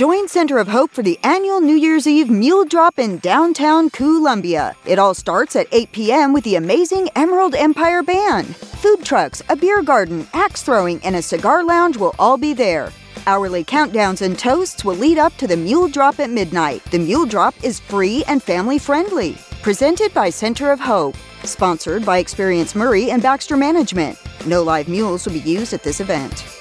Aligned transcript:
Join 0.00 0.28
Center 0.28 0.56
of 0.56 0.68
Hope 0.68 0.92
for 0.92 1.02
the 1.02 1.18
annual 1.24 1.60
New 1.60 1.74
Year's 1.74 2.06
Eve 2.06 2.30
Mule 2.30 2.64
Drop 2.64 2.98
in 2.98 3.18
downtown 3.18 3.90
Columbia. 3.90 4.74
It 4.86 4.98
all 4.98 5.12
starts 5.12 5.56
at 5.56 5.66
8 5.72 5.92
p.m. 5.92 6.32
with 6.32 6.42
the 6.44 6.54
amazing 6.54 7.10
Emerald 7.16 7.54
Empire 7.54 8.02
Band. 8.02 8.56
Food 8.56 9.04
trucks, 9.04 9.42
a 9.50 9.56
beer 9.56 9.82
garden, 9.82 10.26
axe 10.32 10.62
throwing, 10.62 11.04
and 11.04 11.16
a 11.16 11.20
cigar 11.20 11.62
lounge 11.62 11.98
will 11.98 12.14
all 12.18 12.38
be 12.38 12.54
there. 12.54 12.94
Hourly 13.26 13.62
countdowns 13.62 14.22
and 14.22 14.38
toasts 14.38 14.86
will 14.86 14.96
lead 14.96 15.18
up 15.18 15.36
to 15.36 15.46
the 15.46 15.58
Mule 15.58 15.88
Drop 15.88 16.18
at 16.18 16.30
midnight. 16.30 16.82
The 16.84 16.98
Mule 16.98 17.26
Drop 17.26 17.54
is 17.62 17.78
free 17.78 18.24
and 18.26 18.42
family 18.42 18.78
friendly. 18.78 19.36
Presented 19.60 20.14
by 20.14 20.30
Center 20.30 20.72
of 20.72 20.80
Hope. 20.80 21.14
Sponsored 21.44 22.06
by 22.06 22.16
Experience 22.16 22.74
Maury 22.74 23.10
and 23.10 23.22
Baxter 23.22 23.58
Management. 23.58 24.16
No 24.46 24.62
live 24.62 24.88
mules 24.88 25.26
will 25.26 25.34
be 25.34 25.40
used 25.40 25.74
at 25.74 25.82
this 25.82 26.00
event. 26.00 26.59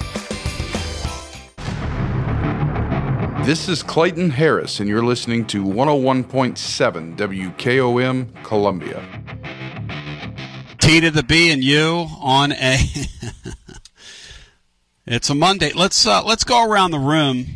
This 3.46 3.68
is 3.68 3.82
Clayton 3.82 4.32
Harris, 4.32 4.80
and 4.80 4.88
you're 4.88 5.04
listening 5.04 5.46
to 5.48 5.64
101.7 5.64 7.18
WKOM 7.18 8.44
Columbia. 8.44 9.04
T 10.80 11.00
to 11.00 11.10
the 11.10 11.24
B 11.24 11.52
and 11.52 11.64
U 11.64 12.08
on 12.22 12.52
a. 12.52 12.78
it's 15.08 15.30
a 15.30 15.36
Monday. 15.36 15.72
Let's 15.74 16.06
uh, 16.06 16.24
let's 16.24 16.44
go 16.44 16.70
around 16.70 16.92
the 16.92 17.00
room 17.00 17.48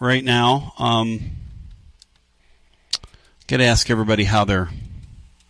right 0.00 0.22
now. 0.22 0.74
Um, 0.78 1.20
Got 3.46 3.58
to 3.58 3.64
ask 3.64 3.88
everybody 3.88 4.24
how 4.24 4.44
their 4.44 4.68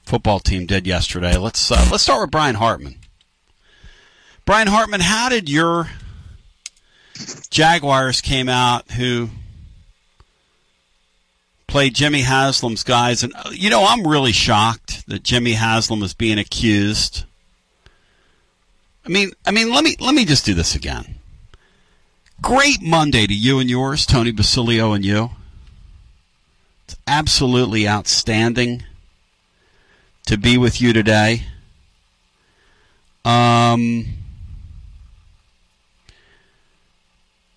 football 0.05 0.38
team 0.38 0.67
did 0.67 0.87
yesterday. 0.87 1.37
Let's 1.37 1.73
uh, 1.73 1.88
let's 1.91 2.05
start 2.05 2.20
with 2.20 2.31
Brian 2.31 2.55
Hartman. 2.55 2.96
Brian 4.44 4.69
Hartman, 4.69 5.00
how 5.00 5.29
did 5.29 5.49
your 5.49 5.88
Jaguars 7.50 8.20
came 8.20 8.49
out 8.49 8.93
who 8.93 9.31
played 11.69 11.94
Jimmy 11.94 12.23
Haslam's 12.23 12.82
guys? 12.82 13.23
And 13.23 13.32
uh, 13.37 13.50
you 13.53 13.70
know, 13.70 13.85
I'm 13.87 14.06
really 14.06 14.32
shocked 14.32 15.06
that 15.06 15.23
Jimmy 15.23 15.53
Haslam 15.53 16.03
is 16.03 16.15
being 16.15 16.38
accused. 16.38 17.25
I 19.06 19.09
mean, 19.11 19.31
I 19.47 19.53
mean, 19.53 19.73
let 19.73 19.85
me 19.85 19.94
let 20.00 20.15
me 20.15 20.25
just 20.25 20.44
do 20.44 20.55
this 20.55 20.75
again. 20.75 21.15
Great 22.43 22.82
Monday 22.82 23.26
to 23.26 23.35
you 23.35 23.59
and 23.59 23.70
yours, 23.70 24.05
Tony 24.05 24.32
Basilio 24.32 24.93
and 24.93 25.05
you. 25.05 25.31
It's 26.85 26.97
absolutely 27.06 27.88
outstanding 27.88 28.85
to 30.26 30.37
be 30.37 30.56
with 30.56 30.81
you 30.81 30.93
today. 30.93 31.44
Um, 33.25 34.06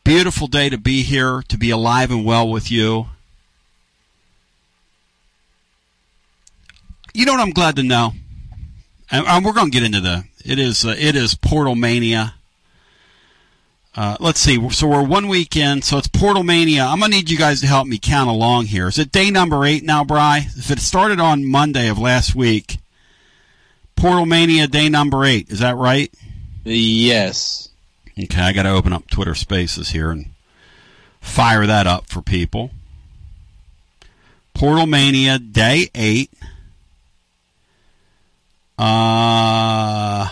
beautiful 0.04 0.48
day 0.48 0.70
to 0.70 0.78
be 0.78 1.04
here, 1.04 1.44
to 1.48 1.58
be 1.58 1.70
alive 1.70 2.12
and 2.12 2.26
well 2.26 2.50
with 2.50 2.72
you. 2.72 3.08
You 7.14 7.26
know 7.26 7.34
what 7.34 7.42
I'm 7.42 7.52
glad 7.52 7.76
to 7.76 7.84
know, 7.84 8.14
and, 9.10 9.46
we're 9.46 9.54
going 9.54 9.72
to 9.72 9.72
get 9.72 9.84
into 9.84 10.02
the. 10.02 10.24
It 10.44 10.58
is 10.58 10.86
uh, 10.86 10.96
it 10.98 11.16
is 11.16 11.36
Portal 11.36 11.76
Mania. 11.76 12.36
Uh, 13.94 14.16
let's 14.20 14.40
see. 14.40 14.70
So 14.70 14.88
we're 14.88 15.04
one 15.04 15.28
week 15.28 15.56
in. 15.56 15.82
So 15.82 15.98
it's 15.98 16.08
Portal 16.08 16.44
Mania. 16.44 16.86
I'm 16.86 17.00
gonna 17.00 17.14
need 17.14 17.30
you 17.30 17.38
guys 17.38 17.60
to 17.62 17.68
help 17.68 17.88
me 17.88 18.00
count 18.00 18.30
along 18.30 18.68
here. 18.68 18.88
Is 18.88 18.98
it 18.98 19.12
day 19.12 19.30
number 19.30 19.66
eight 19.66 19.84
now, 19.84 20.04
Bry? 20.04 20.48
If 20.56 20.72
it 20.72 20.80
started 20.80 21.20
on 21.20 21.46
Monday 21.46 21.90
of 21.90 22.00
last 22.00 22.34
week, 22.34 22.78
Portal 23.96 24.26
Mania 24.26 24.68
day 24.68 24.88
number 24.88 25.26
eight. 25.26 25.52
Is 25.52 25.60
that 25.60 25.76
right? 25.76 26.12
Yes. 26.64 27.70
Okay, 28.18 28.42
I 28.42 28.54
got 28.54 28.64
to 28.64 28.70
open 28.70 28.94
up 28.94 29.10
Twitter 29.10 29.36
Spaces 29.36 29.90
here 29.90 30.10
and 30.10 30.28
fire 31.20 31.66
that 31.66 31.88
up 31.88 32.08
for 32.08 32.22
people. 32.22 32.72
Portal 34.54 34.86
Mania 34.86 35.38
day 35.38 35.90
eight. 35.96 36.32
Uh. 38.82 40.28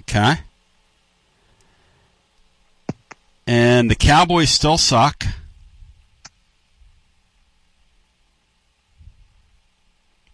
Okay. 0.00 0.34
And 3.46 3.90
the 3.90 3.94
Cowboys 3.94 4.50
still 4.50 4.76
suck. 4.76 5.24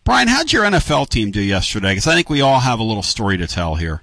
Brian, 0.02 0.26
how'd 0.26 0.52
your 0.52 0.64
NFL 0.64 1.08
team 1.10 1.31
do 1.31 1.40
yesterday? 1.40 1.92
Because 1.92 2.08
I 2.08 2.14
think 2.14 2.28
we 2.28 2.40
all 2.40 2.58
have 2.58 2.81
a 2.81 2.84
little 2.84 3.04
story 3.04 3.36
to 3.38 3.46
tell 3.46 3.76
here. 3.76 4.02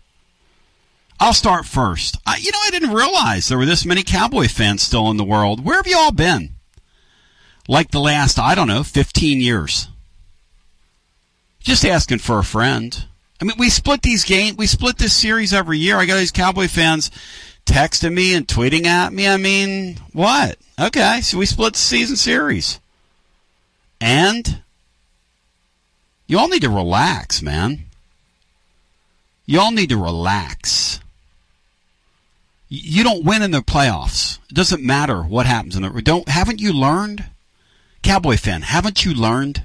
I'll 1.20 1.34
start 1.34 1.66
first. 1.66 2.18
I, 2.26 2.38
you 2.38 2.52
know, 2.54 2.60
I 2.64 2.70
didn't 2.70 2.94
realize 2.94 3.50
there 3.50 3.58
were 3.58 3.66
this 3.66 3.86
many 3.86 4.04
Cowboy 4.04 4.48
fans 4.48 4.82
still 4.82 5.10
in 5.10 5.18
the 5.18 5.26
world. 5.26 5.66
Where 5.66 5.76
have 5.76 5.88
you 5.88 5.98
all 5.98 6.14
been? 6.14 6.52
Like 7.68 7.92
the 7.92 8.00
last, 8.00 8.40
I 8.40 8.56
don't 8.56 8.70
know, 8.70 8.84
15 8.84 9.42
years. 9.42 9.90
Just 11.68 11.84
asking 11.84 12.20
for 12.20 12.40
a 12.40 12.46
friend. 12.46 13.04
I 13.42 13.44
mean, 13.44 13.58
we 13.60 13.70
split 13.70 14.02
these 14.02 14.24
games, 14.24 14.56
we 14.56 14.68
split 14.68 14.98
this 14.98 15.14
series 15.14 15.54
every 15.54 15.78
year. 15.78 15.98
I 15.98 16.06
got 16.06 16.16
these 16.16 16.32
Cowboy 16.32 16.70
fans 16.70 17.12
texting 17.66 18.14
me 18.14 18.34
and 18.34 18.48
tweeting 18.48 18.86
at 18.86 19.12
me. 19.12 19.28
I 19.28 19.36
mean, 19.36 19.98
what? 20.14 20.58
Okay, 20.80 21.20
so 21.22 21.38
we 21.38 21.46
split 21.46 21.74
the 21.74 21.80
season 21.80 22.16
series. 22.16 22.80
And 24.00 24.62
you 26.26 26.40
all 26.40 26.48
need 26.48 26.62
to 26.62 26.70
relax, 26.70 27.42
man. 27.42 27.80
You 29.46 29.60
all 29.60 29.72
need 29.72 29.90
to 29.90 29.98
relax. 29.98 31.02
You 32.70 33.04
don't 33.04 33.26
win 33.26 33.42
in 33.42 33.52
the 33.52 33.60
playoffs. 33.60 34.40
It 34.50 34.56
doesn't 34.56 34.84
matter 34.84 35.22
what 35.22 35.46
happens 35.46 35.76
in 35.76 35.82
the 35.82 36.02
don't 36.02 36.30
haven't 36.30 36.62
you 36.62 36.72
learned? 36.72 37.26
Cowboy 38.04 38.38
fan, 38.38 38.62
haven't 38.62 39.04
you 39.04 39.14
learned? 39.14 39.64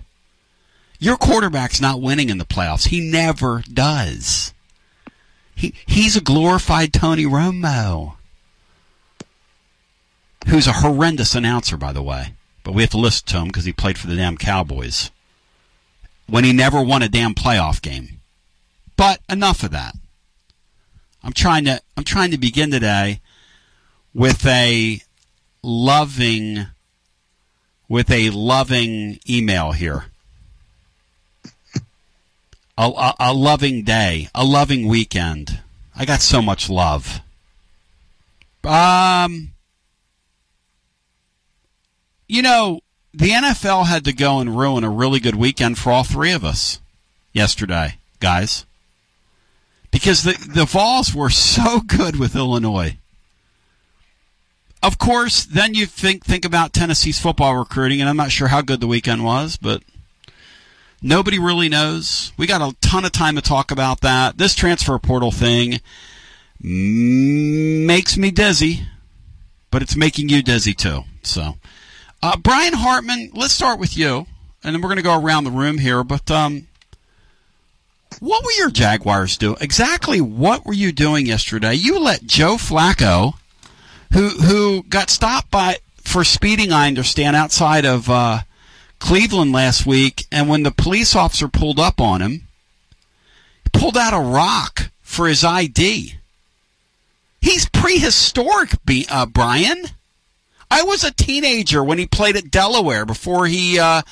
Your 1.02 1.16
quarterback's 1.16 1.80
not 1.80 2.00
winning 2.00 2.30
in 2.30 2.38
the 2.38 2.44
playoffs. 2.44 2.86
He 2.86 3.00
never 3.00 3.64
does. 3.72 4.54
He 5.52 5.74
he's 5.84 6.16
a 6.16 6.20
glorified 6.20 6.92
Tony 6.92 7.24
Romo, 7.24 8.14
who's 10.46 10.68
a 10.68 10.72
horrendous 10.74 11.34
announcer, 11.34 11.76
by 11.76 11.92
the 11.92 12.04
way. 12.04 12.34
But 12.62 12.74
we 12.74 12.82
have 12.82 12.92
to 12.92 12.98
listen 12.98 13.26
to 13.26 13.38
him 13.38 13.46
because 13.48 13.64
he 13.64 13.72
played 13.72 13.98
for 13.98 14.06
the 14.06 14.14
damn 14.14 14.36
Cowboys 14.36 15.10
when 16.28 16.44
he 16.44 16.52
never 16.52 16.80
won 16.80 17.02
a 17.02 17.08
damn 17.08 17.34
playoff 17.34 17.82
game. 17.82 18.20
But 18.96 19.18
enough 19.28 19.64
of 19.64 19.72
that. 19.72 19.96
I'm 21.24 21.32
trying 21.32 21.64
to 21.64 21.82
I'm 21.96 22.04
trying 22.04 22.30
to 22.30 22.38
begin 22.38 22.70
today 22.70 23.20
with 24.14 24.46
a 24.46 25.00
loving 25.64 26.68
with 27.88 28.08
a 28.08 28.30
loving 28.30 29.18
email 29.28 29.72
here 29.72 30.04
a, 32.90 33.14
a, 33.18 33.34
loving 33.34 33.84
day, 33.84 34.28
a 34.34 34.44
loving 34.44 34.88
weekend. 34.88 35.60
I 35.94 36.04
got 36.04 36.20
so 36.20 36.40
much 36.42 36.70
love. 36.70 37.20
Um, 38.64 39.52
you 42.28 42.42
know, 42.42 42.80
the 43.12 43.30
NFL 43.30 43.86
had 43.86 44.04
to 44.04 44.12
go 44.12 44.38
and 44.38 44.56
ruin 44.56 44.84
a 44.84 44.90
really 44.90 45.20
good 45.20 45.34
weekend 45.34 45.78
for 45.78 45.90
all 45.90 46.04
three 46.04 46.32
of 46.32 46.44
us 46.44 46.80
yesterday, 47.32 47.98
guys. 48.20 48.64
Because 49.90 50.22
the, 50.22 50.32
the 50.54 50.64
Vols 50.64 51.14
were 51.14 51.30
so 51.30 51.80
good 51.86 52.18
with 52.18 52.34
Illinois. 52.34 52.96
Of 54.82 54.98
course, 54.98 55.44
then 55.44 55.74
you 55.74 55.86
think 55.86 56.24
think 56.24 56.44
about 56.44 56.72
Tennessee's 56.72 57.20
football 57.20 57.54
recruiting, 57.54 58.00
and 58.00 58.10
I'm 58.10 58.16
not 58.16 58.32
sure 58.32 58.48
how 58.48 58.62
good 58.62 58.80
the 58.80 58.88
weekend 58.88 59.24
was, 59.24 59.56
but 59.56 59.82
Nobody 61.02 61.38
really 61.38 61.68
knows. 61.68 62.32
We 62.36 62.46
got 62.46 62.60
a 62.60 62.76
ton 62.80 63.04
of 63.04 63.10
time 63.10 63.34
to 63.34 63.42
talk 63.42 63.72
about 63.72 64.02
that. 64.02 64.38
This 64.38 64.54
transfer 64.54 64.96
portal 65.00 65.32
thing 65.32 65.80
makes 66.60 68.16
me 68.16 68.30
dizzy, 68.30 68.86
but 69.72 69.82
it's 69.82 69.96
making 69.96 70.28
you 70.28 70.42
dizzy 70.44 70.74
too. 70.74 71.02
So, 71.24 71.54
uh, 72.22 72.36
Brian 72.36 72.74
Hartman, 72.74 73.30
let's 73.34 73.52
start 73.52 73.80
with 73.80 73.96
you, 73.96 74.26
and 74.62 74.74
then 74.74 74.80
we're 74.80 74.88
going 74.88 74.96
to 74.98 75.02
go 75.02 75.20
around 75.20 75.42
the 75.42 75.50
room 75.50 75.78
here. 75.78 76.04
But 76.04 76.30
um, 76.30 76.68
what 78.20 78.44
were 78.44 78.52
your 78.52 78.70
Jaguars 78.70 79.36
doing? 79.36 79.56
Exactly 79.60 80.20
what 80.20 80.64
were 80.64 80.72
you 80.72 80.92
doing 80.92 81.26
yesterday? 81.26 81.74
You 81.74 81.98
let 81.98 82.22
Joe 82.22 82.54
Flacco, 82.54 83.34
who 84.12 84.28
who 84.28 84.84
got 84.84 85.10
stopped 85.10 85.50
by 85.50 85.78
for 85.96 86.22
speeding, 86.22 86.70
I 86.70 86.86
understand, 86.86 87.34
outside 87.34 87.84
of. 87.84 88.08
Uh, 88.08 88.42
Cleveland 89.02 89.50
last 89.50 89.84
week, 89.84 90.26
and 90.30 90.48
when 90.48 90.62
the 90.62 90.70
police 90.70 91.16
officer 91.16 91.48
pulled 91.48 91.80
up 91.80 92.00
on 92.00 92.22
him, 92.22 92.46
he 93.64 93.70
pulled 93.72 93.96
out 93.96 94.14
a 94.14 94.20
rock 94.20 94.90
for 95.00 95.26
his 95.26 95.42
ID. 95.42 96.14
He's 97.40 97.68
prehistoric, 97.68 98.70
uh, 99.10 99.26
Brian. 99.26 99.86
I 100.70 100.84
was 100.84 101.02
a 101.02 101.10
teenager 101.10 101.82
when 101.82 101.98
he 101.98 102.06
played 102.06 102.36
at 102.36 102.52
Delaware 102.52 103.04
before 103.04 103.48
he 103.48 103.76
uh, 103.80 104.02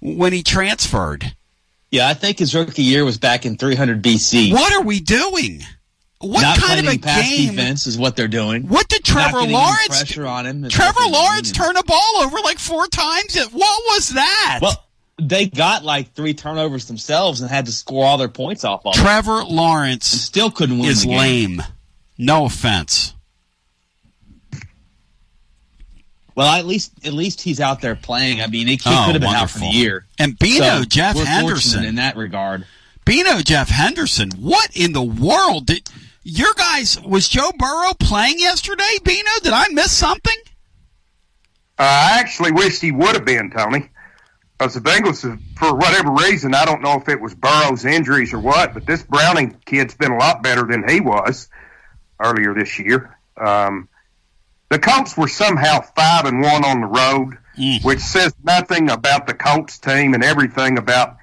when 0.00 0.32
he 0.32 0.44
transferred. 0.44 1.34
Yeah, 1.90 2.08
I 2.08 2.14
think 2.14 2.38
his 2.38 2.54
rookie 2.54 2.84
year 2.84 3.04
was 3.04 3.18
back 3.18 3.46
in 3.46 3.56
300 3.56 4.00
BC. 4.00 4.52
What 4.52 4.72
are 4.72 4.82
we 4.82 5.00
doing? 5.00 5.62
What 6.18 6.40
Not 6.40 6.58
kind 6.58 6.86
of 6.86 6.92
a 6.92 6.98
pass 6.98 7.28
game? 7.28 7.50
defense 7.50 7.86
is 7.86 7.98
what 7.98 8.16
they're 8.16 8.26
doing. 8.26 8.68
What 8.68 8.88
did 8.88 9.04
Trevor 9.04 9.42
Lawrence 9.42 9.88
pressure 9.88 10.26
on 10.26 10.46
him? 10.46 10.66
Trevor 10.68 11.06
Lawrence 11.08 11.52
turn 11.52 11.76
a 11.76 11.82
ball 11.82 12.16
over 12.20 12.38
like 12.38 12.58
four 12.58 12.86
times. 12.86 13.36
What 13.36 13.82
was 13.88 14.08
that? 14.10 14.60
Well, 14.62 14.82
they 15.20 15.46
got 15.46 15.84
like 15.84 16.14
three 16.14 16.32
turnovers 16.32 16.86
themselves 16.86 17.42
and 17.42 17.50
had 17.50 17.66
to 17.66 17.72
score 17.72 18.04
all 18.04 18.16
their 18.16 18.28
points 18.28 18.64
off. 18.64 18.86
of 18.86 18.94
Trevor 18.94 19.44
Lawrence 19.44 20.10
and 20.12 20.20
still 20.20 20.50
couldn't 20.50 20.78
win. 20.78 20.88
Is 20.88 21.04
lame. 21.04 21.62
No 22.16 22.46
offense. 22.46 23.12
Well, 26.34 26.54
at 26.54 26.66
least 26.66 26.92
at 27.04 27.12
least 27.12 27.42
he's 27.42 27.60
out 27.60 27.80
there 27.80 27.94
playing. 27.94 28.40
I 28.40 28.46
mean, 28.46 28.66
he, 28.66 28.76
he 28.76 28.80
oh, 28.86 29.04
could 29.06 29.14
have 29.14 29.22
been 29.22 29.34
out 29.34 29.50
for 29.50 29.58
the 29.58 29.66
year. 29.66 30.06
And 30.18 30.38
Bino, 30.38 30.80
so 30.80 30.84
Jeff 30.84 31.16
Henderson 31.16 31.84
in 31.84 31.94
that 31.96 32.16
regard. 32.16 32.66
Bino 33.06 33.40
Jeff 33.40 33.68
Henderson, 33.68 34.30
what 34.38 34.74
in 34.76 34.92
the 34.92 35.02
world 35.02 35.66
did 35.66 35.88
your 36.26 36.52
guys 36.54 37.00
was 37.00 37.28
Joe 37.28 37.52
Burrow 37.56 37.92
playing 38.00 38.40
yesterday, 38.40 38.98
Bino? 39.04 39.30
Did 39.44 39.52
I 39.52 39.68
miss 39.68 39.92
something? 39.92 40.36
Uh, 41.78 41.82
I 41.82 42.18
actually 42.18 42.50
wished 42.50 42.82
he 42.82 42.90
would 42.90 43.14
have 43.14 43.24
been, 43.24 43.50
Tony. 43.50 43.90
Because 44.58 44.74
the 44.74 44.80
Bengals, 44.80 45.20
for 45.56 45.76
whatever 45.76 46.10
reason, 46.10 46.52
I 46.52 46.64
don't 46.64 46.82
know 46.82 46.94
if 46.94 47.08
it 47.08 47.20
was 47.20 47.34
Burrow's 47.34 47.84
injuries 47.84 48.32
or 48.32 48.40
what, 48.40 48.74
but 48.74 48.86
this 48.86 49.04
Browning 49.04 49.56
kid's 49.66 49.94
been 49.94 50.10
a 50.10 50.16
lot 50.16 50.42
better 50.42 50.64
than 50.64 50.88
he 50.88 51.00
was 51.00 51.48
earlier 52.18 52.54
this 52.54 52.76
year. 52.78 53.16
Um, 53.36 53.88
the 54.68 54.80
Colts 54.80 55.16
were 55.16 55.28
somehow 55.28 55.82
five 55.82 56.24
and 56.24 56.40
one 56.40 56.64
on 56.64 56.80
the 56.80 56.86
road, 56.88 57.38
mm. 57.56 57.84
which 57.84 58.00
says 58.00 58.34
nothing 58.42 58.90
about 58.90 59.28
the 59.28 59.34
Colts 59.34 59.78
team 59.78 60.12
and 60.14 60.24
everything 60.24 60.76
about 60.76 61.18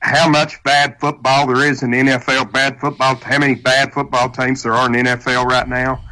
how 0.00 0.28
much 0.28 0.62
bad 0.62 1.00
football 1.00 1.46
there 1.46 1.68
is 1.68 1.82
in 1.82 1.90
the 1.90 1.98
NFL. 1.98 2.52
Bad 2.52 2.80
football, 2.80 3.16
how 3.16 3.38
many 3.38 3.54
bad 3.54 3.92
football 3.92 4.30
teams 4.30 4.62
there 4.62 4.74
are 4.74 4.86
in 4.86 4.92
the 4.92 5.10
NFL 5.10 5.44
right 5.44 5.68
now. 5.68 6.04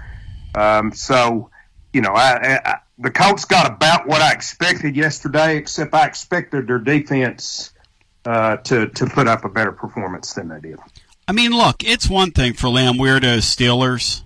Um, 0.54 0.92
so, 0.92 1.50
you 1.92 2.00
know, 2.00 2.12
I, 2.12 2.60
I, 2.64 2.78
the 2.98 3.10
Colts 3.10 3.44
got 3.44 3.70
about 3.70 4.06
what 4.06 4.22
I 4.22 4.32
expected 4.32 4.96
yesterday, 4.96 5.56
except 5.56 5.94
I 5.94 6.06
expected 6.06 6.66
their 6.66 6.78
defense 6.78 7.72
uh, 8.24 8.56
to 8.56 8.88
to 8.88 9.06
put 9.06 9.28
up 9.28 9.44
a 9.44 9.48
better 9.48 9.72
performance 9.72 10.32
than 10.32 10.48
they 10.48 10.60
did. 10.60 10.78
I 11.28 11.32
mean, 11.32 11.52
look, 11.52 11.84
it's 11.84 12.08
one 12.08 12.30
thing 12.30 12.54
for 12.54 12.68
Lamb 12.68 12.94
Weirdos 12.94 13.42
Steelers 13.42 14.22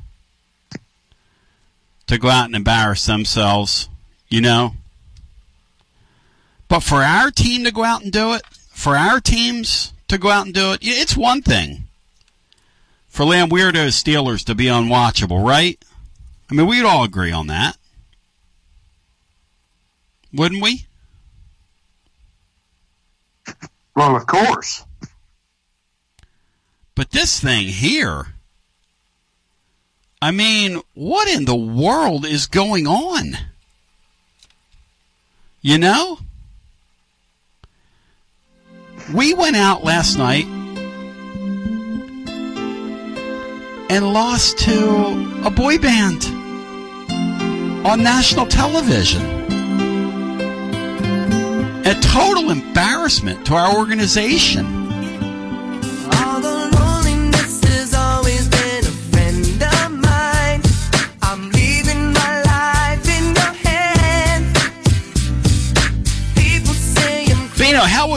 to 2.06 2.18
go 2.18 2.28
out 2.28 2.46
and 2.46 2.54
embarrass 2.54 3.06
themselves, 3.06 3.88
you 4.28 4.40
know. 4.40 4.74
But 6.68 6.80
for 6.80 6.96
our 6.96 7.30
team 7.30 7.64
to 7.64 7.72
go 7.72 7.84
out 7.84 8.02
and 8.02 8.12
do 8.12 8.34
it, 8.34 8.42
for 8.80 8.96
our 8.96 9.20
teams 9.20 9.92
to 10.08 10.16
go 10.16 10.30
out 10.30 10.46
and 10.46 10.54
do 10.54 10.72
it, 10.72 10.78
it's 10.80 11.14
one 11.14 11.42
thing. 11.42 11.84
For 13.08 13.26
Lamb 13.26 13.50
Weirdos 13.50 13.92
Steelers 14.02 14.42
to 14.46 14.54
be 14.54 14.64
unwatchable, 14.64 15.44
right? 15.46 15.78
I 16.50 16.54
mean, 16.54 16.66
we'd 16.66 16.86
all 16.86 17.04
agree 17.04 17.30
on 17.30 17.48
that. 17.48 17.76
Wouldn't 20.32 20.62
we? 20.62 20.86
Well, 23.94 24.16
of 24.16 24.26
course. 24.26 24.86
But 26.94 27.10
this 27.10 27.38
thing 27.38 27.66
here, 27.66 28.28
I 30.22 30.30
mean, 30.30 30.80
what 30.94 31.28
in 31.28 31.44
the 31.44 31.54
world 31.54 32.24
is 32.24 32.46
going 32.46 32.86
on? 32.86 33.36
You 35.60 35.76
know? 35.76 36.20
We 39.14 39.34
went 39.34 39.56
out 39.56 39.82
last 39.82 40.16
night 40.16 40.46
and 43.90 44.12
lost 44.12 44.58
to 44.60 45.42
a 45.44 45.50
boy 45.50 45.78
band 45.78 46.24
on 47.84 48.04
national 48.04 48.46
television. 48.46 49.20
A 51.84 51.94
total 52.00 52.50
embarrassment 52.50 53.46
to 53.46 53.54
our 53.54 53.76
organization. 53.76 54.79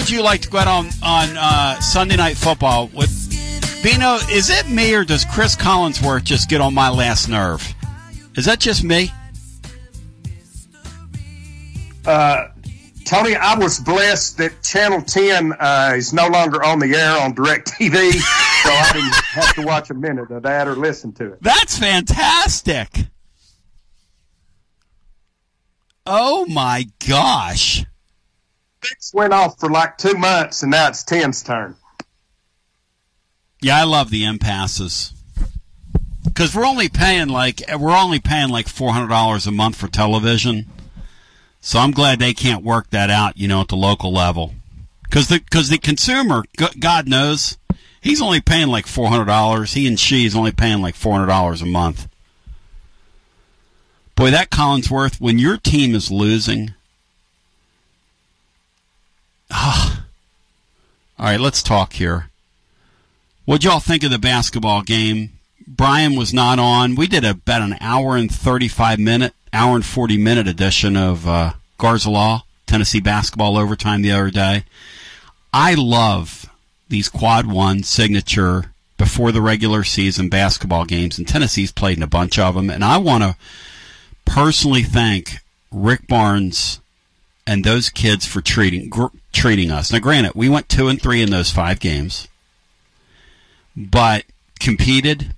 Would 0.04 0.10
you 0.10 0.22
like 0.22 0.42
to 0.42 0.50
go 0.50 0.58
out 0.58 0.68
on 0.68 0.88
on 1.02 1.30
uh, 1.38 1.80
Sunday 1.80 2.18
Night 2.18 2.36
Football 2.36 2.88
with 2.88 3.10
Bino? 3.82 4.16
Is 4.30 4.50
it 4.50 4.68
me 4.68 4.94
or 4.94 5.06
does 5.06 5.24
Chris 5.24 5.56
Collinsworth 5.56 6.26
just 6.26 6.50
get 6.50 6.60
on 6.60 6.74
my 6.74 6.90
last 6.90 7.30
nerve? 7.30 7.66
Is 8.36 8.44
that 8.44 8.60
just 8.60 8.84
me? 8.84 9.10
Uh, 12.06 12.50
Tony, 13.06 13.38
I 13.38 13.58
was 13.58 13.80
blessed 13.80 14.40
that 14.40 14.62
Channel 14.62 15.04
10 15.04 15.54
uh, 15.54 15.94
is 15.96 16.12
no 16.12 16.28
longer 16.28 16.62
on 16.62 16.80
the 16.80 16.94
air 16.94 17.22
on 17.22 17.34
DirecTV, 17.34 18.12
so 18.12 18.72
I 18.72 18.90
didn't 18.92 19.14
have 19.14 19.56
to 19.56 19.62
watch 19.62 19.90
a 19.90 19.94
minute 19.94 20.30
of 20.32 20.44
that 20.44 20.68
or 20.68 20.76
listen 20.76 21.14
to 21.14 21.32
it. 21.32 21.38
That's 21.42 21.80
fantastic. 21.80 22.90
Oh 26.06 26.46
my 26.48 26.88
gosh. 27.08 27.86
Six 28.84 29.14
went 29.14 29.34
off 29.34 29.60
for 29.60 29.70
like 29.70 29.98
two 29.98 30.16
months, 30.16 30.62
and 30.62 30.72
now 30.72 30.90
it's 30.90 31.04
Tim's 31.04 31.42
turn. 31.42 31.76
Yeah, 33.62 33.78
I 33.78 33.84
love 33.86 34.10
the 34.10 34.26
impasses 34.26 35.14
because 36.26 36.54
we're 36.54 36.66
only 36.66 36.90
paying 36.90 37.30
like 37.30 37.62
we're 37.80 37.96
only 37.96 38.20
paying 38.20 38.50
like 38.50 38.68
four 38.68 38.92
hundred 38.92 39.08
dollars 39.08 39.48
a 39.48 39.52
month 39.52 39.78
for 39.78 39.88
television. 39.88 40.66
So 41.62 41.80
I'm 41.80 41.92
glad 41.92 42.20
they 42.20 42.34
can't 42.34 42.64
work 42.64 42.90
that 42.90 43.10
out, 43.10 43.38
you 43.38 43.48
know, 43.48 43.62
at 43.62 43.70
the 43.70 43.78
local 43.78 44.12
level, 44.12 44.54
because 45.04 45.30
the 45.30 45.40
because 45.40 45.70
the 45.70 45.78
consumer, 45.78 46.44
God 46.78 47.08
knows, 47.08 47.58
he's 48.02 48.22
only 48.22 48.42
paying 48.42 48.68
like 48.68 48.86
four 48.86 49.08
hundred 49.08 49.26
dollars. 49.26 49.74
He 49.74 49.88
and 49.88 49.98
she 49.98 50.26
is 50.26 50.36
only 50.36 50.52
paying 50.52 50.82
like 50.82 50.96
four 50.96 51.14
hundred 51.14 51.28
dollars 51.28 51.62
a 51.62 51.66
month. 51.66 52.10
Boy, 54.16 54.30
that 54.32 54.50
Collinsworth, 54.50 55.22
when 55.22 55.40
your 55.40 55.56
team 55.56 55.96
is 55.96 56.12
losing, 56.12 56.74
Ah. 59.54 60.06
All 61.20 61.28
right, 61.28 61.40
let's 61.40 61.62
talk 61.64 61.94
here. 61.94 62.30
What'd 63.46 63.64
y'all 63.64 63.80
think 63.80 64.04
of 64.04 64.12
the 64.12 64.18
basketball 64.18 64.82
game? 64.82 65.30
Brian 65.68 66.16
was 66.16 66.34
not 66.34 66.60
on. 66.60 66.96
We 66.96 67.08
did 67.08 67.24
about 67.24 67.62
an 67.62 67.78
hour 67.80 68.18
and 68.18 68.34
35 68.34 69.00
minute, 69.00 69.34
hour 69.54 69.76
and 69.76 69.86
40 69.86 70.18
minute 70.18 70.48
edition 70.48 70.98
of 70.98 71.28
uh, 71.28 71.54
Garza 71.78 72.10
Law, 72.10 72.44
Tennessee 72.66 73.00
basketball 73.00 73.58
overtime 73.58 74.02
the 74.02 74.12
other 74.12 74.32
day. 74.32 74.64
I 75.54 75.76
love 75.76 76.50
these 76.90 77.08
quad 77.08 77.46
one 77.46 77.84
signature 77.84 78.72
before 78.98 79.32
the 79.32 79.42
regular 79.42 79.84
season 79.84 80.30
basketball 80.30 80.86
games, 80.86 81.18
and 81.18 81.28
Tennessee's 81.28 81.72
played 81.72 81.98
in 81.98 82.04
a 82.04 82.08
bunch 82.08 82.40
of 82.40 82.56
them. 82.56 82.70
And 82.70 82.84
I 82.84 82.98
want 82.98 83.24
to 83.24 83.36
personally 84.26 84.84
thank 84.84 85.38
Rick 85.72 86.08
Barnes 86.08 86.80
and 87.46 87.64
those 87.64 87.90
kids 87.90 88.26
for 88.26 88.42
treating 88.42 88.90
gr- 88.90 89.08
treating 89.32 89.72
us. 89.72 89.92
Now, 89.92 90.00
granted, 90.00 90.34
we 90.36 90.50
went 90.50 90.70
two 90.70 90.88
and 90.88 91.02
three 91.02 91.22
in 91.22 91.30
those 91.30 91.52
five 91.52 91.80
games, 91.80 92.28
but 93.76 94.26
competed, 94.60 95.34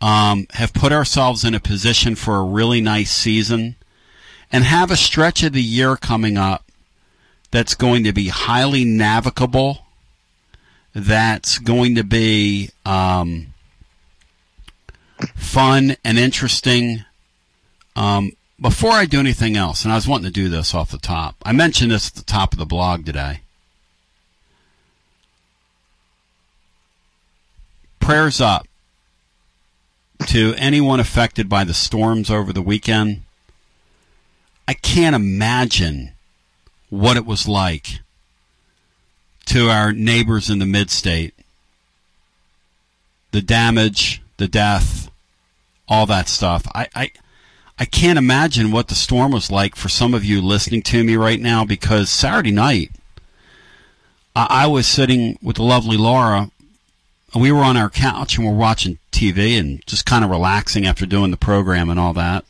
um, 0.00 0.46
have 0.54 0.72
put 0.74 0.92
ourselves 0.92 1.44
in 1.44 1.54
a 1.54 1.60
position 1.60 2.14
for 2.14 2.36
a 2.36 2.44
really 2.44 2.80
nice 2.80 3.12
season, 3.12 3.76
and 4.50 4.64
have 4.64 4.90
a 4.90 4.96
stretch 4.96 5.42
of 5.42 5.52
the 5.52 5.62
year 5.62 5.96
coming 5.96 6.36
up 6.36 6.64
that's 7.50 7.74
going 7.74 8.04
to 8.04 8.12
be 8.12 8.28
highly 8.28 8.84
navigable. 8.84 9.86
That's 10.94 11.58
going 11.58 11.94
to 11.96 12.04
be 12.04 12.70
um, 12.84 13.54
fun 15.34 15.96
and 16.04 16.18
interesting. 16.18 17.04
Um, 17.96 18.32
before 18.64 18.92
I 18.92 19.04
do 19.04 19.20
anything 19.20 19.58
else, 19.58 19.84
and 19.84 19.92
I 19.92 19.96
was 19.96 20.08
wanting 20.08 20.24
to 20.24 20.32
do 20.32 20.48
this 20.48 20.74
off 20.74 20.90
the 20.90 20.96
top, 20.96 21.36
I 21.44 21.52
mentioned 21.52 21.92
this 21.92 22.08
at 22.08 22.14
the 22.14 22.22
top 22.22 22.54
of 22.54 22.58
the 22.58 22.64
blog 22.64 23.04
today. 23.04 23.40
Prayers 28.00 28.40
up 28.40 28.66
to 30.28 30.54
anyone 30.56 30.98
affected 30.98 31.46
by 31.46 31.64
the 31.64 31.74
storms 31.74 32.30
over 32.30 32.54
the 32.54 32.62
weekend. 32.62 33.24
I 34.66 34.72
can't 34.72 35.14
imagine 35.14 36.12
what 36.88 37.18
it 37.18 37.26
was 37.26 37.46
like 37.46 37.98
to 39.44 39.68
our 39.68 39.92
neighbors 39.92 40.48
in 40.48 40.58
the 40.58 40.64
mid 40.64 40.88
state. 40.88 41.34
The 43.30 43.42
damage, 43.42 44.22
the 44.38 44.48
death, 44.48 45.10
all 45.86 46.06
that 46.06 46.28
stuff. 46.28 46.66
I, 46.74 46.88
I 46.94 47.10
I 47.78 47.84
can't 47.84 48.18
imagine 48.18 48.70
what 48.70 48.88
the 48.88 48.94
storm 48.94 49.32
was 49.32 49.50
like 49.50 49.74
for 49.74 49.88
some 49.88 50.14
of 50.14 50.24
you 50.24 50.40
listening 50.40 50.82
to 50.82 51.02
me 51.02 51.16
right 51.16 51.40
now 51.40 51.64
because 51.64 52.08
Saturday 52.08 52.52
night, 52.52 52.92
I, 54.36 54.46
I 54.50 54.66
was 54.68 54.86
sitting 54.86 55.38
with 55.42 55.56
the 55.56 55.64
lovely 55.64 55.96
Laura. 55.96 56.50
And 57.32 57.42
we 57.42 57.50
were 57.50 57.64
on 57.64 57.76
our 57.76 57.90
couch 57.90 58.36
and 58.38 58.46
we're 58.46 58.54
watching 58.54 58.98
TV 59.10 59.58
and 59.58 59.84
just 59.86 60.06
kind 60.06 60.24
of 60.24 60.30
relaxing 60.30 60.86
after 60.86 61.04
doing 61.04 61.32
the 61.32 61.36
program 61.36 61.90
and 61.90 61.98
all 61.98 62.12
that. 62.12 62.44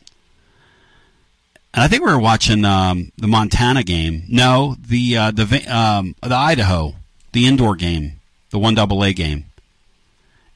And 1.73 1.83
I 1.83 1.87
think 1.87 2.05
we 2.05 2.11
were 2.11 2.19
watching 2.19 2.63
um, 2.63 3.11
the 3.17 3.27
Montana 3.27 3.83
game. 3.83 4.23
No, 4.29 4.75
the 4.79 5.17
uh, 5.17 5.31
the 5.31 5.43
um, 5.67 6.15
the 6.21 6.35
Idaho, 6.35 6.95
the 7.33 7.47
indoor 7.47 7.75
game, 7.75 8.21
the 8.51 8.59
one 8.59 8.75
double 8.75 9.03
A 9.03 9.11
game. 9.11 9.45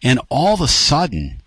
And 0.01 0.21
all 0.29 0.53
of 0.53 0.61
a 0.61 0.67
sudden, 0.67 1.38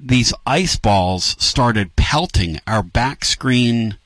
these 0.00 0.32
ice 0.46 0.76
balls 0.76 1.36
started 1.38 1.96
pelting 1.96 2.60
our 2.66 2.82
back 2.82 3.24
screen, 3.24 3.98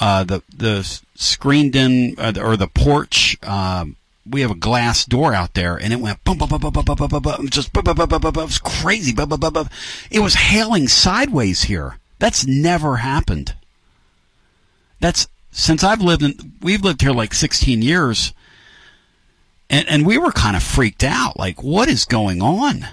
uh, 0.00 0.24
the 0.24 0.42
the 0.54 1.00
screened 1.14 1.76
in 1.76 2.14
uh, 2.18 2.32
or 2.40 2.56
the 2.56 2.68
porch 2.68 3.38
uh, 3.42 3.86
we 4.28 4.40
have 4.40 4.50
a 4.50 4.56
glass 4.56 5.04
door 5.04 5.34
out 5.34 5.54
there, 5.54 5.76
and 5.76 5.92
it 5.92 6.00
went 6.00 6.22
bum 6.24 6.38
bum 6.38 6.48
bum 6.48 6.60
bum 6.60 6.72
bum 6.72 6.84
bum 6.84 6.96
bum 6.96 7.08
bum, 7.08 7.22
bum 7.22 7.48
just 7.48 7.72
bum 7.72 7.84
bum 7.84 7.96
bum 7.96 8.08
bum 8.08 8.20
bum. 8.20 8.32
bum. 8.32 8.42
It 8.42 8.46
was 8.46 8.58
crazy. 8.58 9.12
Bum 9.12 9.28
bum 9.28 9.40
bum 9.40 9.52
bum. 9.52 9.68
It 10.10 10.20
was 10.20 10.34
hailing 10.34 10.88
sideways 10.88 11.64
here. 11.64 11.98
That's 12.18 12.46
never 12.46 12.96
happened. 12.96 13.54
That's 15.00 15.28
since 15.52 15.84
I've 15.84 16.00
lived 16.00 16.22
in. 16.22 16.54
We've 16.60 16.82
lived 16.82 17.02
here 17.02 17.12
like 17.12 17.34
16 17.34 17.82
years, 17.82 18.32
and 19.70 19.88
and 19.88 20.06
we 20.06 20.18
were 20.18 20.32
kind 20.32 20.56
of 20.56 20.62
freaked 20.62 21.04
out. 21.04 21.38
Like, 21.38 21.62
what 21.62 21.88
is 21.88 22.04
going 22.04 22.42
on? 22.42 22.86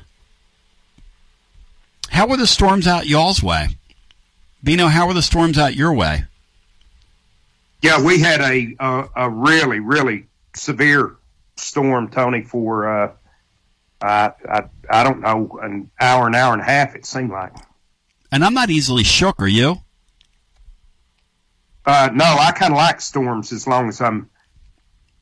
How 2.13 2.27
were 2.27 2.37
the 2.37 2.45
storms 2.45 2.85
out 2.85 3.07
y'all's 3.07 3.41
way? 3.41 3.69
Bino, 4.63 4.87
how 4.87 5.07
were 5.07 5.15
the 5.15 5.23
storms 5.23 5.57
out 5.57 5.75
your 5.75 5.91
way? 5.93 6.25
Yeah, 7.81 8.03
we 8.03 8.19
had 8.19 8.39
a 8.39 8.75
a, 8.79 9.09
a 9.15 9.29
really 9.31 9.79
really 9.79 10.27
severe 10.55 11.15
storm, 11.57 12.11
Tony, 12.11 12.43
for 12.43 12.87
uh, 12.87 13.11
I, 13.99 14.31
I 14.47 14.63
I 14.91 15.03
don't 15.03 15.21
know 15.21 15.57
an 15.59 15.89
hour, 15.99 16.27
an 16.27 16.35
hour 16.35 16.53
and 16.53 16.61
a 16.61 16.65
half. 16.65 16.95
It 16.95 17.07
seemed 17.07 17.31
like. 17.31 17.51
And 18.31 18.45
I'm 18.45 18.53
not 18.53 18.69
easily 18.69 19.03
shook. 19.03 19.41
Are 19.41 19.47
you? 19.47 19.81
Uh, 21.83 22.11
no, 22.13 22.25
I 22.25 22.51
kind 22.51 22.73
of 22.73 22.77
like 22.77 23.01
storms 23.01 23.51
as 23.51 23.65
long 23.65 23.89
as 23.89 23.99
I'm 23.99 24.29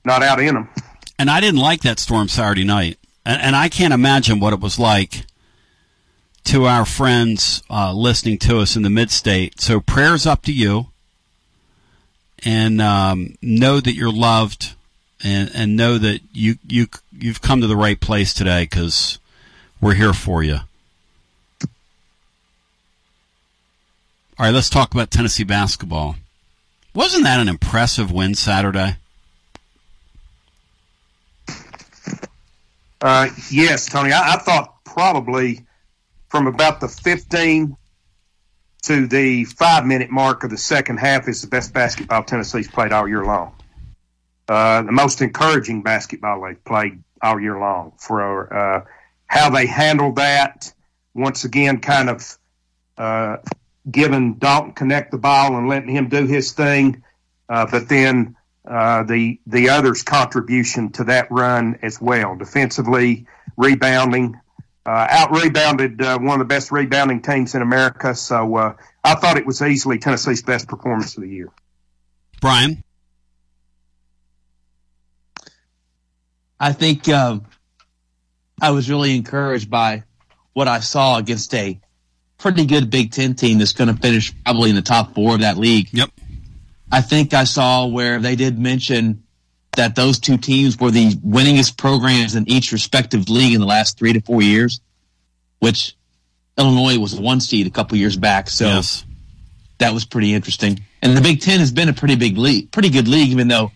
not 0.04 0.24
out 0.24 0.42
in 0.42 0.56
them. 0.56 0.70
And 1.18 1.30
I 1.30 1.40
didn't 1.40 1.62
like 1.62 1.82
that 1.84 2.00
storm 2.00 2.28
Saturday 2.28 2.66
night, 2.66 3.00
and, 3.26 3.42
and 3.42 3.56
I 3.56 3.70
can't 3.70 3.94
imagine 3.94 4.42
what 4.42 4.52
it 4.52 4.60
was 4.60 4.78
like 4.78 5.26
to 6.46 6.66
our 6.66 6.86
friends 6.86 7.64
uh, 7.70 7.94
listening 7.94 8.38
to 8.40 8.60
us 8.60 8.76
in 8.76 8.82
the 8.82 8.90
mid 8.90 9.12
state. 9.12 9.62
So 9.62 9.80
prayers 9.80 10.26
up 10.26 10.44
to 10.44 10.54
you, 10.54 10.88
and 12.44 12.82
um, 12.82 13.38
know 13.42 13.80
that 13.80 13.94
you're 13.94 14.12
loved, 14.12 14.74
and, 15.24 15.52
and 15.54 15.76
know 15.76 15.98
that 15.98 16.22
you 16.34 16.56
you 16.68 16.88
you've 17.12 17.42
come 17.42 17.62
to 17.62 17.68
the 17.68 17.76
right 17.76 18.00
place 18.00 18.34
today 18.34 18.64
because 18.64 19.20
we're 19.80 19.94
here 19.94 20.14
for 20.14 20.44
you. 20.44 20.60
All 24.40 24.48
right, 24.48 24.54
let's 24.54 24.70
talk 24.70 24.94
about 24.94 25.12
Tennessee 25.12 25.44
basketball. 25.44 26.16
Wasn't 26.96 27.24
that 27.24 27.40
an 27.40 27.48
impressive 27.48 28.12
win 28.12 28.34
Saturday? 28.36 28.98
Uh, 33.00 33.30
yes, 33.50 33.88
Tony. 33.88 34.12
I, 34.12 34.34
I 34.34 34.38
thought 34.38 34.84
probably 34.84 35.66
from 36.32 36.48
about 36.48 36.80
the 36.80 36.88
15 36.88 37.76
to 38.84 39.08
the 39.08 39.44
five 39.44 39.86
minute 39.86 40.10
mark 40.10 40.46
of 40.46 40.50
the 40.50 40.58
second 40.58 40.98
half 40.98 41.28
is 41.28 41.42
the 41.42 41.48
best 41.48 41.74
basketball 41.74 42.24
Tennessee's 42.24 42.70
played 42.70 42.94
all 42.94 43.06
year 43.08 43.24
long. 43.24 43.54
Uh, 44.48 44.82
the 44.82 44.94
most 44.94 45.22
encouraging 45.22 45.84
basketball 45.84 46.42
they've 46.42 46.64
played 46.64 47.04
all 47.22 47.40
year 47.40 47.60
long 47.60 47.92
for 47.98 48.52
uh, 48.52 48.86
how 49.28 49.50
they 49.50 49.66
handled 49.66 50.16
that. 50.16 50.74
Once 51.14 51.44
again, 51.44 51.82
kind 51.82 52.10
of 52.10 52.38
uh, 52.98 53.38
giving 53.90 54.36
Dalton 54.36 54.74
Knecht 54.74 55.12
the 55.12 55.18
ball 55.18 55.58
and 55.58 55.68
letting 55.68 55.90
him 55.90 56.08
do 56.08 56.26
his 56.26 56.54
thing, 56.54 57.04
uh, 57.50 57.68
but 57.70 57.90
then 57.90 58.38
uh, 58.66 59.04
the 59.04 59.40
the 59.48 59.70
others' 59.70 60.04
contribution 60.04 60.94
to 60.94 61.04
that 61.06 61.30
run 61.30 61.80
as 61.82 62.00
well, 62.00 62.38
defensively, 62.38 63.26
rebounding, 63.58 64.40
uh, 64.86 65.08
out 65.10 65.32
rebounded 65.32 66.02
uh, 66.02 66.18
one 66.18 66.40
of 66.42 66.48
the 66.48 66.54
best 66.54 66.72
rebounding 66.72 67.22
teams 67.22 67.56
in 67.56 67.62
America. 67.62 68.16
So 68.16 68.56
uh, 68.56 68.74
I 69.04 69.16
thought 69.16 69.38
it 69.38 69.46
was 69.46 69.62
easily 69.62 70.00
Tennessee's 70.00 70.42
best 70.42 70.68
performance 70.68 71.16
of 71.18 71.24
the 71.24 71.30
year. 71.30 71.50
Brian, 72.40 72.84
I 76.60 76.74
think 76.74 77.08
um, 77.10 77.46
I 78.62 78.72
was 78.72 78.90
really 78.90 79.16
encouraged 79.16 79.70
by 79.70 80.04
what 80.54 80.68
I 80.68 80.80
saw 80.80 81.18
against 81.18 81.54
a 81.54 81.80
pretty 82.38 82.66
good 82.66 82.90
Big 82.90 83.12
Ten 83.12 83.36
team 83.36 83.60
that's 83.60 83.74
going 83.74 83.94
to 83.94 84.00
finish 84.02 84.34
probably 84.44 84.72
in 84.72 84.76
the 84.76 84.82
top 84.82 85.14
four 85.14 85.36
of 85.36 85.42
that 85.42 85.58
league. 85.58 85.90
Yep. 85.92 86.10
I 86.92 87.02
think 87.02 87.34
I 87.34 87.46
saw 87.46 87.86
where 87.86 88.20
they 88.20 88.36
did 88.36 88.60
mention 88.60 89.24
that 89.78 89.96
those 89.96 90.20
two 90.20 90.38
teams 90.38 90.78
were 90.78 90.92
the 90.92 91.12
winningest 91.16 91.78
programs 91.78 92.36
in 92.36 92.50
each 92.50 92.72
respective 92.72 93.30
league 93.30 93.54
in 93.54 93.62
the 93.62 93.68
last 93.68 93.98
three 93.98 94.14
to 94.14 94.22
four 94.22 94.42
years, 94.42 94.82
which 95.60 95.96
Illinois 96.58 96.98
was 96.98 97.18
one 97.20 97.40
seed 97.40 97.68
a 97.68 97.70
couple 97.70 97.98
years 97.98 98.18
back. 98.18 98.50
So 98.50 98.66
yes. 98.66 99.06
that 99.78 99.94
was 99.94 100.06
pretty 100.06 100.34
interesting. 100.34 100.80
And 101.02 101.16
the 101.16 101.22
Big 101.22 101.42
Ten 101.42 101.60
has 101.60 101.72
been 101.72 101.90
a 101.90 101.94
pretty 101.94 102.16
big 102.16 102.38
league, 102.38 102.72
pretty 102.72 102.90
good 102.90 103.08
league, 103.08 103.30
even 103.30 103.48
though 103.48 103.72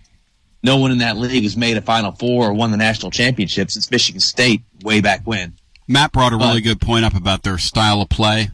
no 0.61 0.77
one 0.77 0.91
in 0.91 0.97
that 0.97 1.17
league 1.17 1.43
has 1.43 1.55
made 1.55 1.77
a 1.77 1.81
Final 1.81 2.11
Four 2.11 2.49
or 2.49 2.53
won 2.53 2.71
the 2.71 2.77
national 2.77 3.11
championship 3.11 3.71
since 3.71 3.89
Michigan 3.89 4.19
State 4.19 4.61
way 4.83 4.99
back 4.99 5.21
when. 5.23 5.53
Matt 5.87 6.11
brought 6.11 6.33
a 6.33 6.37
really 6.37 6.61
good 6.61 6.81
point 6.81 7.05
up 7.05 7.15
about 7.15 7.43
their 7.43 7.59
style 7.59 8.01
of 8.01 8.09
play, 8.09 8.49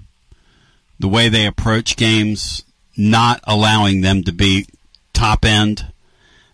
the 1.00 1.08
way 1.08 1.30
they 1.30 1.46
approach 1.46 1.96
games, 1.96 2.66
not 2.98 3.40
allowing 3.46 4.02
them 4.02 4.24
to 4.24 4.34
be 4.34 4.68
top 5.14 5.46
end 5.46 5.91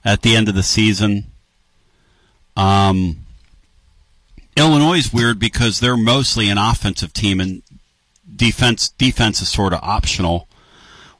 at 0.07 0.21
the 0.21 0.37
end 0.37 0.47
of 0.47 0.55
the 0.55 0.63
season. 0.63 1.25
Um, 2.55 3.17
Illinois 4.55 4.99
is 4.99 5.13
weird 5.13 5.37
because 5.37 5.81
they're 5.81 5.97
mostly 5.97 6.49
an 6.49 6.57
offensive 6.57 7.11
team 7.11 7.41
and 7.41 7.61
defense 8.33 8.87
defense 8.87 9.41
is 9.41 9.49
sort 9.49 9.73
of 9.73 9.83
optional, 9.83 10.47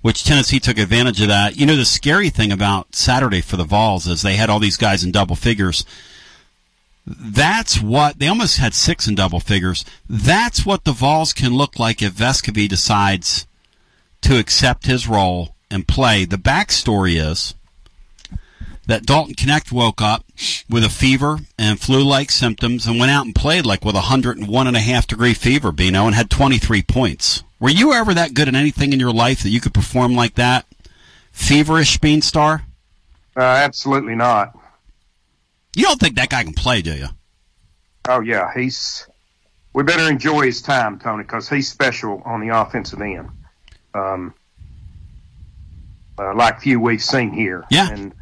which 0.02 0.23
Tennessee 0.23 0.62
took 0.62 0.78
advantage 0.78 1.21
of 1.21 1.28
that. 1.28 1.58
You 1.58 1.65
know, 1.65 1.76
the 1.76 1.84
scary 1.84 2.30
thing 2.30 2.50
about 2.50 2.95
Saturday 2.95 3.41
for 3.41 3.58
the 3.58 3.65
Vols 3.65 4.08
is 4.08 4.21
they 4.21 4.38
had 4.38 4.50
all 4.50 4.60
these 4.60 4.78
guys 4.78 5.04
in 5.04 5.12
double 5.12 5.36
figures. 5.36 5.84
That's 7.06 7.82
what 7.82 8.19
they 8.19 8.28
almost 8.28 8.58
had 8.58 8.73
six 8.73 9.06
in 9.06 9.15
double 9.15 9.41
figures. 9.41 9.84
That's 10.10 10.65
what 10.65 10.86
the 10.86 10.93
Vols 10.93 11.34
can 11.34 11.54
look 11.54 11.78
like 11.78 12.02
if 12.02 12.13
Vescovi 12.13 12.69
decides 12.69 13.47
to 14.21 14.39
accept 14.39 14.86
his 14.86 15.10
role 15.10 15.56
and 15.69 15.86
play. 15.86 16.23
The 16.23 16.38
backstory 16.38 17.21
is 17.21 17.54
that 18.88 19.06
Dalton 19.06 19.36
Knecht 19.36 19.71
woke 19.71 20.02
up 20.02 20.26
with 20.69 20.84
a 20.84 20.89
fever 20.89 21.39
and 21.60 21.80
flu-like 21.80 22.32
symptoms 22.32 22.88
and 22.88 23.00
went 23.00 23.12
out 23.12 23.26
and 23.26 23.36
played 23.36 23.65
like 23.65 23.86
with 23.86 23.95
a 23.95 24.08
101 24.10 24.67
and 24.67 24.78
a 24.78 24.80
half 24.80 25.06
degree 25.06 25.34
fever, 25.34 25.71
Bino, 25.71 26.06
and 26.06 26.15
had 26.15 26.30
23 26.30 26.82
points. 26.82 27.43
Were 27.60 27.69
you 27.69 27.93
ever 27.93 28.13
that 28.13 28.34
good 28.34 28.47
at 28.47 28.56
anything 28.56 28.93
in 28.93 29.00
your 29.00 29.12
life 29.12 29.43
that 29.43 29.50
you 29.50 29.62
could 29.62 29.73
perform 29.73 30.15
like 30.15 30.36
that? 30.36 30.65
Feverish 31.32 32.00
Beanstar? 32.00 32.63
Uh, 33.36 33.41
absolutely 33.41 34.15
not. 34.15 34.58
You 35.76 35.84
don't 35.84 36.00
think 36.00 36.15
that 36.15 36.30
guy 36.30 36.43
can 36.43 36.54
play, 36.54 36.82
do 36.82 36.95
you? 36.95 37.08
Oh 38.08 38.21
yeah, 38.21 38.52
he's. 38.56 39.08
We 39.73 39.84
better 39.84 40.10
enjoy 40.10 40.45
his 40.45 40.62
time, 40.62 40.97
Tony, 40.97 41.23
because 41.23 41.47
he's 41.47 41.69
special 41.69 42.21
on 42.26 42.39
the 42.41 42.58
offensive 42.58 43.00
end. 43.00 43.30
Um, 43.93 44.34
uh, 46.17 46.34
like 46.34 46.62
few 46.62 46.80
we've 46.80 47.04
seen 47.04 47.32
here. 47.32 47.63
Yeah. 47.69 47.91
And 47.91 48.13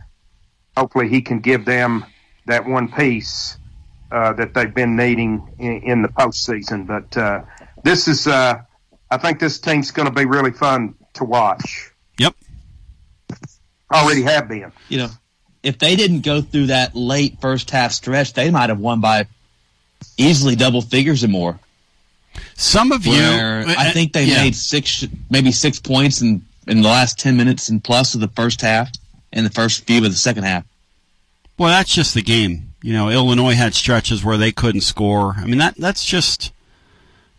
hopefully 0.75 1.09
he 1.09 1.21
can 1.21 1.39
give 1.39 1.65
them 1.65 2.05
that 2.45 2.65
one 2.65 2.91
piece 2.91 3.57
uh, 4.11 4.33
that 4.33 4.53
they've 4.53 4.73
been 4.73 4.95
needing 4.95 5.55
in, 5.57 5.81
in 5.83 6.01
the 6.01 6.07
postseason. 6.07 6.85
But 6.87 7.17
uh, 7.17 7.43
this 7.83 8.07
is, 8.07 8.27
uh, 8.27 8.61
I 9.09 9.17
think 9.17 9.39
this 9.39 9.59
team's 9.59 9.91
going 9.91 10.07
to 10.07 10.13
be 10.13 10.25
really 10.25 10.51
fun 10.51 10.95
to 11.13 11.23
watch. 11.23 11.91
Yep. 12.17 12.35
Already 13.93 14.23
have 14.23 14.47
been. 14.47 14.71
You 14.89 14.97
know, 14.99 15.09
if 15.63 15.79
they 15.79 15.95
didn't 15.95 16.21
go 16.21 16.41
through 16.41 16.67
that 16.67 16.95
late 16.95 17.41
first 17.41 17.69
half 17.71 17.91
stretch, 17.91 18.33
they 18.33 18.51
might 18.51 18.69
have 18.69 18.79
won 18.79 19.01
by 19.01 19.27
easily 20.17 20.55
double 20.55 20.81
figures 20.81 21.23
or 21.23 21.27
more. 21.27 21.59
Some 22.55 22.91
of 22.91 23.05
you, 23.05 23.15
I 23.15 23.91
think 23.91 24.11
they 24.11 24.25
yeah. 24.25 24.43
made 24.43 24.55
six, 24.55 25.05
maybe 25.29 25.51
six 25.51 25.79
points 25.79 26.21
in 26.21 26.45
in 26.67 26.81
the 26.81 26.87
last 26.87 27.19
ten 27.19 27.37
minutes 27.37 27.69
and 27.69 27.83
plus 27.83 28.15
of 28.15 28.21
the 28.21 28.27
first 28.29 28.61
half, 28.61 28.89
and 29.35 29.45
the 29.45 29.51
first 29.51 29.85
few 29.85 29.97
of 29.97 30.03
the 30.03 30.13
second 30.13 30.45
half. 30.45 30.65
Well, 31.57 31.69
that's 31.69 31.93
just 31.93 32.13
the 32.13 32.21
game. 32.21 32.73
You 32.81 32.93
know, 32.93 33.09
Illinois 33.09 33.53
had 33.53 33.75
stretches 33.75 34.23
where 34.23 34.37
they 34.37 34.51
couldn't 34.51 34.81
score. 34.81 35.35
I 35.37 35.45
mean, 35.45 35.59
that 35.59 35.75
that's 35.75 36.03
just 36.05 36.51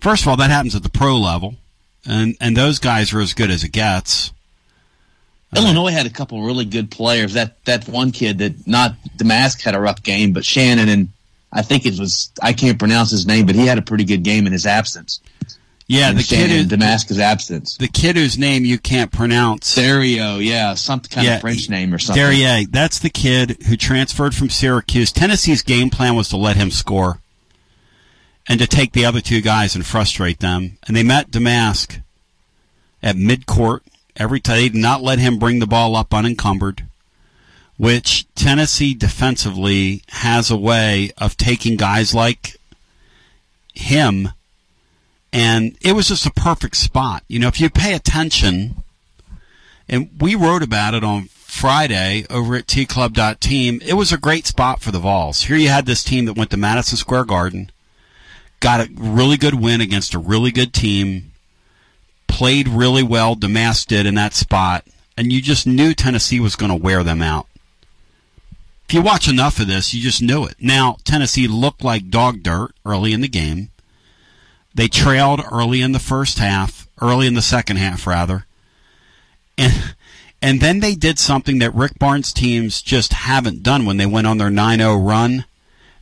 first 0.01 0.23
of 0.23 0.29
all 0.29 0.37
that 0.37 0.51
happens 0.51 0.75
at 0.75 0.83
the 0.83 0.91
pro 0.91 1.19
level, 1.19 1.57
and 2.07 2.37
and 2.41 2.57
those 2.57 2.79
guys 2.79 3.13
are 3.13 3.21
as 3.21 3.35
good 3.35 3.51
as 3.51 3.65
it 3.65 3.71
gets. 3.71 4.33
Uh, 5.55 5.61
Illinois 5.61 5.91
had 5.93 6.07
a 6.07 6.11
couple 6.11 6.43
really 6.43 6.65
good 6.65 6.91
players. 6.91 7.35
That 7.35 7.65
that 7.65 7.89
one 7.89 8.13
kid 8.13 8.39
that 8.39 8.67
not 8.67 8.95
Domask 9.17 9.63
had 9.63 9.75
a 9.75 9.81
rough 9.81 10.03
game, 10.03 10.33
but 10.33 10.45
Shannon 10.45 10.89
and 10.89 11.09
I 11.53 11.63
think 11.63 11.87
it 11.87 11.99
was 11.99 12.31
I 12.43 12.53
can't 12.53 12.79
pronounce 12.79 13.11
his 13.11 13.27
name, 13.27 13.47
but 13.47 13.55
he 13.55 13.67
had 13.67 13.79
a 13.79 13.83
pretty 13.83 14.05
good 14.05 14.23
game 14.23 14.47
in 14.47 14.53
his 14.53 14.67
absence. 14.67 15.21
Yeah, 15.89 16.11
the 16.13 16.23
kid 16.25 16.51
who, 16.51 16.65
Domask's 16.77 17.19
absence. 17.21 17.77
the 17.77 17.87
kid 17.87 18.17
whose 18.17 18.37
name 18.37 18.65
you 18.65 18.77
can't 18.77 19.13
pronounce. 19.13 19.73
Dario, 19.75 20.39
yeah, 20.39 20.75
some 20.75 20.99
kind 21.01 21.25
Yeah, 21.27 21.35
of 21.37 21.41
French 21.43 21.71
name 21.71 21.95
or 21.95 21.99
something. 22.01 22.21
Derriere, 22.25 22.67
that's 22.69 22.99
the 22.99 23.09
kid 23.11 23.63
who 23.69 23.77
transferred 23.77 24.35
from 24.35 24.51
Syracuse. 24.51 25.13
Tennessee's 25.13 25.63
game 25.63 25.89
plan 25.91 26.17
was 26.17 26.29
to 26.31 26.37
let 26.37 26.57
him 26.57 26.73
score 26.73 27.21
and 28.49 28.59
to 28.59 28.67
take 28.67 28.93
the 28.93 29.05
other 29.05 29.21
two 29.21 29.41
guys 29.41 29.77
and 29.77 29.87
frustrate 29.87 30.41
them. 30.41 30.77
And 30.89 30.97
they 30.97 31.05
met 31.05 31.31
Domask 31.31 32.03
at 33.01 33.15
midcourt 33.15 33.81
every 34.17 34.41
time. 34.41 34.57
They 34.57 34.69
did 34.71 34.81
not 34.81 35.03
let 35.03 35.21
him 35.21 35.39
bring 35.39 35.61
the 35.61 35.67
ball 35.69 35.95
up 35.95 36.13
unencumbered. 36.13 36.85
which 37.77 38.27
Tennessee 38.35 38.95
defensively 38.95 40.03
has 40.09 40.51
a 40.51 40.57
way 40.57 41.11
of 41.19 41.37
taking 41.37 41.77
guys 41.77 42.15
like 42.15 42.57
him, 43.75 44.31
and 45.37 45.77
it 45.83 45.93
was 45.93 46.09
just 46.09 46.25
a 46.25 46.31
perfect 46.31 46.77
spot. 46.77 47.23
You 47.29 47.39
know, 47.39 47.49
if 47.49 47.61
you 47.61 47.69
pay 47.69 47.93
attention, 47.93 48.83
and 49.87 50.09
we 50.19 50.35
wrote 50.35 50.63
about 50.63 50.95
it 50.95 51.05
on 51.05 51.25
Friday 51.31 52.25
over 52.31 52.57
at 52.57 52.67
tclub.team, 52.67 53.83
it 53.85 53.93
was 53.93 54.13
a 54.13 54.19
great 54.19 54.47
spot 54.47 54.81
for 54.81 54.93
the 54.93 54.99
Vols. 54.99 55.43
Here 55.43 55.59
you 55.59 55.69
had 55.69 55.85
this 55.85 56.03
team 56.03 56.25
that 56.25 56.39
went 56.39 56.51
to 56.53 56.57
Madison 56.57 56.97
Square 56.97 57.27
Garden, 57.27 57.71
got 58.61 58.81
a 58.81 58.89
really 58.97 59.37
good 59.37 59.61
win 59.61 59.83
against 59.83 60.15
a 60.15 60.19
really 60.19 60.51
good 60.51 60.73
team, 60.73 61.33
played 62.29 62.67
really 62.67 63.03
well, 63.03 63.37
Domask 63.37 63.87
did 63.89 64.07
in 64.07 64.15
that 64.15 64.33
spot, 64.33 64.87
and 65.19 65.31
you 65.31 65.43
just 65.43 65.67
knew 65.67 65.93
Tennessee 65.93 66.41
was 66.41 66.57
going 66.57 66.73
to 66.73 66.83
wear 66.83 67.03
them 67.03 67.21
out. 67.21 67.47
If 68.89 68.95
you 68.95 69.03
watch 69.03 69.29
enough 69.29 69.61
of 69.61 69.67
this, 69.67 69.93
you 69.93 70.01
just 70.01 70.23
knew 70.23 70.47
it. 70.47 70.55
Now, 70.61 70.97
Tennessee 71.05 71.47
looked 71.47 71.85
like 71.85 72.09
dog 72.09 72.43
dirt 72.43 72.71
early 72.87 73.13
in 73.13 73.21
the 73.21 73.29
game. 73.29 73.69
They 74.77 74.89
trailed 74.89 75.41
early 75.51 75.81
in 75.81 75.93
the 75.93 75.99
first 75.99 76.39
half, 76.39 76.87
early 77.01 77.27
in 77.27 77.33
the 77.33 77.41
second 77.41 77.79
half, 77.79 78.07
rather. 78.07 78.45
And, 79.57 79.95
and 80.43 80.61
then 80.61 80.81
they 80.81 80.95
did 80.95 81.19
something 81.19 81.61
that 81.61 81.75
Rick 81.75 81.99
Barnes 81.99 82.31
teams 82.31 82.83
just 82.83 83.15
haven't 83.15 83.63
done 83.63 83.87
when 83.87 83.97
they 83.97 84.05
went 84.05 84.27
on 84.27 84.37
their 84.37 84.51
9 84.51 84.79
0 84.79 84.97
run. 84.99 85.47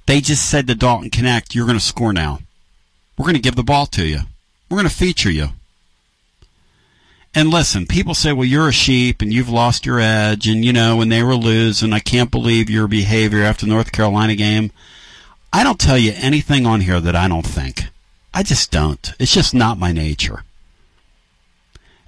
They 0.07 0.21
just 0.21 0.51
said 0.51 0.67
to 0.67 0.75
Dalton 0.75 1.09
Knecht, 1.09 1.55
You're 1.55 1.67
going 1.67 1.79
to 1.79 1.85
score 1.85 2.13
now. 2.13 2.41
We're 3.17 3.27
going 3.27 3.37
to 3.37 3.41
give 3.41 3.55
the 3.55 3.63
ball 3.63 3.87
to 3.87 4.05
you. 4.05 4.23
We're 4.69 4.79
going 4.79 4.89
to 4.89 4.95
feature 4.95 5.31
you. 5.31 5.51
And 7.33 7.51
listen, 7.51 7.87
people 7.87 8.15
say, 8.15 8.33
well, 8.33 8.45
you're 8.45 8.69
a 8.69 8.73
sheep 8.73 9.23
and 9.23 9.33
you've 9.33 9.49
lost 9.49 9.87
your 9.87 10.01
edge. 10.01 10.49
And, 10.49 10.65
you 10.65 10.73
know, 10.73 10.97
when 10.97 11.11
they 11.11 11.23
were 11.23 11.37
losing, 11.37 11.93
I 11.93 12.01
can't 12.01 12.31
believe 12.31 12.69
your 12.69 12.89
behavior 12.89 13.43
after 13.45 13.67
the 13.67 13.73
North 13.73 13.93
Carolina 13.93 14.35
game. 14.35 14.73
I 15.53 15.63
don't 15.63 15.79
tell 15.79 15.99
you 15.99 16.13
anything 16.17 16.67
on 16.67 16.81
here 16.81 17.01
that 17.01 17.15
I 17.15 17.29
don't 17.29 17.47
think. 17.47 17.87
I 18.35 18.43
just 18.43 18.73
don't. 18.73 19.13
It's 19.21 19.33
just 19.33 19.55
not 19.55 19.79
my 19.79 19.93
nature. 19.93 20.43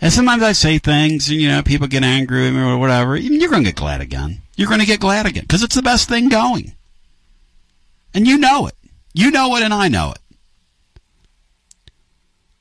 And 0.00 0.12
sometimes 0.12 0.42
I 0.42 0.52
say 0.52 0.78
things 0.78 1.30
and, 1.30 1.40
you 1.40 1.48
know, 1.48 1.62
people 1.62 1.86
get 1.86 2.02
angry 2.02 2.42
with 2.42 2.54
me 2.54 2.60
or 2.60 2.76
whatever. 2.76 3.16
You're 3.16 3.48
going 3.48 3.62
to 3.62 3.70
get 3.70 3.76
glad 3.76 4.00
again. 4.00 4.42
You're 4.56 4.68
going 4.68 4.80
to 4.80 4.86
get 4.86 5.00
glad 5.00 5.24
again 5.24 5.44
because 5.44 5.62
it's 5.62 5.76
the 5.76 5.82
best 5.82 6.08
thing 6.08 6.28
going. 6.28 6.74
And 8.12 8.26
you 8.26 8.36
know 8.36 8.66
it. 8.66 8.74
You 9.14 9.30
know 9.30 9.54
it 9.56 9.62
and 9.62 9.72
I 9.72 9.88
know 9.88 10.12
it. 10.12 10.18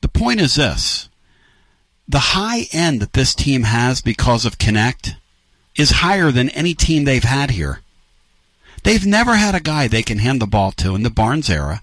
The 0.01 0.07
point 0.07 0.39
is 0.39 0.55
this 0.55 1.09
the 2.07 2.19
high 2.19 2.67
end 2.71 3.01
that 3.01 3.13
this 3.13 3.33
team 3.33 3.63
has 3.63 4.01
because 4.01 4.45
of 4.45 4.59
Knecht 4.59 5.15
is 5.75 5.89
higher 5.89 6.31
than 6.31 6.49
any 6.49 6.75
team 6.75 7.03
they've 7.03 7.23
had 7.23 7.51
here. 7.51 7.81
They've 8.83 9.05
never 9.05 9.35
had 9.35 9.55
a 9.55 9.59
guy 9.59 9.87
they 9.87 10.03
can 10.03 10.19
hand 10.19 10.39
the 10.39 10.45
ball 10.45 10.71
to 10.73 10.93
in 10.93 11.01
the 11.01 11.09
Barnes 11.09 11.49
era. 11.49 11.81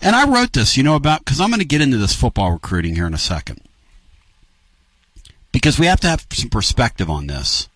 And 0.00 0.14
I 0.14 0.28
wrote 0.28 0.52
this, 0.52 0.76
you 0.76 0.82
know, 0.82 0.96
about 0.96 1.24
because 1.24 1.40
I'm 1.40 1.50
going 1.50 1.60
to 1.60 1.66
get 1.66 1.80
into 1.80 1.96
this 1.96 2.14
football 2.14 2.52
recruiting 2.52 2.94
here 2.94 3.06
in 3.06 3.14
a 3.14 3.18
second. 3.18 3.60
Because 5.52 5.78
we 5.78 5.86
have 5.86 6.00
to 6.00 6.08
have 6.08 6.26
some 6.32 6.50
perspective 6.50 7.08
on 7.08 7.26
this. 7.26 7.68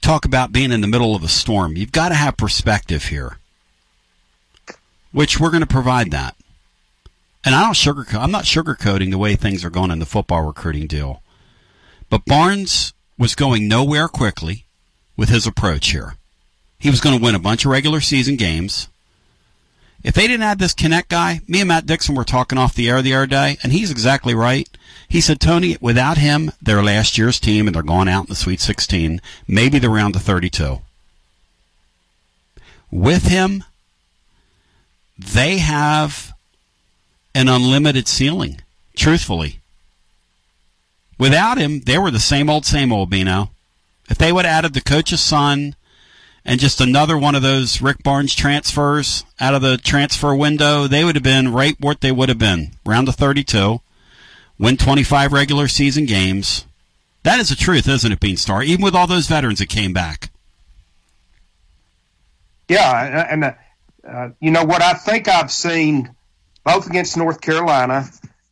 Talk 0.00 0.24
about 0.24 0.52
being 0.52 0.72
in 0.72 0.80
the 0.80 0.86
middle 0.86 1.14
of 1.14 1.22
a 1.22 1.28
storm. 1.28 1.76
You've 1.76 1.92
got 1.92 2.08
to 2.08 2.14
have 2.14 2.36
perspective 2.36 3.06
here, 3.06 3.38
which 5.12 5.38
we're 5.38 5.50
going 5.50 5.62
to 5.62 5.66
provide 5.66 6.10
that. 6.10 6.36
And 7.44 7.54
I 7.54 7.62
don't 7.62 7.74
sugarcoat. 7.74 8.20
I'm 8.20 8.30
not 8.30 8.44
sugarcoating 8.44 9.10
the 9.10 9.18
way 9.18 9.36
things 9.36 9.64
are 9.64 9.70
going 9.70 9.90
in 9.90 9.98
the 9.98 10.06
football 10.06 10.42
recruiting 10.42 10.86
deal. 10.86 11.22
But 12.10 12.24
Barnes 12.24 12.92
was 13.18 13.34
going 13.34 13.68
nowhere 13.68 14.08
quickly 14.08 14.64
with 15.16 15.28
his 15.28 15.46
approach 15.46 15.90
here. 15.90 16.16
He 16.78 16.90
was 16.90 17.00
going 17.00 17.16
to 17.16 17.24
win 17.24 17.34
a 17.34 17.40
bunch 17.40 17.64
of 17.64 17.70
regular 17.70 18.00
season 18.00 18.36
games. 18.36 18.88
If 20.04 20.14
they 20.14 20.26
didn't 20.26 20.42
have 20.42 20.58
this 20.58 20.74
Knecht 20.74 21.08
guy, 21.08 21.40
me 21.46 21.60
and 21.60 21.68
Matt 21.68 21.86
Dixon 21.86 22.14
were 22.14 22.24
talking 22.24 22.58
off 22.58 22.74
the 22.74 22.88
air 22.88 23.02
the 23.02 23.14
other 23.14 23.26
day, 23.26 23.56
and 23.62 23.72
he's 23.72 23.90
exactly 23.90 24.34
right. 24.34 24.68
He 25.08 25.20
said, 25.20 25.40
Tony, 25.40 25.76
without 25.80 26.18
him, 26.18 26.52
they're 26.60 26.82
last 26.82 27.16
year's 27.16 27.38
team 27.38 27.66
and 27.66 27.74
they're 27.74 27.82
going 27.82 28.08
out 28.08 28.24
in 28.24 28.28
the 28.30 28.34
Sweet 28.34 28.60
16, 28.60 29.20
maybe 29.46 29.78
the 29.78 29.90
round 29.90 30.16
of 30.16 30.22
32. 30.22 30.80
With 32.90 33.28
him, 33.28 33.64
they 35.18 35.58
have 35.58 36.32
an 37.34 37.48
unlimited 37.48 38.08
ceiling, 38.08 38.60
truthfully. 38.96 39.60
Without 41.18 41.58
him, 41.58 41.80
they 41.80 41.98
were 41.98 42.10
the 42.10 42.18
same 42.18 42.50
old, 42.50 42.66
same 42.66 42.92
old, 42.92 43.08
Bino. 43.08 43.50
If 44.10 44.18
they 44.18 44.32
would 44.32 44.44
have 44.44 44.64
added 44.64 44.74
the 44.74 44.80
coach's 44.80 45.20
son 45.20 45.76
and 46.44 46.58
just 46.58 46.80
another 46.80 47.16
one 47.16 47.34
of 47.34 47.42
those 47.42 47.80
Rick 47.80 48.02
Barnes 48.02 48.34
transfers 48.34 49.24
out 49.40 49.54
of 49.54 49.62
the 49.62 49.76
transfer 49.76 50.34
window, 50.34 50.86
they 50.86 51.04
would 51.04 51.14
have 51.14 51.22
been 51.22 51.52
right 51.52 51.76
what 51.78 52.00
they 52.00 52.12
would 52.12 52.28
have 52.28 52.38
been. 52.38 52.72
Round 52.84 53.08
of 53.08 53.14
32, 53.14 53.80
win 54.58 54.76
25 54.76 55.32
regular 55.32 55.68
season 55.68 56.06
games. 56.06 56.66
That 57.22 57.38
is 57.38 57.50
the 57.50 57.54
truth, 57.54 57.88
isn't 57.88 58.10
it, 58.10 58.20
Beanstar? 58.20 58.64
Even 58.64 58.84
with 58.84 58.94
all 58.94 59.06
those 59.06 59.28
veterans 59.28 59.60
that 59.60 59.68
came 59.68 59.92
back. 59.92 60.30
Yeah, 62.68 63.26
and 63.30 63.44
uh, 64.08 64.30
you 64.40 64.50
know 64.50 64.64
what 64.64 64.82
I 64.82 64.94
think 64.94 65.28
I've 65.28 65.52
seen 65.52 66.14
both 66.64 66.88
against 66.88 67.16
North 67.16 67.40
Carolina 67.40 68.08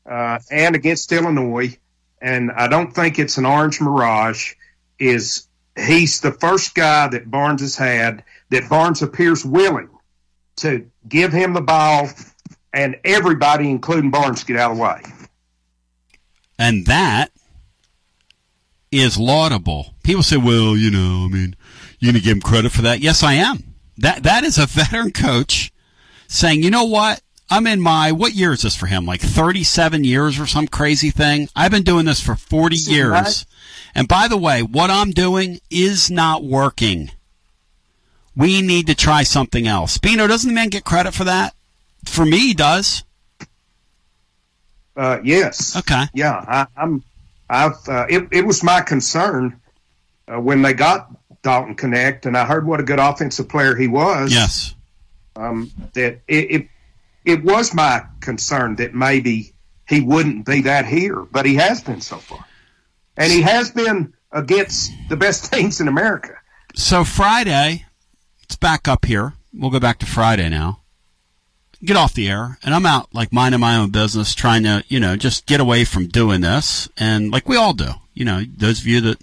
uh, 0.07 0.39
and 0.51 0.77
against 0.77 1.11
Illinois, 1.11 1.77
and 2.21 2.51
I 2.53 2.69
don't 2.69 2.95
think 2.95 3.19
it's 3.19 3.39
an 3.39 3.47
orange 3.47 3.81
mirage. 3.81 4.55
Is 4.99 5.49
he's 5.81 6.21
the 6.21 6.33
first 6.33 6.75
guy 6.75 7.09
that 7.09 7.31
Barnes 7.31 7.61
has 7.61 7.77
had 7.77 8.25
that 8.51 8.69
Barnes 8.69 9.03
appears 9.03 9.45
willing 9.45 9.89
to 10.57 10.87
give 11.09 11.33
him 11.33 11.55
the 11.55 11.61
ball, 11.61 12.09
and 12.73 12.97
everybody, 13.05 13.71
including 13.71 14.11
Barnes, 14.11 14.45
get 14.45 14.57
out 14.57 14.73
of 14.73 14.77
the 14.77 14.83
way. 14.83 15.03
And 16.59 16.87
that 16.87 17.31
is 18.93 19.17
laudable. 19.17 19.95
People 20.03 20.23
say, 20.23 20.37
"Well, 20.37 20.77
you 20.77 20.91
know, 20.91 21.25
I 21.25 21.29
mean, 21.29 21.57
you're 21.99 22.13
gonna 22.13 22.23
give 22.23 22.37
him 22.37 22.43
credit 22.43 22.73
for 22.73 22.83
that?" 22.83 23.01
Yes, 23.01 23.23
I 23.23 23.35
am. 23.35 23.75
That 23.99 24.25
that 24.25 24.45
is 24.45 24.59
a 24.59 24.67
veteran 24.67 25.13
coach 25.13 25.73
saying, 26.29 26.63
"You 26.63 26.71
know 26.71 26.85
what? 26.85 27.23
I'm 27.49 27.67
in 27.67 27.81
my 27.81 28.13
what 28.13 28.35
year 28.35 28.53
is 28.53 28.63
this 28.63 28.77
for 28.77 28.87
him? 28.87 29.07
Like 29.07 29.21
37 29.21 30.05
years 30.05 30.39
or 30.39 30.47
some 30.47 30.69
crazy 30.69 31.11
thing. 31.11 31.49
I've 31.57 31.73
been 31.73 31.83
doing 31.83 32.05
this 32.05 32.21
for 32.21 32.37
40 32.37 32.77
years. 32.77 33.45
And 33.95 34.09
by 34.09 34.29
the 34.29 34.37
way, 34.37 34.63
what 34.63 34.91
I'm 34.91 35.11
doing 35.11 35.61
is 35.71 36.11
not 36.11 36.45
working. 36.45 37.11
We 38.37 38.63
need 38.63 38.87
to 38.87 38.95
try 38.95 39.23
something 39.23 39.67
else. 39.67 39.99
Bino, 39.99 40.27
doesn't 40.27 40.49
the 40.49 40.55
man 40.55 40.69
get 40.69 40.85
credit 40.85 41.15
for 41.15 41.25
that? 41.25 41.55
For 42.05 42.25
me, 42.25 42.39
he 42.39 42.55
does. 42.55 43.05
Uh, 44.97 45.19
yes. 45.23 45.77
Okay. 45.77 46.05
Yeah, 46.15 46.45
I, 46.47 46.67
I'm. 46.77 47.03
I've. 47.49 47.89
Uh, 47.89 48.07
it, 48.09 48.29
it 48.33 48.47
was 48.47 48.63
my 48.63 48.81
concern 48.81 49.61
uh, 50.29 50.41
when 50.41 50.63
they 50.63 50.73
got 50.73 51.11
Dalton 51.43 51.75
Knecht, 51.75 52.27
and 52.27 52.37
I 52.37 52.45
heard 52.45 52.67
what 52.67 52.81
a 52.81 52.83
good 52.83 52.99
offensive 52.99 53.49
player 53.49 53.75
he 53.75 53.89
was. 53.89 54.33
Yes. 54.33 54.75
Um, 55.37 55.71
that 55.95 56.21
it, 56.29 56.51
it 56.51 56.69
it 57.25 57.45
was 57.45 57.75
my 57.75 58.05
concern 58.21 58.77
that 58.77 58.95
maybe 58.95 59.53
he 59.89 60.01
wouldn't 60.01 60.47
be 60.47 60.63
that 60.63 60.87
here, 60.87 61.21
but 61.21 61.47
he 61.47 61.57
has 61.57 61.83
been 61.83 62.01
so 62.01 62.17
far, 62.17 62.45
and 63.21 63.31
he 63.31 63.43
has 63.43 63.71
been 63.71 64.15
against 64.33 64.91
the 65.11 65.17
best 65.17 65.53
teams 65.53 65.81
in 65.81 65.87
America. 65.87 66.35
So 66.75 67.05
Friday, 67.05 67.85
it's 68.43 68.57
back 68.57 68.89
up 68.89 69.05
here. 69.05 69.35
We'll 69.53 69.71
go 69.71 69.79
back 69.79 69.99
to 69.99 70.07
Friday 70.07 70.49
now. 70.49 70.81
Get 71.85 71.97
off 71.97 72.15
the 72.15 72.29
air, 72.29 72.59
and 72.63 72.75
I'm 72.75 72.85
out 72.85 73.09
like 73.15 73.33
minding 73.33 73.61
my 73.61 73.77
own 73.77 73.91
business, 73.91 74.35
trying 74.35 74.65
to 74.65 74.85
you 74.89 75.01
know 75.01 75.17
just 75.17 75.47
get 75.47 75.61
away 75.61 75.85
from 75.85 76.09
doing 76.09 76.43
this, 76.43 76.89
and 76.97 77.31
like 77.31 77.49
we 77.49 77.57
all 77.57 77.73
do. 77.73 77.93
You 78.13 78.25
know, 78.27 78.43
those 78.57 78.81
of 78.81 78.87
you 78.87 79.01
that 79.03 79.23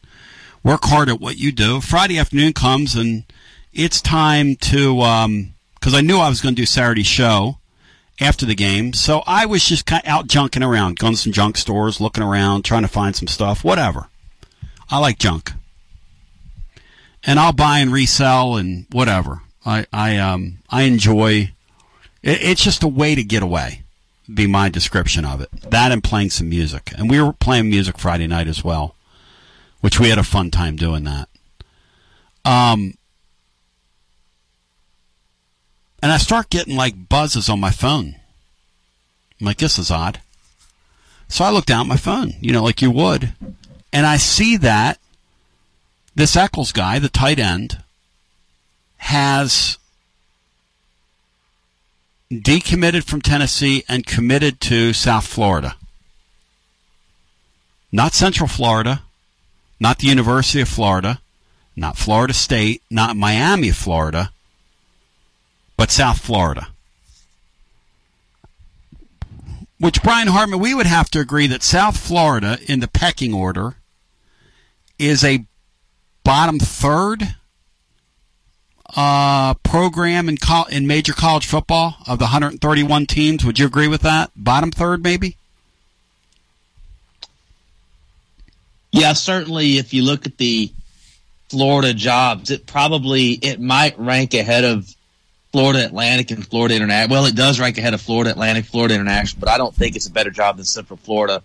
work 0.64 0.82
hard 0.84 1.08
at 1.10 1.20
what 1.20 1.38
you 1.38 1.52
do. 1.52 1.82
Friday 1.82 2.18
afternoon 2.18 2.54
comes, 2.54 2.96
and 2.96 3.26
it's 3.74 4.02
time 4.02 4.56
to 4.56 5.02
um 5.02 5.54
because 5.76 5.94
I 5.94 6.02
knew 6.02 6.18
I 6.18 6.30
was 6.30 6.42
going 6.42 6.56
to 6.56 6.62
do 6.62 6.66
Saturday 6.66 7.04
show 7.04 7.60
after 8.20 8.46
the 8.46 8.56
game. 8.56 8.94
So 8.94 9.24
I 9.28 9.46
was 9.46 9.64
just 9.66 9.86
kind 9.86 10.04
of 10.04 10.10
out 10.10 10.28
junking 10.28 10.66
around, 10.66 11.00
going 11.00 11.14
to 11.14 11.20
some 11.20 11.32
junk 11.32 11.58
stores, 11.58 12.02
looking 12.02 12.24
around, 12.24 12.64
trying 12.64 12.82
to 12.82 12.88
find 12.88 13.16
some 13.16 13.28
stuff, 13.28 13.64
whatever. 13.64 14.08
I 14.90 15.00
like 15.00 15.20
junk. 15.20 15.54
And 17.24 17.40
I'll 17.40 17.54
buy 17.54 17.80
and 17.80 17.92
resell 17.92 18.56
and 18.56 18.86
whatever. 18.92 19.42
I, 19.66 19.86
I, 19.92 20.18
um, 20.18 20.60
I 20.70 20.84
enjoy, 20.84 21.52
it, 22.24 22.42
it's 22.42 22.64
just 22.64 22.84
a 22.84 22.88
way 22.88 23.16
to 23.16 23.24
get 23.24 23.44
away, 23.44 23.84
be 24.34 24.48
my 24.48 24.70
description 24.70 25.26
of 25.26 25.42
it. 25.42 25.50
That 25.70 25.92
and 25.92 26.04
playing 26.04 26.30
some 26.30 26.50
music. 26.50 26.94
And 26.98 27.10
we 27.10 27.22
were 27.22 27.34
playing 27.34 27.70
music 27.70 27.98
Friday 27.98 28.28
night 28.28 28.48
as 28.48 28.64
well, 28.64 28.96
which 29.82 30.00
we 30.00 30.10
had 30.10 30.18
a 30.18 30.24
fun 30.24 30.52
time 30.52 30.78
doing 30.78 31.04
that. 31.04 31.28
Um, 32.46 32.97
and 36.02 36.12
I 36.12 36.18
start 36.18 36.50
getting 36.50 36.76
like 36.76 37.10
buzzes 37.10 37.50
on 37.50 37.60
my 37.60 37.72
phone. 37.72 38.16
I'm 39.40 39.46
like, 39.46 39.58
this 39.58 39.78
is 39.78 39.92
odd. 39.92 40.20
So 41.28 41.44
I 41.44 41.50
look 41.50 41.66
down 41.66 41.82
at 41.82 41.88
my 41.88 41.98
phone, 41.98 42.34
you 42.40 42.54
know, 42.54 42.64
like 42.64 42.82
you 42.82 42.92
would, 42.92 43.34
and 43.92 44.06
I 44.06 44.18
see 44.18 44.58
that 44.58 45.00
this 46.16 46.36
Eccles 46.36 46.72
guy, 46.72 47.00
the 47.00 47.10
tight 47.10 47.40
end, 47.40 47.84
has 48.98 49.78
decommitted 52.32 53.04
from 53.04 53.22
Tennessee 53.22 53.84
and 53.88 54.06
committed 54.06 54.60
to 54.62 54.94
South 54.94 55.28
Florida. 55.28 55.76
Not 57.92 58.14
Central 58.14 58.48
Florida, 58.48 59.04
not 59.80 60.00
the 60.00 60.08
University 60.08 60.62
of 60.62 60.68
Florida, 60.68 61.20
not 61.76 61.98
Florida 61.98 62.34
State, 62.34 62.82
not 62.90 63.16
Miami, 63.16 63.72
Florida, 63.72 64.32
but 65.78 65.92
South 65.92 66.20
Florida. 66.20 66.68
Which, 69.80 70.02
Brian 70.02 70.30
Hartman, 70.30 70.60
we 70.60 70.74
would 70.74 70.88
have 70.88 71.10
to 71.12 71.20
agree 71.20 71.46
that 71.48 71.62
South 71.62 71.98
Florida, 71.98 72.58
in 72.68 72.80
the 72.80 72.88
pecking 72.88 73.34
order, 73.34 73.76
is 74.98 75.24
a 75.24 75.46
bottom 76.24 76.58
third 76.58 77.36
uh, 78.96 79.54
program 79.56 80.28
in 80.30 80.38
col- 80.38 80.66
in 80.66 80.88
major 80.88 81.14
college 81.14 81.46
football 81.46 81.98
of 82.08 82.18
the 82.18 82.26
131 82.26 83.06
teams. 83.06 83.46
Would 83.46 83.60
you 83.60 83.68
agree 83.68 83.88
with 83.88 84.02
that? 84.02 84.32
Bottom 84.36 84.72
third, 84.72 85.04
maybe. 85.04 85.38
Yeah, 88.92 89.14
certainly. 89.14 89.78
If 89.78 89.94
you 89.94 90.02
look 90.02 90.26
at 90.26 90.38
the 90.38 90.72
Florida 91.50 91.94
jobs, 91.94 92.50
it 92.50 92.66
probably 92.66 93.34
it 93.34 93.62
might 93.62 94.00
rank 94.00 94.34
ahead 94.34 94.64
of 94.64 94.94
Florida 95.52 95.86
Atlantic 95.86 96.32
and 96.32 96.46
Florida 96.46 96.76
International. 96.76 97.16
Well, 97.16 97.26
it 97.26 97.36
does 97.36 97.60
rank 97.60 97.78
ahead 97.78 97.94
of 97.94 98.02
Florida 98.02 98.32
Atlantic, 98.32 98.66
Florida 98.66 98.96
International, 98.96 99.40
but 99.40 99.50
I 99.50 99.58
don't 99.58 99.74
think 99.74 99.96
it's 99.96 100.08
a 100.08 100.12
better 100.12 100.30
job 100.32 100.58
than 100.58 100.66
Central 100.66 100.98
Florida. 100.98 101.42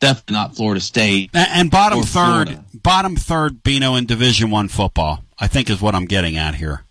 Definitely 0.00 0.34
not 0.34 0.56
Florida 0.56 0.80
State. 0.80 1.30
And, 1.34 1.48
and 1.50 1.70
bottom 1.70 2.00
third, 2.02 2.08
Florida. 2.48 2.64
bottom 2.74 3.16
third, 3.16 3.62
Bino 3.62 3.94
in 3.94 4.06
Division 4.06 4.50
One 4.50 4.68
football. 4.68 5.22
I 5.38 5.48
think 5.48 5.68
is 5.70 5.80
what 5.80 5.94
I'm 5.94 6.06
getting 6.06 6.36
at 6.36 6.54
here. 6.56 6.84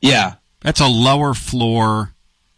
Yeah, 0.00 0.34
That's 0.60 0.80
a 0.80 0.86
lower 0.86 1.34
floor 1.34 2.12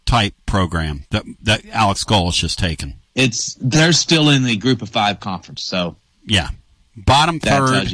type 0.05 0.33
program 0.45 1.05
that 1.11 1.23
that 1.41 1.63
Alex 1.71 2.03
Golesh 2.03 2.41
has 2.41 2.55
taken. 2.55 2.95
it's 3.15 3.55
they're 3.61 3.93
still 3.93 4.29
in 4.29 4.43
the 4.43 4.55
Group 4.57 4.81
of 4.81 4.89
Five 4.89 5.19
conference, 5.19 5.63
so 5.63 5.95
Yeah, 6.25 6.49
bottom 6.95 7.39
third 7.39 7.93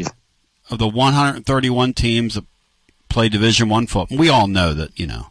of 0.69 0.79
the 0.79 0.87
131 0.87 1.93
teams 1.93 2.37
play 3.09 3.29
Division 3.29 3.69
One 3.69 3.87
football. 3.87 4.17
We 4.17 4.29
all 4.29 4.47
know 4.47 4.73
that 4.73 4.99
you 4.99 5.07
know 5.07 5.27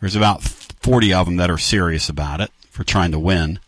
there's 0.00 0.16
about 0.16 0.42
40 0.42 1.12
of 1.12 1.26
them 1.26 1.36
that 1.36 1.50
are 1.50 1.58
serious 1.58 2.08
about 2.08 2.40
it 2.40 2.50
for 2.70 2.84
trying 2.84 3.12
to 3.12 3.18
win. 3.18 3.58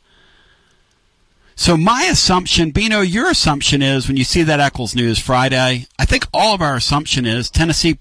So 1.57 1.77
my 1.77 2.05
assumption, 2.05 2.71
Bino, 2.71 3.01
your 3.01 3.29
assumption 3.29 3.83
is 3.83 4.07
when 4.07 4.17
you 4.17 4.23
see 4.23 4.45
that 4.45 4.61
Eccles 4.61 4.95
news 4.95 5.19
Friday, 5.19 5.87
I 5.99 6.05
think 6.05 6.25
all 6.33 6.55
of 6.55 6.63
our 6.63 6.77
assumption 6.77 7.27
is 7.27 7.51
Tennessee 7.51 7.99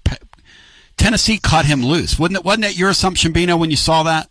Tennessee 0.96 1.38
cut 1.38 1.64
him 1.64 1.84
loose. 1.84 2.18
Wasn't 2.18 2.36
it? 2.36 2.44
Wasn't 2.44 2.62
that 2.62 2.76
your 2.76 2.90
assumption, 2.90 3.32
Bino, 3.32 3.56
when 3.56 3.70
you 3.70 3.76
saw 3.76 4.04
that? 4.04 4.28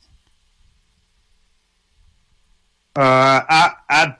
Uh, 2.95 3.41
I, 3.49 3.71
I, 3.89 4.15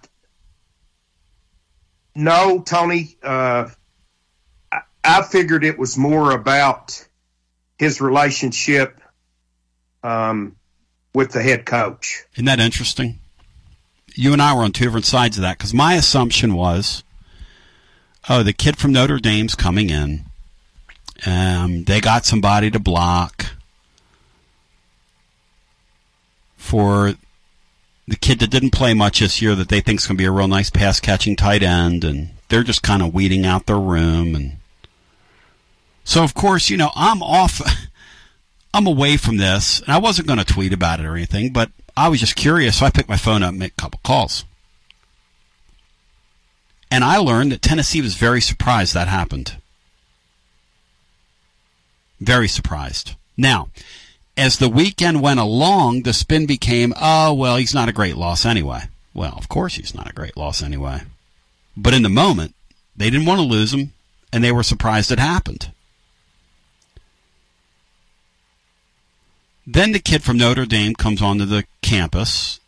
no, 2.16 2.62
Tony. 2.62 3.18
Uh, 3.24 3.70
I, 5.08 5.22
figured 5.24 5.64
it 5.64 5.78
was 5.78 5.98
more 5.98 6.32
about 6.32 7.08
his 7.78 8.02
relationship 8.02 9.00
um, 10.04 10.56
with 11.14 11.32
the 11.32 11.42
head 11.42 11.66
coach. 11.66 12.24
Isn't 12.34 12.46
that 12.46 12.60
interesting? 12.60 13.20
You 14.14 14.34
and 14.34 14.42
I 14.42 14.54
were 14.54 14.64
on 14.64 14.72
two 14.72 14.86
different 14.86 15.06
sides 15.06 15.38
of 15.38 15.42
that 15.42 15.58
because 15.58 15.74
my 15.74 15.94
assumption 15.94 16.54
was, 16.54 17.04
oh, 18.30 18.44
the 18.44 18.54
kid 18.54 18.78
from 18.78 18.92
Notre 18.92 19.20
Dame's 19.20 19.56
coming 19.56 19.90
in. 19.90 20.26
Um, 21.26 21.84
they 21.84 22.00
got 22.00 22.26
somebody 22.26 22.70
to 22.72 22.80
block 22.80 23.48
for 26.56 27.16
the 28.08 28.16
kid 28.16 28.40
that 28.40 28.50
didn't 28.50 28.72
play 28.72 28.94
much 28.94 29.20
this 29.20 29.42
year 29.42 29.56
that 29.56 29.70
they 29.70 29.82
think 29.82 30.00
is 30.00 30.08
going 30.08 30.18
to 30.18 30.22
be 30.22 30.26
a 30.26 30.32
real 30.32 30.48
nice 30.48 30.70
pass 30.70 31.00
catching 31.00 31.36
tight 31.36 31.64
end, 31.64 32.04
and 32.04 32.30
they're 32.50 32.64
just 32.64 32.84
kind 32.84 33.02
of 33.02 33.14
weeding 33.14 33.46
out 33.46 33.66
their 33.66 33.80
room. 33.80 34.36
And 34.36 34.58
so, 36.08 36.24
of 36.24 36.34
course, 36.34 36.70
you 36.70 36.78
know, 36.78 36.90
I'm 36.96 37.22
off. 37.22 37.62
I'm 38.74 38.88
away 38.88 39.18
from 39.18 39.36
this, 39.36 39.82
and 39.82 39.90
I 39.90 39.98
wasn't 39.98 40.30
going 40.30 40.40
to 40.40 40.46
tweet 40.46 40.72
about 40.72 41.02
it 41.02 41.06
or 41.06 41.18
anything, 41.18 41.52
but 41.52 41.70
I 41.98 42.08
was 42.08 42.22
just 42.22 42.38
curious, 42.38 42.78
so 42.78 42.86
I 42.86 42.92
picked 42.92 43.10
my 43.10 43.18
phone 43.18 43.44
up 43.44 43.50
and 43.50 43.60
made 43.60 43.72
a 43.72 43.82
couple 43.82 44.00
calls. 44.06 44.46
And 46.90 47.04
I 47.04 47.18
learned 47.18 47.52
that 47.52 47.62
Tennessee 47.62 48.02
was 48.02 48.16
very 48.16 48.40
surprised 48.40 48.94
that 48.94 49.10
happened. 49.10 49.58
Very 52.22 52.48
surprised. 52.48 53.16
Now, 53.36 53.68
as 54.38 54.60
the 54.60 54.70
weekend 54.70 55.22
went 55.22 55.42
along, 55.42 56.04
the 56.04 56.14
spin 56.14 56.46
became, 56.46 56.94
oh, 57.02 57.34
well, 57.34 57.58
he's 57.58 57.74
not 57.74 57.90
a 57.90 57.94
great 57.94 58.16
loss 58.16 58.46
anyway. 58.46 58.84
Well, 59.14 59.34
of 59.36 59.50
course 59.50 59.76
he's 59.76 59.94
not 59.94 60.10
a 60.10 60.14
great 60.14 60.38
loss 60.38 60.64
anyway. 60.64 61.02
But 61.76 61.94
in 61.94 62.04
the 62.04 62.10
moment, 62.10 62.56
they 62.96 63.10
didn't 63.10 63.26
want 63.26 63.42
to 63.42 63.46
lose 63.46 63.74
him, 63.74 63.92
and 64.32 64.42
they 64.42 64.54
were 64.54 64.64
surprised 64.64 65.12
it 65.12 65.20
happened. 65.20 65.74
Then 69.70 69.92
the 69.92 70.00
kid 70.00 70.24
from 70.24 70.38
Notre 70.38 70.66
Dame 70.66 70.96
comes 70.96 71.22
onto 71.22 71.44
the 71.44 71.66
campus. 71.82 72.62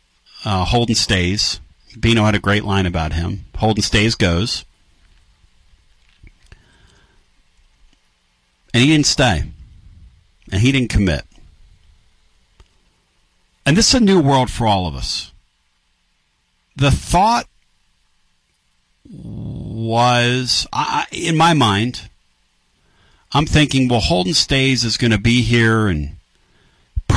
Uh, 0.43 0.65
Holden 0.65 0.95
Staes. 0.95 1.61
Bino 1.97 2.25
had 2.25 2.35
a 2.35 2.39
great 2.39 2.65
line 2.65 2.85
about 2.85 3.13
him. 3.13 3.45
Holden 3.55 3.81
Staes 3.81 4.15
goes. 4.15 4.65
And 8.73 8.83
he 8.83 8.89
didn't 8.89 9.05
stay. 9.05 9.45
And 10.51 10.61
he 10.61 10.73
didn't 10.73 10.89
commit. 10.89 11.23
And 13.65 13.77
this 13.77 13.89
is 13.89 14.01
a 14.01 14.03
new 14.03 14.19
world 14.19 14.51
for 14.51 14.67
all 14.67 14.85
of 14.85 14.95
us. 14.95 15.31
The 16.75 16.91
thought 16.91 17.47
was, 19.09 20.67
I, 20.73 21.05
in 21.11 21.37
my 21.37 21.53
mind, 21.53 22.09
I'm 23.31 23.45
thinking, 23.45 23.87
well, 23.87 24.01
Holden 24.01 24.33
Staes 24.33 24.83
is 24.83 24.97
going 24.97 25.11
to 25.11 25.17
be 25.17 25.41
here 25.41 25.87
and 25.87 26.18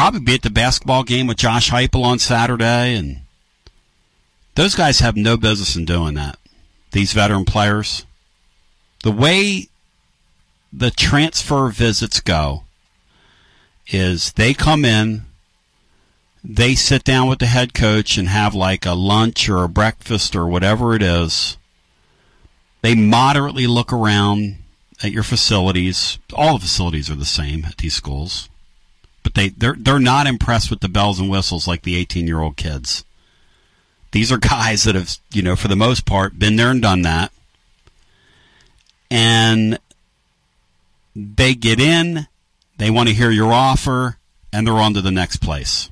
probably 0.02 0.18
be 0.18 0.34
at 0.34 0.42
the 0.42 0.50
basketball 0.50 1.04
game 1.04 1.28
with 1.28 1.36
Josh 1.36 1.70
Heupel 1.70 2.02
on 2.02 2.18
Saturday, 2.18 2.96
and 2.96 3.20
those 4.56 4.74
guys 4.74 4.98
have 4.98 5.14
no 5.14 5.36
business 5.36 5.76
in 5.76 5.84
doing 5.84 6.14
that. 6.14 6.40
These 6.90 7.12
veteran 7.12 7.44
players, 7.44 8.04
the 9.04 9.12
way 9.12 9.68
the 10.72 10.90
transfer 10.90 11.68
visits 11.68 12.18
go, 12.18 12.64
is 13.92 14.32
they 14.32 14.54
come 14.54 14.84
in, 14.84 15.22
they 16.42 16.74
sit 16.74 17.04
down 17.04 17.28
with 17.28 17.38
the 17.38 17.46
head 17.46 17.72
coach 17.72 18.18
and 18.18 18.28
have 18.28 18.56
like 18.56 18.84
a 18.84 18.94
lunch 18.94 19.48
or 19.48 19.62
a 19.62 19.68
breakfast 19.68 20.34
or 20.34 20.48
whatever 20.48 20.96
it 20.96 21.02
is. 21.04 21.56
They 22.80 22.96
moderately 22.96 23.68
look 23.68 23.92
around 23.92 24.56
at 25.00 25.12
your 25.12 25.22
facilities. 25.22 26.18
All 26.34 26.54
the 26.54 26.64
facilities 26.64 27.08
are 27.08 27.14
the 27.14 27.24
same 27.24 27.64
at 27.64 27.76
these 27.76 27.94
schools 27.94 28.48
but 29.22 29.34
they 29.34 29.48
they're 29.50 29.76
they're 29.78 29.98
not 30.00 30.26
impressed 30.26 30.70
with 30.70 30.80
the 30.80 30.88
bells 30.88 31.20
and 31.20 31.30
whistles 31.30 31.68
like 31.68 31.82
the 31.82 31.96
18 31.96 32.26
year 32.26 32.40
old 32.40 32.56
kids. 32.56 33.04
These 34.12 34.32
are 34.32 34.38
guys 34.38 34.84
that 34.84 34.94
have 34.94 35.16
you 35.32 35.42
know 35.42 35.56
for 35.56 35.68
the 35.68 35.76
most 35.76 36.06
part 36.06 36.38
been 36.38 36.56
there 36.56 36.70
and 36.70 36.82
done 36.82 37.02
that, 37.02 37.32
and 39.10 39.78
they 41.14 41.54
get 41.54 41.80
in, 41.80 42.26
they 42.78 42.90
want 42.90 43.08
to 43.08 43.14
hear 43.14 43.30
your 43.30 43.52
offer, 43.52 44.18
and 44.52 44.66
they're 44.66 44.74
on 44.74 44.94
to 44.94 45.02
the 45.02 45.10
next 45.10 45.38
place. 45.38 45.90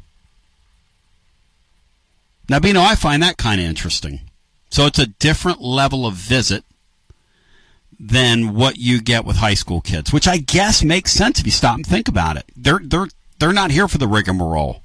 Now, 2.49 2.59
Bino, 2.59 2.81
I 2.81 2.97
find 2.97 3.23
that 3.23 3.37
kind 3.37 3.61
of 3.61 3.66
interesting. 3.66 4.23
So 4.71 4.87
it's 4.87 4.99
a 4.99 5.07
different 5.07 5.61
level 5.61 6.07
of 6.07 6.14
visit 6.14 6.64
than 7.99 8.55
what 8.55 8.79
you 8.79 9.01
get 9.01 9.25
with 9.25 9.37
high 9.37 9.55
school 9.55 9.81
kids, 9.81 10.12
which 10.12 10.27
I 10.27 10.38
guess 10.38 10.83
makes 10.83 11.12
sense 11.12 11.38
if 11.38 11.47
you 11.47 11.53
stop 11.53 11.77
and 11.77 11.87
think 11.87 12.09
about 12.09 12.37
it. 12.37 12.45
They're 12.57 12.81
they're 12.83 13.09
they're 13.40 13.53
not 13.53 13.70
here 13.70 13.88
for 13.88 13.98
the 13.98 14.07
rigmarole. 14.07 14.83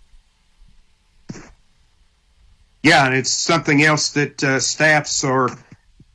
Yeah, 2.81 3.05
and 3.05 3.15
it's 3.15 3.31
something 3.31 3.83
else 3.83 4.09
that 4.11 4.43
uh, 4.43 4.59
staffs 4.59 5.23
are 5.23 5.49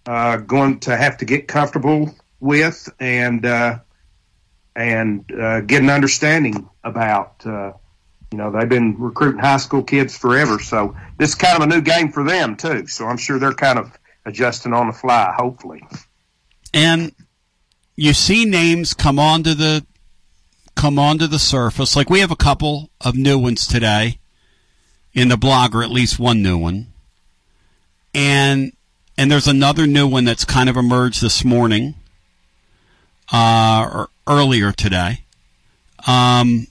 uh, 0.06 0.38
going 0.38 0.80
to 0.80 0.96
have 0.96 1.18
to 1.18 1.24
get 1.24 1.46
comfortable 1.46 2.14
with 2.40 2.88
and 2.98 3.44
uh, 3.44 3.78
and 4.74 5.30
uh, 5.32 5.60
get 5.60 5.82
an 5.82 5.90
understanding 5.90 6.68
about. 6.82 7.44
Uh, 7.44 7.72
you 8.32 8.38
know, 8.38 8.52
they've 8.52 8.68
been 8.68 8.96
recruiting 8.96 9.40
high 9.40 9.56
school 9.56 9.82
kids 9.82 10.16
forever, 10.16 10.60
so 10.60 10.96
this 11.18 11.30
is 11.30 11.34
kind 11.34 11.60
of 11.60 11.68
a 11.68 11.74
new 11.74 11.80
game 11.80 12.12
for 12.12 12.22
them 12.22 12.56
too. 12.56 12.86
So 12.86 13.06
I'm 13.06 13.16
sure 13.16 13.40
they're 13.40 13.52
kind 13.52 13.78
of 13.78 13.90
adjusting 14.24 14.72
on 14.72 14.86
the 14.86 14.92
fly. 14.92 15.34
Hopefully, 15.36 15.82
And 16.72 17.12
you 17.96 18.12
see 18.12 18.44
names 18.44 18.94
come 18.94 19.18
onto 19.18 19.54
the 19.54 19.84
come 20.80 20.98
onto 20.98 21.26
the 21.26 21.38
surface. 21.38 21.94
Like 21.94 22.08
we 22.08 22.20
have 22.20 22.30
a 22.30 22.36
couple 22.36 22.88
of 23.02 23.14
new 23.14 23.38
ones 23.38 23.66
today 23.66 24.18
in 25.12 25.28
the 25.28 25.36
blog, 25.36 25.74
or 25.74 25.82
at 25.82 25.90
least 25.90 26.18
one 26.18 26.42
new 26.42 26.56
one. 26.56 26.86
And 28.14 28.72
and 29.18 29.30
there's 29.30 29.46
another 29.46 29.86
new 29.86 30.06
one 30.06 30.24
that's 30.24 30.46
kind 30.46 30.70
of 30.70 30.78
emerged 30.78 31.20
this 31.20 31.44
morning, 31.44 31.96
uh, 33.30 33.86
or 33.92 34.08
earlier 34.26 34.72
today. 34.72 35.24
Um, 36.06 36.66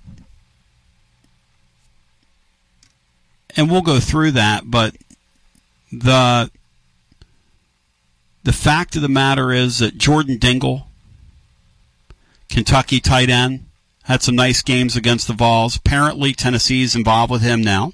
and 3.56 3.69
we'll 3.69 3.84
go 3.84 4.00
through 4.00 4.32
that, 4.32 4.63
but 4.65 4.95
the 5.91 6.50
the 8.43 8.54
fact 8.54 8.95
of 8.95 9.04
the 9.04 9.08
matter 9.08 9.52
is 9.52 9.78
that 9.78 10.00
Jordan 10.00 10.39
Dingle, 10.39 10.88
Kentucky 12.50 13.00
tight 13.00 13.30
end, 13.30 13.65
had 14.10 14.24
some 14.24 14.36
nice 14.36 14.63
games 14.63 14.95
against 14.95 15.28
the 15.28 15.34
Vols. 15.34 15.78
Apparently, 15.78 16.34
Tennessee's 16.34 16.95
involved 16.95 17.32
with 17.32 17.43
him 17.43 17.62
now, 17.62 17.93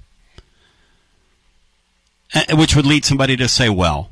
which 2.53 2.73
would 2.73 2.85
lead 2.85 3.03
somebody 3.03 3.35
to 3.35 3.49
say, 3.49 3.67
"Well, 3.67 4.11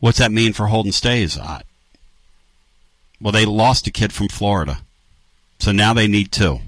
what's 0.00 0.18
that 0.18 0.32
mean 0.32 0.52
for 0.52 0.66
Holden 0.66 0.90
Staes?" 0.90 1.38
Well, 3.20 3.32
they 3.32 3.44
lost 3.44 3.86
a 3.86 3.92
kid 3.92 4.12
from 4.12 4.26
Florida, 4.26 4.80
so 5.60 5.70
now 5.70 5.94
they 5.94 6.08
need 6.08 6.32
two. 6.32 6.58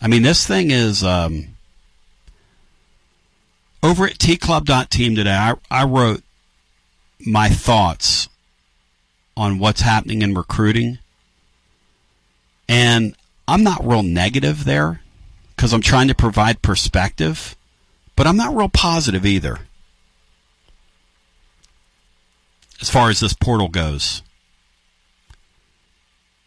I 0.00 0.08
mean, 0.08 0.22
this 0.22 0.46
thing 0.46 0.70
is 0.70 1.04
um, 1.04 1.56
over 3.82 4.06
at 4.06 4.18
tclub.team 4.18 5.14
today. 5.14 5.30
I, 5.36 5.54
I 5.70 5.84
wrote 5.84 6.22
my 7.20 7.50
thoughts 7.50 8.30
on 9.36 9.58
what's 9.58 9.82
happening 9.82 10.22
in 10.22 10.32
recruiting, 10.32 10.98
and 12.68 13.14
I'm 13.46 13.62
not 13.62 13.86
real 13.86 14.02
negative 14.02 14.64
there 14.64 15.00
because 15.56 15.72
I'm 15.72 15.82
trying 15.82 16.08
to 16.08 16.14
provide 16.14 16.62
perspective, 16.62 17.56
but 18.16 18.26
I'm 18.26 18.36
not 18.36 18.54
real 18.54 18.68
positive 18.68 19.26
either 19.26 19.60
as 22.80 22.90
far 22.90 23.10
as 23.10 23.20
this 23.20 23.32
portal 23.32 23.68
goes 23.68 24.22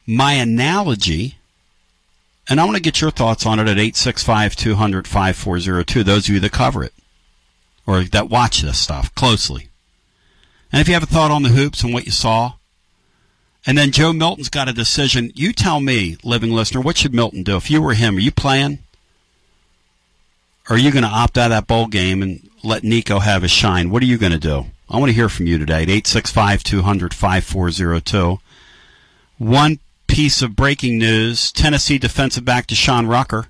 my 0.05 0.33
analogy, 0.33 1.37
and 2.47 2.59
I 2.59 2.65
want 2.65 2.75
to 2.75 2.81
get 2.81 3.01
your 3.01 3.11
thoughts 3.11 3.45
on 3.45 3.59
it 3.59 3.63
at 3.63 3.79
865 3.79 4.55
200 4.55 5.07
5402, 5.07 6.03
those 6.03 6.29
of 6.29 6.33
you 6.35 6.39
that 6.41 6.51
cover 6.51 6.83
it 6.83 6.93
or 7.87 8.03
that 8.03 8.29
watch 8.29 8.61
this 8.61 8.77
stuff 8.77 9.13
closely. 9.15 9.69
And 10.71 10.81
if 10.81 10.87
you 10.87 10.93
have 10.93 11.03
a 11.03 11.07
thought 11.07 11.31
on 11.31 11.43
the 11.43 11.49
hoops 11.49 11.83
and 11.83 11.93
what 11.93 12.05
you 12.05 12.11
saw, 12.11 12.53
and 13.65 13.77
then 13.77 13.91
Joe 13.91 14.13
Milton's 14.13 14.49
got 14.49 14.69
a 14.69 14.73
decision. 14.73 15.31
You 15.35 15.51
tell 15.51 15.79
me, 15.79 16.17
living 16.23 16.51
listener, 16.51 16.81
what 16.81 16.97
should 16.97 17.13
Milton 17.13 17.43
do? 17.43 17.57
If 17.57 17.71
you 17.71 17.81
were 17.81 17.93
him, 17.93 18.17
are 18.17 18.21
you 18.21 18.31
playing? 18.31 18.79
Or 20.69 20.75
are 20.75 20.79
you 20.79 20.91
going 20.91 21.03
to 21.03 21.09
opt 21.09 21.37
out 21.37 21.45
of 21.45 21.51
that 21.51 21.67
bowl 21.67 21.87
game 21.87 22.21
and 22.21 22.49
let 22.63 22.83
Nico 22.83 23.19
have 23.19 23.41
his 23.43 23.51
shine? 23.51 23.89
What 23.89 24.01
are 24.01 24.07
you 24.07 24.17
going 24.17 24.31
to 24.31 24.39
do? 24.39 24.65
I 24.89 24.97
want 24.97 25.09
to 25.09 25.15
hear 25.15 25.29
from 25.29 25.47
you 25.47 25.57
today 25.57 25.83
at 25.83 25.89
865 25.89 26.63
200 26.63 27.13
5402. 27.13 28.39
One 29.37 29.79
piece 30.07 30.41
of 30.41 30.55
breaking 30.55 30.97
news 30.97 31.51
Tennessee 31.51 31.97
defensive 31.97 32.45
back 32.45 32.67
De'Shawn 32.67 33.09
Rucker 33.09 33.47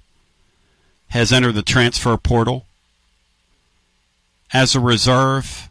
has 1.10 1.32
entered 1.32 1.54
the 1.54 1.62
transfer 1.62 2.18
portal. 2.18 2.66
As 4.54 4.76
a 4.76 4.80
reserve, 4.80 5.70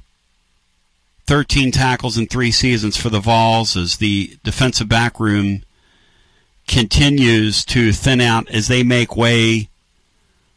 13 1.26 1.70
tackles 1.70 2.18
in 2.18 2.26
three 2.26 2.50
seasons 2.50 2.96
for 2.96 3.08
the 3.08 3.20
Vols 3.20 3.76
as 3.76 3.96
the 3.96 4.36
defensive 4.42 4.88
back 4.88 5.18
room 5.18 5.62
continues 6.66 7.64
to 7.64 7.92
thin 7.92 8.20
out 8.20 8.48
as 8.50 8.68
they 8.68 8.82
make 8.82 9.16
way 9.16 9.68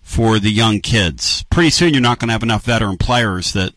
for 0.01 0.39
the 0.39 0.51
young 0.51 0.79
kids. 0.79 1.43
Pretty 1.49 1.69
soon, 1.69 1.93
you're 1.93 2.01
not 2.01 2.19
going 2.19 2.27
to 2.27 2.33
have 2.33 2.43
enough 2.43 2.63
veteran 2.63 2.97
players 2.97 3.53
that, 3.53 3.73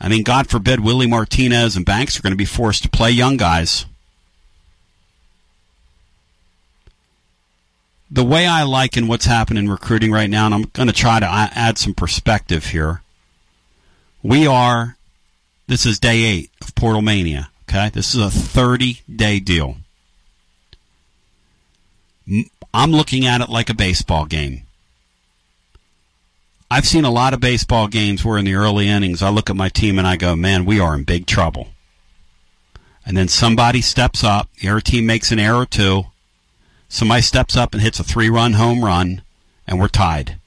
I 0.00 0.08
mean, 0.08 0.22
God 0.22 0.48
forbid, 0.48 0.80
Willie 0.80 1.06
Martinez 1.06 1.76
and 1.76 1.86
Banks 1.86 2.18
are 2.18 2.22
going 2.22 2.32
to 2.32 2.36
be 2.36 2.44
forced 2.44 2.82
to 2.82 2.90
play 2.90 3.10
young 3.10 3.36
guys. 3.36 3.86
the 8.10 8.24
way 8.24 8.46
I 8.46 8.62
liken 8.62 9.08
what's 9.08 9.24
happening 9.24 9.64
in 9.64 9.70
recruiting 9.70 10.12
right 10.12 10.30
now, 10.30 10.46
and 10.46 10.54
I'm 10.54 10.62
going 10.62 10.86
to 10.86 10.94
try 10.94 11.20
to 11.20 11.26
add 11.26 11.78
some 11.78 11.94
perspective 11.94 12.66
here. 12.66 13.02
We 14.22 14.46
are, 14.46 14.95
this 15.66 15.86
is 15.86 15.98
day 15.98 16.22
eight 16.22 16.50
of 16.60 16.74
Portal 16.74 17.02
Mania. 17.02 17.50
Okay, 17.68 17.90
this 17.90 18.14
is 18.14 18.20
a 18.20 18.30
30 18.30 19.00
day 19.14 19.40
deal. 19.40 19.76
I'm 22.72 22.90
looking 22.90 23.26
at 23.26 23.40
it 23.40 23.48
like 23.48 23.70
a 23.70 23.74
baseball 23.74 24.26
game. 24.26 24.62
I've 26.70 26.86
seen 26.86 27.04
a 27.04 27.10
lot 27.10 27.32
of 27.32 27.40
baseball 27.40 27.86
games 27.86 28.24
where 28.24 28.38
in 28.38 28.44
the 28.44 28.54
early 28.54 28.88
innings 28.88 29.22
I 29.22 29.28
look 29.28 29.48
at 29.48 29.56
my 29.56 29.68
team 29.68 29.98
and 29.98 30.06
I 30.06 30.16
go, 30.16 30.34
man, 30.34 30.64
we 30.64 30.80
are 30.80 30.94
in 30.94 31.04
big 31.04 31.26
trouble. 31.26 31.68
And 33.04 33.16
then 33.16 33.28
somebody 33.28 33.80
steps 33.80 34.24
up, 34.24 34.48
the 34.60 34.68
other 34.68 34.80
team 34.80 35.06
makes 35.06 35.30
an 35.30 35.38
error 35.38 35.60
or 35.60 35.66
two. 35.66 36.06
Somebody 36.88 37.22
steps 37.22 37.56
up 37.56 37.72
and 37.72 37.82
hits 37.82 38.00
a 38.00 38.04
three 38.04 38.28
run 38.28 38.54
home 38.54 38.84
run, 38.84 39.22
and 39.66 39.78
we're 39.78 39.88
tied. 39.88 40.38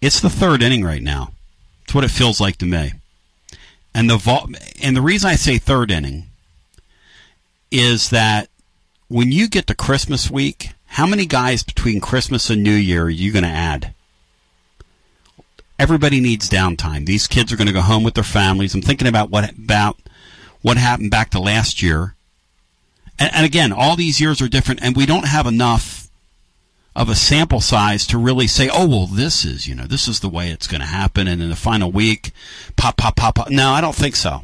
It's 0.00 0.20
the 0.20 0.30
third 0.30 0.62
inning 0.62 0.82
right 0.82 1.02
now. 1.02 1.32
It's 1.84 1.94
what 1.94 2.04
it 2.04 2.10
feels 2.10 2.40
like 2.40 2.56
to 2.58 2.66
me. 2.66 2.92
And 3.94 4.08
the 4.08 4.16
vol- 4.16 4.50
and 4.82 4.96
the 4.96 5.02
reason 5.02 5.30
I 5.30 5.34
say 5.34 5.58
third 5.58 5.90
inning 5.90 6.26
is 7.70 8.10
that 8.10 8.48
when 9.08 9.32
you 9.32 9.48
get 9.48 9.66
to 9.66 9.74
Christmas 9.74 10.30
week, 10.30 10.70
how 10.86 11.06
many 11.06 11.26
guys 11.26 11.62
between 11.62 12.00
Christmas 12.00 12.50
and 12.50 12.62
New 12.62 12.70
Year 12.74 13.04
are 13.04 13.10
you 13.10 13.32
going 13.32 13.44
to 13.44 13.48
add? 13.48 13.94
Everybody 15.78 16.20
needs 16.20 16.48
downtime. 16.50 17.06
These 17.06 17.26
kids 17.26 17.52
are 17.52 17.56
going 17.56 17.68
to 17.68 17.72
go 17.72 17.80
home 17.80 18.02
with 18.02 18.14
their 18.14 18.24
families. 18.24 18.74
I'm 18.74 18.82
thinking 18.82 19.08
about 19.08 19.30
what 19.30 19.50
about 19.50 19.96
what 20.62 20.76
happened 20.76 21.10
back 21.10 21.30
to 21.30 21.40
last 21.40 21.82
year 21.82 22.16
and, 23.18 23.30
and 23.34 23.44
again, 23.44 23.72
all 23.72 23.96
these 23.96 24.20
years 24.20 24.40
are 24.40 24.48
different, 24.48 24.80
and 24.82 24.96
we 24.96 25.06
don't 25.06 25.26
have 25.26 25.46
enough 25.46 26.07
of 26.98 27.08
a 27.08 27.14
sample 27.14 27.60
size 27.60 28.04
to 28.08 28.18
really 28.18 28.48
say, 28.48 28.68
oh, 28.68 28.88
well, 28.88 29.06
this 29.06 29.44
is, 29.44 29.68
you 29.68 29.74
know, 29.74 29.86
this 29.86 30.08
is 30.08 30.18
the 30.18 30.28
way 30.28 30.50
it's 30.50 30.66
going 30.66 30.80
to 30.80 30.86
happen. 30.86 31.28
And 31.28 31.40
in 31.40 31.48
the 31.48 31.54
final 31.54 31.92
week, 31.92 32.32
pop, 32.76 32.96
pop, 32.96 33.14
pop, 33.14 33.36
pop. 33.36 33.50
No, 33.50 33.70
I 33.70 33.80
don't 33.80 33.94
think 33.94 34.16
so. 34.16 34.42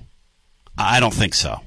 I 0.78 1.00
don't 1.00 1.12
think 1.12 1.34
so. 1.34 1.62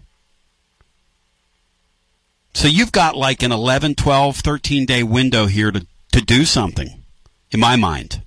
So 2.53 2.69
you've 2.69 2.93
got 2.93 3.17
like 3.17 3.43
an 3.43 3.51
11, 3.51 3.95
12, 3.95 4.37
13 4.37 4.85
day 4.85 5.03
window 5.03 5.47
here 5.47 5.71
to, 5.71 5.85
to 6.13 6.21
do 6.21 6.45
something, 6.45 7.03
in 7.51 7.59
my 7.59 7.75
mind. 7.75 8.21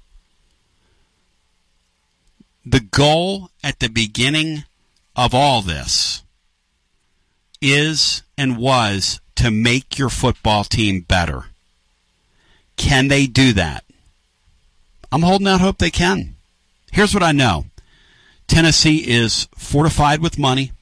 The 2.67 2.81
goal 2.81 3.51
at 3.65 3.79
the 3.79 3.89
beginning 3.89 4.65
of 5.17 5.35
all 5.35 5.63
this 5.63 6.23
is 7.63 8.23
and 8.37 8.59
was 8.59 9.19
to 9.37 9.51
make 9.51 9.99
your 9.99 10.11
football 10.11 10.65
team 10.65 11.01
better. 11.01 11.47
Can 12.81 13.09
they 13.09 13.27
do 13.27 13.53
that? 13.53 13.85
I'm 15.13 15.21
holding 15.21 15.47
out 15.47 15.61
hope 15.61 15.77
they 15.77 15.91
can. 15.91 16.37
Here's 16.91 17.13
what 17.13 17.23
I 17.23 17.31
know 17.31 17.67
Tennessee 18.49 19.07
is 19.07 19.49
fortified 19.55 20.21
with 20.21 20.39
money. 20.39 20.73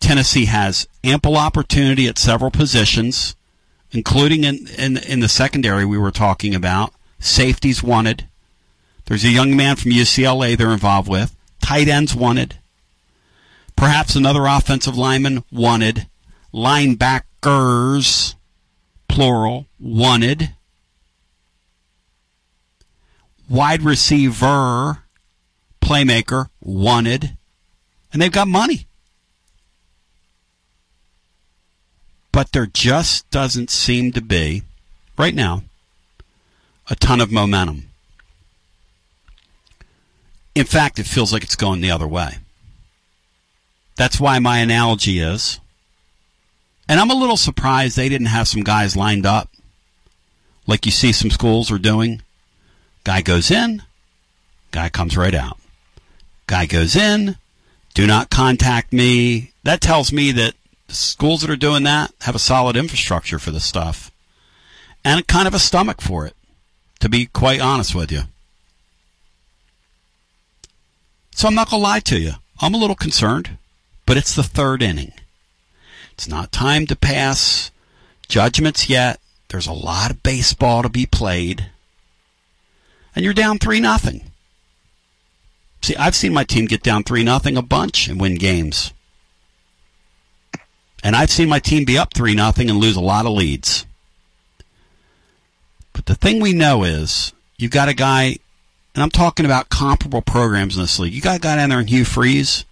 Tennessee 0.00 0.46
has 0.46 0.88
ample 1.04 1.36
opportunity 1.36 2.08
at 2.08 2.18
several 2.18 2.50
positions, 2.50 3.36
including 3.90 4.44
in, 4.44 4.66
in, 4.78 4.96
in 4.96 5.20
the 5.20 5.28
secondary 5.28 5.84
we 5.84 5.98
were 5.98 6.10
talking 6.10 6.54
about. 6.54 6.94
Safeties 7.18 7.82
wanted. 7.82 8.26
There's 9.04 9.24
a 9.24 9.28
young 9.28 9.54
man 9.54 9.76
from 9.76 9.92
UCLA 9.92 10.56
they're 10.56 10.70
involved 10.70 11.10
with. 11.10 11.36
Tight 11.60 11.88
ends 11.88 12.14
wanted. 12.14 12.58
Perhaps 13.76 14.16
another 14.16 14.46
offensive 14.46 14.96
lineman 14.96 15.44
wanted. 15.52 16.08
Linebackers, 16.54 18.34
plural, 19.08 19.66
wanted. 19.78 20.50
Wide 23.48 23.82
receiver, 23.82 25.04
playmaker, 25.80 26.48
wanted. 26.60 27.36
And 28.12 28.22
they've 28.22 28.32
got 28.32 28.48
money. 28.48 28.86
But 32.32 32.52
there 32.52 32.66
just 32.66 33.30
doesn't 33.30 33.70
seem 33.70 34.12
to 34.12 34.20
be, 34.20 34.62
right 35.16 35.34
now, 35.34 35.62
a 36.90 36.96
ton 36.96 37.20
of 37.20 37.30
momentum. 37.30 37.90
In 40.54 40.64
fact, 40.64 40.98
it 40.98 41.06
feels 41.06 41.32
like 41.32 41.42
it's 41.42 41.56
going 41.56 41.80
the 41.80 41.90
other 41.90 42.08
way. 42.08 42.38
That's 43.96 44.18
why 44.20 44.38
my 44.38 44.58
analogy 44.58 45.20
is. 45.20 45.60
And 46.88 47.00
I'm 47.00 47.10
a 47.10 47.14
little 47.14 47.36
surprised 47.36 47.96
they 47.96 48.08
didn't 48.08 48.26
have 48.26 48.48
some 48.48 48.62
guys 48.62 48.96
lined 48.96 49.26
up 49.26 49.50
like 50.66 50.86
you 50.86 50.92
see 50.92 51.12
some 51.12 51.30
schools 51.30 51.70
are 51.70 51.78
doing. 51.78 52.22
Guy 53.04 53.22
goes 53.22 53.50
in, 53.50 53.82
guy 54.70 54.88
comes 54.88 55.16
right 55.16 55.34
out. 55.34 55.58
Guy 56.46 56.66
goes 56.66 56.96
in, 56.96 57.36
do 57.94 58.06
not 58.06 58.30
contact 58.30 58.92
me. 58.92 59.52
That 59.62 59.80
tells 59.80 60.12
me 60.12 60.32
that 60.32 60.54
schools 60.88 61.40
that 61.40 61.50
are 61.50 61.56
doing 61.56 61.84
that 61.84 62.12
have 62.22 62.34
a 62.34 62.38
solid 62.38 62.76
infrastructure 62.76 63.38
for 63.38 63.50
this 63.50 63.64
stuff 63.64 64.10
and 65.04 65.26
kind 65.26 65.48
of 65.48 65.54
a 65.54 65.58
stomach 65.58 66.00
for 66.00 66.26
it, 66.26 66.34
to 67.00 67.08
be 67.08 67.26
quite 67.26 67.60
honest 67.60 67.94
with 67.94 68.12
you. 68.12 68.22
So 71.32 71.48
I'm 71.48 71.54
not 71.54 71.70
going 71.70 71.80
to 71.80 71.88
lie 71.88 72.00
to 72.00 72.18
you. 72.18 72.32
I'm 72.60 72.74
a 72.74 72.78
little 72.78 72.96
concerned 72.96 73.58
but 74.06 74.16
it's 74.16 74.34
the 74.34 74.42
third 74.42 74.82
inning. 74.82 75.12
It's 76.14 76.28
not 76.28 76.52
time 76.52 76.86
to 76.86 76.96
pass 76.96 77.70
judgments 78.28 78.88
yet. 78.88 79.20
There's 79.48 79.66
a 79.66 79.72
lot 79.72 80.10
of 80.10 80.22
baseball 80.22 80.82
to 80.82 80.88
be 80.88 81.06
played. 81.06 81.70
And 83.14 83.24
you're 83.24 83.34
down 83.34 83.58
3 83.58 83.80
nothing. 83.80 84.30
See, 85.82 85.96
I've 85.96 86.14
seen 86.14 86.32
my 86.32 86.44
team 86.44 86.66
get 86.66 86.82
down 86.82 87.04
3 87.04 87.24
nothing 87.24 87.56
a 87.56 87.62
bunch 87.62 88.08
and 88.08 88.20
win 88.20 88.36
games. 88.36 88.92
And 91.02 91.14
I've 91.14 91.30
seen 91.30 91.48
my 91.48 91.58
team 91.58 91.84
be 91.84 91.98
up 91.98 92.14
3 92.14 92.34
nothing 92.34 92.70
and 92.70 92.78
lose 92.78 92.96
a 92.96 93.00
lot 93.00 93.26
of 93.26 93.32
leads. 93.32 93.84
But 95.92 96.06
the 96.06 96.14
thing 96.14 96.40
we 96.40 96.52
know 96.52 96.84
is 96.84 97.32
you've 97.58 97.70
got 97.70 97.88
a 97.88 97.94
guy, 97.94 98.38
and 98.94 99.02
I'm 99.02 99.10
talking 99.10 99.44
about 99.44 99.68
comparable 99.68 100.22
programs 100.22 100.76
in 100.76 100.82
this 100.82 100.98
league. 100.98 101.12
You 101.12 101.20
got 101.20 101.36
a 101.36 101.40
guy 101.40 101.56
down 101.56 101.68
there 101.68 101.80
in 101.80 101.88
Hugh 101.88 102.04
Freeze 102.04 102.64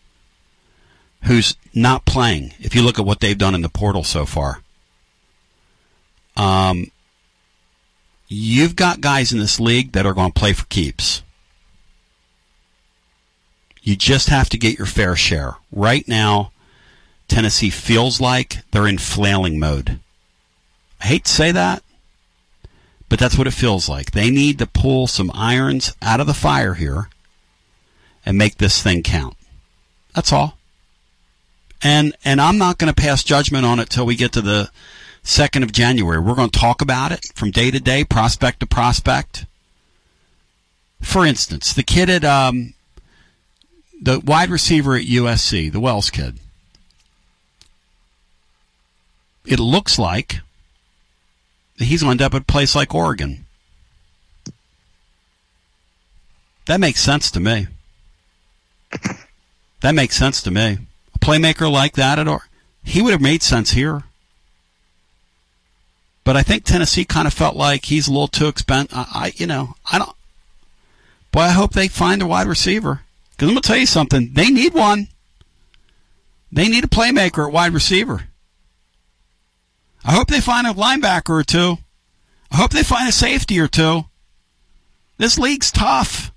who's 1.24 1.56
not 1.74 2.04
playing. 2.04 2.52
If 2.60 2.74
you 2.74 2.82
look 2.82 2.98
at 2.98 3.04
what 3.04 3.20
they've 3.20 3.38
done 3.38 3.54
in 3.54 3.62
the 3.62 3.68
portal 3.68 4.04
so 4.04 4.26
far, 4.26 4.62
um, 6.36 6.90
you've 8.28 8.76
got 8.76 9.00
guys 9.00 9.32
in 9.32 9.38
this 9.38 9.60
league 9.60 9.92
that 9.92 10.06
are 10.06 10.14
going 10.14 10.32
to 10.32 10.38
play 10.38 10.52
for 10.52 10.66
keeps. 10.66 11.22
You 13.82 13.96
just 13.96 14.28
have 14.28 14.48
to 14.50 14.58
get 14.58 14.78
your 14.78 14.86
fair 14.86 15.16
share. 15.16 15.56
Right 15.72 16.06
now, 16.06 16.52
Tennessee 17.28 17.70
feels 17.70 18.20
like 18.20 18.58
they're 18.70 18.86
in 18.86 18.98
flailing 18.98 19.58
mode. 19.58 19.98
I 21.00 21.06
hate 21.06 21.24
to 21.24 21.30
say 21.30 21.50
that, 21.50 21.82
but 23.08 23.18
that's 23.18 23.36
what 23.36 23.48
it 23.48 23.52
feels 23.52 23.88
like. 23.88 24.12
They 24.12 24.30
need 24.30 24.58
to 24.60 24.66
pull 24.66 25.08
some 25.08 25.32
irons 25.34 25.94
out 26.00 26.20
of 26.20 26.26
the 26.26 26.34
fire 26.34 26.74
here 26.74 27.08
and 28.24 28.38
make 28.38 28.58
this 28.58 28.80
thing 28.80 29.02
count. 29.02 29.36
That's 30.14 30.32
all. 30.32 30.56
And 31.83 32.14
and 32.24 32.41
I'm 32.41 32.59
not 32.59 32.78
going 32.78 32.93
to 32.93 33.01
pass 33.01 33.24
judgment 33.24 33.66
on 33.66 33.80
it 33.80 33.91
till 33.91 34.07
we 34.07 34.14
get 34.14 34.33
to 34.33 34.41
the 34.41 34.70
2nd 35.24 35.62
of 35.62 35.72
January. 35.72 36.20
We're 36.20 36.35
going 36.35 36.51
to 36.51 36.59
talk 36.59 36.80
about 36.80 37.12
it 37.12 37.20
from 37.35 37.51
day 37.51 37.70
to 37.70 37.80
day, 37.80 38.05
prospect 38.05 38.61
to 38.61 38.66
prospect. 38.66 39.47
For 41.01 41.26
instance, 41.26 41.72
the 41.72 41.83
kid 41.83 42.09
at 42.09 42.24
um, 42.24 42.74
the 44.01 44.20
wide 44.20 44.51
receiver 44.51 44.95
at 44.95 45.05
USC, 45.05 45.70
the 45.70 45.80
Wells 45.80 46.11
kid. 46.11 46.39
It 49.45 49.59
looks 49.59 49.99
like 49.99 50.41
he's 51.76 52.03
going 52.03 52.18
to 52.18 52.24
end 52.24 52.33
up 52.33 52.35
at 52.35 52.43
a 52.43 52.45
place 52.45 52.76
like 52.76 52.95
Oregon. 52.95 53.45
That 56.66 56.78
makes 56.78 57.01
sense 57.01 57.30
to 57.33 57.41
me. 57.41 57.66
That 59.80 59.97
makes 59.97 60.16
sense 60.16 60.41
to 60.43 60.51
me. 60.53 60.78
Playmaker 61.22 61.70
like 61.70 61.94
that 61.94 62.18
at 62.18 62.28
or 62.28 62.42
he 62.82 63.00
would 63.00 63.12
have 63.12 63.20
made 63.20 63.42
sense 63.42 63.70
here. 63.70 64.02
But 66.24 66.36
I 66.36 66.42
think 66.42 66.64
Tennessee 66.64 67.04
kind 67.04 67.26
of 67.26 67.32
felt 67.32 67.56
like 67.56 67.86
he's 67.86 68.08
a 68.08 68.12
little 68.12 68.28
too 68.28 68.48
expensive. 68.48 68.96
I, 68.96 69.06
I, 69.12 69.32
you 69.36 69.46
know, 69.46 69.74
I 69.90 69.98
don't. 69.98 70.16
Boy, 71.30 71.40
I 71.40 71.50
hope 71.50 71.72
they 71.72 71.88
find 71.88 72.22
a 72.22 72.26
wide 72.26 72.46
receiver. 72.46 73.00
Because 73.30 73.48
I'm 73.48 73.54
going 73.54 73.62
to 73.62 73.66
tell 73.66 73.76
you 73.76 73.86
something. 73.86 74.30
They 74.32 74.50
need 74.50 74.74
one. 74.74 75.08
They 76.52 76.68
need 76.68 76.84
a 76.84 76.88
playmaker 76.88 77.46
at 77.46 77.52
wide 77.52 77.72
receiver. 77.72 78.24
I 80.04 80.12
hope 80.12 80.28
they 80.28 80.40
find 80.40 80.66
a 80.66 80.74
linebacker 80.74 81.30
or 81.30 81.44
two. 81.44 81.78
I 82.50 82.56
hope 82.56 82.72
they 82.72 82.82
find 82.82 83.08
a 83.08 83.12
safety 83.12 83.58
or 83.58 83.68
two. 83.68 84.04
This 85.16 85.38
league's 85.38 85.70
tough. 85.70 86.32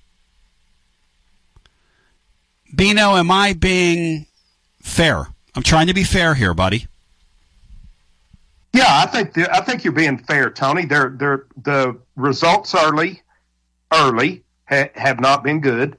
Bino, 2.74 3.16
am 3.16 3.32
I 3.32 3.54
being 3.54 4.28
fair? 4.86 5.28
I'm 5.56 5.64
trying 5.64 5.88
to 5.88 5.94
be 5.94 6.04
fair 6.04 6.36
here, 6.36 6.54
buddy. 6.54 6.88
Yeah, 8.74 8.86
I 8.88 9.06
think 9.06 9.34
the, 9.34 9.54
I 9.54 9.62
think 9.62 9.84
you're 9.84 9.94
being 9.94 10.18
fair, 10.18 10.50
Tony. 10.50 10.86
They're, 10.86 11.16
they're, 11.18 11.46
the 11.64 11.98
results 12.16 12.76
early, 12.76 13.22
early 13.94 14.44
ha, 14.70 14.90
have 14.96 15.20
not 15.20 15.44
been 15.44 15.62
good. 15.62 15.98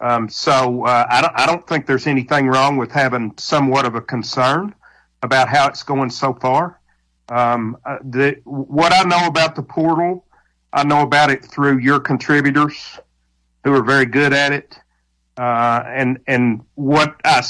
Um, 0.00 0.28
so 0.28 0.84
uh, 0.84 1.06
I 1.08 1.20
don't 1.22 1.32
I 1.34 1.46
don't 1.46 1.66
think 1.66 1.86
there's 1.86 2.06
anything 2.06 2.48
wrong 2.48 2.76
with 2.76 2.90
having 2.90 3.32
somewhat 3.38 3.86
of 3.86 3.94
a 3.94 4.00
concern 4.00 4.74
about 5.22 5.48
how 5.48 5.68
it's 5.68 5.82
going 5.82 6.10
so 6.10 6.34
far. 6.34 6.80
Um, 7.28 7.78
uh, 7.86 7.98
the, 8.02 8.40
what 8.44 8.92
I 8.92 9.02
know 9.04 9.26
about 9.26 9.54
the 9.54 9.62
portal, 9.62 10.26
I 10.72 10.84
know 10.84 11.02
about 11.02 11.30
it 11.30 11.44
through 11.44 11.78
your 11.78 12.00
contributors 12.00 12.98
who 13.62 13.72
are 13.72 13.82
very 13.82 14.06
good 14.06 14.32
at 14.32 14.52
it. 14.52 14.78
Uh, 15.36 15.82
and, 15.86 16.20
and 16.26 16.64
what 16.74 17.16
I 17.24 17.42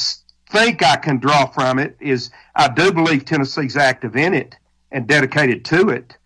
think 0.55 0.83
I 0.85 0.97
can 0.97 1.19
draw 1.19 1.47
from 1.47 1.79
it 1.79 1.97
is 2.01 2.31
I 2.55 2.69
do 2.69 2.93
believe 2.93 3.25
Tennessee's 3.25 3.77
active 3.77 4.15
in 4.17 4.35
it 4.35 4.57
and 4.93 5.09
dedicated 5.09 5.65
to 5.67 5.89
it. 5.89 6.17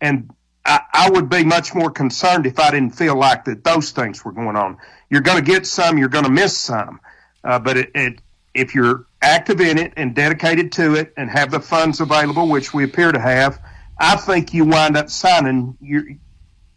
And 0.00 0.30
I, 0.64 0.80
I 0.92 1.10
would 1.10 1.28
be 1.28 1.42
much 1.42 1.74
more 1.74 1.90
concerned 1.90 2.46
if 2.46 2.60
I 2.60 2.70
didn't 2.70 2.92
feel 2.92 3.16
like 3.16 3.44
that 3.46 3.64
those 3.64 3.90
things 3.90 4.24
were 4.24 4.32
going 4.32 4.56
on. 4.56 4.78
You're 5.10 5.20
going 5.22 5.44
to 5.44 5.50
get 5.50 5.66
some, 5.66 5.98
you're 5.98 6.08
going 6.08 6.24
to 6.24 6.30
miss 6.30 6.56
some. 6.56 7.00
Uh, 7.42 7.58
but 7.58 7.76
it, 7.76 7.90
it, 7.94 8.20
if 8.54 8.74
you're 8.74 9.06
active 9.20 9.60
in 9.60 9.78
it 9.78 9.94
and 9.96 10.14
dedicated 10.14 10.70
to 10.72 10.94
it 10.94 11.12
and 11.16 11.28
have 11.28 11.50
the 11.50 11.60
funds 11.60 12.00
available, 12.00 12.48
which 12.48 12.72
we 12.72 12.84
appear 12.84 13.10
to 13.10 13.20
have, 13.20 13.60
I 13.98 14.16
think 14.16 14.54
you 14.54 14.64
wind 14.64 14.96
up 14.96 15.10
signing 15.10 15.76
your 15.80 16.04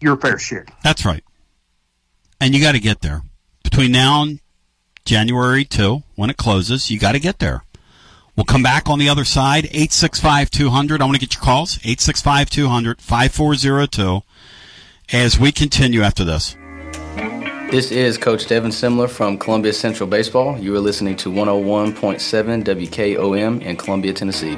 your 0.02 0.18
fair 0.18 0.38
share. 0.38 0.66
That's 0.84 1.06
right. 1.06 1.24
And 2.40 2.54
you 2.54 2.62
got 2.62 2.74
to 2.74 2.80
get 2.80 3.02
there. 3.02 3.22
Between 3.64 3.92
now 3.92 4.24
and 4.24 4.40
January 5.06 5.64
2, 5.64 6.02
when 6.16 6.32
it 6.32 6.38
closes, 6.38 6.90
you 6.90 7.00
got 7.00 7.12
to 7.12 7.20
get 7.20 7.38
there. 7.38 7.64
We'll 8.36 8.46
come 8.46 8.64
back 8.64 8.90
on 8.90 9.00
the 9.00 9.08
other 9.08 9.24
side, 9.24 9.66
865 9.66 10.50
200. 10.50 11.02
I 11.02 11.06
want 11.06 11.16
to 11.16 11.22
get 11.22 11.36
your 11.36 11.44
calls, 11.44 11.78
865 11.78 12.50
200 12.50 13.00
5402, 13.00 14.24
as 15.16 15.40
we 15.40 15.52
continue 15.52 16.02
after 16.02 16.24
this. 16.24 16.58
This 17.72 17.92
is 17.92 18.18
Coach 18.18 18.48
Devin 18.48 18.72
Simler 18.72 19.10
from 19.10 19.38
Columbia 19.38 19.74
Central 19.74 20.10
Baseball. 20.10 20.58
You 20.58 20.76
are 20.76 20.80
listening 20.80 21.16
to 21.18 21.32
101.7 21.32 22.64
WKOM 22.64 23.62
in 23.62 23.76
Columbia, 23.78 24.14
Tennessee. 24.14 24.58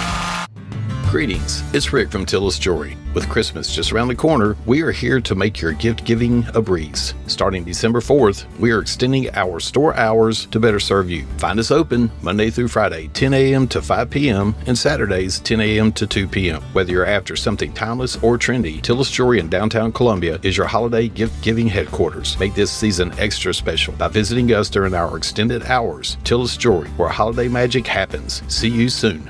Greetings, 1.11 1.61
it's 1.75 1.91
Rick 1.91 2.09
from 2.09 2.25
Tillis 2.25 2.57
Jewelry. 2.57 2.95
With 3.13 3.27
Christmas 3.27 3.75
just 3.75 3.91
around 3.91 4.07
the 4.07 4.15
corner, 4.15 4.55
we 4.65 4.81
are 4.81 4.93
here 4.93 5.19
to 5.19 5.35
make 5.35 5.59
your 5.59 5.73
gift 5.73 6.05
giving 6.05 6.47
a 6.53 6.61
breeze. 6.61 7.13
Starting 7.27 7.65
December 7.65 7.99
4th, 7.99 8.45
we 8.59 8.71
are 8.71 8.79
extending 8.79 9.29
our 9.35 9.59
store 9.59 9.93
hours 9.97 10.45
to 10.45 10.59
better 10.61 10.79
serve 10.79 11.09
you. 11.09 11.25
Find 11.37 11.59
us 11.59 11.69
open 11.69 12.09
Monday 12.21 12.49
through 12.49 12.69
Friday, 12.69 13.09
10 13.09 13.33
a.m. 13.33 13.67
to 13.67 13.81
5 13.81 14.09
p.m., 14.09 14.55
and 14.67 14.77
Saturdays, 14.77 15.39
10 15.39 15.59
a.m. 15.59 15.91
to 15.91 16.07
2 16.07 16.29
p.m. 16.29 16.61
Whether 16.71 16.93
you're 16.93 17.05
after 17.05 17.35
something 17.35 17.73
timeless 17.73 18.15
or 18.23 18.37
trendy, 18.37 18.81
Tillis 18.81 19.11
Jewelry 19.11 19.39
in 19.39 19.49
downtown 19.49 19.91
Columbia 19.91 20.39
is 20.43 20.55
your 20.55 20.67
holiday 20.67 21.09
gift 21.09 21.43
giving 21.43 21.67
headquarters. 21.67 22.39
Make 22.39 22.55
this 22.55 22.71
season 22.71 23.11
extra 23.19 23.53
special 23.53 23.93
by 23.95 24.07
visiting 24.07 24.53
us 24.53 24.69
during 24.69 24.93
our 24.93 25.17
extended 25.17 25.63
hours. 25.63 26.15
Tillis 26.23 26.57
Jewelry, 26.57 26.87
where 26.91 27.09
holiday 27.09 27.49
magic 27.49 27.85
happens. 27.85 28.43
See 28.47 28.69
you 28.69 28.87
soon. 28.87 29.29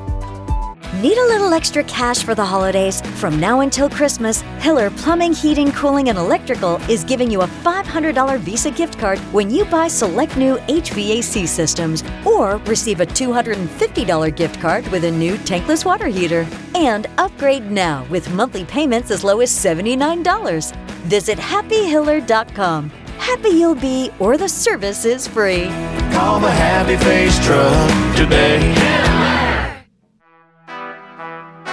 Need 0.95 1.17
a 1.17 1.25
little 1.27 1.53
extra 1.53 1.85
cash 1.85 2.21
for 2.21 2.35
the 2.35 2.43
holidays? 2.43 2.99
From 3.17 3.39
now 3.39 3.61
until 3.61 3.89
Christmas, 3.89 4.41
Hiller 4.59 4.89
Plumbing, 4.89 5.31
Heating, 5.31 5.71
Cooling, 5.71 6.09
and 6.09 6.17
Electrical 6.17 6.81
is 6.89 7.05
giving 7.05 7.31
you 7.31 7.43
a 7.43 7.47
$500 7.47 8.39
Visa 8.39 8.71
gift 8.71 8.99
card 8.99 9.17
when 9.31 9.49
you 9.49 9.63
buy 9.63 9.87
select 9.87 10.35
new 10.35 10.57
HVAC 10.67 11.47
systems 11.47 12.03
or 12.25 12.57
receive 12.65 12.99
a 12.99 13.05
$250 13.05 14.35
gift 14.35 14.59
card 14.59 14.85
with 14.89 15.05
a 15.05 15.11
new 15.11 15.35
tankless 15.37 15.85
water 15.85 16.07
heater. 16.07 16.45
And 16.75 17.07
upgrade 17.17 17.71
now 17.71 18.05
with 18.09 18.29
monthly 18.33 18.65
payments 18.65 19.11
as 19.11 19.23
low 19.23 19.39
as 19.39 19.49
$79. 19.49 20.75
Visit 21.05 21.37
happyhiller.com. 21.37 22.89
Happy 23.17 23.49
you'll 23.49 23.75
be, 23.75 24.11
or 24.19 24.35
the 24.35 24.49
service 24.49 25.05
is 25.05 25.25
free. 25.25 25.67
Call 26.11 26.41
the 26.41 26.51
Happy 26.51 26.97
Face 26.97 27.39
Truck 27.45 28.17
today. 28.17 29.40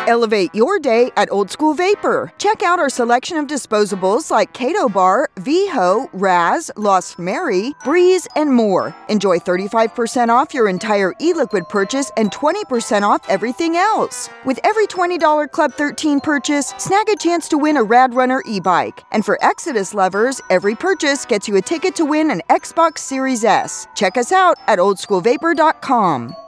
Elevate 0.08 0.54
your 0.54 0.78
day 0.78 1.10
at 1.18 1.30
Old 1.30 1.50
School 1.50 1.74
Vapor. 1.74 2.32
Check 2.38 2.62
out 2.62 2.78
our 2.78 2.88
selection 2.88 3.36
of 3.36 3.46
disposables 3.46 4.30
like 4.30 4.54
Cato 4.54 4.88
Bar, 4.88 5.28
VHO, 5.36 6.08
Raz, 6.14 6.70
Lost 6.76 7.18
Mary, 7.18 7.74
Breeze, 7.84 8.26
and 8.34 8.50
more. 8.50 8.96
Enjoy 9.10 9.38
35% 9.38 10.30
off 10.30 10.54
your 10.54 10.66
entire 10.66 11.12
e 11.20 11.34
liquid 11.34 11.68
purchase 11.68 12.10
and 12.16 12.32
20% 12.32 13.02
off 13.02 13.20
everything 13.28 13.76
else. 13.76 14.30
With 14.46 14.58
every 14.64 14.86
$20 14.86 15.50
Club 15.50 15.74
13 15.74 16.20
purchase, 16.20 16.72
snag 16.78 17.10
a 17.10 17.16
chance 17.16 17.46
to 17.48 17.58
win 17.58 17.76
a 17.76 17.82
Rad 17.82 18.14
Runner 18.14 18.42
e 18.46 18.60
bike. 18.60 19.04
And 19.12 19.26
for 19.26 19.38
Exodus 19.42 19.92
lovers, 19.92 20.40
every 20.48 20.74
purchase 20.74 21.26
gets 21.26 21.46
you 21.48 21.56
a 21.56 21.62
ticket 21.62 21.94
to 21.96 22.06
win 22.06 22.30
an 22.30 22.40
Xbox 22.48 23.00
Series 23.00 23.44
S. 23.44 23.86
Check 23.94 24.16
us 24.16 24.32
out 24.32 24.56
at 24.68 24.78
oldschoolvapor.com. 24.78 26.47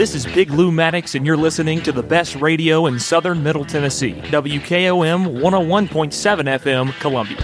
This 0.00 0.14
is 0.14 0.24
Big 0.24 0.50
Lou 0.50 0.72
Maddox, 0.72 1.14
and 1.14 1.26
you're 1.26 1.36
listening 1.36 1.82
to 1.82 1.92
the 1.92 2.02
best 2.02 2.34
radio 2.36 2.86
in 2.86 2.98
southern 2.98 3.42
Middle 3.42 3.66
Tennessee. 3.66 4.14
WKOM 4.14 5.42
101.7 5.42 6.58
FM, 6.58 6.98
Columbia. 7.00 7.36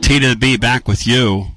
Tita 0.00 0.30
to 0.30 0.38
be 0.38 0.56
back 0.56 0.88
with 0.88 1.06
you. 1.06 1.48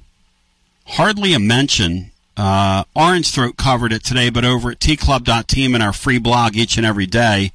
Hardly 0.84 1.32
a 1.32 1.38
mention. 1.38 2.10
Uh, 2.36 2.84
Orange 2.94 3.30
Throat 3.30 3.56
covered 3.56 3.94
it 3.94 4.04
today, 4.04 4.28
but 4.28 4.44
over 4.44 4.72
at 4.72 4.78
tclub.team 4.78 5.74
in 5.74 5.80
our 5.80 5.94
free 5.94 6.18
blog 6.18 6.54
each 6.54 6.76
and 6.76 6.84
every 6.84 7.06
day, 7.06 7.52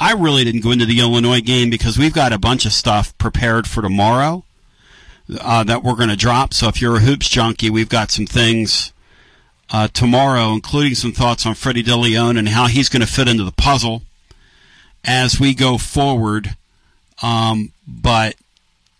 I 0.00 0.14
really 0.14 0.42
didn't 0.42 0.62
go 0.62 0.72
into 0.72 0.84
the 0.84 0.98
Illinois 0.98 1.42
game 1.42 1.70
because 1.70 1.96
we've 1.96 2.12
got 2.12 2.32
a 2.32 2.40
bunch 2.40 2.66
of 2.66 2.72
stuff 2.72 3.16
prepared 3.18 3.68
for 3.68 3.82
tomorrow 3.82 4.42
uh, 5.40 5.62
that 5.62 5.84
we're 5.84 5.94
going 5.94 6.08
to 6.08 6.16
drop. 6.16 6.54
So 6.54 6.66
if 6.66 6.82
you're 6.82 6.96
a 6.96 7.00
hoops 7.00 7.28
junkie, 7.28 7.70
we've 7.70 7.88
got 7.88 8.10
some 8.10 8.26
things 8.26 8.92
uh, 9.70 9.88
tomorrow, 9.88 10.52
including 10.52 10.94
some 10.94 11.12
thoughts 11.12 11.46
on 11.46 11.54
Freddie 11.54 11.82
Dilione 11.82 12.38
and 12.38 12.48
how 12.48 12.66
he's 12.66 12.88
going 12.88 13.00
to 13.00 13.06
fit 13.06 13.28
into 13.28 13.44
the 13.44 13.52
puzzle 13.52 14.02
as 15.04 15.38
we 15.38 15.54
go 15.54 15.78
forward. 15.78 16.56
Um, 17.22 17.72
but 17.86 18.34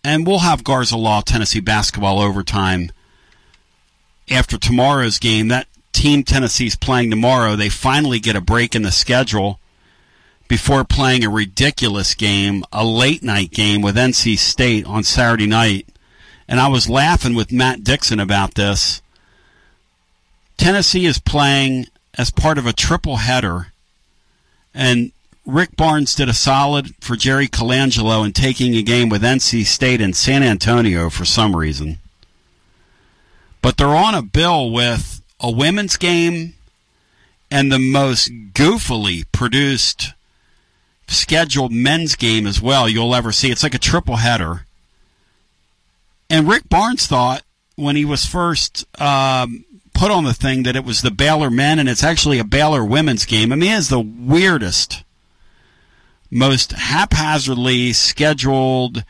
and 0.03 0.25
we'll 0.25 0.39
have 0.39 0.63
Garza 0.63 0.97
Law 0.97 1.21
Tennessee 1.21 1.59
basketball 1.59 2.19
overtime 2.19 2.91
after 4.29 4.57
tomorrow's 4.57 5.19
game. 5.19 5.49
That 5.49 5.67
team 5.91 6.23
Tennessee's 6.23 6.75
playing 6.75 7.09
tomorrow. 7.09 7.55
They 7.55 7.69
finally 7.69 8.19
get 8.19 8.35
a 8.35 8.41
break 8.41 8.75
in 8.75 8.81
the 8.81 8.91
schedule 8.91 9.59
before 10.47 10.83
playing 10.83 11.23
a 11.23 11.29
ridiculous 11.29 12.15
game, 12.15 12.63
a 12.71 12.83
late 12.85 13.23
night 13.23 13.51
game 13.51 13.81
with 13.81 13.95
NC 13.95 14.37
State 14.37 14.85
on 14.85 15.03
Saturday 15.03 15.47
night. 15.47 15.87
And 16.47 16.59
I 16.59 16.67
was 16.67 16.89
laughing 16.89 17.35
with 17.35 17.51
Matt 17.51 17.83
Dixon 17.83 18.19
about 18.19 18.55
this 18.55 19.01
Tennessee 20.61 21.07
is 21.07 21.17
playing 21.17 21.87
as 22.19 22.29
part 22.29 22.59
of 22.59 22.67
a 22.67 22.71
triple 22.71 23.15
header, 23.15 23.73
and 24.75 25.11
Rick 25.43 25.75
Barnes 25.75 26.13
did 26.13 26.29
a 26.29 26.35
solid 26.35 26.93
for 27.01 27.15
Jerry 27.15 27.47
Colangelo 27.47 28.23
in 28.23 28.31
taking 28.31 28.75
a 28.75 28.83
game 28.83 29.09
with 29.09 29.23
NC 29.23 29.65
State 29.65 30.01
and 30.01 30.15
San 30.15 30.43
Antonio 30.43 31.09
for 31.09 31.25
some 31.25 31.55
reason. 31.55 31.97
But 33.63 33.77
they're 33.77 33.87
on 33.87 34.13
a 34.13 34.21
bill 34.21 34.69
with 34.69 35.23
a 35.39 35.49
women's 35.49 35.97
game 35.97 36.53
and 37.49 37.71
the 37.71 37.79
most 37.79 38.29
goofily 38.53 39.25
produced 39.31 40.13
scheduled 41.07 41.71
men's 41.71 42.15
game 42.15 42.45
as 42.45 42.61
well 42.61 42.87
you'll 42.87 43.15
ever 43.15 43.31
see. 43.31 43.49
It's 43.49 43.63
like 43.63 43.73
a 43.73 43.79
triple 43.79 44.17
header. 44.17 44.67
And 46.29 46.47
Rick 46.47 46.69
Barnes 46.69 47.07
thought 47.07 47.41
when 47.77 47.95
he 47.95 48.05
was 48.05 48.27
first 48.27 48.85
um, 49.01 49.65
put 50.01 50.09
on 50.09 50.23
the 50.23 50.33
thing 50.33 50.63
that 50.63 50.75
it 50.75 50.83
was 50.83 51.03
the 51.03 51.11
Baylor 51.11 51.51
men, 51.51 51.77
and 51.77 51.87
it's 51.87 52.03
actually 52.03 52.39
a 52.39 52.43
Baylor 52.43 52.83
women's 52.83 53.23
game. 53.23 53.51
I 53.51 53.55
mean, 53.55 53.71
it's 53.71 53.89
the 53.89 53.99
weirdest, 53.99 55.03
most 56.31 56.71
haphazardly 56.71 57.93
scheduled. 57.93 59.03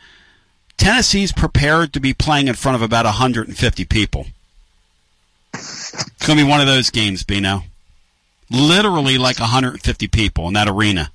Tennessee's 0.76 1.32
prepared 1.32 1.94
to 1.94 2.02
be 2.02 2.14
playing 2.14 2.50
in 2.50 2.56
front 2.56 2.76
of 2.76 2.82
about 2.82 3.06
150 3.06 3.86
people. 3.86 4.28
It's 5.54 6.28
going 6.28 6.38
to 6.38 6.44
be 6.44 6.50
one 6.50 6.60
of 6.60 6.68
those 6.68 6.89
games, 6.89 7.24
Bino. 7.24 7.64
Literally 8.50 9.18
like 9.18 9.39
150 9.39 10.10
people 10.10 10.50
in 10.50 10.56
that 10.56 10.68
arena. 10.68 11.10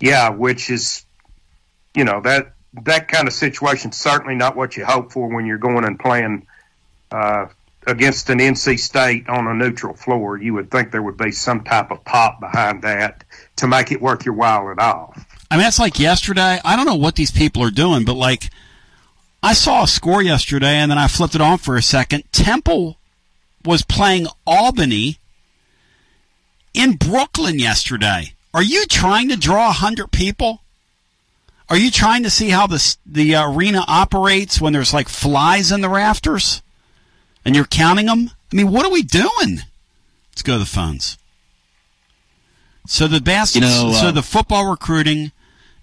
Yeah, 0.00 0.30
which 0.30 0.70
is, 0.70 1.04
you 1.94 2.04
know, 2.04 2.22
that 2.22 2.54
that 2.84 3.08
kind 3.08 3.28
of 3.28 3.34
situation 3.34 3.92
certainly 3.92 4.36
not 4.36 4.56
what 4.56 4.74
you 4.78 4.86
hope 4.86 5.12
for 5.12 5.28
when 5.28 5.44
you're 5.44 5.58
going 5.58 5.84
and 5.84 6.00
playing 6.00 6.46
uh, 7.10 7.48
against 7.86 8.30
an 8.30 8.38
NC 8.38 8.78
State 8.78 9.28
on 9.28 9.46
a 9.46 9.54
neutral 9.54 9.94
floor. 9.94 10.38
You 10.38 10.54
would 10.54 10.70
think 10.70 10.90
there 10.90 11.02
would 11.02 11.16
be 11.16 11.32
some 11.32 11.64
type 11.64 11.90
of 11.90 12.04
pop 12.04 12.40
behind 12.40 12.82
that 12.82 13.24
to 13.56 13.66
make 13.66 13.92
it 13.92 14.00
worth 14.00 14.24
your 14.24 14.34
while 14.34 14.70
at 14.70 14.78
all. 14.78 15.14
I 15.50 15.56
mean, 15.56 15.64
that's 15.64 15.78
like 15.78 15.98
yesterday. 15.98 16.60
I 16.64 16.76
don't 16.76 16.86
know 16.86 16.94
what 16.94 17.16
these 17.16 17.30
people 17.30 17.62
are 17.62 17.70
doing, 17.70 18.04
but 18.04 18.14
like, 18.14 18.50
I 19.42 19.54
saw 19.54 19.82
a 19.82 19.88
score 19.88 20.22
yesterday 20.22 20.76
and 20.76 20.90
then 20.90 20.98
I 20.98 21.08
flipped 21.08 21.34
it 21.34 21.40
on 21.40 21.58
for 21.58 21.76
a 21.76 21.82
second. 21.82 22.24
Temple 22.32 22.96
was 23.64 23.82
playing 23.82 24.28
Albany 24.46 25.18
in 26.74 26.94
Brooklyn 26.94 27.58
yesterday. 27.58 28.34
Are 28.54 28.62
you 28.62 28.86
trying 28.86 29.28
to 29.30 29.36
draw 29.36 29.66
100 29.66 30.12
people? 30.12 30.60
Are 31.68 31.76
you 31.76 31.90
trying 31.90 32.22
to 32.24 32.30
see 32.30 32.50
how 32.50 32.66
the 32.66 32.96
the 33.06 33.34
uh, 33.34 33.50
arena 33.50 33.84
operates 33.88 34.60
when 34.60 34.72
there's 34.72 34.92
like 34.92 35.08
flies 35.08 35.72
in 35.72 35.80
the 35.80 35.88
rafters, 35.88 36.60
and 37.44 37.54
you're 37.54 37.64
counting 37.64 38.06
them? 38.06 38.30
I 38.52 38.56
mean, 38.56 38.70
what 38.70 38.84
are 38.84 38.92
we 38.92 39.02
doing? 39.02 39.60
Let's 40.30 40.42
go 40.42 40.54
to 40.54 40.58
the 40.58 40.64
phones. 40.66 41.18
So 42.86 43.06
the 43.06 43.20
bas- 43.20 43.54
you 43.54 43.60
know, 43.60 43.90
uh, 43.90 44.00
so 44.00 44.10
the 44.10 44.22
football 44.22 44.68
recruiting 44.70 45.32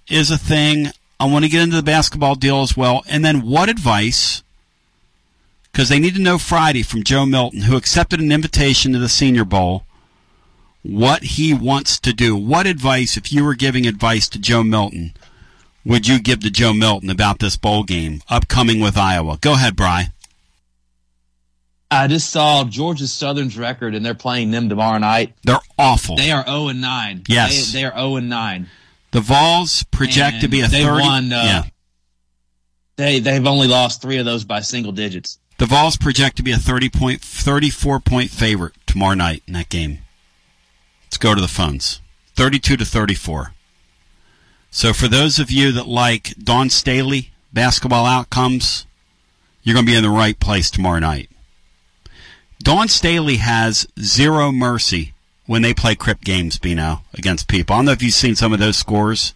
is 0.10 0.32
a 0.32 0.38
thing. 0.38 0.90
I 1.20 1.26
want 1.26 1.46
to 1.46 1.50
get 1.50 1.62
into 1.62 1.76
the 1.76 1.84
basketball 1.84 2.36
deal 2.36 2.62
as 2.62 2.76
well, 2.78 3.04
and 3.08 3.24
then 3.24 3.42
what 3.42 3.70
advice? 3.70 4.42
Because 5.72 5.90
they 5.90 6.00
need 6.00 6.16
to 6.16 6.22
know 6.22 6.38
Friday 6.38 6.82
from 6.82 7.04
Joe 7.04 7.26
Milton, 7.26 7.62
who 7.62 7.78
accepted 7.78 8.20
an 8.20 8.32
invitation 8.32 8.92
to 8.94 9.00
the 9.00 9.10
Senior 9.10 9.46
Bowl. 9.46 9.86
What 10.82 11.24
he 11.24 11.54
wants 11.54 12.00
to 12.00 12.14
do. 12.14 12.36
What 12.36 12.66
advice, 12.66 13.18
if 13.18 13.32
you 13.34 13.44
were 13.44 13.54
giving 13.54 13.86
advice 13.86 14.28
to 14.30 14.40
Joe 14.40 14.64
Milton, 14.64 15.14
would 15.86 16.08
you 16.08 16.20
give 16.20 16.40
to 16.42 16.50
Joe 16.50 16.74
Milton 16.74 17.10
about 17.10 17.40
this 17.40 17.58
bowl 17.58 17.84
game 17.84 18.22
upcoming 18.30 18.80
with 18.80 18.98
Iowa? 18.98 19.38
Go 19.42 19.54
ahead, 19.54 19.76
Bry. 19.76 20.12
I 21.92 22.08
just 22.08 22.30
saw 22.30 22.64
Georgia 22.66 23.08
Southern's 23.08 23.58
record, 23.58 23.96
and 23.96 24.06
they're 24.06 24.14
playing 24.14 24.52
them 24.52 24.70
tomorrow 24.70 25.00
night. 25.00 25.34
They're 25.44 25.60
awful. 25.78 26.18
They 26.18 26.32
are 26.32 26.46
zero 26.46 26.68
and 26.68 26.82
nine. 26.82 27.24
Yes, 27.28 27.72
they, 27.72 27.80
they 27.80 27.86
are 27.86 27.94
zero 27.94 28.16
and 28.18 28.30
nine. 28.30 28.70
The 29.12 29.22
Vols 29.22 29.84
project 29.84 30.34
and 30.34 30.42
to 30.42 30.48
be 30.48 30.62
a 30.62 30.68
they 30.68 30.84
30. 30.84 31.02
Won, 31.02 31.34
uh, 31.34 31.44
yeah. 31.44 31.64
They 32.96 33.20
they've 33.20 33.46
only 33.46 33.68
lost 33.68 34.02
three 34.02 34.18
of 34.18 34.26
those 34.26 34.44
by 34.44 34.60
single 34.60 34.92
digits. 34.92 35.40
The 35.58 35.66
Vols 35.66 35.98
project 35.98 36.38
to 36.38 36.44
be 36.44 36.52
a 36.52 36.58
30 36.58 36.90
point, 36.90 37.22
34 37.22 38.00
point 38.00 38.30
favorite 38.30 38.74
tomorrow 38.86 39.16
night 39.16 39.44
in 39.48 39.54
that 39.54 39.70
game. 39.70 40.00
Let's 41.06 41.18
go 41.18 41.34
to 41.34 41.42
the 41.42 41.48
phones. 41.48 42.02
32 42.36 42.78
to 42.78 42.86
34. 42.86 43.54
So 44.72 44.94
for 44.94 45.08
those 45.08 45.40
of 45.40 45.50
you 45.50 45.72
that 45.72 45.88
like 45.88 46.36
Dawn 46.38 46.70
Staley 46.70 47.32
basketball 47.52 48.06
outcomes, 48.06 48.86
you're 49.64 49.74
going 49.74 49.86
to 49.86 49.92
be 49.92 49.98
in 49.98 50.04
the 50.04 50.10
right 50.10 50.40
place 50.40 50.70
tomorrow 50.70 51.00
night. 51.00 51.30
Dawn 52.62 52.88
Staley 52.88 53.38
has 53.38 53.88
zero 54.00 54.52
mercy 54.52 55.14
when 55.46 55.62
they 55.62 55.74
play 55.74 55.96
Crip 55.96 56.22
games, 56.22 56.60
Bino, 56.60 57.02
against 57.14 57.48
people. 57.48 57.74
I 57.74 57.80
don't 57.80 57.86
know 57.86 57.92
if 57.94 58.04
you've 58.04 58.14
seen 58.14 58.36
some 58.36 58.54
of 58.54 58.60
those 58.60 58.78
scores. 58.78 59.34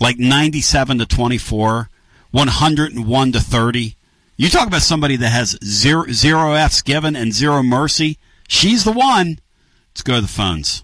Like 0.00 0.18
97 0.18 0.98
to 0.98 1.06
24, 1.06 1.88
101 2.30 3.32
to 3.32 3.40
30. 3.40 3.96
You 4.36 4.48
talk 4.48 4.66
about 4.66 4.82
somebody 4.82 5.16
that 5.16 5.28
has 5.28 5.58
zero, 5.62 6.06
zero 6.10 6.54
F's 6.54 6.82
given 6.82 7.14
and 7.14 7.32
zero 7.32 7.62
mercy. 7.62 8.18
She's 8.48 8.84
the 8.84 8.92
one. 8.92 9.38
Let's 9.92 10.02
go 10.02 10.16
to 10.16 10.20
the 10.22 10.28
phones. 10.28 10.82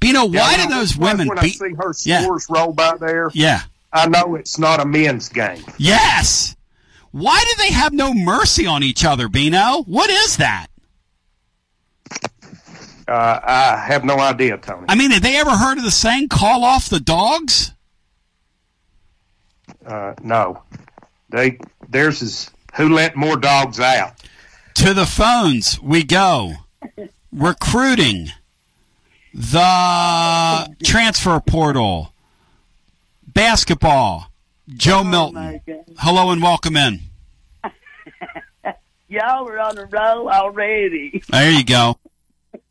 Bino, 0.00 0.26
why 0.26 0.32
yeah, 0.56 0.66
do 0.66 0.74
those 0.74 0.96
women 0.96 1.28
when 1.28 1.38
beat? 1.38 1.60
I 1.62 1.68
see 1.68 1.74
her 1.74 1.92
scores 1.92 2.46
yeah. 2.48 2.56
roll 2.56 2.72
by 2.72 2.96
there? 2.98 3.30
Yeah, 3.34 3.62
I 3.92 4.08
know 4.08 4.36
it's 4.36 4.58
not 4.58 4.80
a 4.80 4.84
men's 4.84 5.28
game. 5.28 5.64
Yes. 5.76 6.54
Why 7.10 7.42
do 7.42 7.62
they 7.62 7.72
have 7.72 7.92
no 7.92 8.12
mercy 8.12 8.66
on 8.66 8.82
each 8.82 9.04
other, 9.04 9.28
Bino? 9.28 9.82
What 9.86 10.10
is 10.10 10.36
that? 10.36 10.68
Uh, 13.08 13.40
I 13.42 13.82
have 13.86 14.04
no 14.04 14.18
idea, 14.18 14.58
Tony. 14.58 14.84
I 14.88 14.94
mean, 14.94 15.10
have 15.12 15.22
they 15.22 15.38
ever 15.38 15.50
heard 15.50 15.78
of 15.78 15.84
the 15.84 15.90
saying 15.90 16.28
"call 16.28 16.62
off 16.62 16.90
the 16.90 17.00
dogs"? 17.00 17.72
Uh, 19.86 20.12
no, 20.22 20.62
they 21.30 21.58
theirs 21.88 22.20
is 22.20 22.50
who 22.74 22.90
let 22.90 23.16
more 23.16 23.36
dogs 23.36 23.80
out. 23.80 24.22
To 24.74 24.92
the 24.92 25.06
phones 25.06 25.80
we 25.80 26.04
go. 26.04 26.52
Recruiting 27.32 28.28
the 29.32 30.74
transfer 30.84 31.40
portal, 31.40 32.12
basketball. 33.26 34.27
Joe 34.76 35.02
Milton. 35.02 35.60
Oh, 35.68 35.84
Hello 35.98 36.30
and 36.30 36.42
welcome 36.42 36.76
in. 36.76 37.00
Y'all 39.08 39.48
are 39.48 39.58
on 39.58 39.78
a 39.78 39.86
roll 39.86 40.28
already. 40.28 41.22
There 41.30 41.50
you 41.50 41.64
go. 41.64 41.98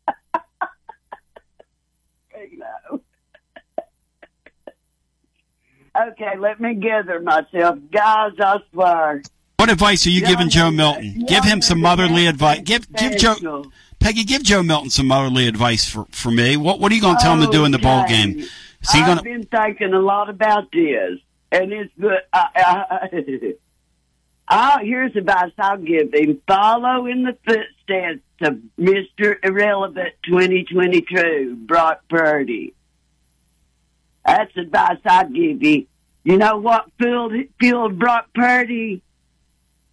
okay, 6.00 6.38
let 6.38 6.60
me 6.60 6.74
gather 6.74 7.20
myself. 7.20 7.78
Guys, 7.90 8.32
I 8.38 8.60
swear. 8.72 9.22
What 9.56 9.70
advice 9.70 10.06
are 10.06 10.10
you 10.10 10.24
giving 10.24 10.48
Joe 10.48 10.70
Milton? 10.70 11.24
Give 11.26 11.42
him 11.42 11.60
some 11.60 11.80
motherly 11.80 12.28
advice. 12.28 12.60
Give 12.62 12.88
give 12.92 13.16
Joe 13.16 13.64
Peggy, 13.98 14.22
give 14.22 14.44
Joe 14.44 14.62
Milton 14.62 14.90
some 14.90 15.08
motherly 15.08 15.48
advice 15.48 15.88
for, 15.88 16.06
for 16.10 16.30
me. 16.30 16.56
What 16.56 16.78
what 16.78 16.92
are 16.92 16.94
you 16.94 17.00
going 17.00 17.16
to 17.16 17.22
tell 17.22 17.34
him 17.34 17.44
to 17.44 17.50
do 17.50 17.64
in 17.64 17.72
the 17.72 17.78
bowl 17.78 18.06
game? 18.06 18.38
Is 18.38 18.92
he 18.92 19.00
I've 19.00 19.06
gonna... 19.06 19.22
been 19.22 19.46
thinking 19.46 19.92
a 19.92 19.98
lot 19.98 20.30
about 20.30 20.70
this, 20.70 21.18
and 21.50 21.72
it's 21.72 21.92
good. 21.98 22.20
I, 24.50 24.82
here's 24.82 25.14
advice 25.14 25.52
I'll 25.58 25.78
give 25.78 26.14
him: 26.14 26.40
follow 26.46 27.06
in 27.06 27.24
the 27.24 27.36
footsteps 27.44 28.22
of 28.40 28.60
Mister 28.76 29.38
Irrelevant 29.42 30.14
2022, 30.26 31.56
Brock 31.66 32.02
Purdy. 32.08 32.74
That's 34.24 34.56
advice 34.56 34.98
I 35.04 35.24
give 35.24 35.62
you. 35.62 35.86
You 36.24 36.36
know 36.36 36.58
what 36.58 36.90
fueled, 36.98 37.32
fueled 37.58 37.98
Brock 37.98 38.28
Purdy? 38.34 39.00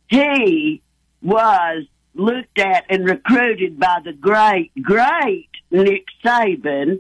He 0.08 0.82
was 1.22 1.86
looked 2.14 2.60
at 2.60 2.86
and 2.90 3.06
recruited 3.06 3.80
by 3.80 4.00
the 4.04 4.14
great, 4.14 4.72
great 4.82 5.50
Nick 5.72 6.06
Saban 6.24 7.00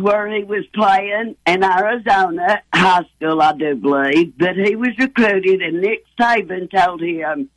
where 0.00 0.28
he 0.28 0.44
was 0.44 0.66
playing 0.66 1.36
in 1.46 1.64
Arizona 1.64 2.62
high 2.72 3.04
school, 3.16 3.40
I 3.40 3.52
do 3.52 3.74
believe, 3.74 4.36
but 4.38 4.56
he 4.56 4.76
was 4.76 4.96
recruited 4.98 5.62
and 5.62 5.80
Nick 5.80 6.04
Saban 6.18 6.70
told 6.70 7.02
him, 7.02 7.50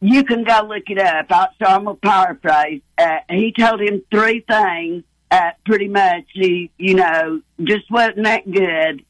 you 0.00 0.24
can 0.24 0.44
go 0.44 0.66
look 0.68 0.90
it 0.90 0.98
up. 0.98 1.28
So 1.58 1.66
I'm 1.66 1.86
to 1.86 1.94
paraphrase. 1.94 2.82
Uh, 2.98 3.18
he 3.30 3.52
told 3.52 3.80
him 3.80 4.02
three 4.10 4.40
things. 4.40 5.04
Uh, 5.30 5.50
pretty 5.64 5.88
much, 5.88 6.24
he, 6.32 6.70
you 6.76 6.94
know, 6.94 7.40
just 7.64 7.90
wasn't 7.90 8.24
that 8.24 8.48
good 8.48 9.04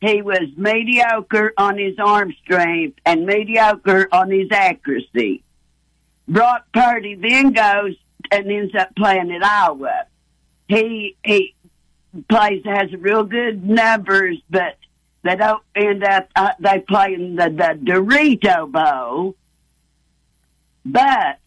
he 0.00 0.22
was 0.22 0.48
mediocre 0.56 1.52
on 1.56 1.76
his 1.76 1.98
arm 1.98 2.32
strength 2.42 2.98
and 3.04 3.26
mediocre 3.26 4.08
on 4.12 4.30
his 4.30 4.50
accuracy. 4.50 5.42
Brock 6.26 6.64
Purdy 6.72 7.16
then 7.16 7.52
goes 7.52 7.96
and 8.30 8.50
ends 8.50 8.74
up 8.74 8.94
playing 8.96 9.30
at 9.32 9.44
Iowa. 9.44 10.06
He 10.70 11.16
he 11.24 11.52
plays 12.28 12.64
has 12.64 12.92
real 12.92 13.24
good 13.24 13.68
numbers, 13.68 14.38
but 14.48 14.76
they 15.22 15.34
don't 15.34 15.62
end 15.74 16.04
up. 16.04 16.30
Uh, 16.36 16.52
they 16.60 16.78
play 16.78 17.14
in 17.14 17.34
the, 17.34 17.50
the 17.50 17.76
Dorito 17.82 18.70
Bowl, 18.70 19.34
but 20.86 21.38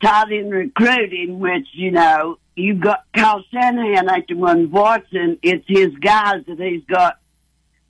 tied 0.00 0.30
in 0.30 0.50
recruiting, 0.50 1.40
which 1.40 1.66
you 1.72 1.90
know 1.90 2.38
you 2.54 2.74
got 2.74 3.02
Kyle 3.12 3.44
Shanahan 3.50 4.08
after 4.08 4.36
one 4.36 4.70
Watson. 4.70 5.36
It's 5.42 5.66
his 5.66 5.92
guys 5.96 6.44
that 6.46 6.60
he's 6.60 6.84
got 6.84 7.18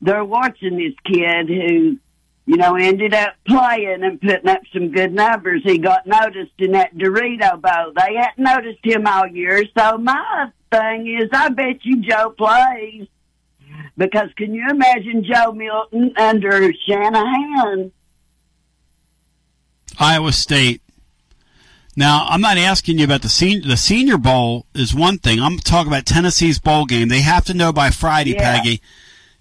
they're 0.00 0.24
watching 0.24 0.78
this 0.78 0.94
kid 1.04 1.48
who 1.48 1.98
you 2.46 2.56
know, 2.56 2.76
ended 2.76 3.14
up 3.14 3.34
playing 3.46 4.02
and 4.02 4.20
putting 4.20 4.48
up 4.48 4.60
some 4.72 4.90
good 4.90 5.14
numbers. 5.14 5.62
He 5.64 5.78
got 5.78 6.06
noticed 6.06 6.52
in 6.58 6.72
that 6.72 6.94
Dorito 6.94 7.60
Bowl. 7.60 7.92
They 7.96 8.14
hadn't 8.16 8.38
noticed 8.44 8.84
him 8.84 9.06
all 9.06 9.26
year. 9.26 9.64
So 9.76 9.96
my 9.98 10.50
thing 10.70 11.06
is, 11.06 11.30
I 11.32 11.48
bet 11.48 11.84
you 11.84 12.02
Joe 12.02 12.30
plays. 12.30 13.06
Because 13.96 14.30
can 14.36 14.52
you 14.54 14.68
imagine 14.68 15.24
Joe 15.24 15.52
Milton 15.52 16.12
under 16.16 16.72
Shanahan? 16.86 17.92
Iowa 19.98 20.32
State. 20.32 20.82
Now, 21.96 22.26
I'm 22.28 22.40
not 22.40 22.58
asking 22.58 22.98
you 22.98 23.04
about 23.04 23.22
the 23.22 23.28
senior. 23.28 23.68
The 23.68 23.76
Senior 23.76 24.18
Bowl 24.18 24.66
is 24.74 24.92
one 24.94 25.18
thing. 25.18 25.40
I'm 25.40 25.58
talking 25.58 25.92
about 25.92 26.06
Tennessee's 26.06 26.58
bowl 26.58 26.86
game. 26.86 27.08
They 27.08 27.20
have 27.20 27.44
to 27.44 27.54
know 27.54 27.72
by 27.72 27.90
Friday, 27.90 28.32
Yeah. 28.32 28.56
Peggy. 28.56 28.80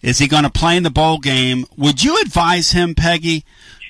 Is 0.04 0.20
he 0.20 0.28
going 0.28 0.44
to 0.44 0.50
play 0.50 0.76
in 0.76 0.84
the 0.84 0.92
bowl 0.92 1.18
game? 1.18 1.66
Would 1.78 2.04
you 2.04 2.20
advise 2.22 2.72
him, 2.72 2.94
Peggy? 2.94 3.46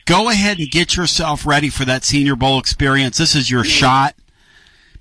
Go 0.05 0.29
ahead 0.29 0.59
and 0.59 0.69
get 0.69 0.95
yourself 0.95 1.45
ready 1.45 1.69
for 1.69 1.85
that 1.85 2.03
Senior 2.03 2.35
Bowl 2.35 2.59
experience. 2.59 3.17
This 3.17 3.35
is 3.35 3.49
your 3.49 3.63
hmm. 3.63 3.69
shot. 3.69 4.15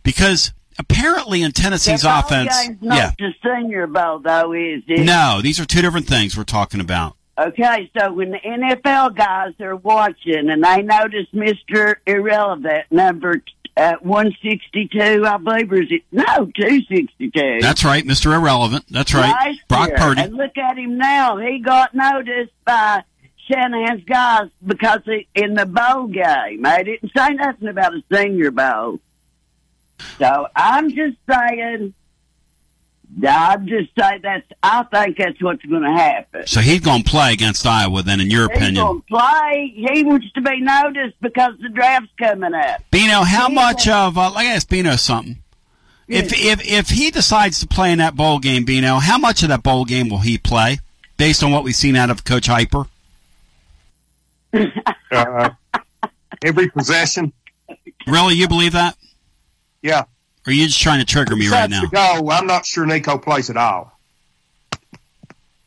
Because 0.03 0.53
apparently 0.79 1.43
in 1.43 1.53
Tennessee's 1.53 2.03
The 2.03 2.19
offense, 2.19 2.67
game's 2.67 2.83
not 2.83 2.97
yeah, 2.97 3.11
the 3.19 3.35
Senior 3.45 3.87
Bowl, 3.87 4.21
though, 4.21 4.53
is 4.53 4.83
it? 4.89 5.05
no, 5.05 5.41
these 5.43 5.61
are 5.61 5.67
two 5.67 5.83
different 5.83 6.07
things 6.07 6.37
we're 6.37 6.45
talking 6.45 6.81
about. 6.81 7.17
Okay, 7.39 7.91
so 7.99 8.13
when 8.13 8.31
the 8.31 8.39
NFL 8.39 9.17
guys 9.17 9.55
are 9.61 9.77
watching 9.77 10.51
and 10.51 10.63
they 10.63 10.83
notice 10.83 11.27
Mr. 11.33 11.97
Irrelevant, 12.07 12.87
number 12.91 13.43
uh, 13.77 13.95
162, 14.01 15.25
I 15.27 15.37
believe, 15.39 15.73
or 15.73 15.83
is 15.83 15.91
it? 15.91 16.03
No, 16.13 16.25
262. 16.25 17.59
That's 17.61 17.85
right, 17.85 18.05
Mr. 18.05 18.35
Irrelevant. 18.35 18.85
That's 18.91 19.15
right, 19.15 19.31
Last 19.31 19.69
Brock 19.69 19.89
year. 19.89 19.99
Purdy. 19.99 20.21
And 20.23 20.35
look 20.35 20.59
at 20.59 20.77
him 20.79 20.99
now. 20.99 21.39
He 21.39 21.59
got 21.59 21.95
noticed 21.95 22.53
by 22.65 23.03
Shanahan's 23.47 24.05
guys 24.05 24.51
because 24.65 25.01
he, 25.05 25.27
in 25.35 25.55
the 25.55 25.67
bowl 25.67 26.07
game, 26.07 26.63
they 26.63 26.85
didn't 26.85 27.13
say 27.17 27.31
nothing 27.31 27.69
about 27.69 27.95
a 27.95 28.03
senior 28.13 28.51
bowl. 28.51 29.01
So 30.19 30.49
I'm 30.55 30.91
just 30.91 31.17
saying, 31.31 31.95
I'm 33.29 33.67
just 33.67 33.91
saying 33.99 34.21
that's, 34.23 34.47
I 34.63 34.83
think 34.85 35.19
that's 35.19 35.41
what's 35.43 35.63
going 35.65 35.83
to 35.83 35.93
happen. 35.93 36.47
So 36.47 36.61
he's 36.61 36.81
going 36.81 37.03
to 37.03 37.11
play 37.11 37.33
against 37.35 37.67
Iowa, 37.67 38.03
then, 38.03 38.21
in 38.21 38.31
your 38.31 38.49
He's 38.49 38.57
opinion. 38.57 38.85
going 38.85 39.01
to 39.03 39.07
play. 39.07 39.73
He 39.77 40.03
wants 40.03 40.31
to 40.33 40.41
be 40.41 40.61
noticed 40.61 41.21
because 41.21 41.59
the 41.59 41.69
draft's 41.69 42.11
coming 42.19 42.55
up. 42.55 42.83
Bino, 42.91 43.23
how 43.23 43.49
much 43.49 43.87
of 43.87 44.17
uh, 44.17 44.31
let 44.31 44.41
me 44.45 44.51
ask 44.51 44.69
Bino 44.69 44.97
something. 44.97 45.37
If 46.09 46.33
if 46.33 46.67
if 46.67 46.89
he 46.91 47.11
decides 47.11 47.61
to 47.61 47.67
play 47.67 47.93
in 47.93 47.99
that 47.99 48.15
bowl 48.17 48.39
game, 48.39 48.65
Bino, 48.65 48.97
how 48.97 49.19
much 49.19 49.43
of 49.43 49.49
that 49.51 49.63
bowl 49.63 49.85
game 49.85 50.09
will 50.09 50.19
he 50.19 50.37
play, 50.37 50.79
based 51.17 51.43
on 51.43 51.53
what 51.53 51.65
we've 51.65 51.77
seen 51.77 51.97
out 51.97 52.11
of 52.11 52.25
Coach 52.25 52.49
Heupel? 52.49 52.89
Uh, 55.13 55.51
every 56.43 56.71
possession. 56.71 57.35
Really, 58.07 58.35
you 58.35 58.49
believe 58.49 58.73
that? 58.73 58.97
Yeah. 59.83 60.05
Or 60.47 60.51
are 60.51 60.53
you 60.53 60.67
just 60.67 60.81
trying 60.81 60.99
to 60.99 61.07
trigger 61.07 61.37
me 61.37 61.49
right 61.49 61.71
now? 61.71 61.83
To 61.83 61.89
go, 61.89 62.31
I'm 62.31 62.47
not 62.47 62.67
sure 62.67 62.85
Nico 62.85 63.19
plays 63.19 63.51
at 63.51 63.57
all. 63.57 63.97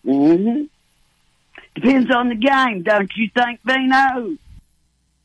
hmm 0.03 0.63
Depends 1.75 2.09
on 2.09 2.29
the 2.29 2.35
game, 2.35 2.83
don't 2.83 3.11
you 3.17 3.29
think, 3.33 3.61
Bino? 3.65 4.37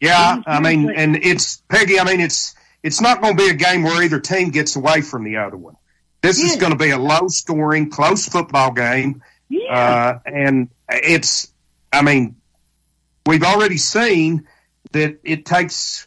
Yeah, 0.01 0.42
I 0.46 0.61
mean, 0.61 0.90
and 0.90 1.16
it's 1.16 1.59
Peggy. 1.68 2.01
I 2.01 2.05
mean, 2.05 2.20
it's 2.20 2.55
it's 2.82 3.01
not 3.01 3.20
going 3.20 3.36
to 3.36 3.42
be 3.42 3.51
a 3.51 3.55
game 3.55 3.82
where 3.82 4.03
either 4.03 4.18
team 4.18 4.51
gets 4.51 4.74
away 4.74 5.03
from 5.03 5.24
the 5.24 5.36
other 5.36 5.57
one. 5.57 5.76
This 6.22 6.40
is 6.40 6.57
going 6.57 6.72
to 6.72 6.78
be 6.78 6.90
a 6.90 6.98
low-scoring, 6.98 7.90
close 7.90 8.26
football 8.28 8.72
game, 8.72 9.22
uh, 9.70 10.18
and 10.26 10.68
it's. 10.88 11.48
I 11.92 12.03
mean, 12.03 12.36
we've 13.26 13.42
already 13.42 13.76
seen 13.76 14.46
that 14.92 15.18
it 15.22 15.44
takes 15.46 16.07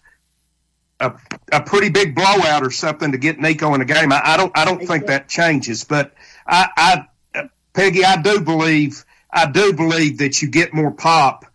a, 1.00 1.14
a 1.52 1.62
pretty 1.62 1.90
big 1.90 2.16
blowout 2.16 2.64
or 2.64 2.72
something 2.72 3.12
to 3.12 3.18
get 3.18 3.40
Nico 3.40 3.74
in 3.74 3.80
the 3.80 3.86
game. 3.86 4.12
I, 4.12 4.22
I 4.24 4.38
don't. 4.38 4.52
I 4.58 4.66
don't 4.66 4.86
think 4.86 5.08
that 5.08 5.28
changes, 5.28 5.84
but 5.84 6.14
I, 6.46 6.68
I, 6.76 7.40
uh, 7.40 7.48
Peggy, 7.74 8.06
I 8.06 8.22
do 8.22 8.42
believe. 8.42 9.04
I 9.32 9.50
do 9.50 9.74
believe 9.74 10.20
that 10.20 10.42
you 10.42 10.50
get 10.50 10.74
more 10.74 10.92
pop 10.92 11.46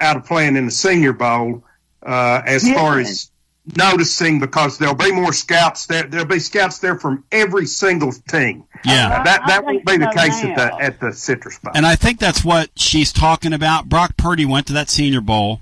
out 0.00 0.16
of 0.16 0.24
playing 0.24 0.56
in 0.56 0.66
the 0.66 0.72
Senior 0.72 1.12
Bowl 1.12 1.64
uh, 2.02 2.40
as 2.44 2.68
far 2.68 2.98
as 2.98 3.30
noticing 3.74 4.38
because 4.38 4.78
there'll 4.78 4.94
be 4.94 5.12
more 5.12 5.32
scouts 5.32 5.86
there. 5.86 6.04
There'll 6.04 6.26
be 6.26 6.38
scouts 6.38 6.78
there 6.78 6.98
from 6.98 7.24
every 7.32 7.66
single 7.66 8.12
team. 8.12 8.64
Yeah. 8.84 9.08
Uh, 9.08 9.24
that 9.24 9.42
that 9.46 9.64
won't 9.64 9.84
be 9.84 9.96
the 9.96 10.10
so 10.12 10.18
case 10.18 10.44
at 10.44 10.56
the 10.56 10.82
at 10.82 11.00
the 11.00 11.12
Citrus 11.12 11.58
Bowl. 11.58 11.72
And 11.74 11.84
I 11.84 11.96
think 11.96 12.18
that's 12.18 12.44
what 12.44 12.70
she's 12.76 13.12
talking 13.12 13.52
about. 13.52 13.88
Brock 13.88 14.16
Purdy 14.16 14.44
went 14.44 14.66
to 14.68 14.72
that 14.74 14.88
Senior 14.88 15.20
Bowl 15.20 15.60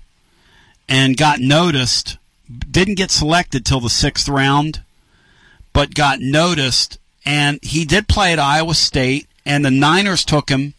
and 0.88 1.16
got 1.16 1.40
noticed. 1.40 2.18
Didn't 2.48 2.96
get 2.96 3.10
selected 3.10 3.64
till 3.64 3.80
the 3.80 3.90
sixth 3.90 4.28
round, 4.28 4.82
but 5.72 5.94
got 5.94 6.20
noticed. 6.20 6.98
And 7.24 7.58
he 7.62 7.84
did 7.84 8.08
play 8.08 8.32
at 8.32 8.38
Iowa 8.38 8.74
State, 8.74 9.26
and 9.46 9.64
the 9.64 9.70
Niners 9.70 10.24
took 10.24 10.50
him 10.50 10.74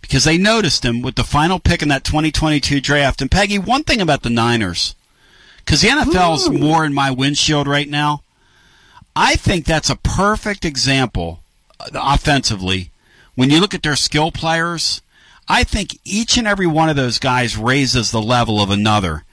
because 0.00 0.24
they 0.24 0.38
noticed 0.38 0.84
him 0.84 1.02
with 1.02 1.16
the 1.16 1.24
final 1.24 1.58
pick 1.58 1.82
in 1.82 1.88
that 1.88 2.04
2022 2.04 2.80
draft. 2.80 3.20
And 3.20 3.30
Peggy, 3.30 3.58
one 3.58 3.84
thing 3.84 4.00
about 4.00 4.22
the 4.22 4.30
Niners, 4.30 4.94
because 5.58 5.82
the 5.82 5.88
NFL's 5.88 6.48
more 6.50 6.84
in 6.84 6.94
my 6.94 7.10
windshield 7.10 7.66
right 7.66 7.88
now. 7.88 8.22
I 9.14 9.36
think 9.36 9.64
that's 9.64 9.90
a 9.90 9.96
perfect 9.96 10.64
example 10.64 11.40
uh, 11.78 11.90
offensively. 11.94 12.90
When 13.34 13.50
you 13.50 13.60
look 13.60 13.74
at 13.74 13.82
their 13.82 13.96
skill 13.96 14.30
players, 14.30 15.02
I 15.48 15.64
think 15.64 15.98
each 16.04 16.36
and 16.38 16.46
every 16.46 16.66
one 16.66 16.88
of 16.88 16.96
those 16.96 17.18
guys 17.18 17.56
raises 17.56 18.10
the 18.10 18.22
level 18.22 18.60
of 18.60 18.70
another. 18.70 19.24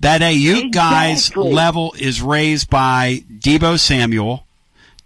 That 0.00 0.20
Aiyuk 0.20 0.72
guy's 0.72 1.34
level 1.36 1.94
is 1.98 2.20
raised 2.20 2.68
by 2.68 3.22
Deebo 3.40 3.78
Samuel. 3.78 4.44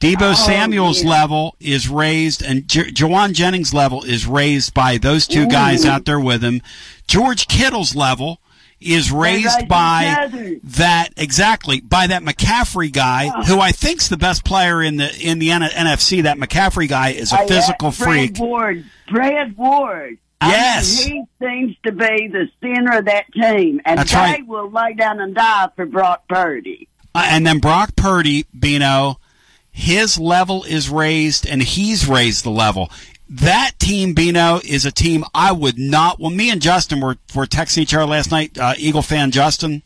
Deebo 0.00 0.30
Oh, 0.30 0.34
Samuel's 0.34 1.02
yeah. 1.04 1.10
level 1.10 1.54
is 1.60 1.88
raised, 1.88 2.42
and 2.42 2.66
J- 2.66 2.90
Jauan 2.90 3.32
Jennings' 3.34 3.74
level 3.74 4.02
is 4.02 4.26
raised 4.26 4.72
by 4.74 4.96
those 4.98 5.26
two 5.26 5.46
guys 5.46 5.84
out 5.84 6.06
there 6.06 6.18
with 6.18 6.42
him. 6.42 6.62
George 7.06 7.46
Kittle's 7.48 7.94
level 7.94 8.40
is 8.80 9.12
raised 9.12 9.68
by 9.68 10.06
other. 10.22 10.56
that 10.64 11.08
exactly 11.18 11.80
by 11.82 12.06
that 12.06 12.22
McCaffrey 12.22 12.90
guy, 12.90 13.28
who 13.44 13.60
I 13.60 13.72
think's 13.72 14.08
the 14.08 14.16
best 14.16 14.42
player 14.42 14.82
in 14.82 14.96
the 14.96 15.14
in 15.20 15.38
the 15.38 15.50
N- 15.50 15.60
NFC. 15.60 16.22
That 16.22 16.38
McCaffrey 16.38 16.88
guy 16.88 17.10
is 17.10 17.30
a 17.32 17.40
uh, 17.40 17.46
physical 17.46 17.90
that 17.90 17.96
Fred 18.02 18.28
freak. 18.36 18.38
Ward, 18.38 18.84
Fred 19.06 19.56
Ward. 19.58 20.16
I 20.40 20.46
mean, 20.46 20.52
Yes. 20.54 21.04
he 21.04 21.22
seems 21.42 21.76
to 21.84 21.92
be 21.92 22.28
the 22.28 22.48
center 22.62 22.98
of 22.98 23.04
that 23.06 23.32
team, 23.32 23.80
and 23.84 23.98
That's 23.98 24.10
they 24.12 24.16
right. 24.18 24.46
will 24.46 24.70
lay 24.70 24.94
down 24.94 25.20
and 25.20 25.34
die 25.34 25.68
for 25.76 25.84
Brock 25.86 26.24
Purdy. 26.28 26.88
Uh, 27.14 27.26
and 27.28 27.46
then 27.46 27.58
Brock 27.58 27.94
Purdy, 27.96 28.46
Bino, 28.58 29.18
his 29.72 30.18
level 30.18 30.64
is 30.64 30.88
raised, 30.88 31.46
and 31.46 31.62
he's 31.62 32.06
raised 32.08 32.44
the 32.44 32.50
level. 32.50 32.90
That 33.28 33.72
team, 33.78 34.14
Bino, 34.14 34.60
is 34.64 34.84
a 34.86 34.90
team 34.90 35.24
I 35.34 35.52
would 35.52 35.78
not. 35.78 36.18
Well, 36.18 36.30
me 36.30 36.50
and 36.50 36.60
Justin 36.60 37.00
were 37.00 37.16
were 37.34 37.46
texting 37.46 37.78
each 37.78 37.94
other 37.94 38.06
last 38.06 38.30
night. 38.32 38.58
Uh, 38.58 38.74
Eagle 38.76 39.02
fan 39.02 39.30
Justin, 39.30 39.82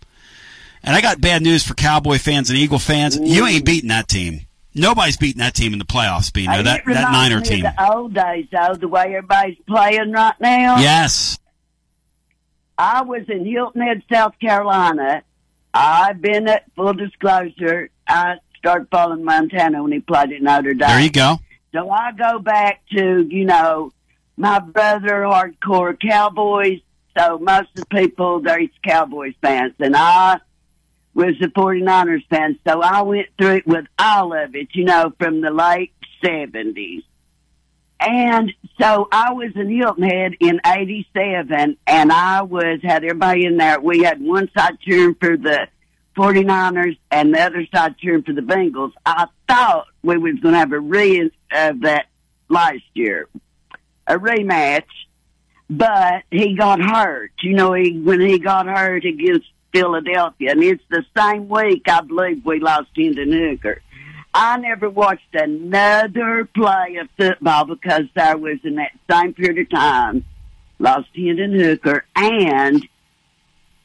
and 0.83 0.97
I 0.97 1.01
got 1.03 1.21
bad 1.21 1.43
news 1.43 1.63
for 1.63 1.75
Cowboy 1.75 2.19
fans 2.19 2.49
and 2.49 2.59
Eagle 2.59 2.79
fans. 2.79 3.19
You 3.19 3.45
ain't 3.47 3.65
beating 3.67 3.89
that 3.91 4.09
team. 4.09 4.43
Nobody's 4.75 5.17
beating 5.17 5.39
that 5.39 5.55
team 5.55 5.73
in 5.73 5.79
the 5.79 5.85
playoffs, 5.85 6.33
Bino. 6.33 6.63
That 6.63 6.85
that 6.87 7.13
Niner 7.13 7.41
me 7.41 7.47
team. 7.47 7.67
Of 7.67 7.77
the 7.77 7.93
old 7.93 8.15
days, 8.15 8.47
though, 8.51 8.75
the 8.75 8.89
way 8.89 9.15
everybody's 9.17 9.59
playing 9.67 10.13
right 10.13 10.35
now. 10.41 10.79
Yes. 10.79 11.39
I 12.77 13.03
was 13.03 13.23
in 13.29 13.47
Hilton 13.47 13.83
Head, 13.83 14.03
South 14.13 14.39
Carolina. 14.41 15.23
I've 15.73 16.21
been 16.21 16.49
at 16.49 16.65
full 16.75 16.93
disclosure. 16.93 17.91
I 18.09 18.39
started 18.59 18.89
following 18.91 19.25
Montana 19.25 19.83
when 19.83 19.93
he 19.93 20.01
played 20.01 20.33
at 20.33 20.43
Notre 20.43 20.75
Dame. 20.75 20.89
There 20.89 21.01
you 21.01 21.11
go. 21.11 21.39
So 21.73 21.91
I 21.91 22.13
go 22.13 22.39
back 22.39 22.83
to, 22.97 23.27
you 23.29 23.45
know, 23.45 23.93
my 24.37 24.59
brother, 24.59 25.23
hardcore 25.23 25.99
Cowboys. 26.01 26.81
So 27.17 27.39
most 27.39 27.69
of 27.77 27.77
the 27.77 27.87
people, 27.87 28.41
they're 28.41 28.67
Cowboys 28.85 29.35
fans. 29.41 29.75
And 29.79 29.95
I 29.97 30.41
was 31.15 31.41
a 31.41 31.49
49ers 31.49 32.27
fan. 32.27 32.59
So 32.67 32.81
I 32.83 33.03
went 33.03 33.29
through 33.39 33.57
it 33.57 33.67
with 33.67 33.87
all 33.99 34.33
of 34.33 34.55
it, 34.55 34.69
you 34.73 34.85
know, 34.85 35.13
from 35.19 35.41
the 35.41 35.51
late 35.51 35.93
70s. 36.23 37.05
And 38.01 38.53
so 38.79 39.09
I 39.11 39.33
was 39.33 39.53
in 39.55 39.71
Hilton 39.71 40.03
Head 40.03 40.35
in 40.41 40.61
87 40.67 41.77
and 41.87 42.13
I 42.13 42.43
was, 42.43 42.81
had 42.83 43.05
everybody 43.05 43.47
in 43.47 43.57
there. 43.57 43.81
We 43.81 44.03
had 44.03 44.21
one 44.21 44.51
side 44.57 44.79
cheering 44.81 45.15
for 45.15 45.37
the 45.37 45.69
49ers 46.17 46.99
and 47.11 47.35
the 47.35 47.41
other 47.41 47.67
side 47.73 47.97
cheering 47.99 48.23
for 48.23 48.33
the 48.33 48.43
Bengals. 48.43 48.93
I 49.07 49.27
thought 49.49 49.87
we 50.03 50.19
was 50.19 50.35
going 50.41 50.53
to 50.53 50.59
have 50.59 50.73
a 50.73 50.81
re 50.81 51.31
of 51.53 51.81
that 51.81 52.07
last 52.49 52.85
year, 52.95 53.29
a 54.07 54.19
rematch, 54.19 54.85
but 55.71 56.25
he 56.31 56.57
got 56.57 56.81
hurt. 56.81 57.33
You 57.43 57.55
know, 57.55 57.73
he, 57.73 57.99
when 57.99 58.21
he 58.21 58.39
got 58.39 58.67
hurt 58.67 59.05
against 59.05 59.47
Philadelphia 59.75 60.53
and 60.53 60.63
it's 60.63 60.85
the 60.89 61.05
same 61.17 61.49
week, 61.49 61.89
I 61.89 62.01
believe 62.01 62.47
we 62.47 62.61
lost 62.61 62.91
Hendon 62.97 63.33
Hooker. 63.33 63.83
I 64.33 64.57
never 64.57 64.89
watched 64.89 65.35
another 65.35 66.49
play 66.55 66.97
of 66.97 67.09
football 67.17 67.67
because 67.67 68.07
I 68.17 68.37
was 68.37 68.59
in 68.65 68.77
that 68.77 68.93
same 69.11 69.35
period 69.35 69.59
of 69.59 69.71
time 69.71 70.25
lost 70.79 71.09
Hendon 71.15 71.53
Hooker 71.53 72.05
and 72.15 72.87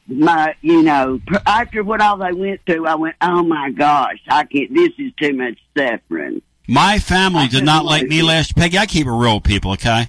my, 0.06 0.54
you 0.60 0.82
know, 0.82 1.20
after 1.46 1.82
what 1.82 2.00
all 2.00 2.16
they 2.16 2.32
went 2.32 2.60
through, 2.66 2.86
I 2.86 2.96
went, 2.96 3.16
oh 3.20 3.42
my 3.42 3.70
gosh, 3.70 4.20
I 4.28 4.44
can't. 4.44 4.72
This 4.72 4.90
is 4.98 5.12
too 5.20 5.32
much 5.34 5.58
suffering. 5.76 6.42
My 6.66 6.98
family 6.98 7.48
did 7.48 7.64
not 7.64 7.84
like 7.84 8.06
me 8.06 8.22
last. 8.22 8.56
Peggy, 8.56 8.78
I 8.78 8.86
keep 8.86 9.06
it 9.06 9.10
real, 9.10 9.40
people. 9.40 9.72
Okay, 9.72 10.08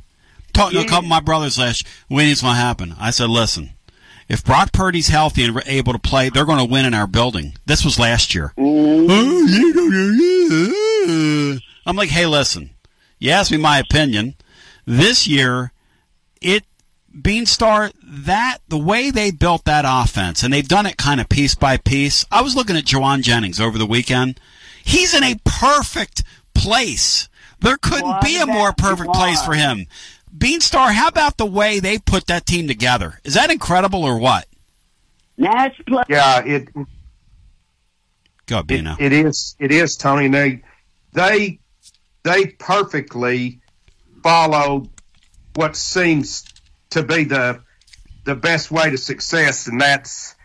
talking 0.54 0.80
to 0.80 0.86
a 0.86 0.88
couple 0.88 1.06
of 1.06 1.10
my 1.10 1.20
brothers 1.20 1.58
last. 1.58 1.88
When 2.08 2.28
is 2.28 2.42
going 2.42 2.56
to 2.56 2.60
happen? 2.60 2.96
I 3.00 3.12
said, 3.12 3.30
listen, 3.30 3.72
if 4.32 4.46
Brock 4.46 4.72
Purdy's 4.72 5.10
healthy 5.10 5.44
and 5.44 5.62
able 5.66 5.92
to 5.92 6.00
play, 6.00 6.30
they're 6.30 6.46
going 6.46 6.66
to 6.66 6.72
win 6.72 6.86
in 6.86 6.94
our 6.94 7.06
building. 7.06 7.54
This 7.66 7.84
was 7.84 8.00
last 8.00 8.34
year. 8.34 8.54
Oh, 8.58 9.10
I'm 11.86 11.98
like, 11.98 12.08
hey, 12.08 12.26
listen, 12.26 12.70
you 13.20 13.32
asked 13.32 13.52
me 13.52 13.58
my 13.58 13.78
opinion. 13.80 14.36
This 14.86 15.28
year, 15.28 15.74
it 16.42 16.64
Beanstar 17.14 17.92
that 18.02 18.60
the 18.70 18.78
way 18.78 19.12
they 19.12 19.32
built 19.32 19.66
that 19.66 19.84
offense, 19.86 20.44
and 20.44 20.54
they've 20.54 20.66
done 20.66 20.86
it 20.86 20.96
kind 20.96 21.20
of 21.20 21.28
piece 21.28 21.54
by 21.54 21.76
piece. 21.76 22.26
I 22.32 22.42
was 22.42 22.56
looking 22.56 22.78
at 22.78 22.86
Jauan 22.86 23.24
Jennings 23.24 23.60
over 23.60 23.78
the 23.78 23.86
weekend. 23.86 24.40
He's 24.82 25.14
in 25.14 25.26
a 25.26 25.36
perfect 25.44 26.24
place. 26.54 27.28
There 27.60 27.76
couldn't 27.76 28.22
be 28.22 28.40
a 28.40 28.46
more 28.46 28.72
perfect 28.72 29.14
place 29.14 29.44
for 29.44 29.56
him. 29.56 29.88
Beanstar, 30.36 30.94
how 30.94 31.08
about 31.08 31.38
the 31.38 31.46
way 31.46 31.80
they 31.80 31.98
put 32.00 32.28
that 32.28 32.46
team 32.46 32.68
together? 32.68 33.20
Is 33.24 33.34
that 33.34 33.52
incredible 33.52 34.04
or 34.04 34.18
what? 34.18 34.48
Nash 35.38 35.80
play. 35.86 36.04
Yeah, 36.10 36.44
it 36.46 36.70
Go, 38.46 38.64
Bino. 38.64 38.96
it 39.00 39.14
is 39.14 39.56
it 39.60 39.72
is 39.72 39.98
Tony. 39.98 40.28
They 40.28 40.64
they 41.14 41.60
they 42.24 42.48
perfectly 42.48 43.62
follow 44.24 44.90
what 45.56 45.76
seems 45.76 46.46
to 46.92 47.04
be 47.04 47.24
the 47.24 47.62
the 48.24 48.36
best 48.36 48.72
way 48.72 48.90
to 48.90 48.98
success, 48.98 49.68
and 49.68 49.82
that's 49.82 50.36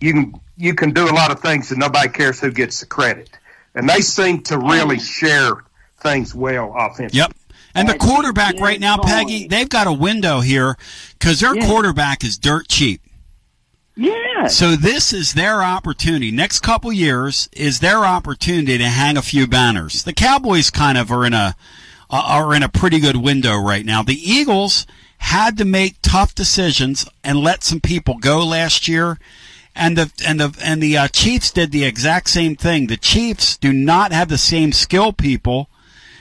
you 0.00 0.12
can 0.12 0.40
you 0.56 0.74
can 0.74 0.92
do 0.92 1.04
a 1.08 1.12
lot 1.12 1.30
of 1.30 1.40
things 1.40 1.70
and 1.70 1.80
nobody 1.80 2.08
cares 2.08 2.40
who 2.40 2.50
gets 2.50 2.80
the 2.80 2.86
credit. 2.86 3.30
And 3.74 3.88
they 3.88 4.00
seem 4.00 4.42
to 4.44 4.58
really 4.58 4.98
share 4.98 5.64
things 5.98 6.34
well 6.34 6.74
offensively. 6.76 7.18
Yep. 7.18 7.34
And 7.76 7.88
the 7.88 7.98
quarterback 7.98 8.58
right 8.58 8.80
now, 8.80 8.96
Peggy, 8.96 9.46
they've 9.46 9.68
got 9.68 9.86
a 9.86 9.92
window 9.92 10.40
here 10.40 10.76
because 11.18 11.40
their 11.40 11.54
quarterback 11.54 12.24
is 12.24 12.38
dirt 12.38 12.68
cheap. 12.68 13.02
Yeah. 13.94 14.46
So 14.46 14.76
this 14.76 15.12
is 15.12 15.34
their 15.34 15.62
opportunity. 15.62 16.30
Next 16.30 16.60
couple 16.60 16.92
years 16.92 17.48
is 17.52 17.80
their 17.80 18.04
opportunity 18.04 18.78
to 18.78 18.84
hang 18.84 19.16
a 19.16 19.22
few 19.22 19.46
banners. 19.46 20.04
The 20.04 20.12
Cowboys 20.12 20.70
kind 20.70 20.98
of 20.98 21.10
are 21.10 21.24
in 21.24 21.32
a 21.32 21.56
are 22.08 22.54
in 22.54 22.62
a 22.62 22.68
pretty 22.68 23.00
good 23.00 23.16
window 23.16 23.56
right 23.56 23.84
now. 23.84 24.02
The 24.02 24.14
Eagles 24.14 24.86
had 25.18 25.56
to 25.58 25.64
make 25.64 25.96
tough 26.02 26.34
decisions 26.34 27.06
and 27.24 27.38
let 27.38 27.64
some 27.64 27.80
people 27.80 28.18
go 28.18 28.44
last 28.44 28.86
year. 28.86 29.18
And 29.74 29.98
the 29.98 30.12
and 30.26 30.40
the 30.40 30.56
and 30.62 30.82
the 30.82 30.96
uh, 30.96 31.08
Chiefs 31.08 31.50
did 31.50 31.72
the 31.72 31.84
exact 31.84 32.30
same 32.30 32.56
thing. 32.56 32.86
The 32.86 32.96
Chiefs 32.96 33.56
do 33.58 33.72
not 33.72 34.12
have 34.12 34.28
the 34.28 34.38
same 34.38 34.72
skill 34.72 35.12
people 35.12 35.68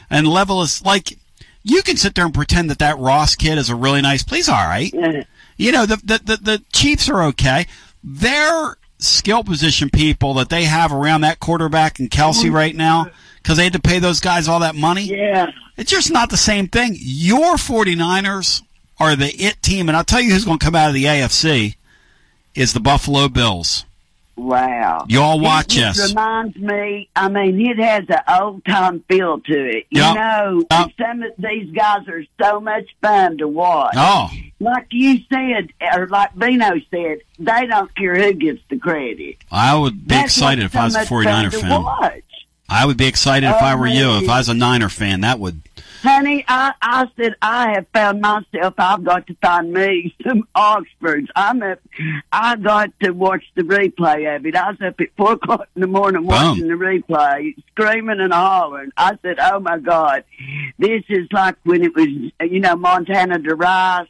and 0.10 0.28
level 0.28 0.62
is 0.62 0.84
like 0.84 1.18
you 1.66 1.82
can 1.82 1.98
sit 1.98 2.14
there 2.14 2.26
and 2.26 2.34
pretend 2.34 2.70
that 2.70 2.80
that 2.80 3.00
Ross 3.00 3.36
kid 3.36 3.58
is 3.58 3.70
a 3.70 3.76
really 3.76 4.02
nice. 4.02 4.24
Please, 4.24 4.48
all 4.48 4.56
right. 4.56 4.94
You 5.58 5.72
know 5.72 5.86
the, 5.86 5.98
the 5.98 6.22
the 6.24 6.38
the 6.38 6.64
Chiefs 6.72 7.10
are 7.10 7.24
okay. 7.24 7.66
Their 8.04 8.78
skill 9.00 9.44
position 9.44 9.90
people 9.90 10.36
that 10.36 10.50
they 10.50 10.66
have 10.66 10.94
around 10.94 11.22
that 11.22 11.40
quarterback 11.40 12.00
and 12.00 12.10
Kelce 12.10 12.46
mm-hmm. 12.46 12.56
right 12.56 12.76
now 12.76 13.10
because 13.42 13.58
they 13.58 13.64
had 13.64 13.74
to 13.74 13.80
pay 13.80 14.00
those 14.00 14.20
guys 14.20 14.48
all 14.48 14.60
that 14.60 14.76
money. 14.76 15.06
Yeah. 15.06 15.52
It's 15.76 15.92
just 15.92 16.12
not 16.12 16.30
the 16.30 16.38
same 16.38 16.68
thing. 16.68 16.96
Your 16.98 17.56
49ers 17.56 18.62
are 19.00 19.16
the 19.16 19.34
it 19.36 19.62
team, 19.62 19.90
and 19.90 19.98
I'll 19.98 20.04
tell 20.04 20.22
you 20.22 20.32
who's 20.32 20.46
going 20.46 20.60
to 20.60 20.66
come 20.66 20.76
out 20.76 20.90
of 20.90 20.94
the 20.94 21.06
AFC 21.06 21.76
is 22.54 22.74
the 22.74 22.80
Buffalo 22.80 23.28
Bills. 23.28 23.86
Wow. 24.38 25.06
Y'all 25.08 25.40
watch 25.40 25.78
it, 25.78 25.84
us. 25.84 25.98
It 25.98 26.10
reminds 26.10 26.58
me, 26.58 27.08
I 27.16 27.30
mean, 27.30 27.60
it 27.66 27.78
has 27.80 28.04
an 28.10 28.20
old 28.42 28.66
time 28.66 29.00
feel 29.08 29.40
to 29.40 29.70
it. 29.70 29.86
You 29.90 30.02
Yep. 30.02 30.16
know, 30.16 30.66
Yep. 30.72 30.92
some 31.00 31.24
of 31.24 31.32
these 31.38 31.72
guys 31.72 32.08
are 32.10 32.24
so 32.42 32.60
much 32.60 32.86
fun 33.02 33.38
to 33.38 33.48
watch. 33.48 33.94
Oh. 33.96 34.30
Like 34.60 34.88
you 34.92 35.20
said, 35.32 35.70
or 35.96 36.08
like 36.08 36.38
Bino 36.38 36.80
said, 36.92 37.20
they 37.40 37.66
don't 37.66 37.96
care 37.96 38.16
who 38.16 38.34
gets 38.34 38.60
the 38.70 38.78
credit. 38.78 39.38
I 39.52 39.76
would 39.76 40.08
be 40.08 40.16
That's 40.16 40.26
excited 40.26 40.66
if 40.66 40.76
I 40.76 40.86
was 40.86 40.96
a 40.96 41.06
49er 41.06 41.52
fan. 41.52 42.22
I 42.68 42.86
would 42.86 42.98
be 42.98 43.06
excited 43.08 43.48
if 43.48 43.56
Oh, 43.56 43.66
I 43.66 43.76
were 43.76 43.88
you. 43.88 44.18
If 44.18 44.30
I 44.30 44.40
was 44.40 44.50
a 44.50 44.54
Niner 44.54 44.90
fan, 44.90 45.22
that 45.22 45.40
would. 45.40 45.62
Honey, 46.06 46.46
I, 46.48 46.74
I 46.84 47.08
said 47.18 47.34
I 47.42 47.72
have 47.72 47.88
found 47.88 48.22
myself. 48.22 48.76
I've 48.78 49.04
got 49.04 49.26
to 49.26 49.34
find 49.42 49.74
me 49.74 50.16
some 50.24 50.48
Oxfords. 50.54 51.32
I'm 51.36 51.64
up. 51.64 51.80
I 52.32 52.56
got 52.58 52.92
to 53.00 53.10
watch 53.10 53.44
the 53.56 53.64
replay 53.64 54.36
of 54.36 54.46
it. 54.46 54.56
I 54.56 54.70
was 54.70 54.82
up 54.82 55.02
at 55.02 55.10
four 55.18 55.32
o'clock 55.32 55.68
in 55.76 55.82
the 55.82 55.88
morning 55.88 56.28
watching 56.28 56.68
the 56.68 56.76
replay, 56.76 57.56
screaming 57.72 58.20
and 58.20 58.32
hollering. 58.32 58.92
I 58.96 59.18
said, 59.24 59.40
"Oh 59.40 59.60
my 59.60 59.80
God, 59.80 60.24
this 60.78 61.04
is 61.10 61.28
like 61.32 61.56
when 61.64 61.84
it 61.84 61.96
was, 61.96 62.08
you 62.08 62.60
know, 62.60 62.76
Montana 62.76 63.40
to 63.40 63.56
Rice." 63.56 64.08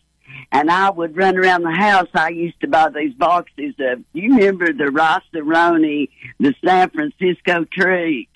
And 0.52 0.70
I 0.70 0.90
would 0.90 1.16
run 1.16 1.38
around 1.38 1.64
the 1.64 1.72
house. 1.72 2.10
I 2.14 2.30
used 2.30 2.60
to 2.60 2.68
buy 2.68 2.90
these 2.90 3.14
boxes 3.14 3.76
of. 3.80 4.04
You 4.12 4.36
remember 4.36 4.74
the 4.74 4.92
Rice 4.92 5.24
Roni, 5.34 6.10
the 6.42 6.54
San 6.64 6.90
Francisco 6.90 7.64
treat. 7.64 8.30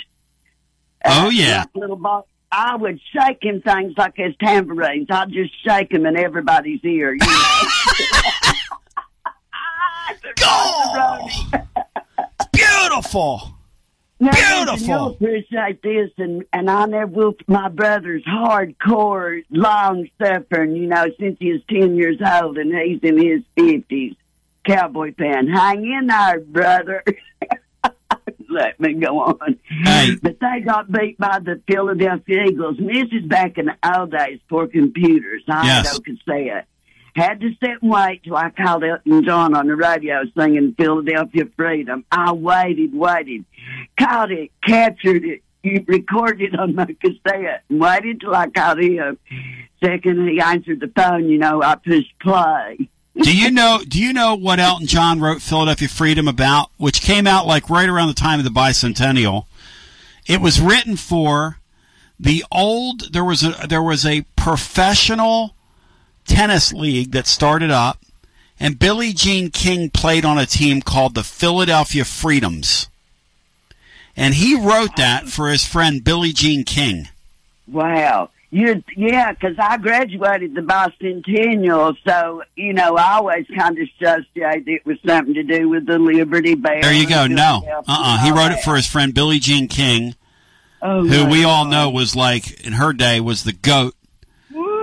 Oh 1.04 1.30
yeah. 1.30 1.66
Little 1.76 1.98
box. 1.98 2.30
I 2.52 2.76
would 2.76 3.00
shake 3.14 3.44
him 3.44 3.62
things 3.62 3.94
like 3.98 4.16
his 4.16 4.36
tambourines. 4.38 5.08
I'd 5.10 5.32
just 5.32 5.54
shake 5.64 5.92
him 5.92 6.06
in 6.06 6.18
everybody's 6.18 6.84
ear. 6.84 7.14
You 7.14 7.20
know? 7.20 7.60
Beautiful. 12.52 13.54
Now, 14.20 14.32
Beautiful. 14.32 14.88
You'll 14.88 15.08
appreciate 15.08 15.82
this, 15.82 16.12
and 16.18 16.44
and 16.52 16.70
I 16.70 16.86
never 16.86 17.08
will. 17.08 17.36
My 17.48 17.70
brother's 17.70 18.24
hardcore, 18.24 19.46
long 19.50 20.10
suffering. 20.22 20.76
You 20.76 20.88
know, 20.88 21.06
since 21.18 21.38
he 21.40 21.54
was 21.54 21.62
ten 21.70 21.96
years 21.96 22.18
old, 22.22 22.58
and 22.58 22.74
he's 22.76 23.00
in 23.02 23.18
his 23.18 23.44
fifties. 23.56 24.16
Cowboy 24.66 25.14
fan, 25.14 25.48
hang 25.48 25.90
in 25.90 26.08
there, 26.08 26.42
brother. 26.42 27.04
Let 28.50 28.80
me 28.80 28.94
go 28.96 29.20
on. 29.22 29.56
But 30.22 30.40
they 30.40 30.60
got 30.62 30.92
beat 30.92 31.18
by 31.18 31.40
the 31.40 31.62
Philadelphia 31.68 32.46
Eagles, 32.46 32.80
and 32.80 32.90
this 32.90 33.08
is 33.12 33.26
back 33.26 33.58
in 33.58 33.66
the 33.68 33.76
old 33.98 34.12
days 34.12 34.40
for 34.48 34.68
computers. 34.68 35.44
I 35.48 35.66
Yes. 35.66 35.88
had 35.88 35.94
no 35.94 36.00
cassette. 36.16 36.66
Had 37.16 37.42
to 37.42 37.50
sit 37.60 37.82
and 37.82 37.92
wait 37.92 38.24
till 38.24 38.36
I 38.36 38.50
called 38.50 38.84
Elton 38.84 39.24
John 39.24 39.54
on 39.56 39.68
the 39.68 39.76
radio 39.76 40.24
singing 40.38 40.74
Philadelphia 40.74 41.46
Freedom. 41.56 42.06
I 42.12 42.32
waited, 42.32 42.94
waited, 42.94 43.46
caught 43.98 44.32
it, 44.32 44.52
captured 44.66 45.26
it, 45.26 45.42
you 45.64 45.84
recorded 45.88 46.54
it 46.54 46.60
on 46.60 46.76
my 46.76 46.86
cassette, 46.86 47.64
and 47.70 47.80
waited 47.80 48.22
till 48.22 48.34
I 48.36 48.48
called 48.50 48.80
him. 48.80 49.18
Second 49.84 50.28
he 50.30 50.40
answered 50.40 50.80
the 50.80 50.88
phone, 50.88 51.30
you 51.30 51.38
know, 51.40 51.62
I 51.64 51.76
pushed 51.76 52.18
play. 52.20 52.88
Do 53.24 53.36
you 53.36 53.52
know? 53.52 53.82
Do 53.88 54.02
you 54.02 54.14
know 54.14 54.36
what 54.36 54.60
Elton 54.60 54.88
John 54.88 55.20
wrote 55.20 55.42
Philadelphia 55.42 55.88
Freedom 55.88 56.28
about, 56.28 56.70
which 56.78 57.02
came 57.02 57.28
out 57.28 57.48
like 57.48 57.70
right 57.70 57.90
around 57.90 58.08
the 58.08 58.14
time 58.14 58.40
of 58.40 58.46
the 58.46 58.52
bicentennial? 58.52 59.46
It 60.26 60.42
was 60.42 60.62
written 60.62 60.96
for 60.96 61.58
the 62.20 62.44
old. 62.52 63.14
There 63.14 63.24
was 63.24 63.44
a 63.44 63.68
there 63.68 63.82
was 63.82 64.06
a 64.06 64.26
professional 64.36 65.56
tennis 66.26 66.72
league 66.72 67.12
that 67.12 67.28
started 67.28 67.72
up, 67.72 68.00
and 68.60 68.80
Billie 68.80 69.14
Jean 69.14 69.50
King 69.50 69.90
played 69.90 70.26
on 70.26 70.38
a 70.38 70.46
team 70.46 70.82
called 70.82 71.16
the 71.16 71.24
Philadelphia 71.24 72.06
Freedoms, 72.06 72.88
and 74.16 74.36
he 74.36 74.56
wrote 74.56 74.96
that 74.98 75.28
for 75.28 75.50
his 75.50 75.66
friend 75.66 76.04
Billie 76.04 76.34
Jean 76.34 76.64
King. 76.64 77.10
Wow. 77.68 78.30
You, 78.52 78.84
yeah, 78.96 79.32
'cause 79.34 79.56
I 79.60 79.78
graduated 79.78 80.56
the 80.56 80.62
bicentennial, 80.62 81.96
so 82.04 82.44
you 82.56 82.74
know 82.74 82.98
I 82.98 83.14
always 83.14 83.46
kind 83.56 83.78
of 83.78 83.88
associated 84.02 84.68
it 84.68 84.86
with 84.88 84.98
something 85.06 85.36
to 85.36 85.44
do 85.44 85.70
with 85.70 85.86
the 85.86 86.00
Liberty 86.00 86.56
Bell. 86.56 86.82
There 86.82 86.94
you 86.94 87.08
go. 87.08 87.28
No, 87.28 87.64
uh, 87.68 87.84
uh 87.88 88.18
and 88.18 88.22
He 88.22 88.32
wrote 88.32 88.52
it 88.52 88.64
for 88.64 88.76
his 88.76 88.88
friend 88.88 89.14
Billie 89.14 89.38
Jean 89.38 89.68
King, 89.68 90.16
Oh, 90.82 91.06
who 91.06 91.26
we 91.26 91.44
all 91.44 91.66
know 91.66 91.90
was 91.90 92.16
like 92.16 92.62
in 92.66 92.74
her 92.74 92.92
day 92.94 93.20
was 93.20 93.44
the 93.44 93.54
goat. 93.54 93.94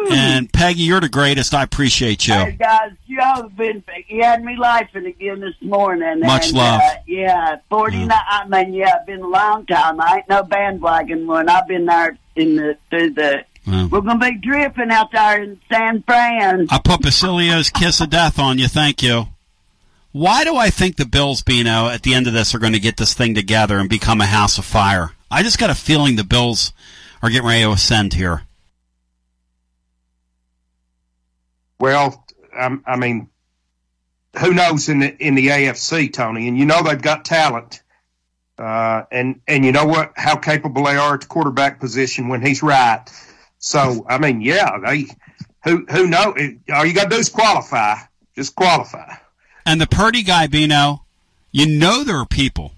And 0.08 0.52
Peggy, 0.52 0.82
you're 0.82 1.00
the 1.00 1.08
greatest. 1.08 1.52
I 1.52 1.64
appreciate 1.64 2.28
you. 2.28 2.34
Hey 2.34 2.52
guys, 2.52 2.92
you 3.06 3.18
have 3.18 3.56
been 3.56 3.82
you 4.06 4.22
had 4.22 4.44
me 4.44 4.56
laughing 4.56 5.06
again 5.06 5.40
this 5.40 5.60
morning. 5.60 6.20
Much 6.20 6.48
and, 6.48 6.56
love. 6.56 6.80
Uh, 6.80 6.94
yeah, 7.06 7.56
forty 7.68 8.04
nine. 8.04 8.10
I 8.12 8.46
mean, 8.46 8.72
yeah, 8.72 8.98
it's 8.98 9.06
been 9.06 9.22
a 9.22 9.26
long 9.26 9.66
time. 9.66 10.00
I 10.00 10.18
ain't 10.18 10.28
no 10.28 10.44
bandwagon 10.44 11.26
one. 11.26 11.48
I've 11.48 11.66
been 11.66 11.86
there 11.86 12.16
in 12.36 12.56
the 12.56 12.78
through 12.90 13.10
the. 13.10 13.44
We're 13.66 14.00
gonna 14.00 14.18
be 14.18 14.38
dripping 14.38 14.90
out 14.90 15.10
there 15.10 15.42
in 15.42 15.60
San 15.68 16.02
Fran. 16.02 16.68
I 16.70 16.78
put 16.78 17.02
Basilio's 17.02 17.68
kiss 17.70 18.00
of 18.00 18.10
death 18.10 18.38
on 18.38 18.58
you. 18.58 18.68
Thank 18.68 19.02
you. 19.02 19.26
Why 20.12 20.44
do 20.44 20.56
I 20.56 20.70
think 20.70 20.96
the 20.96 21.04
Bills, 21.04 21.42
Bino, 21.42 21.88
at 21.88 22.02
the 22.02 22.14
end 22.14 22.26
of 22.26 22.32
this 22.32 22.54
are 22.54 22.58
going 22.58 22.72
to 22.72 22.80
get 22.80 22.96
this 22.96 23.12
thing 23.12 23.34
together 23.34 23.78
and 23.78 23.90
become 23.90 24.20
a 24.22 24.26
house 24.26 24.56
of 24.56 24.64
fire? 24.64 25.10
I 25.30 25.42
just 25.42 25.58
got 25.58 25.68
a 25.68 25.74
feeling 25.74 26.16
the 26.16 26.24
Bills 26.24 26.72
are 27.22 27.28
getting 27.28 27.46
ready 27.46 27.64
to 27.64 27.72
ascend 27.72 28.14
here. 28.14 28.42
Well, 31.78 32.24
I, 32.56 32.78
I 32.86 32.96
mean, 32.96 33.28
who 34.38 34.54
knows 34.54 34.88
in 34.88 35.00
the 35.00 35.16
in 35.16 35.34
the 35.34 35.48
AFC, 35.48 36.12
Tony? 36.12 36.48
And 36.48 36.56
you 36.56 36.66
know 36.66 36.82
they've 36.82 37.00
got 37.00 37.24
talent. 37.24 37.82
Uh, 38.58 39.02
and 39.10 39.40
and 39.46 39.64
you 39.64 39.72
know 39.72 39.84
what? 39.84 40.12
How 40.16 40.36
capable 40.36 40.84
they 40.84 40.96
are 40.96 41.14
at 41.14 41.22
the 41.22 41.26
quarterback 41.26 41.78
position 41.78 42.28
when 42.28 42.40
he's 42.40 42.62
right. 42.62 43.04
So 43.66 44.06
I 44.08 44.18
mean, 44.18 44.40
yeah, 44.40 44.78
they 44.78 45.06
who 45.64 45.84
who 45.90 46.06
know 46.06 46.32
all 46.72 46.86
you 46.86 46.94
got 46.94 47.04
to 47.04 47.10
do 47.10 47.16
is 47.16 47.28
qualify. 47.28 47.96
Just 48.36 48.54
qualify. 48.54 49.14
And 49.64 49.80
the 49.80 49.88
Purdy 49.88 50.22
guy, 50.22 50.46
Bino, 50.46 51.02
you 51.50 51.66
know 51.66 52.04
there 52.04 52.18
are 52.18 52.26
people 52.26 52.74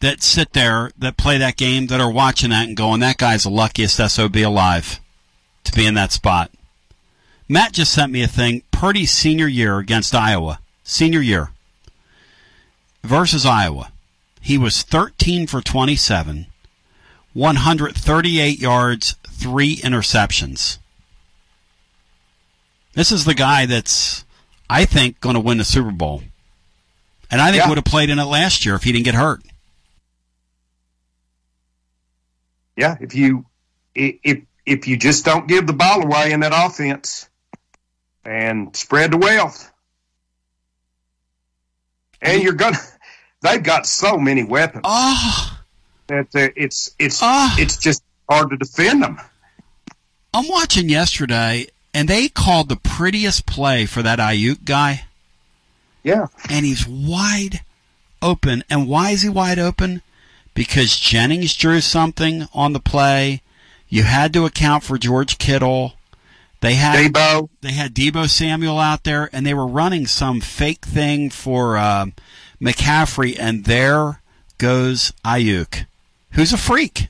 that 0.00 0.22
sit 0.22 0.52
there 0.52 0.90
that 0.98 1.16
play 1.16 1.38
that 1.38 1.56
game 1.56 1.86
that 1.86 1.98
are 1.98 2.12
watching 2.12 2.50
that 2.50 2.68
and 2.68 2.76
going, 2.76 3.00
that 3.00 3.16
guy's 3.16 3.44
the 3.44 3.50
luckiest 3.50 3.96
SOB 3.96 4.36
alive 4.36 5.00
to 5.64 5.72
be 5.72 5.86
in 5.86 5.94
that 5.94 6.12
spot. 6.12 6.50
Matt 7.48 7.72
just 7.72 7.94
sent 7.94 8.12
me 8.12 8.22
a 8.22 8.28
thing. 8.28 8.62
Purdy's 8.70 9.10
senior 9.10 9.46
year 9.46 9.78
against 9.78 10.14
Iowa. 10.14 10.60
Senior 10.84 11.20
year. 11.20 11.50
Versus 13.02 13.46
Iowa. 13.46 13.92
He 14.42 14.58
was 14.58 14.82
13 14.82 15.46
for 15.46 15.62
27, 15.62 16.46
138 17.32 18.58
yards, 18.58 19.16
three 19.28 19.76
interceptions. 19.76 20.78
This 22.94 23.12
is 23.12 23.24
the 23.24 23.34
guy 23.34 23.66
that's, 23.66 24.24
I 24.68 24.84
think, 24.84 25.20
going 25.20 25.34
to 25.34 25.40
win 25.40 25.58
the 25.58 25.64
Super 25.64 25.92
Bowl. 25.92 26.22
And 27.30 27.40
I 27.40 27.50
think 27.50 27.62
Yeah. 27.62 27.68
would 27.68 27.78
have 27.78 27.84
played 27.84 28.10
in 28.10 28.18
it 28.18 28.24
last 28.24 28.66
year 28.66 28.74
if 28.74 28.82
he 28.82 28.92
didn't 28.92 29.04
get 29.04 29.14
hurt. 29.14 29.42
Yeah, 32.76 32.96
if 33.00 33.14
you 33.14 33.46
if 33.94 34.44
if 34.64 34.88
you 34.88 34.96
just 34.96 35.24
don't 35.24 35.46
give 35.46 35.66
the 35.66 35.72
ball 35.72 36.02
away 36.02 36.32
in 36.32 36.40
that 36.40 36.52
offense 36.54 37.28
and 38.24 38.74
spread 38.74 39.12
the 39.12 39.18
wealth, 39.18 39.70
and 42.22 42.32
mm-hmm. 42.32 42.44
you're 42.44 42.54
gonna, 42.54 42.78
they've 43.42 43.62
got 43.62 43.86
so 43.86 44.16
many 44.16 44.44
weapons 44.44 44.82
oh. 44.84 45.59
That 46.10 46.34
uh, 46.34 46.52
it's 46.56 46.94
it's 46.98 47.20
it's 47.22 47.76
just 47.76 48.02
hard 48.28 48.50
to 48.50 48.56
defend 48.56 49.02
them. 49.02 49.18
I'm 50.34 50.48
watching 50.48 50.88
yesterday, 50.88 51.66
and 51.94 52.08
they 52.08 52.28
called 52.28 52.68
the 52.68 52.76
prettiest 52.76 53.46
play 53.46 53.86
for 53.86 54.02
that 54.02 54.18
Aiyuk 54.18 54.64
guy. 54.64 55.04
Yeah. 56.02 56.26
And 56.48 56.64
he's 56.64 56.86
wide 56.86 57.62
open. 58.22 58.64
And 58.70 58.88
why 58.88 59.10
is 59.10 59.22
he 59.22 59.28
wide 59.28 59.58
open? 59.58 60.02
Because 60.54 60.98
Jennings 60.98 61.54
drew 61.54 61.80
something 61.80 62.46
on 62.54 62.72
the 62.72 62.80
play. 62.80 63.42
You 63.88 64.04
had 64.04 64.32
to 64.34 64.46
account 64.46 64.84
for 64.84 64.98
George 64.98 65.38
Kittle. 65.38 65.94
They 66.60 66.74
had 66.74 67.12
Deebo. 67.12 67.48
They 67.60 67.72
had 67.72 67.94
Deebo 67.94 68.28
Samuel 68.28 68.78
out 68.78 69.04
there, 69.04 69.30
and 69.32 69.46
they 69.46 69.54
were 69.54 69.66
running 69.66 70.06
some 70.06 70.40
fake 70.40 70.84
thing 70.84 71.30
for 71.30 71.78
um, 71.78 72.12
McCaffrey, 72.60 73.36
and 73.38 73.64
there 73.64 74.20
goes 74.58 75.12
Aiyuk, 75.24 75.86
who's 76.32 76.52
a 76.52 76.58
freak. 76.58 77.08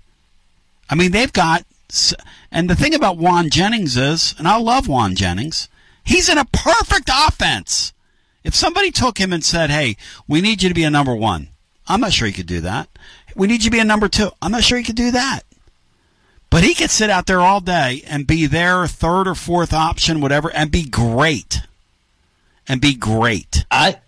I 0.88 0.94
mean, 0.94 1.12
they've 1.12 1.32
got, 1.32 1.64
and 2.50 2.68
the 2.68 2.76
thing 2.76 2.94
about 2.94 3.18
Jauan 3.18 3.50
Jennings 3.50 3.96
is, 3.96 4.34
and 4.38 4.48
I 4.48 4.56
love 4.58 4.86
Jauan 4.86 5.14
Jennings, 5.14 5.68
he's 6.04 6.28
in 6.28 6.38
a 6.38 6.44
perfect 6.44 7.10
offense. 7.12 7.92
If 8.42 8.54
somebody 8.54 8.90
took 8.90 9.18
him 9.18 9.32
and 9.32 9.44
said, 9.44 9.70
"Hey, 9.70 9.96
we 10.26 10.40
need 10.40 10.62
you 10.62 10.68
to 10.70 10.74
be 10.74 10.84
a 10.84 10.90
number 10.90 11.14
one," 11.14 11.48
I'm 11.86 12.00
not 12.00 12.12
sure 12.12 12.26
he 12.26 12.32
could 12.32 12.46
do 12.46 12.62
that. 12.62 12.88
We 13.34 13.46
need 13.46 13.62
you 13.62 13.70
to 13.70 13.76
be 13.76 13.80
a 13.80 13.84
number 13.84 14.08
two. 14.08 14.30
I'm 14.40 14.52
not 14.52 14.64
sure 14.64 14.78
he 14.78 14.84
could 14.84 14.96
do 14.96 15.10
that. 15.10 15.44
But 16.48 16.64
he 16.64 16.74
could 16.74 16.90
sit 16.90 17.10
out 17.10 17.26
there 17.26 17.40
all 17.40 17.60
day 17.60 18.02
and 18.06 18.26
be 18.26 18.46
their 18.46 18.86
third 18.86 19.28
or 19.28 19.34
fourth 19.36 19.72
option, 19.72 20.20
whatever, 20.20 20.50
and 20.50 20.70
be 20.70 20.84
great. 20.84 21.60
And 22.66 22.80
be 22.80 22.94
great. 22.94 23.64
I 23.70 23.98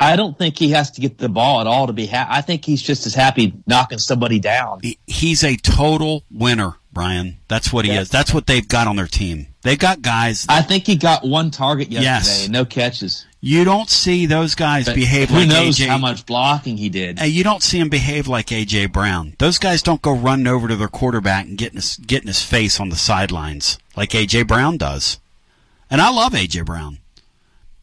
I 0.00 0.16
don't 0.16 0.36
think 0.36 0.58
he 0.58 0.70
has 0.70 0.90
to 0.92 1.00
get 1.00 1.18
the 1.18 1.28
ball 1.28 1.60
at 1.60 1.66
all 1.66 1.86
to 1.86 1.92
be 1.92 2.06
happy. 2.06 2.30
I 2.32 2.40
think 2.40 2.64
he's 2.64 2.82
just 2.82 3.06
as 3.06 3.14
happy 3.14 3.54
knocking 3.66 3.98
somebody 3.98 4.40
down. 4.40 4.80
He's 5.06 5.44
a 5.44 5.56
total 5.56 6.24
winner, 6.30 6.74
Brian. 6.92 7.38
That's 7.48 7.72
what 7.72 7.84
he 7.84 7.92
Yes. 7.92 8.02
is. 8.04 8.08
That's 8.10 8.34
what 8.34 8.46
they've 8.46 8.66
got 8.66 8.86
on 8.88 8.96
their 8.96 9.06
team. 9.06 9.46
They've 9.62 9.78
got 9.78 10.02
guys. 10.02 10.46
I 10.48 10.62
think 10.62 10.86
he 10.86 10.96
got 10.96 11.24
one 11.26 11.50
target 11.50 11.90
yesterday 11.90 12.40
Yes. 12.42 12.48
no 12.48 12.64
catches. 12.64 13.24
You 13.40 13.64
don't 13.64 13.88
see 13.88 14.26
those 14.26 14.54
guys 14.54 14.86
But 14.86 14.94
behave 14.94 15.28
who 15.28 15.36
like 15.40 15.48
knows 15.48 15.78
AJ. 15.78 15.86
how 15.86 15.98
much 15.98 16.26
blocking 16.26 16.76
he 16.76 16.88
did. 16.88 17.18
Hey, 17.18 17.28
you 17.28 17.44
don't 17.44 17.62
see 17.62 17.78
him 17.78 17.88
behave 17.90 18.26
like 18.26 18.46
AJ 18.50 18.86
Brown. 18.86 19.34
Those 19.38 19.58
guys 19.58 19.80
don't 19.82 20.02
go 20.02 20.12
running 20.12 20.46
over 20.46 20.66
to 20.66 20.76
their 20.76 20.88
quarterback 20.88 21.46
and 21.46 21.56
getting 21.56 21.76
his, 21.76 21.96
getting 21.98 22.26
his 22.28 22.42
face 22.42 22.80
on 22.80 22.88
the 22.88 22.96
sidelines 22.96 23.78
like 23.96 24.10
AJ 24.10 24.46
Brown 24.48 24.76
does. 24.76 25.18
And 25.90 26.00
I 26.00 26.10
love 26.10 26.32
AJ 26.32 26.64
Brown, 26.64 26.98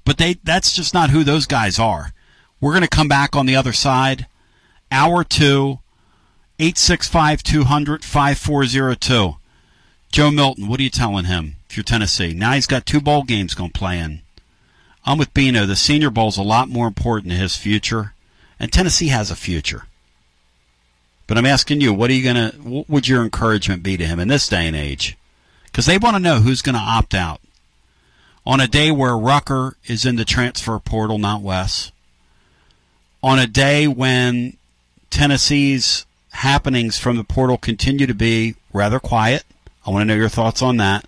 but 0.06 0.18
they 0.18 0.36
that's 0.43 0.74
just 0.74 0.93
not 0.93 1.10
who 1.10 1.24
those 1.24 1.45
guys 1.45 1.80
are. 1.80 2.14
We're 2.60 2.74
going 2.74 2.82
to 2.84 2.88
come 2.88 3.08
back 3.08 3.36
on 3.36 3.45
the 3.45 3.56
other 3.56 3.74
side. 3.74 4.28
Hour 4.91 5.24
two, 5.24 5.80
865 6.60 7.43
200 7.43 8.04
5402. 8.04 9.38
Joe 10.12 10.32
Milton, 10.32 10.68
what 10.68 10.80
are 10.80 10.84
you 10.84 10.89
telling 10.89 11.26
him 11.26 11.56
if 11.70 11.78
you're 11.78 11.84
Tennessee? 11.84 12.34
Now 12.34 12.52
he's 12.54 12.68
got 12.68 12.86
two 12.86 12.99
bowl 12.99 13.24
games 13.24 13.54
going 13.54 13.72
to 13.72 13.80
play 13.80 13.97
in. 13.97 14.22
I'm 15.06 15.18
with 15.18 15.34
Bino. 15.34 15.66
The 15.66 15.76
Senior 15.76 16.10
Bowl's 16.10 16.38
a 16.38 16.43
lot 16.43 16.70
more 16.70 16.88
important 16.88 17.32
to 17.32 17.38
his 17.38 17.56
future, 17.56 18.14
and 18.60 18.72
Tennessee 18.72 19.08
has 19.08 19.32
a 19.32 19.36
future. 19.36 19.86
But 21.26 21.38
I'm 21.38 21.45
asking 21.45 21.82
you, 21.82 21.93
what 21.93 22.10
are 22.10 22.14
you 22.14 22.24
gonna? 22.24 22.52
What 22.62 22.89
would 22.89 23.08
your 23.08 23.24
encouragement 23.24 23.84
be 23.84 23.97
to 23.97 24.06
him 24.06 24.20
in 24.20 24.28
this 24.28 24.47
day 24.47 24.68
and 24.68 24.76
age? 24.76 25.18
Because 25.66 25.86
they 25.86 25.97
want 25.97 26.18
to 26.18 26.22
know 26.22 26.41
who's 26.41 26.62
going 26.62 26.76
to 26.76 26.82
opt 26.82 27.14
out 27.14 27.39
on 28.46 28.60
a 28.60 28.68
day 28.68 28.92
where 28.92 29.18
Rucker 29.18 29.76
is 29.86 30.06
in 30.06 30.16
the 30.16 30.26
transfer 30.26 30.78
portal, 30.80 31.18
not 31.18 31.42
Wes. 31.42 31.92
On 33.24 33.38
a 33.38 33.48
day 33.48 33.88
when 33.88 34.58
Tennessee's 35.10 36.06
happenings 36.32 36.98
from 36.98 37.18
the 37.18 37.24
portal 37.24 37.58
continue 37.58 38.08
to 38.08 38.14
be 38.14 38.56
rather 38.74 39.00
quiet. 39.00 39.44
I 39.86 39.92
want 39.92 40.02
to 40.02 40.06
know 40.06 40.16
your 40.16 40.30
thoughts 40.30 40.62
on 40.62 40.78
that 40.78 41.06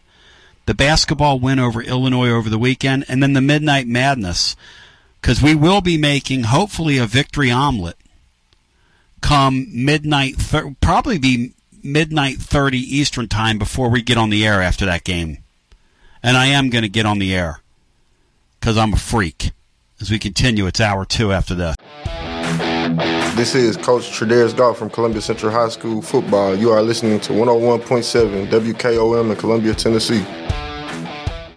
the 0.65 0.73
basketball 0.73 1.39
win 1.39 1.59
over 1.59 1.81
Illinois 1.81 2.29
over 2.29 2.49
the 2.49 2.57
weekend, 2.57 3.05
and 3.07 3.21
then 3.21 3.33
the 3.33 3.41
Midnight 3.41 3.87
Madness, 3.87 4.55
because 5.21 5.41
we 5.41 5.55
will 5.55 5.81
be 5.81 5.97
making 5.97 6.43
hopefully 6.43 6.97
a 6.97 7.05
victory 7.05 7.51
omelet 7.51 7.97
come 9.21 9.67
midnight, 9.71 10.35
probably 10.81 11.17
be 11.17 11.53
midnight 11.81 12.37
30 12.37 12.77
Eastern 12.77 13.27
time 13.27 13.57
before 13.57 13.89
we 13.89 14.01
get 14.01 14.17
on 14.17 14.29
the 14.29 14.45
air 14.45 14.61
after 14.61 14.85
that 14.85 15.03
game. 15.03 15.42
And 16.25 16.37
I 16.37 16.45
am 16.45 16.69
going 16.69 16.83
to 16.83 16.89
get 16.89 17.05
on 17.05 17.19
the 17.19 17.35
air 17.35 17.59
because 18.59 18.77
I'm 18.77 18.93
a 18.93 18.97
freak. 18.97 19.51
As 19.99 20.09
we 20.09 20.17
continue, 20.17 20.65
it's 20.67 20.79
hour 20.79 21.03
two 21.03 21.33
after 21.33 21.53
this. 21.53 21.75
This 23.35 23.55
is 23.55 23.75
Coach 23.75 24.03
Tredaris 24.03 24.55
Goff 24.55 24.77
from 24.77 24.89
Columbia 24.89 25.21
Central 25.21 25.51
High 25.51 25.67
School 25.67 26.01
football. 26.01 26.55
You 26.55 26.71
are 26.71 26.81
listening 26.81 27.19
to 27.21 27.33
101.7 27.33 28.47
WKOM 28.47 29.31
in 29.31 29.35
Columbia, 29.35 29.73
Tennessee. 29.73 30.23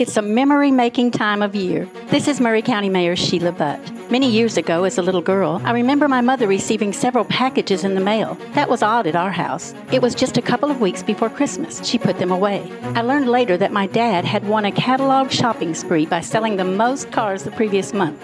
It's 0.00 0.16
a 0.16 0.22
memory 0.22 0.70
making 0.70 1.10
time 1.10 1.42
of 1.42 1.54
year. 1.54 1.86
This 2.06 2.26
is 2.26 2.40
Maury 2.40 2.62
County 2.62 2.88
Mayor 2.88 3.14
Sheila 3.16 3.52
Butt. 3.52 3.99
Many 4.10 4.28
years 4.28 4.56
ago, 4.56 4.82
as 4.82 4.98
a 4.98 5.02
little 5.02 5.22
girl, 5.22 5.62
I 5.64 5.70
remember 5.70 6.08
my 6.08 6.20
mother 6.20 6.48
receiving 6.48 6.92
several 6.92 7.24
packages 7.24 7.84
in 7.84 7.94
the 7.94 8.00
mail. 8.00 8.36
That 8.54 8.68
was 8.68 8.82
odd 8.82 9.06
at 9.06 9.14
our 9.14 9.30
house. 9.30 9.72
It 9.92 10.02
was 10.02 10.16
just 10.16 10.36
a 10.36 10.42
couple 10.42 10.68
of 10.68 10.80
weeks 10.80 11.04
before 11.04 11.30
Christmas. 11.30 11.80
She 11.86 11.96
put 11.96 12.18
them 12.18 12.32
away. 12.32 12.68
I 12.96 13.02
learned 13.02 13.28
later 13.28 13.56
that 13.58 13.70
my 13.70 13.86
dad 13.86 14.24
had 14.24 14.48
won 14.48 14.64
a 14.64 14.72
catalog 14.72 15.30
shopping 15.30 15.76
spree 15.76 16.06
by 16.06 16.22
selling 16.22 16.56
the 16.56 16.64
most 16.64 17.12
cars 17.12 17.44
the 17.44 17.52
previous 17.52 17.92
month. 17.92 18.20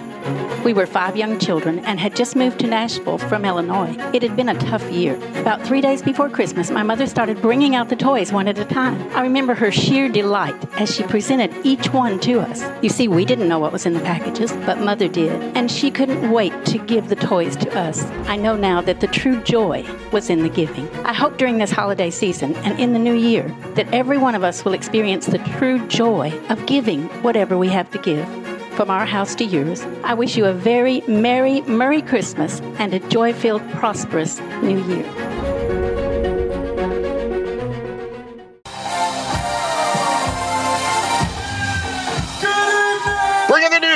We 0.65 0.73
were 0.73 0.87
five 0.87 1.17
young 1.17 1.39
children 1.39 1.79
and 1.81 2.01
had 2.01 2.17
just 2.17 2.35
moved 2.35 2.59
to 2.59 2.67
Nashville 2.67 3.19
from 3.19 3.45
Illinois. 3.45 3.95
It 4.13 4.23
had 4.23 4.35
been 4.35 4.49
a 4.49 4.59
tough 4.59 4.83
year. 4.91 5.15
About 5.41 5.63
three 5.63 5.81
days 5.81 6.03
before 6.03 6.29
Christmas, 6.29 6.73
my 6.73 6.83
mother 6.83 7.07
started 7.07 7.41
bringing 7.41 7.77
out 7.77 7.91
the 7.91 7.95
toys 7.95 8.33
one 8.33 8.49
at 8.49 8.59
a 8.59 8.65
time. 8.65 9.01
I 9.15 9.23
remember 9.23 9.55
her 9.55 9.71
sheer 9.71 10.09
delight 10.09 10.57
as 10.81 10.93
she 10.93 11.05
presented 11.05 11.55
each 11.65 11.93
one 11.93 12.19
to 12.21 12.41
us. 12.41 12.65
You 12.83 12.89
see, 12.89 13.07
we 13.07 13.25
didn't 13.25 13.49
know 13.49 13.61
what 13.61 13.73
was 13.73 13.87
in 13.87 13.95
the 13.95 14.01
packages, 14.01 14.51
but 14.67 14.81
mother 14.81 15.07
did, 15.07 15.41
and 15.57 15.71
she 15.77 15.91
couldn't 15.91 16.33
wait 16.33 16.53
to 16.65 16.79
give 16.79 17.09
the 17.11 17.17
toys 17.17 17.55
to 17.57 17.79
us. 17.79 18.03
I 18.27 18.37
know 18.37 18.57
now 18.57 18.81
that 18.81 19.01
the 19.01 19.07
true 19.07 19.43
joy 19.43 19.87
was 20.11 20.31
in 20.31 20.43
the 20.43 20.49
giving. 20.49 20.89
I 21.05 21.13
hope 21.13 21.37
during 21.37 21.59
this 21.59 21.71
holiday 21.71 22.09
season 22.11 22.57
and 22.57 22.81
in 22.81 22.95
the 22.95 22.99
new 22.99 23.15
year 23.15 23.55
that 23.75 23.93
every 23.93 24.17
one 24.17 24.35
of 24.35 24.43
us 24.43 24.65
will 24.65 24.73
experience 24.73 25.27
the 25.27 25.39
true 25.59 25.87
joy 25.89 26.33
of 26.49 26.65
giving 26.65 27.05
whatever 27.23 27.59
we 27.59 27.69
have 27.69 27.91
to 27.91 27.99
give 27.99 28.27
from 28.75 28.91
our 28.91 29.05
house 29.05 29.35
to 29.35 29.45
yours. 29.45 29.83
I 30.03 30.15
wish 30.15 30.37
you 30.37 30.47
a 30.47 30.53
very 30.53 31.03
merry, 31.03 31.61
merry 31.63 32.01
Christmas 32.01 32.61
and 32.79 32.95
a 32.95 33.01
joy 33.09 33.35
filled, 33.35 33.69
prosperous 33.73 34.41
new 34.63 34.83
year. 34.85 35.96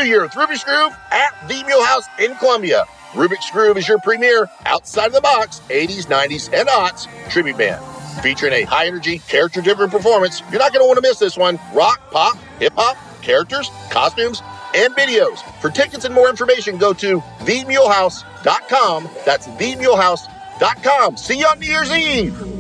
New 0.03 0.09
year 0.09 0.23
with 0.23 0.33
Rubik's 0.33 0.65
Groove 0.65 0.97
at 1.11 1.35
the 1.49 1.63
Mule 1.65 1.85
House 1.85 2.05
in 2.19 2.35
Columbia. 2.37 2.85
Rubik's 3.13 3.51
Groove 3.51 3.77
is 3.77 3.87
your 3.87 3.99
premier 3.99 4.49
outside 4.65 5.09
of 5.09 5.13
the 5.13 5.21
box 5.21 5.61
80s, 5.69 6.07
90s, 6.07 6.53
and 6.53 6.69
aughts 6.69 7.07
tribute 7.29 7.59
band. 7.59 7.85
Featuring 8.23 8.53
a 8.53 8.63
high 8.63 8.87
energy, 8.87 9.19
character 9.19 9.61
driven 9.61 9.91
performance, 9.91 10.41
you're 10.51 10.59
not 10.59 10.73
going 10.73 10.83
to 10.83 10.87
want 10.87 10.97
to 10.97 11.03
miss 11.03 11.19
this 11.19 11.37
one. 11.37 11.59
Rock, 11.75 12.01
pop, 12.11 12.37
hip 12.59 12.73
hop, 12.77 12.97
characters, 13.21 13.71
costumes, 13.91 14.43
and 14.75 14.95
videos. 14.95 15.39
For 15.61 15.71
tickets 15.71 16.05
and 16.05 16.15
more 16.15 16.31
information, 16.31 16.79
go 16.79 16.93
to 16.95 17.21
themulehouse.com. 17.41 19.09
That's 19.27 19.49
themulehouse.com. 19.49 21.17
See 21.17 21.39
you 21.39 21.47
on 21.47 21.59
New 21.59 21.67
Year's 21.67 21.93
Eve. 21.93 22.60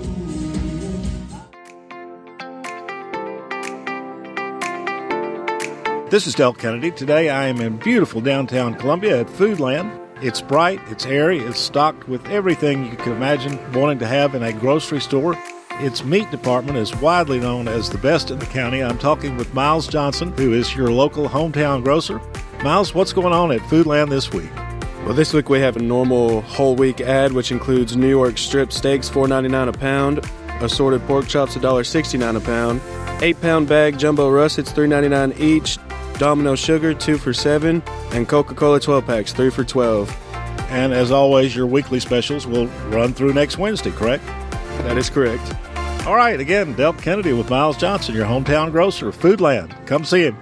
This 6.10 6.26
is 6.26 6.34
Del 6.34 6.52
Kennedy. 6.52 6.90
Today 6.90 7.28
I 7.28 7.46
am 7.46 7.60
in 7.60 7.76
beautiful 7.76 8.20
downtown 8.20 8.74
Columbia 8.74 9.20
at 9.20 9.28
Foodland. 9.28 9.96
It's 10.20 10.40
bright, 10.40 10.80
it's 10.88 11.06
airy, 11.06 11.38
it's 11.38 11.60
stocked 11.60 12.08
with 12.08 12.26
everything 12.26 12.84
you 12.86 12.96
could 12.96 13.12
imagine 13.12 13.60
wanting 13.72 14.00
to 14.00 14.08
have 14.08 14.34
in 14.34 14.42
a 14.42 14.52
grocery 14.52 15.00
store. 15.00 15.38
Its 15.78 16.04
meat 16.04 16.28
department 16.32 16.78
is 16.78 16.92
widely 16.96 17.38
known 17.38 17.68
as 17.68 17.90
the 17.90 17.98
best 17.98 18.32
in 18.32 18.40
the 18.40 18.46
county. 18.46 18.82
I'm 18.82 18.98
talking 18.98 19.36
with 19.36 19.54
Miles 19.54 19.86
Johnson, 19.86 20.32
who 20.32 20.52
is 20.52 20.74
your 20.74 20.90
local 20.90 21.28
hometown 21.28 21.84
grocer. 21.84 22.20
Miles, 22.64 22.92
what's 22.92 23.12
going 23.12 23.32
on 23.32 23.52
at 23.52 23.60
Foodland 23.60 24.10
this 24.10 24.32
week? 24.32 24.50
Well, 25.04 25.14
this 25.14 25.32
week 25.32 25.48
we 25.48 25.60
have 25.60 25.76
a 25.76 25.80
normal 25.80 26.40
whole 26.40 26.74
week 26.74 27.00
ad, 27.00 27.30
which 27.30 27.52
includes 27.52 27.94
New 27.94 28.10
York 28.10 28.36
strip 28.36 28.72
steaks, 28.72 29.08
$4.99 29.08 29.68
a 29.68 29.72
pound, 29.74 30.28
assorted 30.60 31.02
pork 31.02 31.28
chops, 31.28 31.54
$1.69 31.54 32.36
a 32.36 32.40
pound, 32.40 32.80
eight 33.22 33.40
pound 33.40 33.68
bag 33.68 33.96
jumbo 33.96 34.28
russets, 34.28 34.72
$3.99 34.72 35.38
each, 35.38 35.78
Domino 36.20 36.54
sugar, 36.54 36.92
two 36.92 37.16
for 37.16 37.32
seven, 37.32 37.82
and 38.12 38.28
Coca 38.28 38.54
Cola 38.54 38.78
12 38.78 39.06
packs, 39.06 39.32
three 39.32 39.48
for 39.48 39.64
12. 39.64 40.14
And 40.68 40.92
as 40.92 41.10
always, 41.10 41.56
your 41.56 41.66
weekly 41.66 41.98
specials 41.98 42.46
will 42.46 42.66
run 42.90 43.14
through 43.14 43.32
next 43.32 43.56
Wednesday, 43.56 43.90
correct? 43.90 44.26
That 44.82 44.98
is 44.98 45.08
correct. 45.08 45.54
All 46.06 46.14
right, 46.14 46.38
again, 46.38 46.74
Del 46.74 46.92
Kennedy 46.92 47.32
with 47.32 47.48
Miles 47.48 47.78
Johnson, 47.78 48.14
your 48.14 48.26
hometown 48.26 48.70
grocer, 48.70 49.12
Foodland. 49.12 49.86
Come 49.86 50.04
see 50.04 50.24
him. 50.24 50.36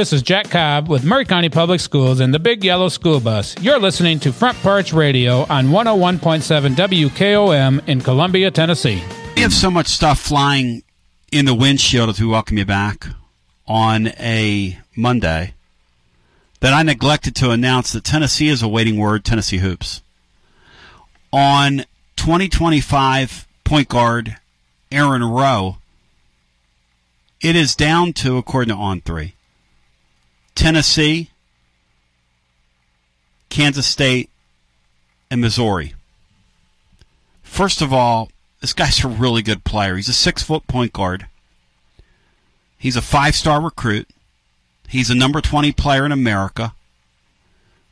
This 0.00 0.14
is 0.14 0.22
Jack 0.22 0.48
Cobb 0.48 0.88
with 0.88 1.04
Maury 1.04 1.26
County 1.26 1.50
Public 1.50 1.78
Schools 1.78 2.20
and 2.20 2.32
the 2.32 2.38
Big 2.38 2.64
Yellow 2.64 2.88
School 2.88 3.20
Bus. 3.20 3.54
You're 3.60 3.78
listening 3.78 4.18
to 4.20 4.32
Front 4.32 4.56
Porch 4.60 4.94
Radio 4.94 5.42
on 5.50 5.66
101.7 5.66 6.74
WKOM 6.74 7.86
in 7.86 8.00
Columbia, 8.00 8.50
Tennessee. 8.50 9.02
We 9.36 9.42
have 9.42 9.52
so 9.52 9.70
much 9.70 9.88
stuff 9.88 10.18
flying 10.18 10.84
in 11.30 11.44
the 11.44 11.52
windshield 11.52 12.08
as 12.08 12.18
we 12.18 12.26
welcome 12.26 12.56
you 12.56 12.64
back 12.64 13.08
on 13.68 14.06
a 14.18 14.78
Monday 14.96 15.52
that 16.60 16.72
I 16.72 16.82
neglected 16.82 17.36
to 17.36 17.50
announce 17.50 17.92
that 17.92 18.02
Tennessee 18.02 18.48
is 18.48 18.62
awaiting 18.62 18.96
word, 18.96 19.22
Tennessee 19.22 19.58
Hoops. 19.58 20.00
On 21.30 21.84
2025 22.16 23.46
point 23.64 23.88
guard 23.88 24.38
Aaron 24.90 25.22
Rowe, 25.22 25.76
it 27.42 27.54
is 27.54 27.74
down 27.74 28.14
to, 28.14 28.38
according 28.38 28.74
to 28.74 28.80
On 28.80 29.02
3, 29.02 29.34
Tennessee, 30.60 31.30
Kansas 33.48 33.86
State, 33.86 34.28
and 35.30 35.40
Missouri. 35.40 35.94
First 37.42 37.80
of 37.80 37.94
all, 37.94 38.30
this 38.60 38.74
guy's 38.74 39.02
a 39.02 39.08
really 39.08 39.40
good 39.40 39.64
player. 39.64 39.96
He's 39.96 40.10
a 40.10 40.12
six 40.12 40.42
foot 40.42 40.66
point 40.66 40.92
guard. 40.92 41.28
He's 42.76 42.94
a 42.94 43.00
five 43.00 43.34
star 43.34 43.58
recruit. 43.62 44.06
He's 44.86 45.08
a 45.08 45.14
number 45.14 45.40
20 45.40 45.72
player 45.72 46.04
in 46.04 46.12
America. 46.12 46.74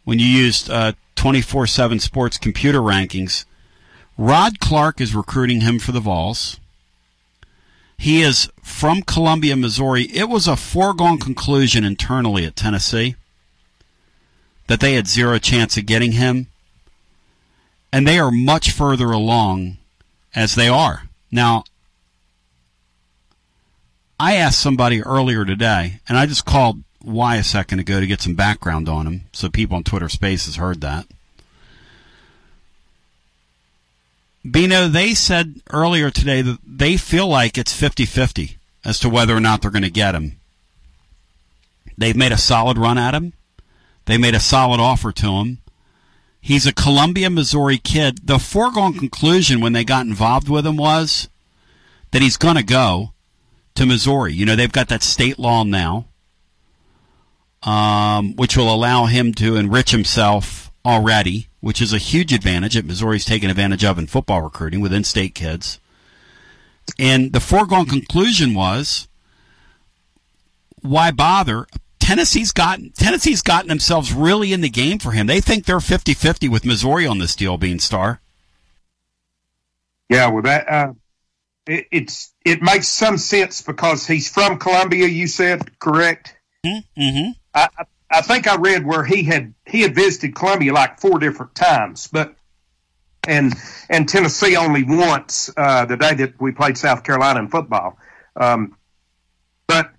When 0.05 0.19
you 0.19 0.27
used 0.27 0.71
24 1.17 1.63
uh, 1.63 1.67
7 1.67 1.99
sports 2.01 2.37
computer 2.37 2.81
rankings, 2.81 3.47
Rod 4.19 4.61
Clarke 4.61 5.01
is 5.01 5.15
recruiting 5.15 5.63
him 5.63 5.79
for 5.79 5.93
the 5.93 6.01
Vols. 6.01 6.61
He 7.99 8.23
is 8.23 8.49
from 8.63 9.03
Columbia, 9.03 9.57
Missouri. 9.57 10.05
It 10.05 10.29
was 10.29 10.47
a 10.47 10.57
foregone 10.57 11.19
conclusion 11.19 11.85
internally 11.85 12.45
at 12.45 12.55
Tennessee 12.55 13.17
that 14.69 14.79
they 14.81 14.95
had 14.95 15.09
zero 15.09 15.39
chance 15.39 15.77
of 15.77 15.87
getting 15.87 16.13
him. 16.13 16.47
And 17.93 18.07
they 18.07 18.19
are 18.19 18.31
much 18.31 18.71
further 18.71 19.11
along 19.11 19.79
as 20.35 20.55
they 20.55 20.69
are. 20.69 21.09
Now, 21.33 21.65
I 24.21 24.35
asked 24.35 24.61
somebody 24.61 25.03
earlier 25.03 25.45
today, 25.45 26.01
and 26.09 26.17
I 26.17 26.27
just 26.27 26.45
called 26.45 26.83
Y 27.03 27.37
a 27.37 27.45
second 27.45 27.79
ago 27.81 27.99
to 27.99 28.07
get 28.07 28.21
some 28.21 28.35
background 28.35 28.89
on 28.89 29.07
him, 29.07 29.23
so 29.33 29.49
people 29.49 29.77
on 29.77 29.85
Twitter 29.85 30.09
Spaces 30.09 30.57
heard 30.57 30.81
that. 30.83 31.07
Bino, 34.51 34.89
they 34.89 35.15
said 35.15 35.61
earlier 35.71 36.11
today 36.11 36.43
that 36.43 36.59
they 36.65 36.97
feel 36.97 37.27
like 37.27 37.59
it's 37.59 37.73
50 37.73 38.05
50 38.05 38.59
as 38.85 38.99
to 39.01 39.09
whether 39.09 39.37
or 39.37 39.41
not 39.41 39.63
they're 39.63 39.71
going 39.71 39.83
to 39.83 39.91
get 39.91 40.15
him. 40.15 40.39
They've 41.97 42.17
made 42.17 42.33
a 42.33 42.39
solid 42.39 42.79
run 42.79 42.99
at 42.99 43.15
him, 43.15 43.33
they 44.07 44.17
made 44.17 44.35
a 44.35 44.41
solid 44.41 44.81
offer 44.81 45.13
to 45.13 45.33
him. 45.33 45.59
He's 46.41 46.67
a 46.67 46.73
Columbia, 46.73 47.31
Missouri 47.31 47.79
kid. 47.79 48.27
The 48.27 48.39
foregone 48.39 48.95
conclusion 48.95 49.61
when 49.61 49.73
they 49.73 49.85
got 49.85 50.07
involved 50.07 50.49
with 50.49 50.67
him 50.67 50.77
was 50.77 51.29
that 52.13 52.23
he's 52.23 52.37
going 52.37 52.55
to 52.55 52.63
go 52.63 53.13
to 53.75 53.85
Missouri. 53.85 54.33
You 54.35 54.47
know, 54.47 54.57
they've 54.57 54.73
got 54.73 54.89
that 54.89 55.03
state 55.03 55.39
law 55.39 55.65
now, 55.65 56.07
um, 57.65 58.37
which 58.37 58.57
will 58.57 58.73
allow 58.73 59.07
him 59.07 59.35
to 59.35 59.57
enrich 59.57 59.91
himself 59.91 60.68
already 60.89 61.49
which 61.61 61.83
is 61.83 61.93
a 61.93 61.99
huge 61.99 62.33
advantage 62.33 62.75
that 62.75 62.85
Missouri's 62.85 63.25
taken 63.25 63.51
advantage 63.51 63.85
of 63.85 63.99
in 63.99 64.07
football 64.07 64.43
recruiting 64.43 64.81
with 64.81 64.93
in-state 64.93 65.35
kids. 65.35 65.81
And 66.99 67.33
the 67.33 67.41
foregone 67.41 67.87
conclusion 67.87 68.55
was, 68.55 69.09
why 70.81 71.11
bother? 71.11 71.67
Tennessee's 71.99 72.53
gotten 72.53 72.93
Tennessee's 72.93 73.43
gotten 73.43 73.69
themselves 73.69 74.13
really 74.15 74.53
in 74.53 74.63
the 74.63 74.71
game 74.71 74.99
for 74.99 75.11
him. 75.11 75.27
They 75.27 75.41
think 75.41 75.67
they're 75.67 75.79
50-50 75.79 76.49
with 76.49 76.65
Missouri 76.65 77.07
on 77.07 77.19
this 77.19 77.37
deal, 77.37 77.59
Bean 77.59 77.79
Star. 77.79 78.21
Yeah, 80.09 80.29
well, 80.29 80.43
that 80.43 80.71
uh, 80.71 80.93
it, 81.67 81.87
it's 81.91 82.33
it 82.47 82.63
makes 82.63 82.89
some 82.89 83.19
sense 83.19 83.61
because 83.61 84.07
he's 84.07 84.31
from 84.31 84.59
Columbia. 84.59 85.07
You 85.07 85.27
said 85.27 85.79
correct. 85.79 86.35
Mm-hmm. 86.65 87.33
I, 87.53 87.69
I 88.11 88.23
think 88.23 88.47
I 88.47 88.57
read 88.57 88.87
where 88.87 89.05
he 89.05 89.23
had 89.23 89.55
he 89.67 89.83
had 89.83 89.95
visited 89.95 90.35
Columbia 90.35 90.73
like 90.73 91.01
four 91.01 91.19
different 91.19 91.55
times, 91.55 92.09
but 92.09 92.35
and 93.27 93.55
and 93.91 94.09
Tennessee 94.09 94.57
only 94.57 94.83
once 94.83 95.51
uh, 95.57 95.85
the 95.85 95.97
day 95.97 96.15
that 96.15 96.41
we 96.41 96.53
played 96.53 96.79
South 96.79 97.05
Carolina 97.05 97.41
in 97.41 97.49
football. 97.49 97.99
Um, 98.35 98.77
but 99.67 99.93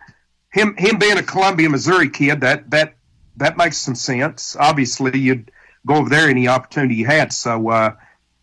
him 0.51 0.75
him 0.77 0.97
being 0.97 1.17
a 1.17 1.23
Columbia, 1.23 1.69
Missouri 1.69 2.09
kid 2.09 2.41
that 2.41 2.71
that 2.71 2.95
that 3.37 3.57
makes 3.57 3.77
some 3.77 3.95
sense. 3.95 4.55
Obviously, 4.59 5.17
you'd 5.19 5.51
go 5.85 5.95
over 5.95 6.09
there 6.09 6.29
any 6.29 6.47
opportunity 6.47 6.95
you 6.95 7.05
had. 7.05 7.31
So 7.31 7.69
uh, 7.69 7.95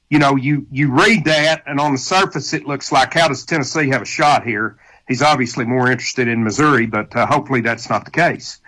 you 0.09 0.21
know 0.21 0.37
you 0.37 0.67
you 0.71 0.93
read 0.93 1.25
that, 1.25 1.65
and 1.67 1.81
on 1.81 1.93
the 1.93 1.99
surface 1.99 2.53
it 2.53 2.67
looks 2.67 2.93
like 2.93 3.15
how 3.15 3.27
does 3.27 3.45
Tennessee 3.45 3.89
have 3.89 4.03
a 4.03 4.07
shot 4.07 4.45
here? 4.45 4.79
He's 5.09 5.23
obviously 5.23 5.65
more 5.65 5.91
interested 5.91 6.29
in 6.29 6.45
Missouri, 6.45 6.87
but 6.87 7.15
uh, 7.15 7.27
hopefully 7.27 7.61
that's 7.61 7.89
not 7.89 8.05
the 8.05 8.11
case. 8.11 8.61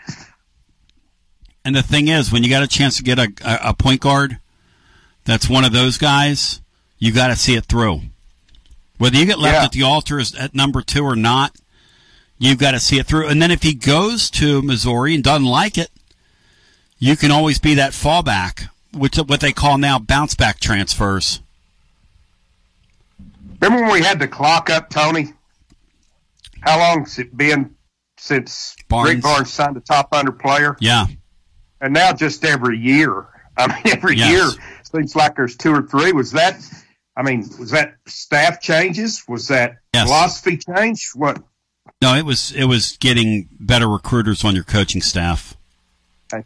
And 1.68 1.76
the 1.76 1.82
thing 1.82 2.08
is, 2.08 2.32
when 2.32 2.42
you 2.42 2.48
got 2.48 2.62
a 2.62 2.66
chance 2.66 2.96
to 2.96 3.02
get 3.02 3.18
a, 3.18 3.30
a, 3.44 3.58
a 3.68 3.74
point 3.74 4.00
guard 4.00 4.38
that's 5.26 5.50
one 5.50 5.66
of 5.66 5.72
those 5.74 5.98
guys, 5.98 6.62
you 6.98 7.12
got 7.12 7.26
to 7.26 7.36
see 7.36 7.56
it 7.56 7.66
through. 7.66 8.00
Whether 8.96 9.18
you 9.18 9.26
get 9.26 9.38
left 9.38 9.54
Yeah. 9.54 9.64
at 9.64 9.72
the 9.72 9.82
altar 9.82 10.18
at 10.18 10.54
number 10.54 10.80
two 10.80 11.04
or 11.04 11.14
not, 11.14 11.54
you've 12.38 12.56
got 12.56 12.70
to 12.70 12.80
see 12.80 12.98
it 12.98 13.04
through. 13.04 13.28
And 13.28 13.42
then 13.42 13.50
if 13.50 13.64
he 13.64 13.74
goes 13.74 14.30
to 14.30 14.62
Missouri 14.62 15.14
and 15.14 15.22
doesn't 15.22 15.44
like 15.44 15.76
it, 15.76 15.90
you 16.98 17.16
can 17.16 17.30
always 17.30 17.58
be 17.58 17.74
that 17.74 17.92
fallback, 17.92 18.68
which 18.94 19.18
is 19.18 19.24
what 19.24 19.40
they 19.40 19.52
call 19.52 19.76
now 19.76 19.98
bounce 19.98 20.34
back 20.34 20.60
transfers. 20.60 21.42
Remember 23.60 23.82
when 23.84 23.92
we 23.92 24.00
had 24.00 24.18
the 24.18 24.28
clock 24.28 24.70
up, 24.70 24.88
Tony? 24.88 25.34
How 26.62 26.78
long's 26.78 27.18
it 27.18 27.36
been 27.36 27.74
since 28.16 28.74
Barnes. 28.88 29.10
Rick 29.16 29.22
Barnes 29.22 29.52
signed 29.52 29.76
a 29.76 29.80
top 29.80 30.14
under 30.14 30.32
player? 30.32 30.74
Yeah. 30.80 31.08
And 31.80 31.94
now 31.94 32.12
just 32.12 32.44
every 32.44 32.78
year. 32.78 33.26
I 33.56 33.66
mean, 33.68 33.82
every 33.96 34.16
Yes. 34.16 34.30
year 34.30 34.64
seems 34.92 35.14
like 35.16 35.36
there's 35.36 35.56
two 35.56 35.72
or 35.72 35.82
three. 35.82 36.12
Was 36.12 36.32
that? 36.32 36.60
I 37.16 37.22
mean, 37.22 37.40
was 37.58 37.70
that 37.72 37.94
staff 38.06 38.60
changes? 38.60 39.24
Was 39.28 39.48
that 39.48 39.78
Yes. 39.94 40.06
philosophy 40.06 40.56
change? 40.58 41.10
What? 41.14 41.42
No, 42.00 42.14
it 42.14 42.24
was 42.24 42.52
it 42.52 42.64
was 42.64 42.96
getting 42.98 43.48
better 43.58 43.88
recruiters 43.88 44.44
on 44.44 44.54
your 44.54 44.64
coaching 44.64 45.02
staff. 45.02 45.54
Okay. 46.32 46.44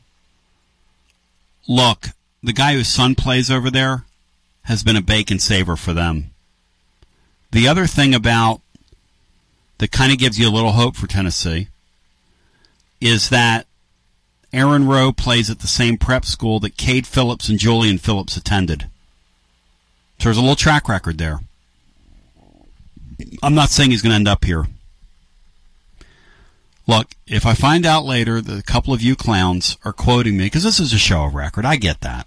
Look, 1.69 2.09
the 2.43 2.53
guy 2.53 2.75
whose 2.75 2.89
son 2.89 3.15
plays 3.15 3.51
over 3.51 3.71
there 3.71 4.05
has 4.63 4.83
been 4.83 4.97
a 4.97 5.03
bacon 5.03 5.39
saver 5.39 5.77
for 5.77 5.93
them. 5.93 6.31
The 7.51 7.69
other 7.69 7.87
thing 7.87 8.15
about 8.15 8.63
that 9.79 9.93
kind 9.93 10.13
of 10.13 10.19
gives 10.19 10.39
you 10.39 10.49
a 10.49 10.51
little 10.51 10.73
hope 10.73 10.97
for 10.97 11.07
Tennessee 11.07 11.69
is 13.01 13.29
that 13.31 13.67
Aaron 14.53 14.87
Rowe 14.87 15.13
plays 15.13 15.51
at 15.51 15.61
the 15.61 15.67
same 15.67 15.97
prep 15.97 16.25
school 16.25 16.61
that 16.61 16.77
Cade 16.77 17.07
Phillips 17.07 17.49
and 17.49 17.59
Julian 17.59 17.99
Phillips 17.99 18.37
attended. 18.37 18.89
So 20.19 20.25
there's 20.25 20.37
a 20.37 20.41
little 20.41 20.57
track 20.57 20.89
record 20.89 21.19
there. 21.19 21.41
I'm 23.43 23.55
not 23.55 23.71
saying 23.71 23.91
he's 23.91 24.03
going 24.03 24.11
to 24.11 24.17
end 24.17 24.29
up 24.29 24.45
here. 24.45 24.67
Look, 26.87 27.15
if 27.27 27.47
I 27.47 27.55
find 27.55 27.87
out 27.87 28.05
later 28.05 28.41
that 28.41 28.59
a 28.59 28.63
couple 28.63 28.93
of 28.93 29.01
you 29.01 29.17
clowns 29.17 29.79
are 29.85 29.93
quoting 29.93 30.37
me, 30.37 30.47
because 30.47 30.65
this 30.65 30.81
is 30.81 30.93
a 30.93 30.99
show 30.99 31.25
of 31.25 31.35
record, 31.35 31.65
I 31.65 31.77
get 31.77 32.01
that. 32.01 32.27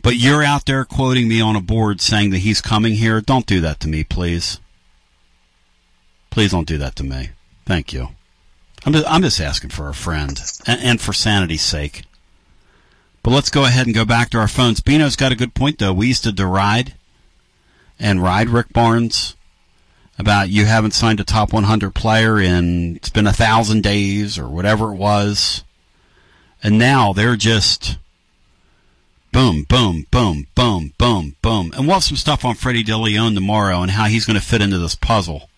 But 0.00 0.16
you're 0.16 0.44
out 0.44 0.66
there 0.66 0.84
quoting 0.84 1.28
me 1.28 1.40
on 1.40 1.56
a 1.56 1.60
board 1.60 2.00
saying 2.00 2.30
that 2.30 2.38
he's 2.38 2.60
coming 2.60 2.94
here. 2.94 3.20
Don't 3.20 3.46
do 3.46 3.60
that 3.60 3.80
to 3.80 3.88
me, 3.88 4.04
please. 4.04 4.60
Please 6.30 6.52
don't 6.52 6.68
do 6.68 6.78
that 6.78 6.94
to 6.96 7.04
me. 7.04 7.30
Thank 7.66 7.92
you. 7.92 8.08
I'm 8.88 8.94
just, 8.94 9.06
I'm 9.06 9.20
just 9.20 9.38
asking 9.38 9.68
for 9.68 9.90
a 9.90 9.94
friend 9.94 10.40
and, 10.66 10.80
and 10.80 10.98
for 10.98 11.12
sanity's 11.12 11.60
sake. 11.60 12.04
But 13.22 13.32
let's 13.32 13.50
go 13.50 13.66
ahead 13.66 13.84
and 13.84 13.94
go 13.94 14.06
back 14.06 14.30
to 14.30 14.38
our 14.38 14.48
phones. 14.48 14.80
Bino's 14.80 15.14
got 15.14 15.30
a 15.30 15.36
good 15.36 15.52
point, 15.52 15.78
though. 15.78 15.92
We 15.92 16.06
used 16.06 16.24
to 16.24 16.32
deride 16.32 16.94
and 18.00 18.22
ride 18.22 18.48
Rick 18.48 18.72
Barnes 18.72 19.36
about 20.18 20.48
you 20.48 20.64
haven't 20.64 20.92
signed 20.92 21.20
a 21.20 21.24
top 21.24 21.52
100 21.52 21.94
player 21.94 22.40
in 22.40 22.96
it's 22.96 23.10
been 23.10 23.26
a 23.26 23.32
thousand 23.34 23.82
days 23.82 24.38
or 24.38 24.48
whatever 24.48 24.90
it 24.90 24.96
was. 24.96 25.64
And 26.62 26.78
now 26.78 27.12
they're 27.12 27.36
just 27.36 27.98
boom, 29.32 29.64
boom, 29.64 30.06
boom, 30.10 30.46
boom, 30.54 30.94
boom, 30.96 31.36
boom. 31.42 31.72
And 31.76 31.86
we'll 31.86 31.96
have 31.96 32.04
some 32.04 32.16
stuff 32.16 32.42
on 32.42 32.54
Freddie 32.54 32.84
DeLeon 32.84 33.34
tomorrow 33.34 33.82
and 33.82 33.90
how 33.90 34.06
he's 34.06 34.24
going 34.24 34.40
to 34.40 34.46
fit 34.46 34.62
into 34.62 34.78
this 34.78 34.94
puzzle 34.94 35.50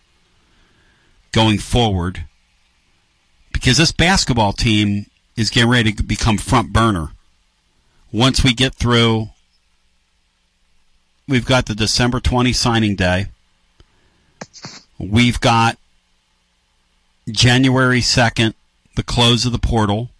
going 1.31 1.59
forward. 1.59 2.24
Because 3.52 3.77
this 3.77 3.93
basketball 3.93 4.52
team 4.52 5.06
is 5.36 5.51
getting 5.51 5.70
ready 5.70 5.93
to 5.93 6.02
become 6.02 6.39
front 6.39 6.72
burner. 6.72 7.09
Once 8.12 8.43
we 8.43 8.52
get 8.52 8.74
through, 8.74 9.28
we've 11.28 11.47
got 11.47 11.66
the 11.66 11.74
December 11.74 12.20
20 12.20 12.52
signing 12.52 12.97
day. 12.97 13.27
We've 14.98 15.40
got 15.40 15.78
January 17.31 18.01
2nd, 18.01 18.55
the 18.97 19.02
close 19.02 19.47
of 19.47 19.52
the 19.52 19.59
portal 19.59 20.10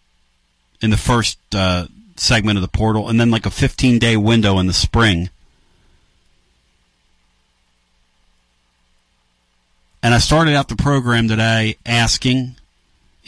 in 0.81 0.91
the 0.91 0.97
first 0.97 1.39
uh, 1.55 1.87
segment 2.17 2.57
of 2.57 2.63
the 2.63 2.69
portal, 2.69 3.09
and 3.09 3.21
then 3.21 3.31
like 3.31 3.47
a 3.47 3.51
15 3.51 3.99
day 3.99 4.17
window 4.17 4.59
in 4.59 4.67
the 4.67 4.73
spring. 4.73 5.31
And 10.03 10.15
I 10.15 10.19
started 10.19 10.55
out 10.55 10.69
the 10.69 10.77
program 10.77 11.29
today 11.29 11.77
asking 11.85 12.57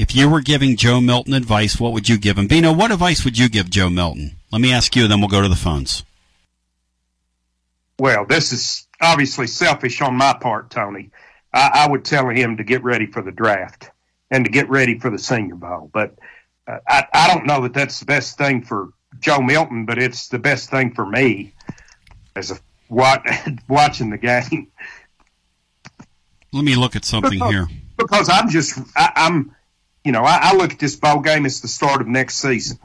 if 0.03 0.17
you 0.17 0.29
were 0.29 0.41
giving 0.41 0.77
Joe 0.77 1.01
Milton 1.01 1.33
advice, 1.33 1.79
what 1.79 1.93
would 1.93 2.09
you 2.09 2.19
give 2.19 2.37
him? 2.37 2.49
Bino, 2.49 2.73
what 2.73 2.91
advice 2.91 3.25
would 3.25 3.39
you 3.39 3.49
give 3.49 3.71
Joe 3.71 3.89
Milton? 3.89 4.37
Let 4.51 4.61
me 4.61 4.73
ask 4.73 4.97
you, 4.97 5.07
then 5.07 5.21
we'll 5.21 5.29
go 5.29 5.41
to 5.41 5.49
the 5.49 5.55
phones. 5.55 6.03
Well, 8.01 8.27
this 8.27 8.53
is 8.53 8.89
obviously 9.01 9.47
selfish 9.47 10.03
on 10.03 10.17
my 10.17 10.33
part, 10.33 10.71
Tony. 10.71 11.11
I, 11.55 11.85
I 11.85 11.89
would 11.89 12.05
tell 12.05 12.29
him 12.29 12.57
to 12.57 12.65
get 12.65 12.83
ready 12.83 13.07
for 13.07 13.23
the 13.23 13.31
draft 13.31 13.93
and 14.29 14.45
to 14.45 14.51
get 14.51 14.69
ready 14.69 14.99
for 14.99 15.09
the 15.09 15.21
Senior 15.21 15.55
Bowl. 15.55 15.89
But 15.93 16.19
uh, 16.67 16.79
I, 16.89 17.07
I 17.15 17.33
don't 17.33 17.47
know 17.47 17.61
that 17.63 17.73
that's 17.73 18.01
the 18.01 18.07
best 18.07 18.37
thing 18.37 18.63
for 18.63 18.93
Joe 19.21 19.41
Milton, 19.41 19.87
but 19.87 19.99
it's 19.99 20.27
the 20.27 20.41
best 20.41 20.69
thing 20.69 20.95
for 20.95 21.07
me 21.07 21.53
as 22.35 22.51
a 22.51 22.59
what, 22.89 23.25
watching 23.69 24.11
the 24.11 24.19
game. 24.19 24.67
Let 26.53 26.65
me 26.65 26.75
look 26.75 26.97
at 26.97 27.05
something 27.05 27.39
because, 27.39 27.53
here. 27.53 27.69
Because 27.97 28.29
I'm 28.29 28.49
just, 28.49 28.81
I, 28.97 29.13
am 29.15 29.55
you 30.05 30.13
know, 30.13 30.23
I, 30.23 30.39
I, 30.43 30.57
look 30.57 30.73
at 30.73 30.79
this 30.79 30.97
bowl 30.97 31.21
game 31.21 31.47
as 31.47 31.61
the 31.61 31.69
start 31.69 32.01
of 32.01 32.09
next 32.09 32.37
season. 32.37 32.79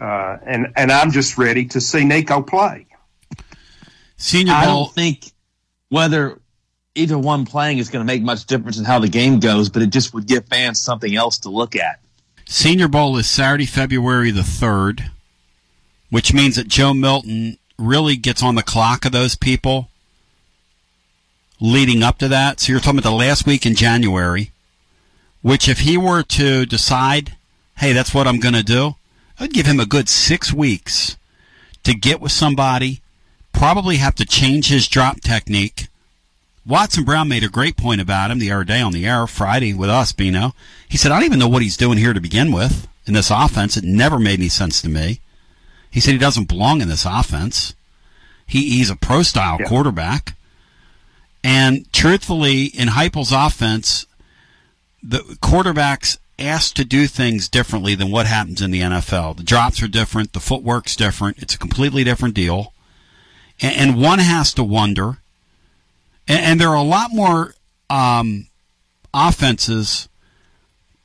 Uh, 0.00 0.38
and, 0.44 0.72
and 0.76 0.90
I'm 0.90 1.10
just 1.10 1.36
ready 1.36 1.66
to 1.66 1.80
see 1.80 2.04
Nico 2.04 2.40
play. 2.42 2.86
Senior 4.16 4.52
I 4.54 4.66
Bowl. 4.66 4.84
don't 4.84 4.94
think 4.94 5.30
whether 5.90 6.38
either 6.94 7.18
one 7.18 7.44
playing 7.46 7.78
is 7.78 7.90
going 7.90 8.04
to 8.04 8.06
make 8.06 8.22
much 8.22 8.46
difference 8.46 8.78
in 8.78 8.84
how 8.84 8.98
the 8.98 9.08
game 9.08 9.40
goes, 9.40 9.68
but 9.68 9.82
it 9.82 9.90
just 9.90 10.14
would 10.14 10.26
give 10.26 10.46
fans 10.46 10.80
something 10.80 11.14
else 11.14 11.40
to 11.40 11.50
look 11.50 11.76
at. 11.76 12.00
Senior 12.46 12.88
Bowl 12.88 13.16
is 13.16 13.28
Saturday, 13.28 13.66
February 13.66 14.30
the 14.30 14.40
3rd, 14.40 15.10
which 16.10 16.34
means 16.34 16.56
that 16.56 16.68
Joe 16.68 16.92
Milton 16.94 17.58
really 17.78 18.16
gets 18.16 18.42
on 18.42 18.54
the 18.54 18.62
clock 18.62 19.04
of 19.04 19.12
those 19.12 19.36
people 19.36 19.88
leading 21.60 22.02
up 22.02 22.18
to 22.18 22.28
that. 22.28 22.60
So 22.60 22.72
you're 22.72 22.80
talking 22.80 22.98
about 22.98 23.08
the 23.08 23.14
last 23.16 23.46
week 23.46 23.66
in 23.66 23.74
January, 23.74 24.50
which 25.42 25.68
if 25.68 25.80
he 25.80 25.96
were 25.96 26.22
to 26.22 26.66
decide, 26.66 27.36
hey, 27.78 27.92
that's 27.92 28.14
what 28.14 28.26
I'm 28.26 28.40
going 28.40 28.54
to 28.54 28.62
do, 28.62 28.96
I'd 29.38 29.52
give 29.52 29.66
him 29.66 29.80
a 29.80 29.86
good 29.86 30.08
six 30.08 30.52
weeks 30.52 31.16
to 31.84 31.94
get 31.94 32.20
with 32.20 32.32
somebody, 32.32 33.00
probably 33.52 33.96
have 33.96 34.14
to 34.16 34.26
change 34.26 34.68
his 34.68 34.86
drop 34.86 35.20
technique. 35.20 35.88
Watson 36.66 37.04
Brown 37.04 37.28
made 37.28 37.42
a 37.42 37.48
great 37.48 37.76
point 37.76 38.00
about 38.00 38.30
him 38.30 38.38
the 38.38 38.52
other 38.52 38.64
day 38.64 38.80
on 38.80 38.92
the 38.92 39.06
air 39.06 39.26
Friday 39.26 39.72
with 39.72 39.88
us, 39.88 40.12
Bino. 40.12 40.54
He 40.88 40.98
said, 40.98 41.10
I 41.10 41.16
don't 41.16 41.24
even 41.24 41.38
know 41.38 41.48
what 41.48 41.62
he's 41.62 41.76
doing 41.76 41.96
here 41.96 42.12
to 42.12 42.20
begin 42.20 42.52
with 42.52 42.86
in 43.06 43.14
this 43.14 43.30
offense. 43.30 43.76
It 43.76 43.84
never 43.84 44.18
made 44.18 44.38
any 44.38 44.50
sense 44.50 44.82
to 44.82 44.88
me. 44.88 45.20
He 45.90 46.00
said 46.00 46.12
he 46.12 46.18
doesn't 46.18 46.48
belong 46.48 46.82
in 46.82 46.88
this 46.88 47.06
offense. 47.06 47.74
He, 48.46 48.76
he's 48.76 48.90
a 48.90 48.96
pro 48.96 49.22
style 49.22 49.56
yeah. 49.58 49.66
quarterback. 49.66 50.36
And 51.42 51.90
truthfully, 51.92 52.66
in 52.66 52.88
Heupel's 52.88 53.32
offense, 53.32 54.04
the 55.02 55.18
quarterbacks 55.42 56.18
asked 56.38 56.76
to 56.76 56.84
do 56.84 57.06
things 57.06 57.48
differently 57.48 57.94
than 57.94 58.10
what 58.10 58.26
happens 58.26 58.62
in 58.62 58.70
the 58.70 58.80
NFL. 58.80 59.36
The 59.36 59.42
drops 59.42 59.82
are 59.82 59.88
different, 59.88 60.32
the 60.32 60.40
footwork's 60.40 60.96
different. 60.96 61.38
It's 61.38 61.54
a 61.54 61.58
completely 61.58 62.04
different 62.04 62.34
deal. 62.34 62.72
And, 63.60 63.76
and 63.76 64.02
one 64.02 64.18
has 64.18 64.54
to 64.54 64.64
wonder. 64.64 65.18
And, 66.26 66.40
and, 66.40 66.60
there 66.60 66.70
are 66.70 66.76
a 66.76 66.82
lot 66.82 67.10
more 67.12 67.54
um, 67.88 68.46
offenses 69.12 70.08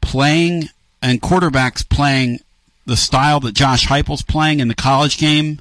playing 0.02 0.70
and 1.02 1.22
quarterbacks 1.22 1.88
playing 1.88 2.40
the 2.86 2.98
style 2.98 3.40
that 3.42 3.56
Josh 3.56 3.88
Heupel's 3.88 4.22
playing 4.22 4.60
in 4.60 4.68
the 4.68 4.76
college 4.76 5.18
game 5.18 5.60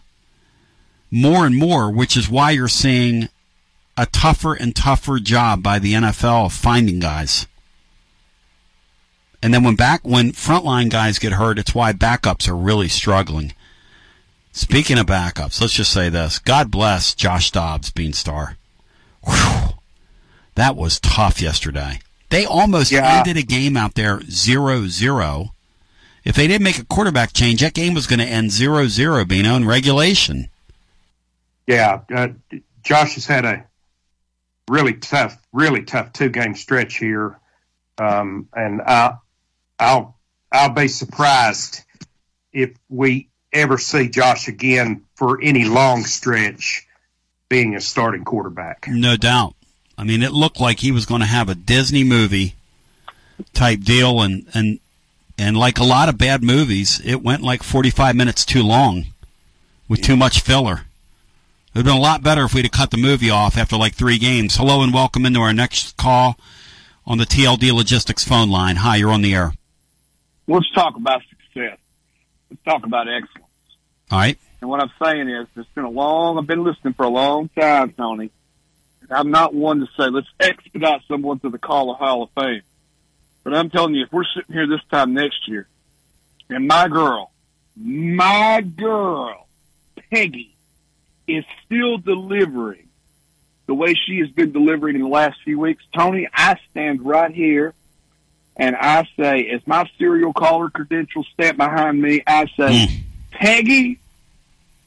more 1.11 1.47
and 1.47 1.57
more, 1.57 1.91
which 1.91 2.17
is 2.17 2.29
why 2.29 2.51
you're 2.51 2.69
seeing 2.69 3.29
a 3.97 4.07
tougher 4.07 4.55
and 4.55 4.75
tougher 4.75 5.19
job 5.19 5.63
by 5.63 5.79
the 5.79 5.95
NFL 5.95 6.47
of 6.47 6.53
finding 6.53 6.99
guys. 6.99 7.47
And 9.45 9.53
then 9.53 9.63
when 9.63 9.75
back 9.75 10.01
when 10.05 10.33
frontline 10.33 10.89
guys 10.89 11.19
get 11.19 11.33
hurt, 11.33 11.59
it's 11.59 11.75
why 11.75 11.93
backups 11.93 12.49
are 12.49 12.57
really 12.57 12.89
struggling. 12.89 13.53
Speaking 14.53 14.99
of 14.99 15.05
backups, 15.05 15.61
let's 15.61 15.75
just 15.75 15.93
say 15.93 16.09
this: 16.09 16.39
God 16.39 16.71
bless 16.71 17.15
Josh 17.15 17.51
Dobbs, 17.51 17.91
Beanstar. 17.91 18.57
Whew. 19.23 19.75
That 20.55 20.77
was 20.77 20.99
tough 20.99 21.43
yesterday. 21.43 22.01
They 22.31 22.47
almost 22.47 22.91
yeah. 22.91 23.19
ended 23.19 23.37
a 23.37 23.43
game 23.43 23.77
out 23.77 23.97
there 23.97 24.21
0-0. 24.21 25.49
If 26.25 26.37
they 26.37 26.47
didn't 26.47 26.65
make 26.65 26.79
a 26.79 26.85
quarterback 26.87 27.35
change, 27.35 27.61
that 27.61 27.75
game 27.75 27.93
was 27.93 28.07
going 28.07 28.21
to 28.21 28.25
end 28.25 28.49
0-0, 28.49 29.29
Bino, 29.29 29.57
in 29.57 29.67
regulation. 29.67 30.49
Yeah, 31.67 32.01
uh, 32.15 32.29
Josh 32.83 33.17
has 33.17 33.27
had 33.27 33.45
a 33.45 33.67
really 34.71 34.95
tough, 34.95 35.37
really 35.53 35.83
tough 35.83 36.15
two 36.15 36.31
game 36.31 36.55
stretch 36.55 36.97
here, 36.97 37.39
um, 37.99 38.49
and 38.55 38.81
I, 38.81 39.17
I'll 39.79 40.17
I'll 40.53 40.71
be 40.73 40.89
surprised 40.89 41.81
if 42.53 42.71
we 42.89 43.29
ever 43.53 43.79
see 43.79 44.09
Josh 44.09 44.49
again 44.49 45.03
for 45.17 45.41
any 45.43 45.65
long 45.65 46.05
stretch 46.05 46.87
being 47.49 47.75
a 47.75 47.81
starting 47.81 48.25
quarterback. 48.25 48.87
No 48.89 49.17
doubt. 49.17 49.55
I 49.97 50.05
mean, 50.05 50.23
it 50.23 50.33
looked 50.33 50.61
like 50.61 50.81
he 50.81 50.91
was 50.93 51.07
going 51.07 51.21
to 51.21 51.27
have 51.27 51.49
a 51.49 51.55
Disney 51.55 52.05
movie 52.05 52.55
type 53.53 53.81
deal, 53.81 54.21
and 54.21 54.47
and 54.55 54.81
and 55.39 55.57
like 55.57 55.79
a 55.79 55.85
lot 55.85 56.09
of 56.09 56.19
bad 56.19 56.43
movies, 56.43 57.01
it 57.05 57.23
went 57.23 57.43
like 57.43 57.63
forty 57.63 57.91
five 57.91 58.17
minutes 58.17 58.45
too 58.45 58.63
long 58.63 59.07
with 59.89 60.03
too 60.03 60.17
much 60.17 60.41
filler. 60.41 60.83
It 61.75 61.79
would 61.79 61.87
have 61.87 61.95
been 61.95 62.01
a 62.01 62.01
lot 62.01 62.23
better 62.23 62.45
if 62.45 62.55
we'd 62.55 62.65
have 62.65 62.73
cut 62.73 62.91
the 62.93 62.97
movie 62.97 63.31
off 63.31 63.59
after 63.59 63.77
like 63.77 63.95
three 63.95 64.19
games. 64.19 64.57
Hello 64.57 64.83
and 64.83 64.95
welcome 64.95 65.27
into 65.27 65.41
our 65.41 65.53
next 65.53 65.97
call 65.97 66.39
on 67.05 67.19
the 67.19 67.25
TLD 67.25 67.73
Logistics 67.73 68.25
phone 68.25 68.49
line. 68.49 68.77
Hi, 68.77 68.97
you're 68.97 69.11
on 69.11 69.23
the 69.23 69.35
air. 69.35 69.53
Let's 70.47 70.71
talk 70.73 70.97
about 70.97 71.23
success. 71.23 71.79
Let's 72.51 72.63
talk 72.65 72.85
about 72.85 73.09
excellence. 73.09 73.51
All 74.11 74.19
right. 74.19 74.39
And 74.61 74.71
what 74.71 74.81
I'm 74.81 74.91
saying 75.03 75.29
is, 75.29 75.47
it's 75.57 75.69
been 75.71 75.85
a 75.85 75.91
long, 75.91 76.39
I've 76.39 76.47
been 76.47 76.65
listening 76.65 76.95
for 76.95 77.05
a 77.05 77.09
long 77.09 77.49
time, 77.49 77.93
Tony. 77.93 78.31
I'm 79.11 79.31
not 79.31 79.55
one 79.55 79.81
to 79.81 79.87
say, 79.99 80.09
let's 80.09 80.29
expedite 80.41 81.03
someone 81.09 81.39
to 81.41 81.51
the 81.51 81.59
Call 81.59 81.91
of 81.91 81.99
Hall 81.99 82.23
of 82.23 82.31
Fame. 82.31 82.63
But 83.43 83.55
I'm 83.55 83.69
telling 83.69 83.95
you, 83.95 84.05
if 84.05 84.13
we're 84.13 84.25
sitting 84.35 84.55
here 84.55 84.67
this 84.67 84.81
time 84.91 85.13
next 85.13 85.49
year, 85.49 85.67
and 86.49 86.67
my 86.67 86.89
girl, 86.89 87.31
my 87.77 88.63
girl, 88.63 89.47
Peggy, 90.11 90.55
is 91.27 91.45
still 91.65 91.99
delivering 91.99 92.89
the 93.67 93.75
way 93.75 93.95
she 93.95 94.19
has 94.21 94.31
been 94.31 94.53
delivering 94.53 94.97
in 94.97 95.03
the 95.03 95.09
last 95.09 95.43
few 95.43 95.59
weeks, 95.59 95.85
Tony, 95.95 96.29
I 96.33 96.57
stand 96.71 97.05
right 97.05 97.35
here 97.35 97.75
and 98.57 98.77
I 98.77 99.09
say, 99.17 99.49
as 99.49 99.67
my 99.67 99.89
serial 99.99 100.33
caller 100.33 100.71
credentials 100.71 101.27
stamp 101.33 101.57
behind 101.57 102.01
me, 102.01 102.23
I 102.27 102.47
say, 102.47 102.87
mm. 102.87 103.03
Peggy 103.31 103.99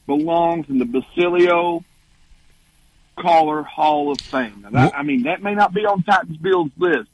belongs 0.06 0.70
in 0.70 0.80
the 0.80 0.86
Basilio 0.86 1.84
Caller 3.18 3.64
Hall 3.64 4.12
of 4.12 4.22
Fame. 4.22 4.66
That, 4.72 4.96
I 4.96 5.04
mean, 5.04 5.24
that 5.24 5.42
may 5.42 5.54
not 5.54 5.74
be 5.74 5.86
on 5.86 6.04
Titans 6.04 6.38
Bill's 6.38 6.72
list, 6.78 7.10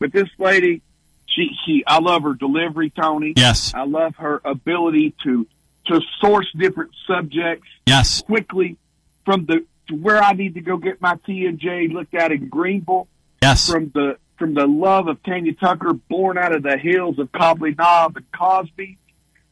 but 0.00 0.12
this 0.12 0.28
lady, 0.38 0.82
she, 1.26 1.50
she, 1.64 1.84
I 1.86 2.00
love 2.00 2.24
her 2.24 2.34
delivery, 2.34 2.90
Tony. 2.90 3.34
Yes. 3.36 3.72
I 3.74 3.84
love 3.84 4.16
her 4.16 4.40
ability 4.44 5.14
to 5.22 5.46
to 5.86 6.00
source 6.18 6.50
different 6.56 6.92
subjects 7.06 7.68
yes. 7.84 8.22
quickly 8.22 8.78
from 9.26 9.44
the 9.44 9.64
to 9.88 9.94
where 9.94 10.22
I 10.22 10.32
need 10.32 10.54
to 10.54 10.62
go 10.62 10.78
get 10.78 11.02
my 11.02 11.16
T 11.26 11.44
and 11.46 11.58
J 11.58 11.88
looked 11.88 12.14
at 12.14 12.32
in 12.32 12.48
Greenville. 12.48 13.06
Yes. 13.42 13.70
From 13.70 13.90
the 13.90 14.16
from 14.36 14.54
the 14.54 14.66
love 14.66 15.08
of 15.08 15.22
Tanya 15.22 15.52
Tucker, 15.52 15.92
born 15.92 16.38
out 16.38 16.52
of 16.52 16.62
the 16.62 16.76
hills 16.76 17.18
of 17.18 17.30
Cobbly 17.32 17.74
Knob 17.74 18.16
and 18.16 18.30
Cosby, 18.32 18.98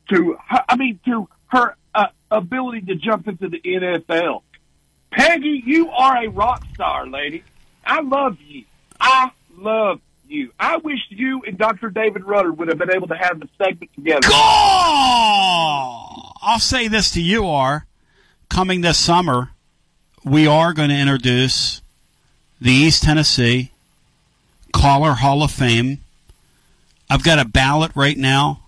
to 0.09 0.37
I 0.49 0.77
mean 0.77 0.99
to 1.05 1.29
her 1.49 1.77
uh, 1.95 2.07
ability 2.31 2.83
to 2.87 2.95
jump 2.95 3.29
into 3.29 3.49
the 3.49 3.61
NFL. 3.61 4.43
Peggy, 5.11 5.63
you 5.65 5.91
are 5.91 6.25
a 6.25 6.29
rock 6.29 6.65
star, 6.75 7.07
lady. 7.07 7.45
I 7.85 8.01
love 8.01 8.41
you. 8.41 8.65
I 8.99 9.31
love 9.57 10.01
you. 10.27 10.53
I 10.59 10.79
wish 10.79 11.01
you 11.11 11.43
and 11.47 11.59
Dr. 11.59 11.91
David 11.91 12.25
Rudder 12.25 12.53
would 12.53 12.69
have 12.69 12.79
been 12.79 12.91
able 12.91 13.09
to 13.09 13.17
have 13.17 13.39
the 13.41 13.49
segment 13.59 13.93
together. 13.95 14.29
I'll 16.45 16.59
say 16.59 16.89
this 16.89 17.11
to 17.13 17.21
you, 17.21 17.47
R. 17.47 17.87
Coming 18.49 18.81
this 18.81 18.99
summer, 18.99 19.51
we 20.25 20.47
are 20.47 20.73
going 20.73 20.89
to 20.89 20.99
introduce 20.99 21.83
the 22.61 22.73
East 22.73 23.03
Tennessee 23.03 23.72
Caller 24.73 25.13
Hall 25.15 25.43
of 25.43 25.51
Fame. 25.51 25.99
I've 27.11 27.23
got 27.25 27.39
a 27.39 27.45
ballot 27.45 27.93
right 27.95 28.17
now. 28.17 28.61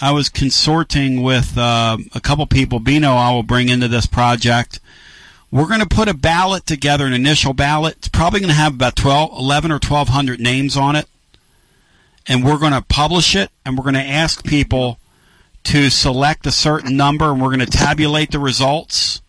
I 0.00 0.10
was 0.10 0.28
consorting 0.28 1.22
with 1.22 1.56
uh, 1.56 1.96
a 2.14 2.20
couple 2.20 2.44
people. 2.46 2.80
Bino, 2.80 3.12
I 3.12 3.30
will 3.32 3.42
bring 3.44 3.68
into 3.68 3.88
this 3.88 4.06
project. 4.06 4.80
We're 5.50 5.68
going 5.68 5.80
to 5.80 5.86
put 5.86 6.08
a 6.08 6.14
ballot 6.14 6.66
together, 6.66 7.06
an 7.06 7.12
initial 7.12 7.52
ballot. 7.52 7.96
It's 7.98 8.08
probably 8.08 8.40
going 8.40 8.50
to 8.50 8.56
have 8.56 8.74
about 8.74 8.96
12, 8.96 9.38
11 9.38 9.70
or 9.70 9.74
1,200 9.76 10.40
names 10.40 10.76
on 10.76 10.96
it. 10.96 11.06
and 12.26 12.44
we're 12.44 12.58
going 12.58 12.72
to 12.72 12.82
publish 12.82 13.36
it, 13.36 13.50
and 13.64 13.76
we're 13.78 13.84
going 13.84 13.94
to 13.94 14.00
ask 14.00 14.44
people 14.44 14.98
to 15.64 15.90
select 15.90 16.46
a 16.46 16.50
certain 16.50 16.96
number, 16.96 17.30
and 17.30 17.40
we're 17.40 17.54
going 17.54 17.60
to 17.60 17.66
tabulate 17.66 18.30
the 18.32 18.38
results. 18.38 19.22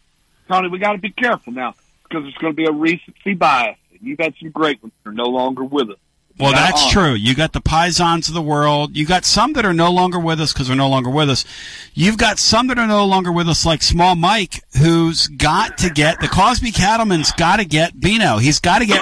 Tony, 0.47 0.69
we 0.69 0.79
got 0.79 0.93
to 0.93 0.97
be 0.97 1.11
careful 1.11 1.53
now 1.53 1.75
because 2.03 2.23
there's 2.23 2.35
going 2.35 2.53
to 2.53 2.57
be 2.57 2.65
a 2.65 2.71
recency 2.71 3.33
bias. 3.33 3.77
You've 4.01 4.19
had 4.19 4.35
some 4.39 4.49
great 4.49 4.81
ones 4.81 4.93
that 5.03 5.09
are 5.09 5.13
no 5.13 5.25
longer 5.25 5.63
with 5.63 5.91
us. 5.91 5.97
Well, 6.37 6.51
that's 6.51 6.83
on. 6.83 6.91
true. 6.91 7.13
You 7.13 7.33
got 7.33 7.53
the 7.53 7.61
Pisons 7.61 8.27
of 8.27 8.33
the 8.33 8.41
world. 8.41 8.95
You 8.97 9.05
got 9.05 9.23
some 9.23 9.53
that 9.53 9.65
are 9.65 9.73
no 9.73 9.89
longer 9.91 10.19
with 10.19 10.41
us 10.41 10.51
because 10.51 10.67
they're 10.67 10.75
no 10.75 10.89
longer 10.89 11.09
with 11.09 11.29
us. 11.29 11.45
You've 11.93 12.17
got 12.17 12.39
some 12.39 12.67
that 12.67 12.77
are 12.77 12.87
no 12.87 13.05
longer 13.05 13.31
with 13.31 13.47
us, 13.47 13.65
like 13.65 13.81
Small 13.81 14.15
Mike, 14.15 14.61
who's 14.77 15.27
got 15.27 15.77
to 15.77 15.89
get 15.89 16.19
the 16.19 16.27
Cosby 16.27 16.71
Cattleman's 16.71 17.31
got 17.31 17.57
to 17.57 17.65
get 17.65 17.97
Bino. 17.99 18.37
He's 18.37 18.59
got 18.59 18.79
to 18.79 18.85
get. 18.85 19.01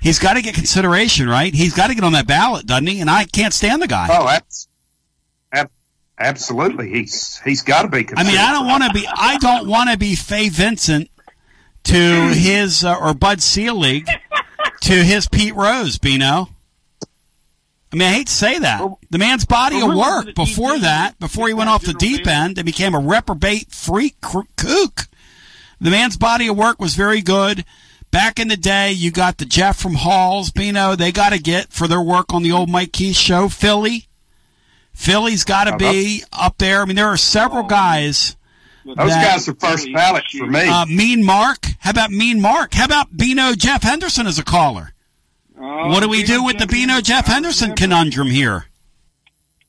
He's 0.00 0.18
got 0.18 0.34
to 0.34 0.42
get 0.42 0.54
consideration, 0.54 1.28
right? 1.28 1.52
He's 1.54 1.74
got 1.74 1.88
to 1.88 1.94
get 1.94 2.02
on 2.04 2.12
that 2.12 2.26
ballot, 2.26 2.66
doesn't 2.66 2.86
he? 2.88 3.00
And 3.00 3.08
I 3.10 3.24
can't 3.24 3.54
stand 3.54 3.80
the 3.82 3.86
guy. 3.88 4.08
Oh, 4.10 4.26
that's 4.26 4.66
ab- 5.52 5.70
absolutely. 6.18 6.90
He's 6.90 7.40
he's 7.44 7.62
got 7.62 7.82
to 7.82 7.88
be. 7.88 8.06
I 8.16 8.24
mean, 8.24 8.36
I 8.38 8.52
don't 8.52 8.66
want 8.66 8.82
to 8.84 8.90
be. 8.92 9.06
I 9.12 9.38
don't 9.38 9.68
want 9.68 9.90
to 9.90 9.96
be 9.96 10.14
Fay 10.16 10.48
Vincent 10.48 11.08
to 11.84 11.94
his 12.34 12.84
uh, 12.84 12.96
or 12.96 13.14
Bud 13.14 13.40
Selig 13.42 14.06
to 14.82 14.92
his 15.04 15.28
Pete 15.28 15.54
Rose. 15.54 15.98
Bino. 15.98 16.48
I 17.92 17.96
mean, 17.96 18.08
I 18.08 18.12
hate 18.12 18.26
to 18.28 18.32
say 18.32 18.58
that. 18.58 18.82
The 19.10 19.18
man's 19.18 19.44
body 19.44 19.80
of 19.80 19.94
work 19.94 20.34
before 20.34 20.78
that, 20.78 21.18
before 21.20 21.48
he 21.48 21.54
went 21.54 21.68
off 21.68 21.84
the 21.84 21.92
deep 21.92 22.26
end 22.26 22.56
and 22.56 22.64
became 22.64 22.94
a 22.94 22.98
reprobate 22.98 23.70
freak 23.70 24.20
kook. 24.20 25.06
The 25.80 25.90
man's 25.90 26.16
body 26.16 26.48
of 26.48 26.56
work 26.56 26.80
was 26.80 26.94
very 26.94 27.20
good. 27.20 27.64
Back 28.10 28.38
in 28.38 28.48
the 28.48 28.56
day, 28.56 28.92
you 28.92 29.10
got 29.10 29.38
the 29.38 29.44
Jeff 29.44 29.78
from 29.78 29.94
Halls, 29.94 30.50
Bino. 30.50 30.96
They 30.96 31.12
got 31.12 31.32
to 31.32 31.38
get 31.38 31.72
for 31.72 31.86
their 31.86 32.00
work 32.00 32.32
on 32.32 32.42
the 32.42 32.52
old 32.52 32.70
Mike 32.70 32.92
Keith 32.92 33.16
show. 33.16 33.48
Philly, 33.48 34.06
Philly's 34.94 35.44
got 35.44 35.64
to 35.64 35.76
be 35.76 36.22
up 36.32 36.58
there. 36.58 36.82
I 36.82 36.84
mean, 36.86 36.96
there 36.96 37.08
are 37.08 37.16
several 37.16 37.64
guys. 37.64 38.36
Those 38.84 38.96
that- 38.96 39.32
guys 39.32 39.48
are 39.48 39.54
first 39.54 39.92
ballot 39.92 40.24
for 40.36 40.46
me. 40.46 40.66
Uh, 40.66 40.86
mean 40.86 41.24
Mark. 41.24 41.66
How 41.80 41.90
about 41.90 42.10
Mean 42.10 42.40
Mark? 42.40 42.74
How 42.74 42.84
about 42.84 43.16
Bino 43.16 43.54
Jeff 43.54 43.82
Henderson 43.82 44.26
as 44.26 44.38
a 44.38 44.44
caller? 44.44 44.92
Oh, 45.60 45.88
what 45.88 46.00
do 46.02 46.08
we 46.08 46.22
do 46.22 46.42
with 46.42 46.58
the 46.58 46.66
Bino 46.66 47.00
Jeff 47.00 47.26
Henderson 47.26 47.74
conundrum 47.74 48.28
here? 48.28 48.66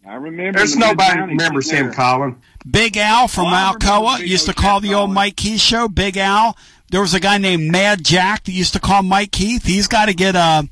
I 0.08 0.16
remember. 0.16 0.60
There's 0.60 0.74
the 0.74 0.80
nobody 0.80 1.20
mid-nineties 1.20 1.38
remembers 1.38 1.70
there. 1.70 1.86
him, 1.86 1.94
Colin. 1.94 2.36
Big 2.70 2.98
Al 2.98 3.28
from 3.28 3.46
Alcoa 3.46 4.20
used 4.26 4.46
to 4.48 4.54
call 4.54 4.80
the 4.80 4.94
old 4.94 5.12
Mike 5.12 5.36
Keith 5.36 5.60
show 5.62 5.88
Big 5.88 6.18
Al. 6.18 6.58
There 6.92 7.02
was 7.02 7.14
a 7.14 7.20
guy 7.20 7.38
named 7.38 7.72
Mad 7.72 8.04
Jack 8.04 8.44
that 8.44 8.52
used 8.52 8.74
to 8.74 8.80
call 8.80 9.04
Mike 9.04 9.32
Keith. 9.32 9.66
He's 9.66 9.88
got 9.88 10.06
to 10.06 10.14
get 10.14 10.36
a. 10.36 10.68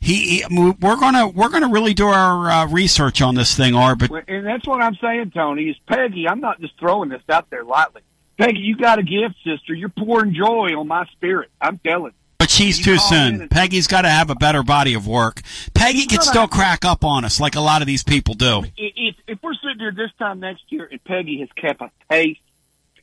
He, 0.00 0.40
he 0.40 0.72
we're 0.80 0.96
gonna 0.96 1.28
we're 1.28 1.50
gonna 1.50 1.68
really 1.68 1.92
do 1.94 2.06
our 2.08 2.50
uh, 2.50 2.66
research 2.68 3.20
on 3.20 3.34
this 3.34 3.54
thing, 3.54 3.74
Ar. 3.74 3.96
And 4.28 4.46
that's 4.46 4.66
what 4.66 4.80
I'm 4.80 4.94
saying, 4.96 5.30
Tony. 5.32 5.68
Is 5.70 5.76
Peggy? 5.86 6.26
I'm 6.26 6.40
not 6.40 6.60
just 6.60 6.78
throwing 6.78 7.10
this 7.10 7.22
out 7.28 7.50
there 7.50 7.64
lightly. 7.64 8.00
Peggy, 8.38 8.60
you 8.60 8.76
got 8.76 8.98
a 8.98 9.02
gift, 9.02 9.36
sister. 9.44 9.74
You're 9.74 9.90
pouring 9.90 10.32
joy 10.32 10.74
on 10.74 10.88
my 10.88 11.04
spirit. 11.06 11.50
I'm 11.60 11.76
telling. 11.76 12.12
You. 12.12 12.18
but 12.38 12.48
she's 12.48 12.82
too 12.82 12.96
soon. 12.96 13.48
Peggy's 13.50 13.86
got 13.86 14.02
to 14.02 14.08
have 14.08 14.30
a 14.30 14.34
better 14.34 14.62
body 14.62 14.94
of 14.94 15.06
work. 15.06 15.42
Peggy 15.74 16.06
can 16.06 16.22
still 16.22 16.42
have- 16.42 16.50
crack 16.50 16.86
up 16.86 17.04
on 17.04 17.26
us 17.26 17.38
like 17.38 17.54
a 17.54 17.60
lot 17.60 17.82
of 17.82 17.86
these 17.86 18.02
people 18.02 18.32
do. 18.32 18.62
you. 18.78 18.90
If, 18.96 19.16
if 19.26 19.42
we're 19.42 19.52
sitting 19.52 19.80
here 19.80 19.92
this 19.92 20.12
time 20.18 20.40
next 20.40 20.72
year 20.72 20.88
and 20.90 21.04
Peggy 21.04 21.40
has 21.40 21.52
kept 21.52 21.82
a 21.82 21.90
pace, 22.08 22.38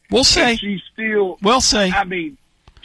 We'll 0.10 0.24
see. 0.24 0.56
she's 0.56 0.82
still. 0.92 1.38
We'll 1.44 1.62
see. 1.62 1.92
I 1.92 2.04
mean, 2.06 2.38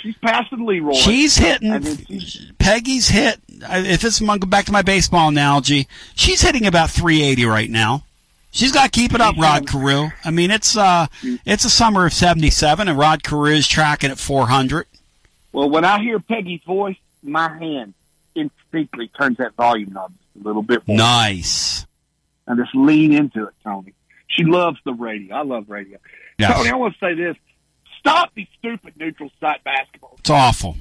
she's 0.03 0.17
passing 0.17 0.67
Leroy. 0.67 0.93
She's 0.93 1.37
hitting. 1.37 1.83
She's, 2.07 2.53
Peggy's 2.59 3.09
hit. 3.09 3.39
If 3.49 4.01
this, 4.03 4.21
I'm 4.21 4.27
going 4.27 4.41
go 4.41 4.47
back 4.47 4.67
to 4.67 4.73
my 4.73 4.83
baseball 4.83 5.29
analogy. 5.29 5.87
She's 6.15 6.43
hitting 6.43 6.67
about 6.67 6.91
380 6.91 7.45
right 7.47 7.71
now. 7.71 8.05
She's 8.51 8.73
got 8.73 8.93
to 8.93 9.01
keep 9.01 9.15
it 9.15 9.21
up, 9.23 9.37
Rod 9.39 9.67
Carew. 9.67 10.11
I 10.25 10.31
mean, 10.31 10.51
it's 10.51 10.77
uh, 10.77 11.07
it's 11.47 11.65
a 11.65 11.71
summer 11.71 12.05
of 12.05 12.13
'77, 12.13 12.87
and 12.87 12.99
Rod 12.99 13.23
Carew 13.23 13.47
is 13.47 13.67
tracking 13.67 14.11
at 14.11 14.19
400. 14.19 14.87
well, 15.53 15.71
when 15.71 15.87
I 15.87 16.03
hear 16.03 16.19
Peggy's 16.21 16.63
voice, 16.63 16.99
my 17.23 17.49
hand 17.49 17.95
instinctively 18.35 19.09
turns 19.09 19.39
that 19.39 19.55
volume 19.55 19.93
knob 19.95 20.13
a 20.39 20.45
little 20.47 20.63
bit 20.63 20.87
more. 20.87 20.99
Nice. 20.99 21.87
and 22.47 22.59
just 22.59 22.75
lean 22.75 23.13
into 23.13 23.47
it, 23.47 23.55
Tony. 23.65 23.95
She 24.29 24.45
loves 24.45 24.79
the 24.85 24.93
radio. 24.93 25.35
I 25.37 25.43
love 25.43 25.71
radio. 25.71 25.97
Yes. 26.39 26.55
Tony, 26.55 26.71
I 26.71 26.75
want 26.75 26.93
to 26.93 26.99
say 26.99 27.15
this. 27.15 27.37
Stop 28.03 28.35
these 28.35 28.49
stupid 28.59 28.97
neutral 28.97 29.31
site 29.39 29.63
basketball. 29.63 30.17
It's 30.19 30.29
awful. 30.29 30.77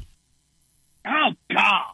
Oh, 1.06 1.32
God. 1.52 1.92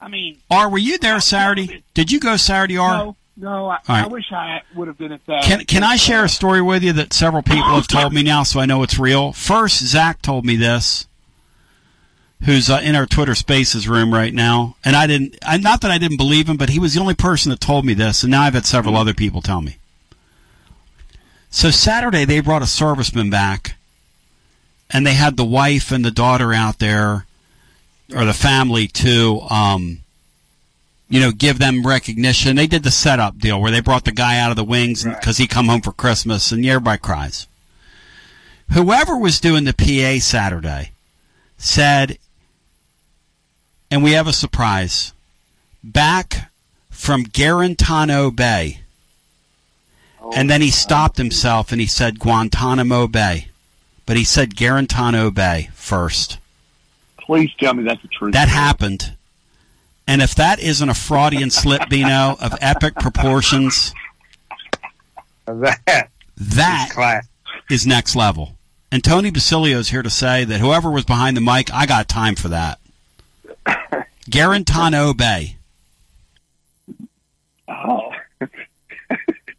I 0.00 0.08
mean, 0.08 0.36
R, 0.50 0.68
were 0.68 0.76
you 0.76 0.98
there 0.98 1.18
Saturday? 1.20 1.82
Did 1.94 2.12
you 2.12 2.20
go 2.20 2.36
Saturday, 2.36 2.76
R? 2.76 2.92
no, 2.98 3.16
no, 3.38 3.66
I, 3.66 3.78
right. 3.88 4.04
I 4.04 4.06
wish 4.06 4.30
I 4.32 4.60
would 4.74 4.86
have 4.88 4.98
been 4.98 5.12
at 5.12 5.24
that. 5.26 5.44
Can 5.44 5.64
can 5.64 5.82
I 5.82 5.96
share 5.96 6.24
a 6.24 6.28
story 6.28 6.60
with 6.60 6.82
you 6.82 6.92
that 6.92 7.14
several 7.14 7.42
people 7.42 7.74
have 7.74 7.88
told 7.88 8.12
me 8.12 8.22
now, 8.22 8.42
so 8.42 8.60
I 8.60 8.66
know 8.66 8.82
it's 8.82 8.98
real? 8.98 9.32
First, 9.32 9.82
Zach 9.82 10.20
told 10.20 10.44
me 10.44 10.56
this, 10.56 11.06
who's 12.44 12.68
uh, 12.68 12.80
in 12.82 12.94
our 12.94 13.06
Twitter 13.06 13.34
Spaces 13.34 13.88
room 13.88 14.12
right 14.12 14.34
now, 14.34 14.76
and 14.84 14.94
I 14.94 15.06
didn't. 15.06 15.38
I, 15.42 15.56
not 15.56 15.80
that 15.80 15.90
I 15.90 15.96
didn't 15.96 16.18
believe 16.18 16.48
him, 16.48 16.58
but 16.58 16.68
he 16.68 16.78
was 16.78 16.92
the 16.92 17.00
only 17.00 17.14
person 17.14 17.48
that 17.50 17.60
told 17.60 17.86
me 17.86 17.94
this, 17.94 18.22
and 18.22 18.30
now 18.30 18.42
I've 18.42 18.54
had 18.54 18.66
several 18.66 18.96
other 18.96 19.14
people 19.14 19.40
tell 19.40 19.62
me. 19.62 19.78
So 21.54 21.70
Saturday 21.70 22.24
they 22.24 22.40
brought 22.40 22.62
a 22.62 22.66
serviceman 22.66 23.30
back, 23.30 23.76
and 24.90 25.06
they 25.06 25.14
had 25.14 25.36
the 25.36 25.44
wife 25.44 25.92
and 25.92 26.04
the 26.04 26.10
daughter 26.10 26.52
out 26.52 26.80
there, 26.80 27.26
or 28.14 28.24
the 28.24 28.34
family 28.34 28.88
to. 28.88 29.40
Um, 29.48 30.00
you 31.08 31.20
know, 31.20 31.30
give 31.30 31.60
them 31.60 31.86
recognition. 31.86 32.56
They 32.56 32.66
did 32.66 32.82
the 32.82 32.90
setup 32.90 33.38
deal 33.38 33.60
where 33.60 33.70
they 33.70 33.80
brought 33.80 34.04
the 34.04 34.10
guy 34.10 34.38
out 34.38 34.50
of 34.50 34.56
the 34.56 34.64
wings 34.64 35.04
because 35.04 35.36
he 35.36 35.46
come 35.46 35.68
home 35.68 35.82
for 35.82 35.92
Christmas, 35.92 36.50
and 36.50 36.66
everybody 36.66 36.98
cries. 36.98 37.46
Whoever 38.72 39.16
was 39.16 39.38
doing 39.38 39.62
the 39.62 39.74
PA 39.74 40.18
Saturday 40.20 40.90
said, 41.56 42.18
and 43.92 44.02
we 44.02 44.12
have 44.12 44.26
a 44.26 44.32
surprise, 44.32 45.12
back 45.84 46.50
from 46.90 47.26
Guarantano 47.26 48.34
Bay. 48.34 48.80
And 50.32 50.48
then 50.48 50.62
he 50.62 50.70
stopped 50.70 51.18
himself 51.18 51.72
and 51.72 51.80
he 51.80 51.86
said 51.86 52.18
Guantanamo 52.18 53.06
Bay. 53.06 53.48
But 54.06 54.16
he 54.16 54.24
said 54.24 54.54
Guarantano 54.54 55.32
Bay 55.32 55.70
first. 55.74 56.38
Please 57.18 57.50
tell 57.58 57.74
me 57.74 57.84
that's 57.84 58.02
the 58.02 58.08
truth. 58.08 58.34
That 58.34 58.48
happened. 58.48 59.14
And 60.06 60.20
if 60.20 60.34
that 60.34 60.60
isn't 60.60 60.88
a 60.88 60.94
Freudian 60.94 61.50
slip, 61.50 61.88
Bino, 61.88 62.36
of 62.40 62.54
epic 62.60 62.94
proportions, 62.96 63.94
That 65.46 66.10
that 66.36 67.22
is 67.70 67.86
next 67.86 68.14
level. 68.14 68.54
And 68.92 69.02
Tony 69.02 69.30
Basilio 69.30 69.78
is 69.78 69.88
here 69.88 70.02
to 70.02 70.10
say 70.10 70.44
that 70.44 70.60
whoever 70.60 70.90
was 70.90 71.04
behind 71.04 71.36
the 71.36 71.40
mic, 71.40 71.72
I 71.72 71.86
got 71.86 72.08
time 72.08 72.34
for 72.34 72.48
that. 72.48 72.78
Guarantano 74.30 75.16
Bay. 75.16 75.56
Oh. 77.66 78.12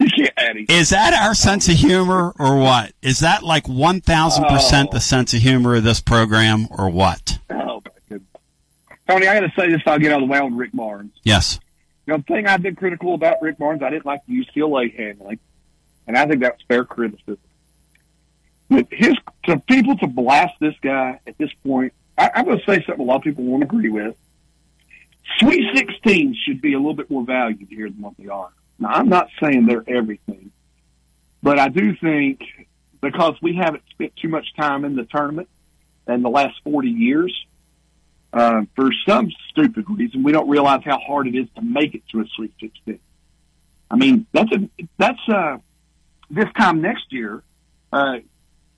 You 0.05 0.25
can't 0.25 0.33
add 0.37 0.57
it. 0.57 0.71
Is 0.71 0.89
that 0.89 1.13
our 1.13 1.33
sense 1.33 1.67
of 1.67 1.75
humor 1.75 2.33
or 2.39 2.57
what? 2.57 2.93
Is 3.01 3.19
that 3.19 3.43
like 3.43 3.65
1000% 3.65 4.01
the 4.05 4.95
oh. 4.95 4.99
sense 4.99 5.33
of 5.33 5.41
humor 5.41 5.75
of 5.75 5.83
this 5.83 6.01
program 6.01 6.67
or 6.69 6.89
what? 6.89 7.37
Oh. 7.49 7.81
Tony, 9.07 9.27
I 9.27 9.39
got 9.39 9.41
to 9.41 9.53
say 9.59 9.69
this. 9.69 9.81
I'll 9.85 9.99
get 9.99 10.11
out 10.11 10.21
of 10.21 10.27
the 10.27 10.31
way 10.31 10.39
on 10.39 10.57
Rick 10.57 10.71
Barnes. 10.73 11.11
Yes. 11.23 11.59
You 12.05 12.13
know, 12.13 12.17
the 12.17 12.23
thing 12.23 12.47
I've 12.47 12.61
been 12.61 12.75
critical 12.75 13.13
about 13.13 13.41
Rick 13.41 13.57
Barnes, 13.57 13.81
I 13.83 13.89
didn't 13.89 14.05
like 14.05 14.21
the 14.25 14.43
UCLA 14.45 14.95
handling, 14.95 15.39
and 16.07 16.17
I 16.17 16.25
think 16.25 16.41
that's 16.41 16.61
fair 16.63 16.85
criticism. 16.85 17.37
But 18.69 18.87
his 18.91 19.15
to 19.45 19.59
people 19.59 19.97
to 19.97 20.07
blast 20.07 20.55
this 20.59 20.75
guy 20.81 21.19
at 21.27 21.37
this 21.37 21.53
point, 21.65 21.93
I, 22.17 22.31
I'm 22.33 22.45
going 22.45 22.59
to 22.59 22.65
say 22.65 22.83
something 22.83 22.99
a 22.99 23.03
lot 23.03 23.17
of 23.17 23.23
people 23.23 23.43
won't 23.43 23.63
agree 23.63 23.89
with. 23.89 24.15
Sweet 25.39 25.75
16 25.75 26.35
should 26.43 26.61
be 26.61 26.73
a 26.73 26.77
little 26.77 26.93
bit 26.93 27.09
more 27.09 27.23
valued 27.23 27.67
here 27.69 27.89
than 27.89 28.01
what 28.01 28.17
they 28.17 28.27
are. 28.27 28.49
Now, 28.79 28.89
I'm 28.89 29.09
not 29.09 29.29
saying 29.39 29.65
they're 29.65 29.83
everything, 29.87 30.51
but 31.41 31.59
I 31.59 31.69
do 31.69 31.95
think 31.95 32.41
because 33.01 33.35
we 33.41 33.55
haven't 33.55 33.83
spent 33.89 34.15
too 34.15 34.29
much 34.29 34.53
time 34.55 34.83
in 34.83 34.95
the 34.95 35.05
tournament 35.05 35.47
in 36.07 36.21
the 36.21 36.29
last 36.29 36.59
40 36.63 36.89
years, 36.89 37.45
uh, 38.33 38.63
for 38.75 38.91
some 39.07 39.31
stupid 39.49 39.85
reason, 39.89 40.23
we 40.23 40.31
don't 40.31 40.49
realize 40.49 40.83
how 40.83 40.99
hard 40.99 41.27
it 41.27 41.35
is 41.35 41.47
to 41.55 41.61
make 41.61 41.95
it 41.95 42.01
to 42.09 42.19
a 42.21 42.25
Sweet 42.27 42.53
16. 42.59 42.99
I 43.89 43.95
mean, 43.95 44.25
that's 44.33 44.51
a 44.51 44.69
that's 44.97 45.29
uh, 45.29 45.57
this 46.29 46.51
time 46.57 46.81
next 46.81 47.13
year. 47.13 47.43
Uh, 47.93 48.19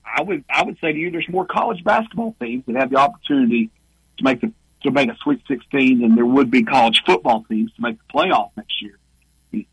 I 0.04 0.22
would 0.22 0.44
I 0.48 0.62
would 0.62 0.78
say 0.78 0.92
to 0.92 0.98
you, 0.98 1.10
there's 1.10 1.28
more 1.28 1.46
college 1.46 1.82
basketball 1.82 2.36
teams 2.40 2.66
that 2.66 2.76
have 2.76 2.90
the 2.90 2.96
opportunity 2.96 3.70
to 4.18 4.24
make 4.24 4.40
the 4.40 4.52
to 4.82 4.90
make 4.90 5.10
a 5.10 5.16
Sweet 5.16 5.40
16 5.48 6.00
than 6.00 6.14
there 6.14 6.26
would 6.26 6.50
be 6.50 6.62
college 6.62 7.02
football 7.04 7.44
teams 7.48 7.72
to 7.74 7.82
make 7.82 7.96
the 7.98 8.12
playoff 8.12 8.50
next 8.56 8.80
year. 8.80 8.97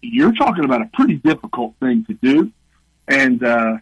You're 0.02 0.34
talking 0.34 0.66
about 0.66 0.82
a 0.82 0.90
pretty 0.94 1.16
difficult 1.16 1.76
thing 1.76 2.06
to 2.06 2.14
do, 2.14 2.52
and 3.08 3.44
uh, 3.44 3.78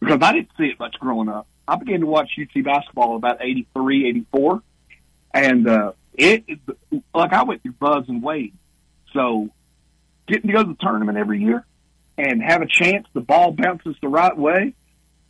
because 0.00 0.22
I 0.22 0.32
didn't 0.32 0.50
see 0.56 0.66
it 0.66 0.78
much 0.78 0.98
growing 1.00 1.28
up, 1.28 1.46
I 1.66 1.76
began 1.76 2.00
to 2.00 2.06
watch 2.06 2.38
UT 2.38 2.62
basketball 2.62 3.16
about 3.16 3.38
83, 3.40 4.08
84. 4.08 4.62
And 5.32 5.66
uh, 5.66 5.92
it, 6.12 6.44
it 6.46 6.58
like 7.14 7.32
I 7.32 7.42
went 7.42 7.62
through 7.62 7.72
Buzz 7.72 8.08
and 8.08 8.22
Wade. 8.22 8.54
So 9.12 9.48
getting 10.26 10.48
to 10.48 10.52
go 10.52 10.62
to 10.62 10.68
the 10.68 10.76
tournament 10.78 11.18
every 11.18 11.40
year 11.40 11.64
and 12.16 12.42
have 12.42 12.62
a 12.62 12.66
chance 12.66 13.06
the 13.12 13.20
ball 13.20 13.52
bounces 13.52 13.96
the 14.00 14.08
right 14.08 14.36
way. 14.36 14.74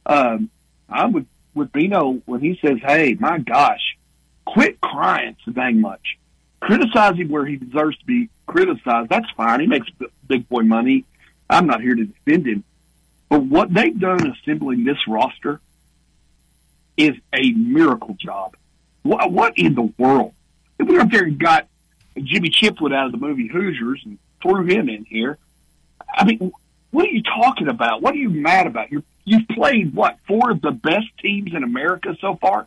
Um, 0.06 0.50
I'm 0.88 1.12
with, 1.12 1.26
with 1.54 1.72
Bino 1.72 2.20
when 2.26 2.40
he 2.40 2.58
says, 2.60 2.78
Hey, 2.82 3.16
my 3.18 3.38
gosh, 3.38 3.96
quit 4.44 4.80
crying 4.80 5.36
so 5.44 5.52
dang 5.52 5.80
much. 5.80 6.18
Criticize 6.60 7.16
him 7.16 7.28
where 7.28 7.46
he 7.46 7.56
deserves 7.56 7.96
to 7.98 8.04
be 8.04 8.28
criticized. 8.46 9.08
That's 9.08 9.30
fine. 9.30 9.60
He 9.60 9.66
makes 9.66 9.88
big 10.26 10.48
boy 10.48 10.62
money. 10.62 11.04
I'm 11.48 11.66
not 11.66 11.80
here 11.80 11.94
to 11.94 12.04
defend 12.04 12.46
him. 12.46 12.64
But 13.28 13.42
what 13.42 13.72
they've 13.72 13.98
done 13.98 14.30
assembling 14.30 14.84
this 14.84 14.98
roster 15.08 15.60
is 16.96 17.16
a 17.32 17.52
miracle 17.52 18.14
job. 18.18 18.56
What, 19.02 19.32
what 19.32 19.58
in 19.58 19.74
the 19.74 19.92
world? 19.98 20.32
If 20.78 20.88
we 20.88 20.96
went 20.96 21.08
up 21.08 21.12
there 21.12 21.24
and 21.24 21.38
got 21.38 21.66
Jimmy 22.16 22.50
Chitwood 22.50 22.94
out 22.94 23.06
of 23.06 23.12
the 23.12 23.18
movie 23.18 23.48
Hoosiers 23.48 24.02
and 24.04 24.18
threw 24.40 24.64
him 24.64 24.88
in 24.88 25.04
here, 25.04 25.38
I 26.12 26.24
mean, 26.24 26.52
what 26.90 27.06
are 27.06 27.10
you 27.10 27.22
talking 27.22 27.68
about? 27.68 28.02
What 28.02 28.14
are 28.14 28.18
you 28.18 28.30
mad 28.30 28.66
about? 28.66 28.92
You're, 28.92 29.02
you've 29.24 29.48
played 29.48 29.94
what 29.94 30.18
four 30.26 30.50
of 30.52 30.60
the 30.60 30.70
best 30.70 31.06
teams 31.18 31.54
in 31.54 31.64
America 31.64 32.16
so 32.20 32.36
far, 32.36 32.66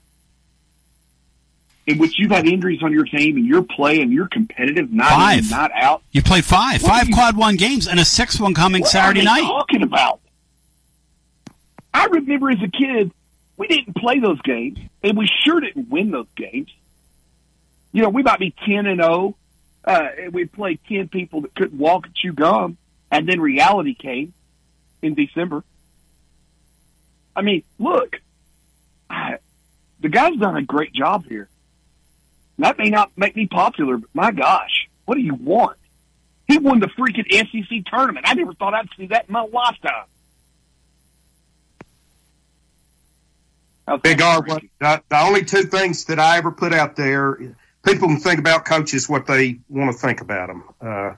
in 1.88 1.98
which 1.98 2.20
you've 2.20 2.32
had 2.32 2.46
injuries 2.46 2.84
on 2.84 2.92
your 2.92 3.06
team 3.06 3.38
and 3.38 3.46
you're 3.46 3.64
playing, 3.64 4.12
you're 4.12 4.28
competitive, 4.28 4.92
not 4.92 5.10
Five. 5.10 5.40
in, 5.46 5.50
not 5.50 5.72
out. 5.74 6.04
You 6.12 6.22
played 6.22 6.44
five, 6.46 6.84
What 6.84 6.90
five 6.92 7.08
you- 7.08 7.14
quad 7.16 7.38
one 7.38 7.56
games, 7.56 7.88
and 7.88 8.00
a 8.00 8.06
sixth 8.06 8.40
one 8.42 8.54
coming 8.54 8.82
What 8.82 8.92
Saturday 8.92 9.24
night. 9.24 9.42
Talking 9.42 9.82
about? 9.84 10.20
I 11.94 12.06
remember 12.06 12.52
as 12.52 12.62
a 12.62 12.68
kid, 12.68 13.12
we 13.56 13.68
didn't 13.68 13.96
play 13.96 14.20
those 14.20 14.40
games, 14.42 14.78
and 15.02 15.18
we 15.18 15.28
sure 15.44 15.60
didn't 15.62 15.90
win 15.90 16.12
those 16.12 16.28
games. 16.36 16.70
You 17.94 18.04
know, 18.04 18.10
we 18.10 18.22
might 18.22 18.40
be 18.40 18.52
ten 18.52 18.86
and 18.86 19.00
zero, 19.00 19.36
uh, 19.86 20.08
and 20.20 20.34
we 20.34 20.46
played 20.46 20.80
ten 20.88 21.08
people 21.08 21.42
that 21.42 21.56
couldn't 21.56 21.80
walk 21.80 22.06
and 22.06 22.14
chew 22.16 22.34
gum, 22.34 22.78
and 23.10 23.28
then 23.28 23.40
reality 23.42 23.96
came 23.96 24.34
in 25.02 25.16
December. 25.16 25.64
I 27.36 27.42
mean, 27.42 27.64
look, 27.80 28.20
I, 29.10 29.38
the 30.02 30.10
guy's 30.10 30.36
done 30.38 30.58
a 30.58 30.62
great 30.62 30.92
job 30.94 31.26
here. 31.28 31.48
That 32.60 32.78
may 32.78 32.90
not 32.90 33.12
make 33.16 33.36
me 33.36 33.48
popular, 33.48 33.98
but 33.98 34.10
my 34.14 34.32
gosh, 34.32 34.90
what 35.06 35.16
do 35.16 35.22
you 35.22 35.36
want? 35.36 35.78
He 36.48 36.58
won 36.58 36.80
the 36.80 36.88
freaking 36.88 37.28
SEC 37.30 37.86
tournament. 37.86 38.26
I 38.28 38.34
never 38.34 38.54
thought 38.54 38.74
I'd 38.74 38.90
see 38.98 39.08
that 39.08 39.28
in 39.28 39.34
my 39.34 39.42
lifetime. 39.42 40.06
Big 44.02 44.22
R, 44.22 44.42
what, 44.42 44.64
the, 44.80 45.02
the 45.10 45.20
only 45.22 45.46
two 45.46 45.64
things 45.64 46.06
that 46.06 46.20
I 46.20 46.38
ever 46.38 46.52
put 46.52 46.74
out 46.74 46.96
there, 46.98 47.38
people 47.86 48.10
can 48.10 48.20
think 48.20 48.40
about 48.40 48.66
coaches 48.66 49.08
what 49.08 49.28
they 49.28 49.60
want 49.70 49.94
to 49.94 49.98
think 49.98 50.20
about 50.20 50.48
them. 50.48 50.64
Uh, 50.82 51.14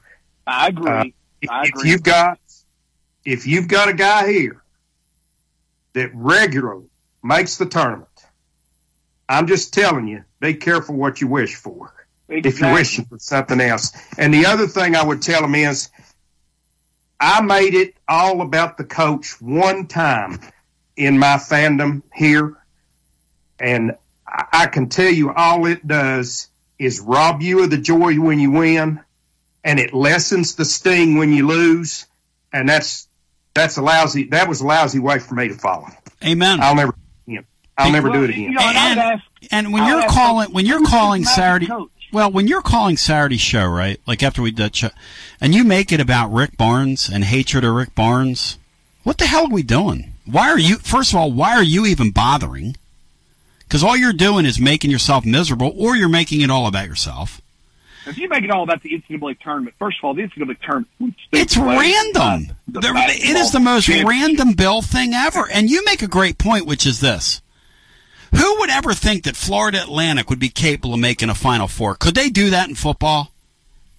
I 0.45 0.68
agree. 0.68 0.91
uh, 0.91 1.03
if, 1.41 1.49
I 1.49 1.64
if 1.64 1.70
agree. 1.70 1.90
you've 1.90 2.03
got, 2.03 2.40
if 3.26 3.48
you've 3.48 3.68
got 3.68 3.90
a 3.90 3.94
guy 3.94 4.32
here 4.32 4.61
that 5.94 6.11
regularly 6.14 6.90
makes 7.24 7.57
the 7.57 7.66
tournament, 7.66 8.07
I'm 9.30 9.47
just 9.47 9.73
telling 9.73 10.07
you, 10.07 10.23
be 10.39 10.56
careful 10.56 10.95
what 10.95 11.22
you 11.22 11.27
wish 11.27 11.56
for. 11.56 11.93
If 12.27 12.60
you're 12.60 12.73
wishing 12.73 13.06
for 13.06 13.19
something 13.19 13.61
else. 13.61 13.91
And 14.18 14.34
the 14.34 14.47
other 14.47 14.68
thing 14.68 14.95
I 14.95 15.03
would 15.03 15.22
tell 15.22 15.41
them 15.41 15.56
is, 15.56 15.89
I 17.19 17.41
made 17.41 17.73
it 17.73 17.95
all 18.07 18.41
about 18.41 18.77
the 18.77 18.84
coach 18.84 19.41
one 19.41 19.88
time 19.88 20.39
in 20.95 21.18
my 21.18 21.35
fandom 21.38 22.01
here. 22.14 22.56
And 23.60 23.93
I 24.27 24.45
I 24.51 24.68
can 24.68 24.89
tell 24.89 25.10
you 25.10 25.34
all 25.34 25.65
it 25.65 25.88
does 25.88 26.49
is 26.77 26.99
rob 26.99 27.41
you 27.41 27.64
of 27.64 27.69
the 27.69 27.77
joy 27.77 28.19
when 28.19 28.39
you 28.39 28.51
win 28.51 28.99
and 29.64 29.80
it 29.80 29.93
lessens 29.93 30.56
the 30.56 30.65
sting 30.65 31.18
when 31.18 31.34
you 31.34 31.47
lose. 31.47 32.06
And 32.53 32.68
that's, 32.68 33.07
that's 33.53 33.77
a 33.77 33.81
lousy, 33.81 34.26
that 34.26 34.47
was 34.47 34.61
a 34.61 34.68
lousy 34.68 34.99
way 34.99 35.19
for 35.19 35.34
me 35.34 35.47
to 35.47 35.56
follow. 35.56 35.88
Amen. 36.23 36.60
I'll 36.61 36.76
never, 36.76 36.93
you 36.93 36.97
know, 36.97 36.99
I'll 37.80 37.91
never 37.91 38.10
do 38.10 38.23
it 38.23 38.30
again. 38.31 38.56
and, 38.60 39.22
and 39.51 39.73
when 39.73 39.84
I 39.84 39.85
would 39.85 39.91
you're 39.91 40.01
ask 40.06 40.14
calling 40.15 40.51
when 40.53 40.65
you're 40.65 40.85
calling 40.85 41.26
Saturday 41.26 41.68
coach. 41.68 41.89
well 42.11 42.31
when 42.31 42.47
you're 42.47 42.61
calling 42.61 42.97
Saturday 42.97 43.38
show 43.38 43.65
right 43.65 43.99
like 44.06 44.22
after 44.22 44.41
we 44.41 44.51
did 44.51 44.76
show, 44.76 44.89
and 45.41 45.56
you 45.56 45.64
make 45.64 45.91
it 45.91 45.99
about 45.99 46.31
Rick 46.31 46.57
Barnes 46.57 47.10
and 47.10 47.23
hatred 47.23 47.64
of 47.64 47.73
Rick 47.73 47.95
Barnes 47.95 48.57
what 49.03 49.18
the 49.18 49.26
hell 49.27 49.45
are 49.45 49.53
we 49.53 49.64
doing 49.64 50.14
why 50.26 50.49
are 50.49 50.60
you 50.60 50.77
first 50.77 51.11
of 51.14 51.18
all 51.19 51.31
why 51.31 51.56
are 51.56 51.64
you 51.64 51.85
even 51.85 52.11
bothering 52.11 52.76
because 53.61 53.84
all 53.84 53.95
you're 53.95 54.14
doing 54.14 54.45
is 54.45 54.60
making 54.60 54.91
yourself 54.91 55.26
miserable 55.26 55.73
or 55.77 55.95
you're 55.95 56.10
making 56.10 56.41
it 56.41 56.49
all 56.51 56.68
about 56.68 56.88
yourself 56.88 57.39
If 58.06 58.18
you 58.18 58.27
make 58.27 58.43
it 58.43 58.49
all 58.51 58.64
about 58.64 58.81
the 58.81 58.89
NCAA 58.89 59.39
tournament, 59.39 59.76
first 59.77 59.99
of 59.99 60.06
all, 60.06 60.14
the 60.15 60.23
NCAA 60.23 60.57
tournament. 60.61 61.15
It's 61.31 61.56
random. 61.56 62.56
There- 62.68 62.93
it 62.95 63.35
is 63.38 63.51
the 63.51 63.60
most 63.60 63.88
random 63.88 64.53
bill 64.53 64.81
thing 64.81 65.14
ever. 65.14 65.47
And 65.51 65.69
you 65.69 65.84
make 65.85 66.01
a 66.01 66.07
great 66.07 66.38
point, 66.39 66.65
which 66.65 66.88
is 66.88 67.01
this. 67.01 67.41
Who 68.35 68.60
would 68.60 68.69
ever 68.69 68.93
think 68.93 69.23
that 69.23 69.35
Florida 69.35 69.81
Atlantic 69.81 70.30
would 70.30 70.39
be 70.39 70.49
capable 70.49 70.93
of 70.93 70.99
making 70.99 71.30
a 71.30 71.35
Final 71.35 71.68
Four? 71.68 71.95
Could 71.95 72.15
they 72.15 72.30
do 72.30 72.49
that 72.49 72.69
in 72.69 72.76
football? 72.76 73.31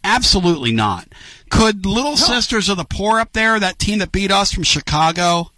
Absolutely 0.04 0.72
not. 0.72 1.08
Could 1.50 1.84
Little 1.84 2.16
Sisters 2.16 2.68
of 2.68 2.76
the 2.76 2.84
Poor 2.84 3.20
up 3.20 3.32
there, 3.32 3.58
that 3.58 3.78
team 3.78 3.98
that 3.98 4.12
beat 4.12 4.30
us 4.30 4.52
from 4.52 4.62
Chicago, 4.62 5.50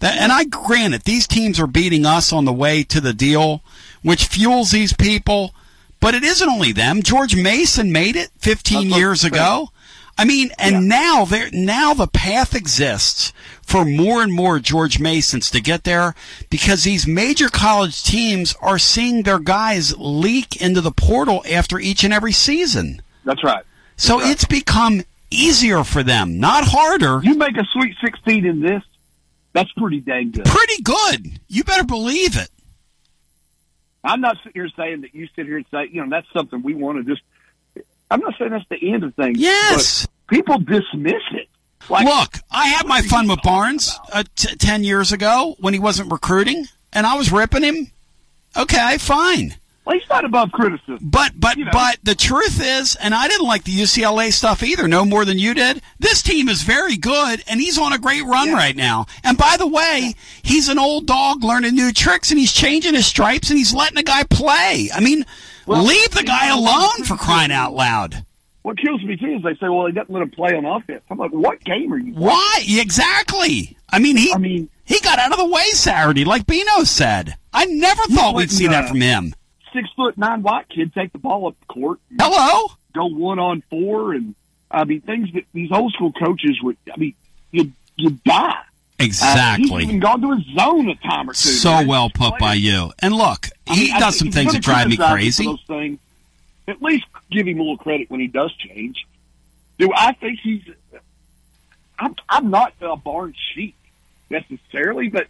that, 0.00 0.16
and 0.16 0.32
I 0.32 0.44
grant 0.44 0.94
it, 0.94 1.04
these 1.04 1.26
teams 1.26 1.60
are 1.60 1.66
beating 1.66 2.04
us 2.06 2.32
on 2.32 2.44
the 2.44 2.52
way 2.52 2.82
to 2.84 3.00
the 3.00 3.12
deal, 3.12 3.62
which 4.02 4.26
fuels 4.26 4.70
these 4.70 4.92
people. 4.92 5.54
But 6.00 6.14
it 6.14 6.22
isn't 6.24 6.48
only 6.48 6.72
them. 6.72 7.02
George 7.02 7.36
Mason 7.36 7.92
made 7.92 8.16
it 8.16 8.30
15 8.38 8.90
years 8.90 9.24
ago. 9.24 9.70
I 10.16 10.24
mean, 10.24 10.50
and 10.58 10.88
now 10.88 11.24
there, 11.24 11.50
now 11.52 11.92
the 11.92 12.06
path 12.06 12.54
exists 12.54 13.32
for 13.62 13.84
more 13.84 14.22
and 14.22 14.32
more 14.32 14.60
George 14.60 15.00
Masons 15.00 15.50
to 15.50 15.60
get 15.60 15.84
there 15.84 16.14
because 16.50 16.84
these 16.84 17.06
major 17.06 17.48
college 17.48 18.04
teams 18.04 18.54
are 18.60 18.78
seeing 18.78 19.22
their 19.22 19.40
guys 19.40 19.96
leak 19.98 20.60
into 20.62 20.80
the 20.80 20.92
portal 20.92 21.44
after 21.50 21.80
each 21.80 22.04
and 22.04 22.12
every 22.12 22.32
season. 22.32 23.02
That's 23.24 23.42
right. 23.42 23.64
So 23.96 24.20
it's 24.20 24.44
become 24.44 25.02
easier 25.30 25.82
for 25.82 26.02
them, 26.02 26.38
not 26.38 26.64
harder. 26.64 27.20
You 27.22 27.34
make 27.34 27.56
a 27.56 27.64
Sweet 27.72 27.96
16 28.00 28.46
in 28.46 28.60
this, 28.60 28.82
that's 29.52 29.72
pretty 29.72 30.00
dang 30.00 30.30
good. 30.30 30.44
Pretty 30.44 30.82
good. 30.82 31.40
You 31.48 31.64
better 31.64 31.84
believe 31.84 32.36
it. 32.36 32.48
I'm 34.02 34.20
not 34.20 34.36
sitting 34.38 34.52
here 34.52 34.68
saying 34.76 35.00
that 35.00 35.14
you 35.14 35.28
sit 35.34 35.46
here 35.46 35.56
and 35.56 35.66
say, 35.70 35.88
you 35.90 36.04
know, 36.04 36.10
that's 36.10 36.30
something 36.32 36.62
we 36.62 36.74
want 36.74 36.98
to 36.98 37.04
just. 37.04 37.22
I'm 38.10 38.20
not 38.20 38.34
saying 38.38 38.50
that's 38.50 38.68
the 38.68 38.92
end 38.92 39.04
of 39.04 39.14
things. 39.14 39.38
Yes. 39.38 40.06
but 40.06 40.34
people 40.36 40.58
dismiss 40.58 41.22
it. 41.32 41.48
Like, 41.90 42.06
Look, 42.06 42.38
I 42.50 42.68
had 42.68 42.86
my 42.86 43.02
fun 43.02 43.28
with 43.28 43.42
Barnes 43.42 43.98
uh, 44.12 44.24
t- 44.36 44.56
10 44.56 44.84
years 44.84 45.12
ago 45.12 45.54
when 45.58 45.74
he 45.74 45.80
wasn't 45.80 46.10
recruiting, 46.10 46.66
and 46.92 47.06
I 47.06 47.16
was 47.16 47.30
ripping 47.30 47.62
him. 47.62 47.90
Okay, 48.56 48.96
fine. 48.98 49.56
Well, 49.84 49.98
he's 49.98 50.08
not 50.08 50.24
above 50.24 50.50
criticism. 50.50 50.98
But 51.02 51.32
but 51.36 51.58
but 51.70 51.98
the 52.02 52.14
truth 52.14 52.58
is, 52.62 52.96
and 52.96 53.14
I 53.14 53.28
didn't 53.28 53.46
like 53.46 53.64
the 53.64 53.72
UCLA 53.72 54.32
stuff 54.32 54.62
either, 54.62 54.88
no 54.88 55.04
more 55.04 55.26
than 55.26 55.38
you 55.38 55.52
did. 55.52 55.82
This 55.98 56.22
team 56.22 56.48
is 56.48 56.62
very 56.62 56.96
good, 56.96 57.42
and 57.46 57.60
he's 57.60 57.76
on 57.78 57.92
a 57.92 57.98
great 57.98 58.24
run 58.24 58.54
right 58.54 58.74
now. 58.74 59.04
And 59.22 59.36
by 59.36 59.56
the 59.58 59.66
way, 59.66 60.14
he's 60.42 60.70
an 60.70 60.78
old 60.78 61.06
dog 61.06 61.44
learning 61.44 61.74
new 61.74 61.92
tricks, 61.92 62.30
and 62.30 62.40
he's 62.40 62.52
changing 62.52 62.94
his 62.94 63.06
stripes, 63.06 63.50
and 63.50 63.58
he's 63.58 63.74
letting 63.74 63.98
a 63.98 64.02
guy 64.02 64.22
play. 64.22 64.88
I 64.94 65.00
mean, 65.00 65.26
leave 65.66 66.10
the 66.10 66.22
guy 66.24 66.48
alone 66.48 67.04
for 67.04 67.16
crying 67.16 67.52
out 67.52 67.74
loud. 67.74 68.24
What 68.62 68.78
kills 68.78 69.02
me 69.02 69.16
too 69.16 69.36
is 69.36 69.42
they 69.42 69.54
say, 69.54 69.68
well, 69.68 69.86
he 69.86 69.92
doesn't 69.92 70.12
let 70.12 70.22
him 70.22 70.30
play 70.30 70.54
on 70.54 70.64
offense. 70.64 71.02
I'm 71.10 71.18
like, 71.18 71.32
what 71.32 71.62
game 71.62 71.92
are 71.92 71.98
you? 71.98 72.14
Why? 72.14 72.64
Exactly. 72.66 73.76
I 73.90 73.98
mean, 73.98 74.16
he 74.16 74.32
I 74.32 74.38
mean, 74.38 74.70
he 74.86 75.00
got 75.00 75.18
out 75.18 75.32
of 75.32 75.38
the 75.38 75.46
way 75.46 75.64
Saturday, 75.72 76.24
like 76.24 76.46
Bino 76.46 76.84
said. 76.84 77.34
I 77.52 77.66
never 77.66 78.02
thought 78.04 78.34
we'd 78.34 78.50
see 78.50 78.66
that 78.66 78.84
uh, 78.84 78.88
from 78.88 79.00
him. 79.00 79.34
Six 79.72 79.90
foot 79.92 80.16
nine 80.16 80.42
white 80.42 80.68
kid 80.68 80.94
take 80.94 81.12
the 81.12 81.18
ball 81.18 81.46
up 81.46 81.60
the 81.60 81.66
court. 81.66 81.98
Hello. 82.18 82.68
Go 82.94 83.06
one 83.06 83.38
on 83.38 83.60
four, 83.62 84.12
and 84.12 84.34
I 84.70 84.84
mean 84.84 85.00
things 85.02 85.32
that 85.32 85.44
these 85.52 85.70
old 85.70 85.92
school 85.92 86.12
coaches 86.12 86.60
would. 86.62 86.76
I 86.92 86.96
mean, 86.96 87.14
you 87.50 87.72
you 87.96 88.18
die. 88.24 88.62
Exactly. 88.98 89.64
Uh, 89.64 89.78
he's 89.78 89.88
even 89.88 90.00
gone 90.00 90.20
to 90.20 90.32
his 90.32 90.44
zone 90.54 90.88
a 90.88 90.94
time 90.96 91.28
or 91.28 91.32
two. 91.32 91.48
So 91.48 91.84
well 91.86 92.10
put 92.10 92.38
by 92.38 92.54
you. 92.54 92.92
And 93.00 93.14
look, 93.14 93.48
I 93.66 93.74
he 93.74 93.84
mean, 93.86 93.92
I 93.94 94.00
does 94.00 94.18
some 94.18 94.30
things 94.30 94.52
that 94.52 94.62
drive 94.62 94.88
me 94.88 94.96
crazy. 94.96 95.44
Those 95.44 95.62
things, 95.66 95.98
at 96.68 96.80
least 96.80 97.06
give 97.30 97.46
him 97.46 97.58
a 97.58 97.62
little 97.62 97.76
credit 97.76 98.10
when 98.10 98.20
he 98.20 98.28
does 98.28 98.54
change. 98.54 99.06
Do 99.78 99.90
I 99.94 100.12
think 100.12 100.38
he's? 100.40 100.62
I'm 101.98 102.14
I'm 102.28 102.50
not 102.50 102.74
a 102.80 102.96
barn 102.96 103.34
sheep 103.52 103.74
necessarily, 104.30 105.08
but 105.08 105.26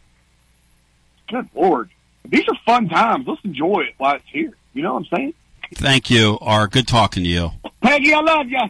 good 1.29 1.49
lord, 1.55 1.91
these 2.25 2.47
are 2.49 2.57
fun 2.67 2.89
times. 2.89 3.27
Let's 3.27 3.45
enjoy 3.45 3.81
it 3.81 3.95
while 3.99 4.17
it's 4.17 4.29
here. 4.29 4.53
You 4.75 4.83
know 4.83 4.95
what 4.95 5.01
I'm 5.01 5.19
saying? 5.19 5.35
Thank 5.75 6.11
you, 6.11 6.39
R. 6.41 6.69
Good 6.69 6.87
talking 6.87 7.23
to 7.23 7.29
you. 7.29 7.51
Peggy, 7.81 8.13
I 8.13 8.21
love 8.21 8.49
you. 8.49 8.61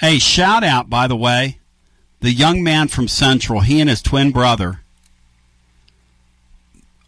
Hey, 0.00 0.18
shout 0.18 0.64
out, 0.64 0.90
by 0.90 1.06
the 1.06 1.16
way, 1.16 1.58
the 2.22 2.32
young 2.32 2.62
man 2.62 2.86
from 2.86 3.08
Central, 3.08 3.60
he 3.60 3.80
and 3.80 3.90
his 3.90 4.00
twin 4.00 4.30
brother, 4.30 4.80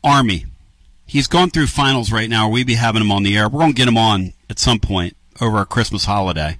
Army. 0.02 0.46
He's 1.06 1.28
going 1.28 1.50
through 1.50 1.68
finals 1.68 2.10
right 2.10 2.28
now. 2.28 2.48
We 2.48 2.64
be 2.64 2.74
having 2.74 3.00
him 3.00 3.12
on 3.12 3.22
the 3.22 3.36
air. 3.36 3.48
We're 3.48 3.60
going 3.60 3.72
to 3.72 3.76
get 3.76 3.88
him 3.88 3.96
on 3.96 4.32
at 4.50 4.58
some 4.58 4.80
point 4.80 5.16
over 5.40 5.58
our 5.58 5.64
Christmas 5.64 6.06
holiday. 6.06 6.58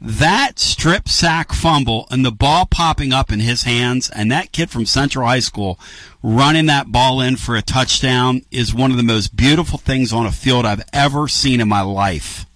That 0.00 0.58
strip 0.58 1.08
sack 1.08 1.52
fumble 1.52 2.08
and 2.10 2.24
the 2.24 2.32
ball 2.32 2.66
popping 2.66 3.12
up 3.12 3.30
in 3.30 3.38
his 3.38 3.62
hands 3.62 4.10
and 4.10 4.32
that 4.32 4.50
kid 4.50 4.68
from 4.68 4.84
Central 4.84 5.24
High 5.24 5.38
School 5.38 5.78
running 6.24 6.66
that 6.66 6.90
ball 6.90 7.20
in 7.20 7.36
for 7.36 7.54
a 7.54 7.62
touchdown 7.62 8.42
is 8.50 8.74
one 8.74 8.90
of 8.90 8.96
the 8.96 9.04
most 9.04 9.36
beautiful 9.36 9.78
things 9.78 10.12
on 10.12 10.26
a 10.26 10.32
field 10.32 10.66
I've 10.66 10.82
ever 10.92 11.28
seen 11.28 11.60
in 11.60 11.68
my 11.68 11.82
life. 11.82 12.46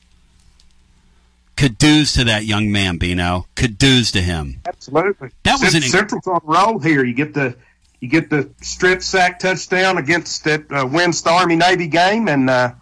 Caduce 1.56 2.12
to 2.14 2.24
that 2.24 2.44
young 2.44 2.70
man, 2.70 2.98
Bino. 2.98 3.46
Caduce 3.54 4.12
to 4.12 4.20
him. 4.20 4.60
Absolutely. 4.66 5.30
That 5.44 5.60
was 5.60 5.72
Cent- 5.72 5.84
an- 5.84 5.90
Central's 5.90 6.26
on 6.26 6.40
roll 6.44 6.78
here. 6.78 7.04
You 7.04 7.14
get 7.14 7.32
the 7.34 7.56
you 8.00 8.08
get 8.08 8.28
the 8.28 8.50
strip 8.60 9.02
sack 9.02 9.38
touchdown 9.38 9.96
against 9.96 10.44
that 10.44 10.70
uh, 10.70 10.86
wins 10.86 11.22
the 11.22 11.30
Army 11.30 11.56
Navy 11.56 11.86
game, 11.86 12.28
and 12.28 12.50
uh, 12.50 12.72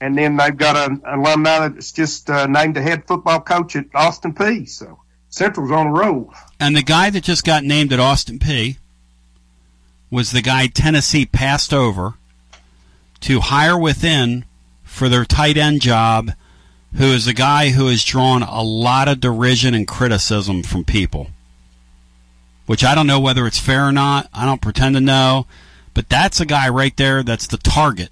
and 0.00 0.16
then 0.16 0.36
they've 0.36 0.56
got 0.56 0.90
an 0.90 1.02
alumni 1.06 1.68
that's 1.68 1.92
just 1.92 2.30
uh, 2.30 2.46
named 2.46 2.76
the 2.76 2.82
head 2.82 3.06
football 3.06 3.40
coach 3.40 3.76
at 3.76 3.86
Austin 3.94 4.34
Peay. 4.34 4.68
So 4.68 5.00
Central's 5.28 5.70
on 5.70 5.92
the 5.92 5.98
roll. 5.98 6.32
And 6.58 6.76
the 6.76 6.82
guy 6.82 7.10
that 7.10 7.24
just 7.24 7.44
got 7.44 7.64
named 7.64 7.92
at 7.92 8.00
Austin 8.00 8.38
Peay 8.38 8.78
was 10.10 10.30
the 10.30 10.42
guy 10.42 10.66
Tennessee 10.68 11.26
passed 11.26 11.74
over 11.74 12.14
to 13.20 13.40
hire 13.40 13.78
within 13.78 14.44
for 14.82 15.08
their 15.08 15.24
tight 15.24 15.56
end 15.56 15.80
job, 15.80 16.30
who 16.96 17.06
is 17.06 17.26
a 17.26 17.34
guy 17.34 17.70
who 17.70 17.88
has 17.88 18.04
drawn 18.04 18.42
a 18.42 18.62
lot 18.62 19.08
of 19.08 19.20
derision 19.20 19.74
and 19.74 19.86
criticism 19.86 20.62
from 20.62 20.84
people. 20.84 21.28
Which 22.66 22.84
I 22.84 22.94
don't 22.94 23.06
know 23.06 23.20
whether 23.20 23.46
it's 23.46 23.58
fair 23.58 23.86
or 23.86 23.92
not. 23.92 24.28
I 24.32 24.46
don't 24.46 24.62
pretend 24.62 24.94
to 24.94 25.00
know. 25.00 25.46
But 25.92 26.08
that's 26.08 26.40
a 26.40 26.46
guy 26.46 26.68
right 26.68 26.96
there 26.96 27.22
that's 27.22 27.46
the 27.46 27.56
target 27.58 28.10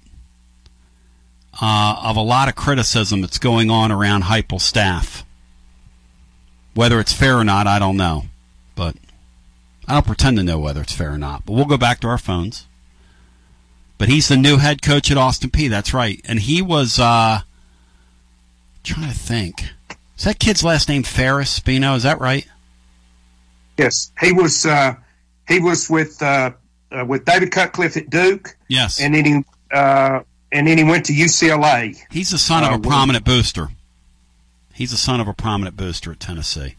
uh, 1.61 2.01
of 2.03 2.17
a 2.17 2.21
lot 2.21 2.47
of 2.47 2.55
criticism 2.55 3.21
that's 3.21 3.39
going 3.39 3.69
on 3.69 3.91
around 3.91 4.23
Heupel 4.23 4.61
staff. 4.61 5.25
Whether 6.73 6.99
it's 6.99 7.13
fair 7.13 7.37
or 7.37 7.43
not, 7.43 7.67
I 7.67 7.79
don't 7.79 7.97
know. 7.97 8.25
But 8.75 8.95
I 9.87 9.93
don't 9.93 10.05
pretend 10.05 10.37
to 10.37 10.43
know 10.43 10.59
whether 10.59 10.81
it's 10.81 10.93
fair 10.93 11.13
or 11.13 11.17
not. 11.17 11.45
But 11.45 11.53
we'll 11.53 11.65
go 11.65 11.77
back 11.77 11.99
to 12.01 12.07
our 12.07 12.17
phones. 12.17 12.67
But 13.97 14.09
he's 14.09 14.27
the 14.27 14.37
new 14.37 14.57
head 14.57 14.81
coach 14.81 15.11
at 15.11 15.17
Austin 15.17 15.51
Peay. 15.51 15.69
That's 15.69 15.93
right. 15.93 16.19
And 16.25 16.39
he 16.39 16.61
was 16.61 16.99
uh 16.99 17.41
trying 18.83 19.09
to 19.09 19.15
think. 19.17 19.63
Is 20.17 20.25
that 20.25 20.39
kid's 20.39 20.63
last 20.63 20.89
name 20.89 21.03
Faris 21.03 21.59
Spino? 21.59 21.95
Is 21.95 22.03
that 22.03 22.19
right? 22.19 22.47
Yes, 23.77 24.11
he 24.21 24.31
was 24.31 24.65
uh, 24.65 24.95
he 25.47 25.59
was 25.59 25.89
with 25.89 26.21
uh, 26.21 26.51
uh, 26.91 27.05
with 27.05 27.25
David 27.25 27.51
Cutcliffe 27.51 27.97
at 27.97 28.09
Duke. 28.09 28.55
Yes, 28.67 29.01
and 29.01 29.15
then 29.15 29.25
he 29.25 29.43
uh, 29.71 30.19
and 30.51 30.67
then 30.67 30.77
he 30.77 30.83
went 30.83 31.05
to 31.05 31.13
UCLA. 31.13 31.97
He's 32.11 32.29
the 32.29 32.37
son 32.37 32.63
of 32.63 32.71
Uh, 32.71 32.75
a 32.75 32.79
prominent 32.79 33.25
booster. 33.25 33.69
He's 34.73 34.91
the 34.91 34.97
son 34.97 35.19
of 35.19 35.27
a 35.27 35.33
prominent 35.33 35.75
booster 35.75 36.11
at 36.11 36.19
Tennessee. 36.19 36.75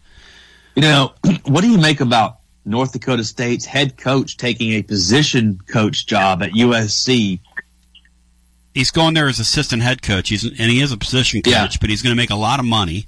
You 0.76 0.82
know, 0.82 1.12
what 1.44 1.62
do 1.62 1.70
you 1.70 1.78
make 1.78 2.01
about 2.01 2.36
North 2.64 2.93
Dakota 2.93 3.24
State's 3.24 3.64
head 3.64 3.97
coach 3.97 4.36
taking 4.36 4.72
a 4.72 4.82
position 4.82 5.59
coach 5.68 6.06
job 6.06 6.43
at 6.43 6.51
USC? 6.52 7.40
He's 8.74 8.90
going 8.90 9.14
there 9.14 9.28
as 9.28 9.38
assistant 9.38 9.82
head 9.82 10.02
coach. 10.02 10.28
He's 10.30 10.42
and 10.42 10.70
he 10.70 10.80
is 10.80 10.90
a 10.90 10.96
position 10.96 11.42
coach, 11.42 11.78
but 11.78 11.90
he's 11.90 12.02
going 12.02 12.10
to 12.14 12.20
make 12.20 12.30
a 12.30 12.36
lot 12.36 12.59
of 12.59 12.66
money, 12.66 13.06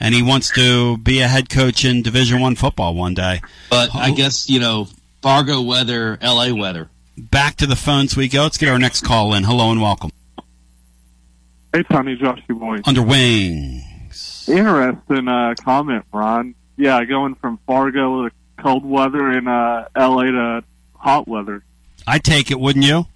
and 0.00 0.14
he 0.14 0.22
wants 0.22 0.50
to 0.54 0.96
be 0.96 1.20
a 1.20 1.28
head 1.28 1.50
coach 1.50 1.84
in 1.84 2.02
Division 2.02 2.40
One 2.40 2.56
football 2.56 2.94
one 2.94 3.12
day. 3.12 3.42
But 3.68 3.94
I 3.94 4.10
guess 4.12 4.48
you 4.48 4.58
know 4.58 4.88
Fargo 5.20 5.60
weather, 5.60 6.18
LA 6.22 6.54
weather. 6.54 6.88
Back 7.18 7.56
to 7.56 7.66
the 7.66 7.76
phones 7.76 8.16
we 8.16 8.28
go. 8.28 8.44
Let's 8.44 8.56
get 8.56 8.70
our 8.70 8.78
next 8.78 9.04
call 9.04 9.34
in. 9.34 9.44
Hello 9.44 9.70
and 9.70 9.82
welcome. 9.82 10.10
Hey, 11.74 11.82
Tony, 11.82 12.16
Joshy 12.16 12.58
boy. 12.58 12.80
Under 12.86 13.02
wings. 13.02 14.48
Interesting 14.48 15.28
uh, 15.28 15.54
comment, 15.62 16.06
Ron. 16.10 16.54
Yeah, 16.78 17.04
going 17.04 17.34
from 17.34 17.58
Fargo 17.66 18.28
to 18.28 18.34
cold 18.58 18.84
weather 18.84 19.28
and 19.28 19.46
uh, 19.46 19.88
LA 19.94 20.24
to 20.24 20.64
hot 20.94 21.28
weather. 21.28 21.62
I 22.06 22.18
take 22.18 22.50
it, 22.50 22.58
wouldn't 22.58 22.86
you? 22.86 23.06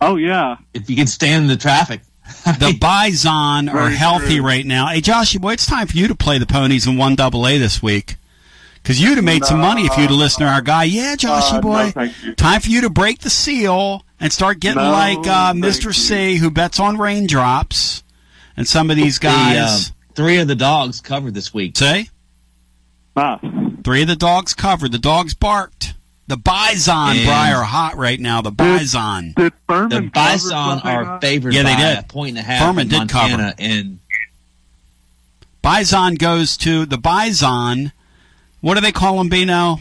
Oh 0.00 0.16
yeah. 0.16 0.56
If 0.74 0.88
you 0.90 0.96
can 0.96 1.06
stand 1.06 1.48
the 1.50 1.56
traffic. 1.56 2.00
the 2.44 2.76
Bison 2.80 3.68
are 3.68 3.72
Very 3.88 3.96
healthy 3.96 4.36
true. 4.36 4.46
right 4.46 4.64
now. 4.64 4.86
Hey, 4.86 5.00
Joshy 5.00 5.40
boy, 5.40 5.54
it's 5.54 5.66
time 5.66 5.88
for 5.88 5.96
you 5.96 6.06
to 6.08 6.14
play 6.14 6.38
the 6.38 6.46
ponies 6.46 6.86
in 6.86 6.96
one 6.96 7.16
double 7.16 7.46
A 7.46 7.58
this 7.58 7.82
week. 7.82 8.16
Because 8.82 9.00
you'd 9.00 9.16
have 9.16 9.24
made 9.24 9.44
some 9.44 9.58
money 9.60 9.82
if 9.84 9.96
you'd 9.98 10.10
have 10.10 10.18
listened 10.18 10.46
to 10.46 10.50
our 10.50 10.62
guy. 10.62 10.84
Yeah, 10.84 11.16
Joshy 11.16 11.52
Uh, 11.52 11.56
no, 11.56 11.60
boy. 11.60 11.90
thank 11.90 12.24
you. 12.24 12.34
time 12.36 12.60
for 12.60 12.68
you 12.70 12.82
to 12.82 12.88
break 12.90 13.18
the 13.18 13.30
seal 13.30 14.04
and 14.20 14.32
start 14.32 14.60
getting 14.60 14.82
No, 14.82 14.90
like 14.92 15.18
uh, 15.26 15.52
Mr. 15.52 15.94
C, 15.94 16.36
who 16.36 16.50
bets 16.50 16.78
on 16.80 16.96
raindrops, 16.98 18.02
and 18.56 18.66
some 18.66 18.90
of 18.90 18.96
these 18.96 19.18
guys. 19.18 19.86
The, 19.88 19.92
uh, 19.92 20.14
three 20.14 20.38
of 20.38 20.46
the 20.48 20.54
dogs 20.54 21.00
covered 21.00 21.34
this 21.34 21.52
week. 21.52 21.76
Say? 21.76 22.08
Ah. 23.16 23.38
Three 23.84 24.02
of 24.02 24.08
the 24.08 24.16
dogs 24.16 24.54
covered. 24.54 24.92
The 24.92 24.98
dogs 24.98 25.34
barked. 25.34 25.94
The 26.30 26.36
Bison, 26.36 26.94
And- 26.94 27.24
Bri, 27.24 27.32
are 27.32 27.64
hot 27.64 27.96
right 27.96 28.20
now. 28.20 28.40
The 28.40 28.52
Bison. 28.52 29.34
Did 29.36 29.52
The 29.66 30.08
Bison 30.14 30.52
are 30.56 31.18
favored 31.20 31.52
Yeah, 31.52 31.64
they 31.64 31.74
by 31.74 31.80
did. 31.80 31.98
a 31.98 32.02
point 32.04 32.28
and 32.30 32.38
a 32.38 32.42
half. 32.42 32.62
Furman 32.68 32.82
in 32.82 32.88
did 32.88 32.98
Montana, 32.98 33.36
cover. 33.36 33.54
And 33.58 33.98
Bison 35.60 36.14
goes 36.14 36.56
to 36.58 36.86
the 36.86 36.98
Bison. 36.98 37.90
What 38.60 38.74
do 38.76 38.80
they 38.80 38.92
call 38.92 39.18
them, 39.18 39.28
Bino? 39.28 39.80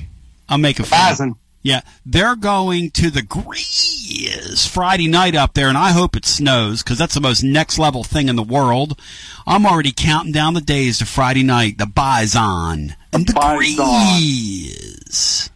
I'll 0.49 0.57
make 0.57 0.79
a 0.79 0.83
Bison. 0.89 1.35
Yeah, 1.61 1.81
they're 2.03 2.35
going 2.35 2.89
to 2.91 3.11
the 3.11 3.21
Grease 3.21 4.65
Friday 4.65 5.07
night 5.07 5.35
up 5.35 5.53
there, 5.53 5.67
and 5.67 5.77
I 5.77 5.91
hope 5.91 6.15
it 6.15 6.25
snows 6.25 6.81
because 6.81 6.97
that's 6.97 7.13
the 7.13 7.21
most 7.21 7.43
next 7.43 7.77
level 7.77 8.03
thing 8.03 8.27
in 8.27 8.37
the 8.37 8.41
world. 8.43 8.99
I'm 9.45 9.67
already 9.67 9.91
counting 9.95 10.31
down 10.31 10.55
the 10.55 10.61
days 10.61 10.97
to 10.97 11.05
Friday 11.05 11.43
night. 11.43 11.77
The 11.77 11.85
Bison 11.85 12.95
and 13.13 13.27
the 13.27 13.33
Grease 13.33 13.77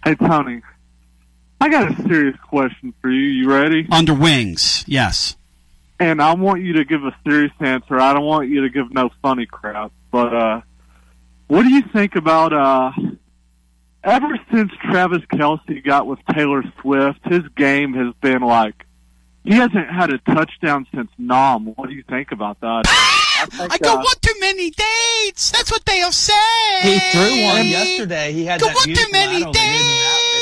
Hey, 0.04 0.16
Tony. 0.16 0.62
I 1.64 1.70
got 1.70 1.98
a 1.98 2.04
serious 2.04 2.38
question 2.42 2.94
for 3.00 3.10
you. 3.10 3.22
You 3.22 3.50
ready? 3.50 3.88
under 3.90 4.14
wings. 4.14 4.84
Yes. 4.86 5.38
And 5.98 6.22
I 6.22 6.34
want 6.34 6.62
you 6.62 6.74
to 6.74 6.84
give 6.84 7.06
a 7.06 7.16
serious 7.24 7.54
answer. 7.62 7.98
I 7.98 8.12
don't 8.12 8.26
want 8.26 8.50
you 8.50 8.64
to 8.64 8.70
give 8.70 8.92
no 8.92 9.08
funny 9.22 9.46
crap. 9.46 9.94
But 10.12 10.36
uh 10.36 10.62
what 11.48 11.64
do 11.64 11.70
you 11.70 11.82
think 11.82 12.18
about 12.18 12.52
uh 12.52 12.92
ever 14.04 14.38
since 14.52 14.74
Travis 14.74 15.22
Kelce 15.32 15.82
got 15.82 16.06
with 16.06 16.20
Taylor 16.34 16.66
Swift, 16.82 17.24
his 17.24 17.48
game 17.56 17.94
has 17.94 18.14
been 18.16 18.42
like 18.42 18.86
he 19.46 19.54
hasn't 19.54 19.90
had 19.90 20.10
a 20.10 20.18
touchdown 20.18 20.86
since 20.94 21.12
Nom. 21.18 21.68
What 21.76 21.88
do 21.88 21.96
you 21.96 22.04
think 22.04 22.34
about 22.34 22.60
that? 22.60 22.84
I, 22.88 23.46
think, 23.46 23.74
I 23.74 23.78
go 23.78 23.94
uh, 23.94 24.04
one 24.04 24.16
too 24.22 24.36
many 24.42 24.70
dates. 24.70 25.52
That's 25.52 25.72
what 25.72 25.86
they'll 25.86 26.12
say. 26.12 26.34
he 26.82 27.00
threw 27.00 27.44
one 27.46 27.68
yesterday. 27.68 28.34
He 28.34 28.44
had 28.44 28.60
Go 28.60 28.68
that 28.68 28.76
one 28.76 28.94
too 28.94 29.12
many 29.14 29.46
lateral 29.46 29.54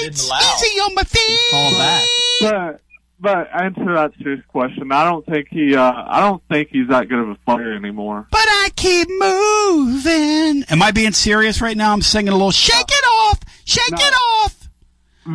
they 0.02 0.10
didn't 0.10 0.26
allow- 0.26 0.40
they 0.40 0.46
didn't 0.46 0.56
allow. 0.56 0.56
Easy 0.66 0.80
on 0.82 0.96
my 0.96 1.04
feet. 1.04 1.40
Call 1.52 1.72
back. 1.72 2.04
But 2.42 2.82
but 3.20 3.50
answer 3.54 3.94
that 3.94 4.14
serious 4.22 4.44
question. 4.48 4.92
I 4.92 5.04
don't 5.04 5.26
think 5.26 5.48
he. 5.52 5.76
Uh, 5.76 5.94
I 6.08 6.20
don't 6.20 6.42
think 6.50 6.70
he's 6.72 6.88
that 6.88 7.08
good 7.08 7.20
of 7.20 7.30
a 7.30 7.36
player 7.36 7.74
anymore. 7.74 8.28
But 8.32 8.40
I 8.48 8.70
keep 8.76 9.08
moving. 9.10 10.64
Am 10.70 10.82
I 10.82 10.92
being 10.92 11.12
serious 11.14 11.62
right 11.62 11.78
now? 11.78 11.94
I'm 11.94 12.02
singing 12.02 12.30
a 12.30 12.36
little 12.36 12.52
shake 12.52 12.74
it 12.90 13.06
off, 13.06 13.40
shake 13.66 13.84
it 13.92 14.14
off. 14.44 14.70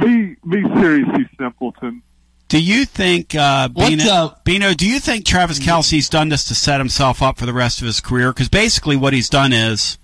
Be 0.01 0.34
be 0.48 0.62
serious, 0.80 1.06
you 1.16 1.26
simpleton. 1.38 2.02
Do 2.48 2.60
you 2.62 2.84
think, 2.84 3.34
uh, 3.34 3.68
What's 3.72 3.90
Bino, 3.90 4.05
up? 4.12 4.44
Bino, 4.44 4.72
do 4.72 4.88
you 4.88 5.01
think 5.01 5.24
Travis 5.24 5.59
Kelce's 5.59 6.09
done 6.09 6.28
this 6.28 6.44
to 6.44 6.55
set 6.55 6.78
himself 6.78 7.20
up 7.20 7.38
for 7.38 7.47
the 7.47 7.52
rest 7.52 7.80
of 7.80 7.86
his 7.86 8.01
career? 8.01 8.32
Because 8.32 8.48
basically 8.48 8.97
what 8.97 9.12
he's 9.12 9.28
done 9.28 9.52
is 9.52 9.98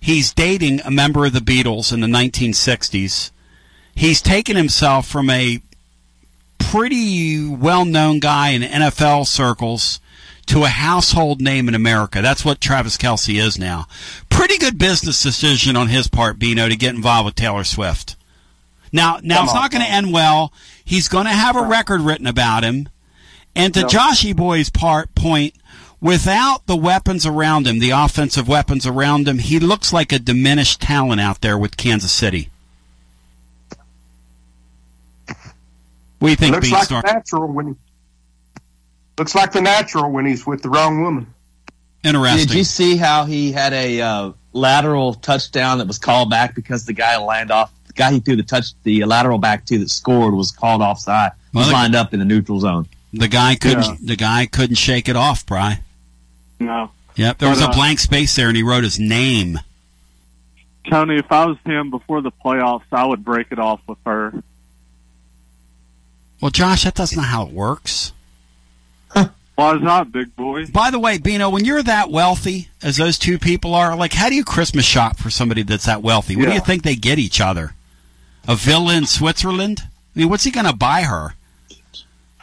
he's 0.00 0.32
dating 0.32 0.80
a 0.86 0.90
member 0.90 1.26
of 1.26 1.34
the 1.34 1.40
Beatles 1.40 1.92
in 1.92 2.00
the 2.00 2.06
1960s. 2.06 3.30
He's 3.96 4.22
taken 4.22 4.56
himself 4.56 5.08
from 5.08 5.28
a 5.30 5.60
pretty 6.58 7.48
well-known 7.48 8.20
guy 8.20 8.50
in 8.50 8.62
NFL 8.62 9.26
circles 9.26 10.00
to 10.46 10.64
a 10.64 10.68
household 10.68 11.40
name 11.40 11.66
in 11.66 11.74
America. 11.74 12.20
That's 12.22 12.44
what 12.44 12.60
Travis 12.60 12.96
Kelce 12.96 13.40
is 13.40 13.58
now. 13.58 13.86
Pretty 14.28 14.58
good 14.58 14.78
business 14.78 15.22
decision 15.22 15.76
on 15.76 15.88
his 15.88 16.08
part, 16.08 16.38
Bino, 16.38 16.68
to 16.68 16.76
get 16.76 16.94
involved 16.94 17.24
with 17.26 17.34
Taylor 17.34 17.64
Swift. 17.64 18.16
Now, 18.92 19.18
now 19.22 19.36
Come 19.36 19.44
it's 19.46 19.54
on, 19.54 19.62
not 19.62 19.70
going 19.70 19.84
to 19.84 19.90
end 19.90 20.12
well. 20.12 20.52
He's 20.84 21.08
going 21.08 21.24
to 21.24 21.32
have 21.32 21.56
a 21.56 21.62
record 21.62 22.02
written 22.02 22.26
about 22.26 22.62
him. 22.62 22.88
And 23.56 23.72
to 23.74 23.80
No. 23.82 23.88
Joshy 23.88 24.36
Boy's 24.36 24.68
part 24.68 25.14
point, 25.14 25.54
without 26.00 26.66
the 26.66 26.76
weapons 26.76 27.24
around 27.24 27.66
him, 27.66 27.78
the 27.78 27.90
offensive 27.90 28.46
weapons 28.46 28.86
around 28.86 29.26
him, 29.26 29.38
he 29.38 29.58
looks 29.58 29.92
like 29.92 30.12
a 30.12 30.18
diminished 30.18 30.80
talent 30.82 31.20
out 31.20 31.40
there 31.40 31.56
with 31.56 31.78
Kansas 31.78 32.12
City. 32.12 32.50
What 36.18 36.28
do 36.28 36.30
you 36.30 36.36
think, 36.36 36.54
looks 36.54 36.70
like 36.70 36.88
Beanstalk? 36.88 37.04
the 37.04 37.12
natural 37.12 37.46
when 37.48 37.66
he, 37.68 37.74
looks 39.18 39.34
like 39.34 39.52
the 39.52 39.60
natural 39.60 40.10
when 40.10 40.26
he's 40.26 40.46
with 40.46 40.62
the 40.62 40.70
wrong 40.70 41.02
woman. 41.02 41.26
Interesting. 42.04 42.46
Did 42.46 42.56
you 42.56 42.64
see 42.64 42.96
how 42.96 43.24
he 43.24 43.52
had 43.52 43.72
a 43.72 44.00
uh, 44.00 44.32
lateral 44.52 45.14
touchdown 45.14 45.78
that 45.78 45.86
was 45.86 45.98
called 45.98 46.30
back 46.30 46.54
because 46.54 46.86
the 46.86 46.92
guy 46.92 47.16
lined 47.16 47.50
off 47.50 47.72
the 47.86 47.92
guy 47.92 48.12
he 48.12 48.20
threw 48.20 48.36
the 48.36 48.42
touch 48.42 48.72
the 48.82 49.04
lateral 49.04 49.38
back 49.38 49.64
to 49.66 49.78
that 49.78 49.90
scored 49.90 50.34
was 50.34 50.52
called 50.52 50.82
offside. 50.82 51.32
Well, 51.52 51.62
was 51.62 51.68
the- 51.68 51.74
lined 51.74 51.94
up 51.94 52.12
in 52.12 52.18
the 52.18 52.24
neutral 52.24 52.60
zone. 52.60 52.88
The 53.12 53.28
guy 53.28 53.54
couldn't. 53.54 53.84
Yeah. 53.84 53.96
The 54.02 54.16
guy 54.16 54.46
couldn't 54.46 54.76
shake 54.76 55.08
it 55.08 55.16
off, 55.16 55.46
Bry. 55.46 55.80
No. 56.60 56.90
Yep, 57.14 57.38
there 57.38 57.48
was 57.48 57.60
But, 57.60 57.68
a 57.68 57.72
uh, 57.72 57.74
blank 57.74 57.98
space 57.98 58.36
there, 58.36 58.48
and 58.48 58.56
he 58.56 58.62
wrote 58.62 58.84
his 58.84 58.98
name. 58.98 59.58
Tony, 60.90 61.16
if 61.16 61.32
I 61.32 61.46
was 61.46 61.56
him 61.64 61.90
before 61.90 62.20
the 62.20 62.30
playoffs, 62.30 62.84
I 62.92 63.06
would 63.06 63.24
break 63.24 63.52
it 63.52 63.58
off 63.58 63.80
with 63.88 63.98
her. 64.04 64.34
Well, 66.40 66.50
Josh, 66.50 66.84
that 66.84 66.94
that's 66.94 67.16
not 67.16 67.26
how 67.26 67.46
it 67.46 67.52
works. 67.52 68.12
Why 69.56 69.74
is 69.74 69.80
not, 69.80 70.12
big 70.12 70.36
boy? 70.36 70.66
By 70.66 70.90
the 70.90 70.98
way, 70.98 71.16
Bino, 71.16 71.48
when 71.48 71.64
you're 71.64 71.82
that 71.82 72.10
wealthy 72.10 72.68
as 72.82 72.98
those 72.98 73.18
two 73.18 73.38
people 73.38 73.74
are, 73.74 73.96
like, 73.96 74.12
how 74.12 74.28
do 74.28 74.34
you 74.34 74.44
Christmas 74.44 74.84
shop 74.84 75.16
for 75.16 75.30
somebody 75.30 75.62
that's 75.62 75.86
that 75.86 76.02
wealthy? 76.02 76.36
What 76.36 76.48
do 76.48 76.52
you 76.52 76.60
think 76.60 76.82
they 76.82 76.94
get 76.94 77.18
each 77.18 77.40
other? 77.40 77.72
A 78.46 78.54
villa 78.54 78.94
in 78.94 79.06
Switzerland? 79.06 79.80
I 79.84 80.18
mean, 80.18 80.28
what's 80.28 80.44
he 80.44 80.50
going 80.50 80.66
to 80.66 80.76
buy 80.76 81.02
her? 81.02 81.36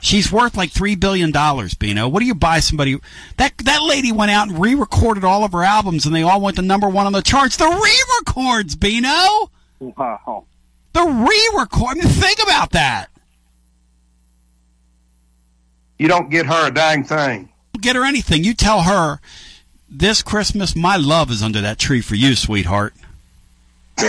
She's 0.01 0.31
worth 0.31 0.57
like 0.57 0.71
three 0.71 0.95
billion 0.95 1.31
dollars, 1.31 1.75
Bino. 1.75 2.09
What 2.09 2.19
do 2.19 2.25
you 2.25 2.33
buy 2.35 2.59
somebody? 2.59 2.97
That 3.37 3.53
that 3.59 3.83
lady 3.83 4.11
went 4.11 4.31
out 4.31 4.49
and 4.49 4.59
re-recorded 4.59 5.23
all 5.23 5.45
of 5.45 5.53
her 5.53 5.63
albums, 5.63 6.05
and 6.05 6.13
they 6.13 6.23
all 6.23 6.41
went 6.41 6.57
to 6.57 6.61
number 6.61 6.89
one 6.89 7.05
on 7.05 7.13
the 7.13 7.21
charts. 7.21 7.55
The 7.55 7.69
re-records, 7.69 8.75
Bino. 8.75 9.49
Wow. 9.79 10.45
The 10.91 11.05
re-record. 11.05 11.91
I 11.91 11.93
mean, 11.93 12.03
think 12.03 12.43
about 12.43 12.71
that. 12.71 13.11
You 15.97 16.07
don't 16.07 16.29
get 16.29 16.45
her 16.45 16.67
a 16.67 16.71
dang 16.71 17.03
thing. 17.03 17.49
Get 17.79 17.95
her 17.95 18.05
anything. 18.05 18.43
You 18.43 18.53
tell 18.53 18.83
her 18.83 19.19
this 19.89 20.21
Christmas, 20.21 20.75
my 20.75 20.97
love 20.97 21.31
is 21.31 21.41
under 21.43 21.61
that 21.61 21.79
tree 21.79 22.01
for 22.01 22.15
you, 22.15 22.35
sweetheart. 22.35 22.93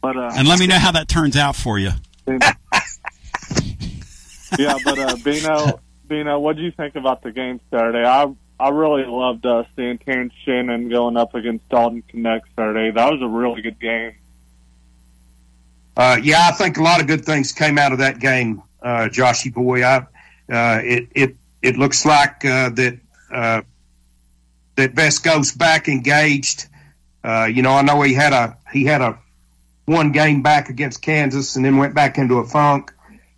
But 0.00 0.16
uh, 0.16 0.32
And 0.34 0.48
let 0.48 0.58
me 0.58 0.66
know 0.66 0.78
how 0.78 0.92
that 0.92 1.08
turns 1.08 1.36
out 1.36 1.56
for 1.56 1.78
you. 1.78 1.90
yeah, 2.26 2.38
but 4.84 4.98
uh, 4.98 5.16
Bino, 5.22 5.80
Bino, 6.08 6.38
what 6.38 6.56
do 6.56 6.62
you 6.62 6.70
think 6.70 6.96
about 6.96 7.22
the 7.22 7.32
game 7.32 7.60
Saturday? 7.70 8.04
I 8.04 8.32
I 8.58 8.68
really 8.70 9.04
loved 9.04 9.46
uh, 9.46 9.64
seeing 9.74 9.98
Terrence 9.98 10.34
Shannon 10.44 10.88
going 10.88 11.16
up 11.16 11.34
against 11.34 11.68
Dalton 11.68 12.02
Knecht 12.14 12.42
Saturday. 12.56 12.90
That 12.90 13.10
was 13.10 13.22
a 13.22 13.28
really 13.28 13.62
good 13.62 13.80
game. 13.80 14.12
Uh, 15.96 16.18
yeah, 16.22 16.48
I 16.48 16.52
think 16.52 16.78
a 16.78 16.82
lot 16.82 17.00
of 17.00 17.06
good 17.06 17.24
things 17.24 17.52
came 17.52 17.78
out 17.78 17.92
of 17.92 17.98
that 17.98 18.20
game, 18.20 18.62
uh, 18.82 19.08
Joshy 19.10 19.52
boy. 19.52 19.84
I, 19.84 20.06
it 20.50 21.08
it 21.14 21.36
it 21.62 21.76
looks 21.76 22.04
like 22.04 22.44
uh, 22.44 22.70
that 22.70 22.98
uh, 23.32 23.62
that 24.76 24.92
Vesco's 24.92 25.52
back 25.52 25.88
engaged. 25.88 26.66
Uh, 27.22 27.44
you 27.44 27.62
know, 27.62 27.72
I 27.72 27.82
know 27.82 28.00
he 28.02 28.14
had 28.14 28.32
a 28.32 28.56
he 28.72 28.84
had 28.84 29.00
a 29.00 29.18
one 29.86 30.12
game 30.12 30.42
back 30.42 30.68
against 30.68 31.02
Kansas 31.02 31.56
and 31.56 31.64
then 31.64 31.76
went 31.76 31.94
back 31.94 32.18
into 32.18 32.38
a 32.38 32.46
funk. 32.46 32.92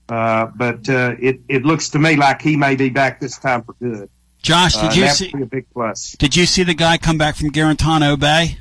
Uh, 0.09 0.47
but 0.55 0.89
uh, 0.89 1.15
it 1.19 1.41
it 1.49 1.65
looks 1.65 1.91
to 1.91 1.99
me 1.99 2.17
like 2.17 2.43
he 2.43 2.57
may 2.57 2.77
be 2.77 2.91
back 2.91 3.21
this 3.21 3.39
time 3.39 3.63
for 3.63 3.73
good. 3.75 4.09
Josh, 4.43 4.75
did 4.75 4.85
Uh, 4.91 4.93
you 4.95 5.01
that 5.03 5.17
see? 5.17 5.31
would 5.33 5.39
be 5.39 5.43
a 5.43 5.47
big 5.47 5.67
plus? 5.73 6.13
Did 6.19 6.35
you 6.37 6.47
see 6.47 6.65
the 6.65 6.75
guy 6.75 6.99
come 6.99 7.17
back 7.17 7.37
from 7.37 7.51
Guarantano 7.51 8.19
Bay? 8.19 8.59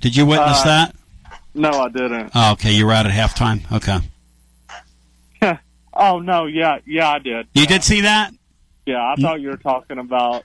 Did 0.00 0.14
you 0.16 0.24
witness 0.26 0.60
Uh, 0.60 0.64
that? 0.64 0.96
No, 1.54 1.70
I 1.70 1.88
didn't. 1.88 2.30
Oh, 2.34 2.52
okay, 2.52 2.72
you 2.72 2.86
were 2.86 2.92
out 2.92 3.06
at 3.06 3.12
halftime. 3.12 3.60
Okay, 3.72 3.98
oh 5.98 6.18
no, 6.20 6.46
yeah, 6.46 6.78
yeah, 6.86 7.10
I 7.10 7.18
did. 7.18 7.48
you 7.54 7.66
did 7.66 7.82
see 7.82 8.02
that? 8.02 8.32
Yeah, 8.84 9.02
I 9.02 9.16
thought 9.16 9.40
you 9.40 9.48
were 9.48 9.56
talking 9.56 9.98
about 9.98 10.44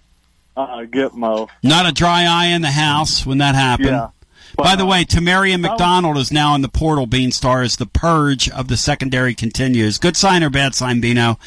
uh, 0.58 0.80
Gitmo. 0.82 1.50
Not 1.64 1.88
a 1.88 1.92
dry 1.92 2.26
eye 2.26 2.48
in 2.48 2.62
the 2.62 2.72
house 2.72 3.26
when 3.26 3.38
that 3.38 3.56
happened. 3.56 3.90
Yeah. 3.90 4.10
By 4.58 4.76
the 4.76 4.86
way, 4.86 5.06
Tamarion 5.06 5.62
McDonald 5.62 6.18
is 6.18 6.32
now 6.32 6.56
in 6.56 6.62
the 6.62 6.70
portal. 6.70 7.08
Beanstar 7.08 7.64
as 7.64 7.78
the 7.78 7.86
purge 7.86 8.50
of 8.50 8.68
the 8.68 8.78
secondary 8.78 9.34
continues. 9.34 9.98
Good 9.98 10.18
sign 10.18 10.44
or 10.44 10.50
bad 10.50 10.76
sign, 10.76 11.02
Bino? 11.02 11.40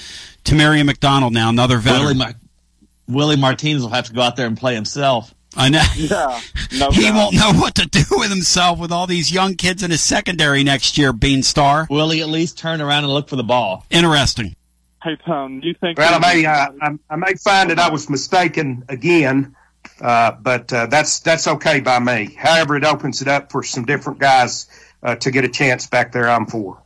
Tamarion 0.45 0.87
McDonald 0.87 1.33
now 1.33 1.51
another 1.51 1.79
veteran. 1.79 2.03
Willie, 2.03 2.15
Mar- 2.15 2.35
Willie 3.07 3.37
Martinez 3.37 3.83
will 3.83 3.91
have 3.91 4.07
to 4.07 4.13
go 4.13 4.23
out 4.23 4.37
there 4.37 4.47
and 4.47 4.57
play 4.57 4.75
himself. 4.75 5.35
I 5.57 5.69
know. 5.69 5.83
Yeah, 5.97 6.41
no 6.79 6.91
he 6.91 7.03
doubt. 7.03 7.15
won't 7.15 7.35
know 7.35 7.53
what 7.53 7.75
to 7.77 7.87
do 7.87 8.03
with 8.11 8.31
himself 8.31 8.79
with 8.79 8.91
all 8.93 9.07
these 9.07 9.31
young 9.33 9.55
kids 9.55 9.83
in 9.83 9.91
his 9.91 10.03
secondary 10.03 10.65
next 10.65 10.99
year. 10.99 11.13
Bean 11.13 11.43
Star. 11.43 11.87
Will 11.89 12.11
he 12.11 12.21
at 12.21 12.29
least 12.29 12.59
turn 12.59 12.81
around 12.81 13.05
and 13.05 13.13
look 13.13 13.29
for 13.29 13.37
the 13.37 13.45
ball? 13.45 13.87
Interesting. 13.91 14.57
Hey 15.03 15.17
Tom, 15.25 15.61
do 15.61 15.69
you 15.69 15.75
think? 15.75 15.99
Well, 15.99 16.15
I 16.15 16.19
may 16.35 16.47
uh, 16.47 16.69
I, 16.81 16.99
I 17.11 17.17
may 17.17 17.35
find 17.35 17.71
that 17.71 17.79
I 17.79 17.91
was 17.91 18.09
mistaken 18.11 18.85
again, 18.89 19.55
uh, 20.01 20.33
but 20.41 20.73
uh, 20.73 20.87
that's 20.87 21.21
that's 21.21 21.47
okay 21.47 21.81
by 21.81 21.99
me. 21.99 22.35
However, 22.37 22.77
it 22.77 22.85
opens 22.85 23.21
it 23.23 23.29
up 23.29 23.53
for 23.53 23.63
some 23.63 23.85
different 23.85 24.19
guys 24.19 24.67
uh, 25.03 25.15
to 25.17 25.31
get 25.31 25.45
a 25.45 25.49
chance 25.49 25.87
back 25.87 26.13
there. 26.13 26.29
I'm 26.29 26.47
for. 26.47 26.81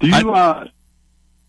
Do 0.00 0.08
you 0.08 0.34
uh, 0.34 0.68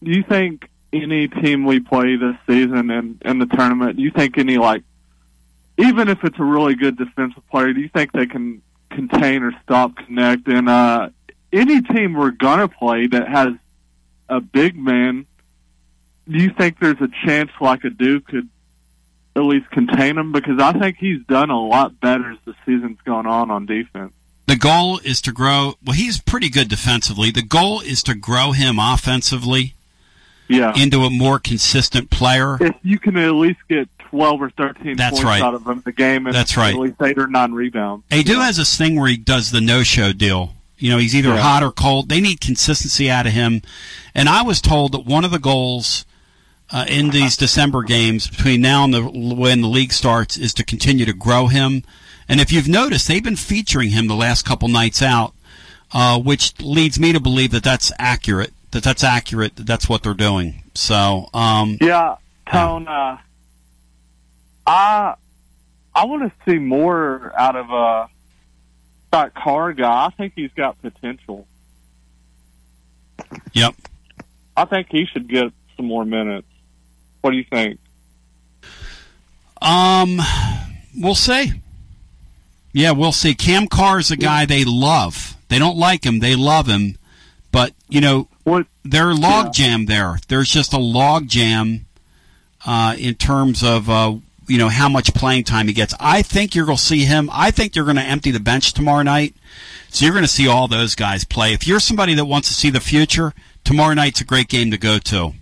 do 0.01 0.11
you 0.11 0.23
think 0.23 0.69
any 0.93 1.27
team 1.27 1.65
we 1.65 1.81
play 1.81 2.15
this 2.15 2.37
season 2.47 2.89
in 2.89 3.19
in 3.25 3.39
the 3.39 3.45
tournament? 3.45 3.97
Do 3.97 4.01
you 4.03 4.11
think 4.11 4.37
any 4.37 4.57
like, 4.57 4.83
even 5.77 6.09
if 6.09 6.23
it's 6.23 6.39
a 6.39 6.43
really 6.43 6.75
good 6.75 6.97
defensive 6.97 7.47
player, 7.49 7.73
do 7.73 7.81
you 7.81 7.89
think 7.89 8.11
they 8.11 8.25
can 8.25 8.61
contain 8.89 9.43
or 9.43 9.53
stop 9.63 9.95
Knecht? 10.09 10.47
And 10.47 10.67
uh, 10.67 11.09
any 11.53 11.81
team 11.81 12.13
we're 12.13 12.31
gonna 12.31 12.67
play 12.67 13.07
that 13.07 13.27
has 13.27 13.53
a 14.29 14.41
big 14.41 14.77
man, 14.77 15.25
do 16.27 16.37
you 16.37 16.49
think 16.49 16.79
there's 16.79 17.01
a 17.01 17.09
chance 17.25 17.51
like 17.61 17.83
a 17.83 17.89
Duke 17.89 18.27
could 18.27 18.49
at 19.35 19.43
least 19.43 19.69
contain 19.69 20.17
him? 20.17 20.31
Because 20.31 20.59
I 20.59 20.73
think 20.73 20.97
he's 20.97 21.23
done 21.25 21.49
a 21.49 21.59
lot 21.59 21.99
better 21.99 22.31
as 22.31 22.39
the 22.45 22.55
season's 22.65 22.99
gone 23.01 23.27
on 23.27 23.51
on 23.51 23.65
defense. 23.65 24.13
The 24.47 24.55
goal 24.55 24.99
is 24.99 25.21
to 25.21 25.31
grow. 25.31 25.75
Well, 25.85 25.95
he's 25.95 26.19
pretty 26.19 26.49
good 26.49 26.69
defensively. 26.69 27.31
The 27.31 27.43
goal 27.43 27.81
is 27.81 28.01
to 28.03 28.15
grow 28.15 28.53
him 28.53 28.79
offensively 28.79 29.75
Yeah. 30.49 30.73
into 30.75 31.01
a 31.01 31.09
more 31.09 31.39
consistent 31.39 32.09
player. 32.09 32.57
if 32.61 32.75
you 32.83 32.99
can 32.99 33.17
at 33.17 33.33
least 33.33 33.59
get 33.69 33.89
12 33.99 34.41
or 34.41 34.49
13 34.51 34.95
That's 34.95 35.11
points 35.15 35.23
right. 35.25 35.41
out 35.41 35.53
of 35.53 35.65
him 35.65 35.71
in 35.73 35.81
the 35.81 35.91
game 35.91 36.25
and 36.27 36.33
That's 36.35 36.55
right. 36.55 36.73
at 36.73 36.79
least 36.79 37.01
8 37.01 37.17
or 37.17 37.27
9 37.27 37.51
rebounds. 37.51 38.05
Aidoo 38.09 38.35
has 38.39 38.57
this 38.57 38.77
thing 38.77 38.97
where 38.99 39.09
he 39.09 39.17
does 39.17 39.51
the 39.51 39.59
no-show 39.61 40.13
deal. 40.13 40.53
You 40.77 40.91
know, 40.91 40.97
he's 40.97 41.15
either 41.15 41.29
Yeah. 41.29 41.41
hot 41.41 41.63
or 41.63 41.71
cold. 41.71 42.07
They 42.09 42.21
need 42.21 42.39
consistency 42.39 43.09
out 43.11 43.25
of 43.27 43.33
him. 43.33 43.61
And 44.15 44.29
I 44.29 44.43
was 44.43 44.61
told 44.61 44.91
that 44.93 45.05
one 45.05 45.25
of 45.25 45.31
the 45.31 45.39
goals 45.39 46.05
uh, 46.69 46.85
in 46.87 47.09
these 47.11 47.35
December 47.37 47.81
games 47.83 48.27
between 48.27 48.61
now 48.61 48.83
and 48.83 48.93
the 48.93 49.01
when 49.03 49.61
the 49.61 49.67
league 49.69 49.93
starts 49.93 50.37
is 50.37 50.53
to 50.55 50.63
continue 50.65 51.05
to 51.05 51.13
grow 51.13 51.47
him. 51.47 51.83
And 52.29 52.39
if 52.41 52.51
you've 52.51 52.67
noticed, 52.67 53.07
they've 53.07 53.23
been 53.23 53.37
featuring 53.37 53.89
him 53.91 54.07
the 54.07 54.15
last 54.15 54.43
couple 54.45 54.67
nights 54.67 55.01
out, 55.01 55.33
uh, 55.93 56.19
which 56.19 56.59
leads 56.59 56.99
me 56.99 57.13
to 57.13 57.19
believe 57.21 57.51
that 57.51 57.63
that's 57.63 57.91
accurate. 57.97 58.51
That 58.71 58.83
that's 58.83 59.03
accurate. 59.03 59.55
That 59.55 59.65
that's 59.65 59.87
what 59.87 60.03
they're 60.03 60.13
doing. 60.13 60.63
So, 60.75 61.29
um, 61.33 61.77
Yeah, 61.81 62.17
Tone, 62.51 62.87
uh, 62.87 63.17
I, 64.65 65.15
I 65.95 66.05
want 66.05 66.23
to 66.31 66.51
see 66.51 66.59
more 66.59 67.31
out 67.37 67.55
of 67.55 67.71
uh, 67.71 68.07
that 69.11 69.33
car 69.33 69.73
guy. 69.73 70.05
I 70.05 70.09
think 70.09 70.33
he's 70.35 70.51
got 70.53 70.79
potential. 70.81 71.47
yep. 73.53 73.73
I 74.55 74.65
think 74.65 74.87
he 74.89 75.05
should 75.05 75.27
get 75.27 75.51
some 75.75 75.85
more 75.85 76.03
minutes. 76.05 76.47
What 77.21 77.31
do 77.31 77.37
you 77.37 77.45
think? 77.45 77.79
Um, 79.61 80.19
we'll 80.95 81.15
see. 81.15 81.53
Yeah, 82.73 82.91
we'll 82.91 83.11
see. 83.11 83.33
Cam 83.33 83.67
Carr 83.67 83.99
is 83.99 84.11
a 84.11 84.17
guy 84.17 84.45
they 84.45 84.63
love. 84.65 85.35
They 85.49 85.57
don't 85.57 85.77
like 85.77 86.05
him. 86.05 86.19
They 86.19 86.35
love 86.35 86.67
him. 86.67 86.97
But, 87.51 87.73
you 87.89 88.01
know, 88.01 88.27
they're 88.83 89.13
log 89.13 89.53
jam 89.53 89.85
there. 89.85 90.19
There's 90.27 90.49
just 90.49 90.73
a 90.73 90.79
log 90.79 91.27
jam 91.27 91.85
uh, 92.65 92.95
in 92.97 93.15
terms 93.15 93.63
of, 93.63 93.89
uh, 93.89 94.15
you 94.47 94.57
know, 94.57 94.69
how 94.69 94.87
much 94.87 95.13
playing 95.13 95.43
time 95.43 95.67
he 95.67 95.73
gets. 95.73 95.93
I 95.99 96.21
think 96.21 96.55
you're 96.55 96.65
going 96.65 96.77
to 96.77 96.83
see 96.83 97.03
him. 97.05 97.29
I 97.31 97.51
think 97.51 97.75
you're 97.75 97.85
going 97.85 97.97
to 97.97 98.03
empty 98.03 98.31
the 98.31 98.39
bench 98.39 98.73
tomorrow 98.73 99.03
night. 99.03 99.35
So 99.89 100.05
you're 100.05 100.13
going 100.13 100.23
to 100.25 100.31
see 100.31 100.47
all 100.47 100.67
those 100.67 100.95
guys 100.95 101.23
play. 101.25 101.53
If 101.53 101.67
you're 101.67 101.79
somebody 101.79 102.13
that 102.15 102.25
wants 102.25 102.47
to 102.47 102.53
see 102.53 102.69
the 102.69 102.79
future, 102.79 103.33
tomorrow 103.63 103.93
night's 103.93 104.21
a 104.21 104.25
great 104.25 104.47
game 104.47 104.71
to 104.71 104.77
go 104.77 104.97
to. 104.99 105.33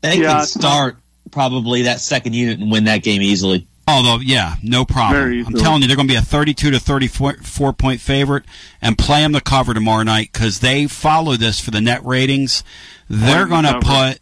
They 0.00 0.18
Yeah, 0.20 0.38
can 0.38 0.46
start 0.46 0.96
probably 1.30 1.82
that 1.82 2.00
second 2.00 2.34
unit 2.34 2.58
and 2.58 2.70
win 2.70 2.84
that 2.84 3.02
game 3.02 3.22
easily. 3.22 3.66
Although, 3.96 4.22
yeah, 4.22 4.54
no 4.62 4.84
problem. 4.84 5.46
I'm 5.46 5.54
telling 5.54 5.82
you, 5.82 5.88
they're 5.88 5.96
going 5.96 6.08
to 6.08 6.12
be 6.12 6.18
a 6.18 6.22
32 6.22 6.70
to 6.70 6.80
34 6.80 7.72
point 7.72 8.00
favorite 8.00 8.44
and 8.80 8.96
play 8.96 9.22
them 9.22 9.32
the 9.32 9.40
cover 9.40 9.74
tomorrow 9.74 10.02
night 10.02 10.30
because 10.32 10.60
they 10.60 10.86
follow 10.86 11.36
this 11.36 11.60
for 11.60 11.70
the 11.70 11.80
net 11.80 12.04
ratings. 12.04 12.62
They're 13.08 13.46
going 13.46 13.64
to 13.64 13.80
put 13.80 14.20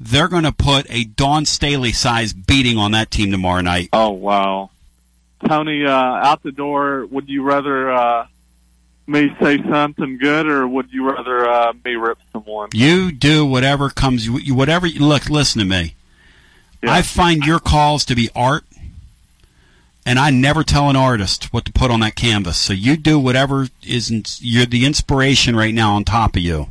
they're 0.00 0.28
going 0.28 0.44
to 0.44 0.52
put 0.52 0.86
a 0.90 1.04
Dawn 1.04 1.44
Staley 1.44 1.92
size 1.92 2.32
beating 2.32 2.78
on 2.78 2.92
that 2.92 3.10
team 3.10 3.30
tomorrow 3.30 3.60
night. 3.60 3.88
Oh, 3.92 4.10
wow. 4.10 4.70
Tony, 5.46 5.84
uh, 5.84 5.90
out 5.90 6.42
the 6.42 6.52
door, 6.52 7.06
would 7.06 7.28
you 7.28 7.42
rather 7.42 7.90
uh, 7.90 8.26
me 9.06 9.34
say 9.40 9.62
something 9.62 10.18
good 10.18 10.46
or 10.46 10.68
would 10.68 10.92
you 10.92 11.08
rather 11.08 11.48
uh, 11.48 11.72
me 11.84 11.94
rip 11.94 12.18
someone? 12.32 12.68
You 12.74 13.10
do 13.10 13.44
whatever 13.44 13.90
comes. 13.90 14.28
Whatever. 14.30 14.86
You, 14.86 15.00
look, 15.00 15.28
listen 15.28 15.60
to 15.60 15.64
me. 15.64 15.94
I 16.82 17.02
find 17.02 17.44
your 17.44 17.58
calls 17.58 18.04
to 18.04 18.14
be 18.14 18.30
art, 18.36 18.64
and 20.08 20.18
I 20.18 20.30
never 20.30 20.64
tell 20.64 20.88
an 20.88 20.96
artist 20.96 21.52
what 21.52 21.66
to 21.66 21.72
put 21.72 21.90
on 21.90 22.00
that 22.00 22.14
canvas. 22.14 22.56
So 22.56 22.72
you 22.72 22.96
do 22.96 23.18
whatever 23.18 23.68
is. 23.86 24.10
In, 24.10 24.24
you're 24.38 24.64
the 24.64 24.86
inspiration 24.86 25.54
right 25.54 25.74
now 25.74 25.96
on 25.96 26.04
top 26.04 26.34
of 26.34 26.40
you. 26.40 26.68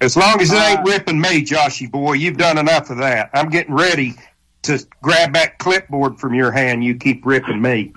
As 0.00 0.16
long 0.16 0.40
as 0.40 0.50
it 0.50 0.56
ain't 0.56 0.88
ripping 0.88 1.20
me, 1.20 1.44
Joshy 1.44 1.90
boy, 1.90 2.14
you've 2.14 2.38
done 2.38 2.56
enough 2.56 2.88
of 2.88 2.96
that. 2.96 3.28
I'm 3.34 3.50
getting 3.50 3.74
ready 3.74 4.14
to 4.62 4.82
grab 5.02 5.34
that 5.34 5.58
clipboard 5.58 6.18
from 6.18 6.32
your 6.32 6.50
hand. 6.50 6.82
You 6.82 6.96
keep 6.96 7.26
ripping 7.26 7.60
me. 7.60 7.92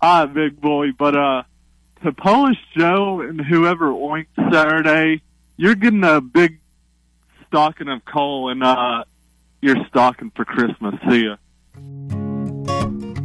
All 0.00 0.24
right, 0.24 0.32
big 0.32 0.60
boy. 0.60 0.92
But 0.92 1.16
uh, 1.16 1.42
to 2.04 2.12
Polish 2.12 2.58
Joe 2.76 3.22
and 3.22 3.40
whoever 3.40 3.88
oinked 3.88 4.52
Saturday, 4.52 5.20
you're 5.56 5.74
getting 5.74 6.04
a 6.04 6.20
big 6.20 6.60
stocking 7.48 7.88
of 7.88 8.04
coal 8.04 8.50
and 8.50 8.62
uh, 8.62 9.02
your 9.60 9.84
stocking 9.86 10.30
for 10.30 10.44
Christmas. 10.44 10.94
See 11.08 11.24
ya. 11.24 11.36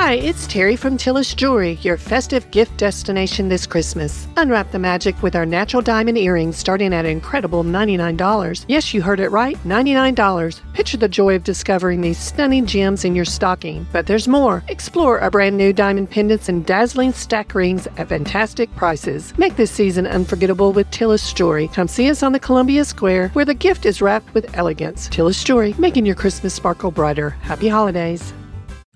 Hi, 0.00 0.12
it's 0.12 0.46
Terry 0.46 0.76
from 0.76 0.96
Tillis 0.96 1.34
Jewelry, 1.34 1.72
your 1.82 1.96
festive 1.96 2.48
gift 2.52 2.76
destination 2.76 3.48
this 3.48 3.66
Christmas. 3.66 4.28
Unwrap 4.36 4.70
the 4.70 4.78
magic 4.78 5.20
with 5.24 5.34
our 5.34 5.44
natural 5.44 5.82
diamond 5.82 6.16
earrings 6.16 6.56
starting 6.56 6.94
at 6.94 7.04
an 7.04 7.10
incredible 7.10 7.64
$99. 7.64 8.64
Yes, 8.68 8.94
you 8.94 9.02
heard 9.02 9.18
it 9.18 9.30
right, 9.30 9.56
$99. 9.64 10.60
Picture 10.72 10.96
the 10.98 11.08
joy 11.08 11.34
of 11.34 11.42
discovering 11.42 12.00
these 12.00 12.16
stunning 12.16 12.64
gems 12.64 13.04
in 13.04 13.16
your 13.16 13.24
stocking. 13.24 13.88
But 13.92 14.06
there's 14.06 14.28
more. 14.28 14.62
Explore 14.68 15.18
our 15.18 15.32
brand 15.32 15.56
new 15.56 15.72
diamond 15.72 16.12
pendants 16.12 16.48
and 16.48 16.64
dazzling 16.64 17.12
stack 17.12 17.52
rings 17.52 17.88
at 17.96 18.08
fantastic 18.08 18.74
prices. 18.76 19.36
Make 19.36 19.56
this 19.56 19.72
season 19.72 20.06
unforgettable 20.06 20.72
with 20.72 20.88
Tillis 20.92 21.34
Jewelry. 21.34 21.66
Come 21.66 21.88
see 21.88 22.08
us 22.08 22.22
on 22.22 22.30
the 22.30 22.38
Columbia 22.38 22.84
Square 22.84 23.30
where 23.30 23.44
the 23.44 23.52
gift 23.52 23.84
is 23.84 24.00
wrapped 24.00 24.32
with 24.32 24.56
elegance. 24.56 25.08
Tillis 25.08 25.44
Jewelry, 25.44 25.74
making 25.76 26.06
your 26.06 26.14
Christmas 26.14 26.54
sparkle 26.54 26.92
brighter. 26.92 27.30
Happy 27.30 27.66
holidays. 27.66 28.32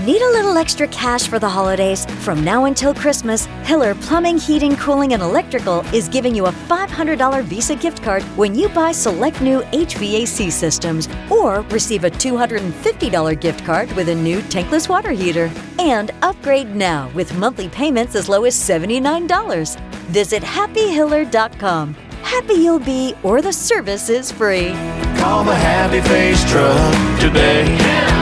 Need 0.00 0.22
a 0.22 0.32
little 0.32 0.56
extra 0.56 0.88
cash 0.88 1.28
for 1.28 1.38
the 1.38 1.48
holidays? 1.48 2.06
From 2.24 2.42
now 2.42 2.64
until 2.64 2.94
Christmas, 2.94 3.46
Hiller 3.62 3.94
Plumbing, 3.94 4.38
Heating, 4.38 4.74
Cooling, 4.76 5.12
and 5.12 5.22
Electrical 5.22 5.80
is 5.94 6.08
giving 6.08 6.34
you 6.34 6.46
a 6.46 6.52
$500 6.52 7.44
Visa 7.44 7.76
gift 7.76 8.02
card 8.02 8.22
when 8.36 8.54
you 8.54 8.68
buy 8.70 8.92
select 8.92 9.40
new 9.40 9.60
HVAC 9.60 10.50
systems 10.50 11.08
or 11.30 11.60
receive 11.70 12.04
a 12.04 12.10
$250 12.10 13.40
gift 13.40 13.64
card 13.64 13.92
with 13.92 14.08
a 14.08 14.14
new 14.14 14.40
tankless 14.42 14.88
water 14.88 15.10
heater. 15.12 15.50
And 15.78 16.10
upgrade 16.22 16.74
now 16.74 17.10
with 17.10 17.36
monthly 17.36 17.68
payments 17.68 18.14
as 18.14 18.28
low 18.28 18.44
as 18.44 18.54
$79. 18.54 19.78
Visit 20.10 20.42
happyhiller.com. 20.42 21.94
Happy 22.22 22.54
you'll 22.54 22.78
be, 22.78 23.14
or 23.22 23.42
the 23.42 23.52
service 23.52 24.08
is 24.08 24.32
free. 24.32 24.70
Call 25.18 25.44
the 25.44 25.54
Happy 25.54 26.00
Face 26.08 26.42
Truck 26.50 27.20
today. 27.20 28.21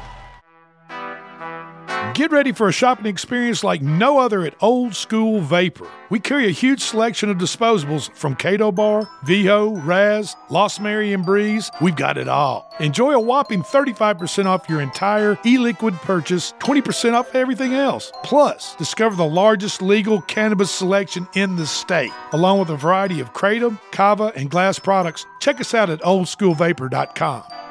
Get 2.21 2.31
ready 2.31 2.51
for 2.51 2.67
a 2.67 2.71
shopping 2.71 3.07
experience 3.07 3.63
like 3.63 3.81
no 3.81 4.19
other 4.19 4.43
at 4.43 4.53
Old 4.61 4.93
School 4.93 5.41
Vapor. 5.41 5.87
We 6.11 6.19
carry 6.19 6.45
a 6.45 6.51
huge 6.51 6.79
selection 6.79 7.31
of 7.31 7.39
disposables 7.39 8.15
from 8.15 8.35
Cato 8.35 8.71
Bar, 8.71 9.09
Viho, 9.25 9.83
Raz, 9.83 10.35
Lost 10.51 10.79
Mary, 10.81 11.13
and 11.13 11.25
Breeze. 11.25 11.71
We've 11.81 11.95
got 11.95 12.19
it 12.19 12.27
all. 12.27 12.71
Enjoy 12.79 13.13
a 13.13 13.19
whopping 13.19 13.63
35% 13.63 14.45
off 14.45 14.69
your 14.69 14.81
entire 14.81 15.35
e 15.43 15.57
liquid 15.57 15.95
purchase, 15.95 16.53
20% 16.59 17.13
off 17.13 17.33
everything 17.33 17.73
else. 17.73 18.11
Plus, 18.21 18.75
discover 18.75 19.15
the 19.15 19.25
largest 19.25 19.81
legal 19.81 20.21
cannabis 20.21 20.69
selection 20.69 21.27
in 21.33 21.55
the 21.55 21.65
state, 21.65 22.11
along 22.33 22.59
with 22.59 22.69
a 22.69 22.77
variety 22.77 23.19
of 23.19 23.33
Kratom, 23.33 23.79
Kava, 23.91 24.31
and 24.35 24.51
glass 24.51 24.77
products. 24.77 25.25
Check 25.39 25.59
us 25.59 25.73
out 25.73 25.89
at 25.89 25.99
oldschoolvapor.com. 26.01 27.70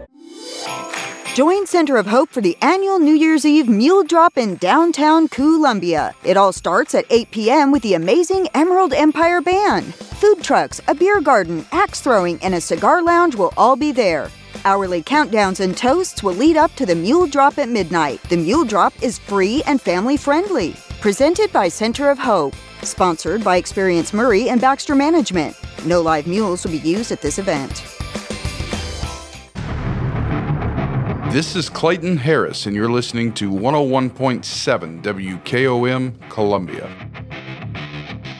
Join 1.33 1.65
Center 1.65 1.95
of 1.95 2.07
Hope 2.07 2.29
for 2.29 2.41
the 2.41 2.57
annual 2.61 2.99
New 2.99 3.13
Year's 3.13 3.45
Eve 3.45 3.69
Mule 3.69 4.03
Drop 4.03 4.37
in 4.37 4.57
downtown 4.57 5.29
Columbia. 5.29 6.13
It 6.25 6.35
all 6.35 6.51
starts 6.51 6.93
at 6.93 7.05
8 7.09 7.31
p.m. 7.31 7.71
with 7.71 7.83
the 7.83 7.93
amazing 7.93 8.49
Emerald 8.53 8.91
Empire 8.91 9.39
Band. 9.39 9.95
Food 9.95 10.43
trucks, 10.43 10.81
a 10.89 10.93
beer 10.93 11.21
garden, 11.21 11.65
axe 11.71 12.01
throwing, 12.01 12.37
and 12.43 12.53
a 12.53 12.59
cigar 12.59 13.01
lounge 13.01 13.35
will 13.35 13.53
all 13.55 13.77
be 13.77 13.93
there. 13.93 14.29
Hourly 14.65 15.01
countdowns 15.01 15.61
and 15.61 15.77
toasts 15.77 16.21
will 16.21 16.33
lead 16.33 16.57
up 16.57 16.75
to 16.75 16.85
the 16.85 16.95
Mule 16.95 17.27
Drop 17.27 17.57
at 17.59 17.69
midnight. 17.69 18.21
The 18.23 18.35
Mule 18.35 18.65
Drop 18.65 18.91
is 19.01 19.17
free 19.17 19.63
and 19.67 19.79
family 19.79 20.17
friendly. 20.17 20.75
Presented 20.99 21.49
by 21.53 21.69
Center 21.69 22.09
of 22.09 22.19
Hope. 22.19 22.55
Sponsored 22.81 23.41
by 23.41 23.55
Experience 23.55 24.11
Maury 24.11 24.49
and 24.49 24.59
Baxter 24.59 24.95
Management. 24.95 25.55
No 25.85 26.01
live 26.01 26.27
mules 26.27 26.65
will 26.65 26.71
be 26.71 26.79
used 26.79 27.13
at 27.13 27.21
this 27.21 27.39
event. 27.39 28.00
This 31.31 31.55
is 31.55 31.69
Clayton 31.69 32.17
Harris, 32.17 32.65
and 32.65 32.75
you're 32.75 32.91
listening 32.91 33.31
to 33.35 33.49
101.7 33.49 35.01
WKOM 35.01 36.29
Columbia. 36.29 36.89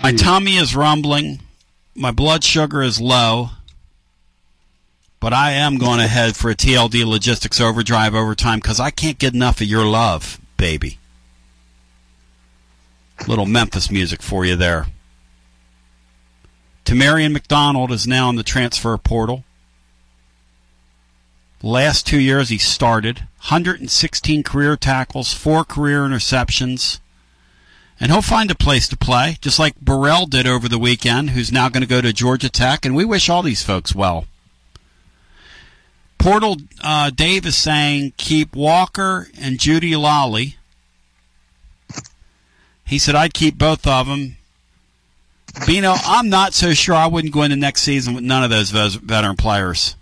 My 0.03 0.11
tummy 0.11 0.57
is 0.57 0.75
rumbling. 0.75 1.39
My 1.95 2.11
blood 2.11 2.43
sugar 2.43 2.81
is 2.81 2.99
low. 2.99 3.51
But 5.21 5.31
I 5.31 5.51
am 5.51 5.77
going 5.77 5.99
to 5.99 6.07
head 6.07 6.35
for 6.35 6.51
a 6.51 6.55
TLD 6.55 7.05
Logistics 7.05 7.61
Overdrive 7.61 8.13
overtime 8.13 8.59
because 8.59 8.81
I 8.81 8.91
can't 8.91 9.17
get 9.17 9.33
enough 9.33 9.61
of 9.61 9.67
your 9.67 9.85
love, 9.85 10.41
baby. 10.57 10.99
Little 13.25 13.45
Memphis 13.45 13.89
music 13.89 14.21
for 14.21 14.43
you 14.45 14.57
there. 14.57 14.87
Tamarion 16.83 17.31
McDonald 17.31 17.93
is 17.93 18.05
now 18.05 18.29
in 18.29 18.35
the 18.35 18.43
transfer 18.43 18.97
portal. 18.97 19.45
Last 21.63 22.07
two 22.07 22.19
years 22.19 22.49
he 22.49 22.57
started 22.57 23.19
116 23.19 24.41
career 24.41 24.75
tackles, 24.75 25.33
four 25.33 25.63
career 25.63 26.01
interceptions, 26.01 26.99
and 27.99 28.11
he'll 28.11 28.23
find 28.23 28.49
a 28.49 28.55
place 28.55 28.87
to 28.87 28.97
play, 28.97 29.37
just 29.41 29.59
like 29.59 29.79
Burrell 29.79 30.25
did 30.25 30.47
over 30.47 30.67
the 30.67 30.79
weekend, 30.79 31.31
who's 31.31 31.51
now 31.51 31.69
going 31.69 31.81
to 31.81 31.87
go 31.87 32.01
to 32.01 32.11
Georgia 32.11 32.49
Tech, 32.49 32.83
and 32.83 32.95
we 32.95 33.05
wish 33.05 33.29
all 33.29 33.43
these 33.43 33.63
folks 33.63 33.93
well. 33.93 34.25
Portal 36.17 36.57
uh, 36.83 37.11
Dave 37.11 37.45
is 37.45 37.57
saying 37.57 38.13
keep 38.17 38.55
Walker 38.55 39.27
and 39.39 39.59
Judy 39.59 39.95
Lolly. 39.95 40.57
He 42.87 42.97
said 42.97 43.13
I'd 43.13 43.35
keep 43.35 43.57
both 43.57 43.85
of 43.85 44.07
them. 44.07 44.37
Bino, 45.67 45.93
I'm 46.05 46.29
not 46.29 46.53
so 46.53 46.73
sure 46.73 46.95
I 46.95 47.07
wouldn't 47.07 47.33
go 47.33 47.43
into 47.43 47.55
next 47.55 47.83
season 47.83 48.15
with 48.15 48.23
none 48.23 48.43
of 48.43 48.49
those 48.49 48.71
veteran 48.71 49.35
players 49.35 49.95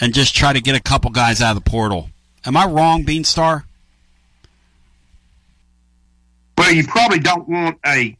and 0.00 0.12
just 0.14 0.34
try 0.34 0.52
to 0.52 0.60
get 0.60 0.74
a 0.74 0.80
couple 0.80 1.10
guys 1.10 1.40
out 1.40 1.56
of 1.56 1.62
the 1.62 1.70
portal. 1.70 2.10
Am 2.44 2.56
I 2.56 2.66
wrong, 2.66 3.04
Beanstar? 3.04 3.64
Well, 6.58 6.72
you 6.72 6.86
probably 6.86 7.18
don't 7.18 7.48
want 7.48 7.78
a 7.84 8.16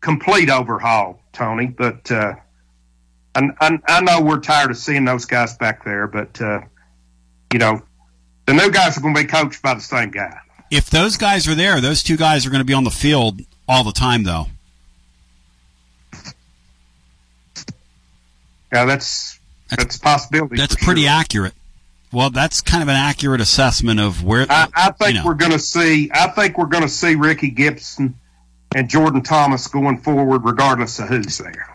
complete 0.00 0.50
overhaul, 0.50 1.20
Tony, 1.32 1.66
but 1.66 2.10
uh, 2.10 2.34
I, 3.34 3.48
I, 3.60 3.78
I, 3.88 4.00
know 4.00 4.22
we're 4.22 4.40
tired 4.40 4.70
of 4.70 4.76
seeing 4.76 5.04
those 5.04 5.24
guys 5.24 5.56
back 5.56 5.84
there, 5.84 6.06
but, 6.06 6.40
uh, 6.40 6.60
you 7.52 7.58
know, 7.58 7.82
the 8.46 8.54
new 8.54 8.70
guys 8.70 8.96
are 8.96 9.00
going 9.00 9.14
to 9.14 9.22
be 9.22 9.26
coached 9.26 9.62
by 9.62 9.74
the 9.74 9.80
same 9.80 10.10
guy. 10.10 10.38
If 10.70 10.90
those 10.90 11.16
guys 11.16 11.48
are 11.48 11.54
there, 11.54 11.80
those 11.80 12.02
two 12.02 12.16
guys 12.16 12.46
are 12.46 12.50
going 12.50 12.60
to 12.60 12.64
be 12.64 12.74
on 12.74 12.84
the 12.84 12.90
field 12.90 13.40
all 13.68 13.84
the 13.84 13.92
time, 13.92 14.22
though. 14.24 14.46
Yeah, 18.72 18.84
that's 18.84 19.35
that's 19.68 19.96
a 19.96 20.00
possibility. 20.00 20.56
That's 20.56 20.76
pretty 20.76 21.02
sure. 21.02 21.10
accurate. 21.10 21.54
Well, 22.12 22.30
that's 22.30 22.60
kind 22.60 22.82
of 22.82 22.88
an 22.88 22.96
accurate 22.96 23.40
assessment 23.40 24.00
of 24.00 24.22
where. 24.22 24.46
I, 24.48 24.68
I 24.74 24.90
think 24.92 25.14
you 25.14 25.20
know. 25.20 25.26
we're 25.26 25.34
going 25.34 25.52
to 25.52 25.58
see. 25.58 26.10
I 26.12 26.28
think 26.28 26.56
we're 26.56 26.66
going 26.66 26.84
to 26.84 26.88
see 26.88 27.14
Ricky 27.14 27.50
Gibson 27.50 28.14
and 28.74 28.88
Jordan 28.88 29.22
Thomas 29.22 29.66
going 29.66 29.98
forward, 29.98 30.44
regardless 30.44 30.98
of 30.98 31.08
who's 31.08 31.38
there. 31.38 31.74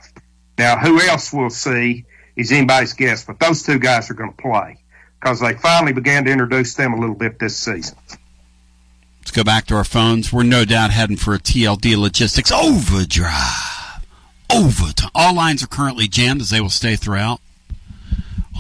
Now, 0.58 0.78
who 0.78 1.00
else 1.02 1.34
we'll 1.34 1.50
see 1.50 2.06
is 2.36 2.52
anybody's 2.52 2.94
guess, 2.94 3.26
but 3.26 3.40
those 3.40 3.64
two 3.64 3.80
guys 3.80 4.10
are 4.10 4.14
going 4.14 4.32
to 4.32 4.42
play 4.42 4.78
because 5.20 5.40
they 5.40 5.54
finally 5.54 5.94
began 5.94 6.26
to 6.26 6.32
introduce 6.32 6.76
them 6.76 6.94
a 6.94 7.00
little 7.00 7.16
bit 7.16 7.40
this 7.40 7.58
season. 7.58 7.98
Let's 9.20 9.32
go 9.32 9.44
back 9.44 9.66
to 9.68 9.76
our 9.76 9.84
phones. 9.84 10.32
We're 10.34 10.44
no 10.44 10.66
doubt 10.66 10.92
heading 10.92 11.18
for 11.18 11.34
a 11.34 11.40
TLD 11.40 11.98
Logistics 11.98 12.52
overdrive. 12.52 14.06
Overtime. 14.54 15.12
All 15.14 15.36
lines 15.36 15.64
are 15.64 15.68
currently 15.68 16.08
jammed 16.08 16.42
as 16.42 16.50
they 16.50 16.62
will 16.62 16.70
stay 16.70 16.96
throughout 16.96 17.42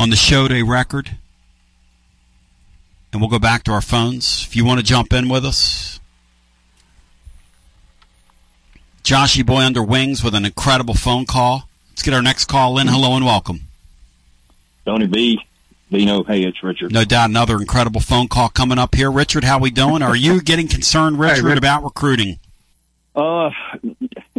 on 0.02 0.10
the 0.10 0.16
show 0.16 0.48
day 0.48 0.64
record. 0.64 1.16
And 3.14 3.22
we'll 3.22 3.30
go 3.30 3.38
back 3.38 3.64
to 3.66 3.72
our 3.72 3.82
phones. 3.82 4.46
If 4.48 4.56
you 4.56 4.66
want 4.66 4.80
to 4.80 4.86
jump 4.86 5.14
in 5.14 5.30
with 5.30 5.46
us, 5.46 6.00
Joshy 9.04 9.46
Boy 9.46 9.62
under 9.62 9.84
wings 9.84 10.24
with 10.24 10.34
an 10.34 10.44
incredible 10.44 10.96
phone 10.96 11.26
call. 11.26 11.70
Let's 11.92 12.02
get 12.02 12.16
our 12.16 12.22
next 12.24 12.46
call 12.46 12.80
in. 12.80 12.88
Hello 12.88 13.16
and 13.16 13.24
welcome. 13.26 13.60
Tony 14.86 15.06
B. 15.06 15.40
Bino, 15.92 16.24
hey, 16.24 16.46
it's 16.46 16.64
Richard. 16.64 16.92
No 16.92 17.04
doubt 17.04 17.30
another 17.30 17.58
incredible 17.58 18.02
phone 18.02 18.28
call 18.28 18.50
coming 18.50 18.80
up 18.80 18.96
here. 18.96 19.12
Richard, 19.12 19.44
how 19.44 19.60
we 19.60 19.70
doing? 19.70 20.02
Are 20.02 20.16
you 20.16 20.42
getting 20.42 20.68
concerned, 20.68 21.20
Richard, 21.20 21.44
Rick. 21.44 21.58
about 21.60 21.84
recruiting? 21.84 22.40
Uh, 23.16 23.52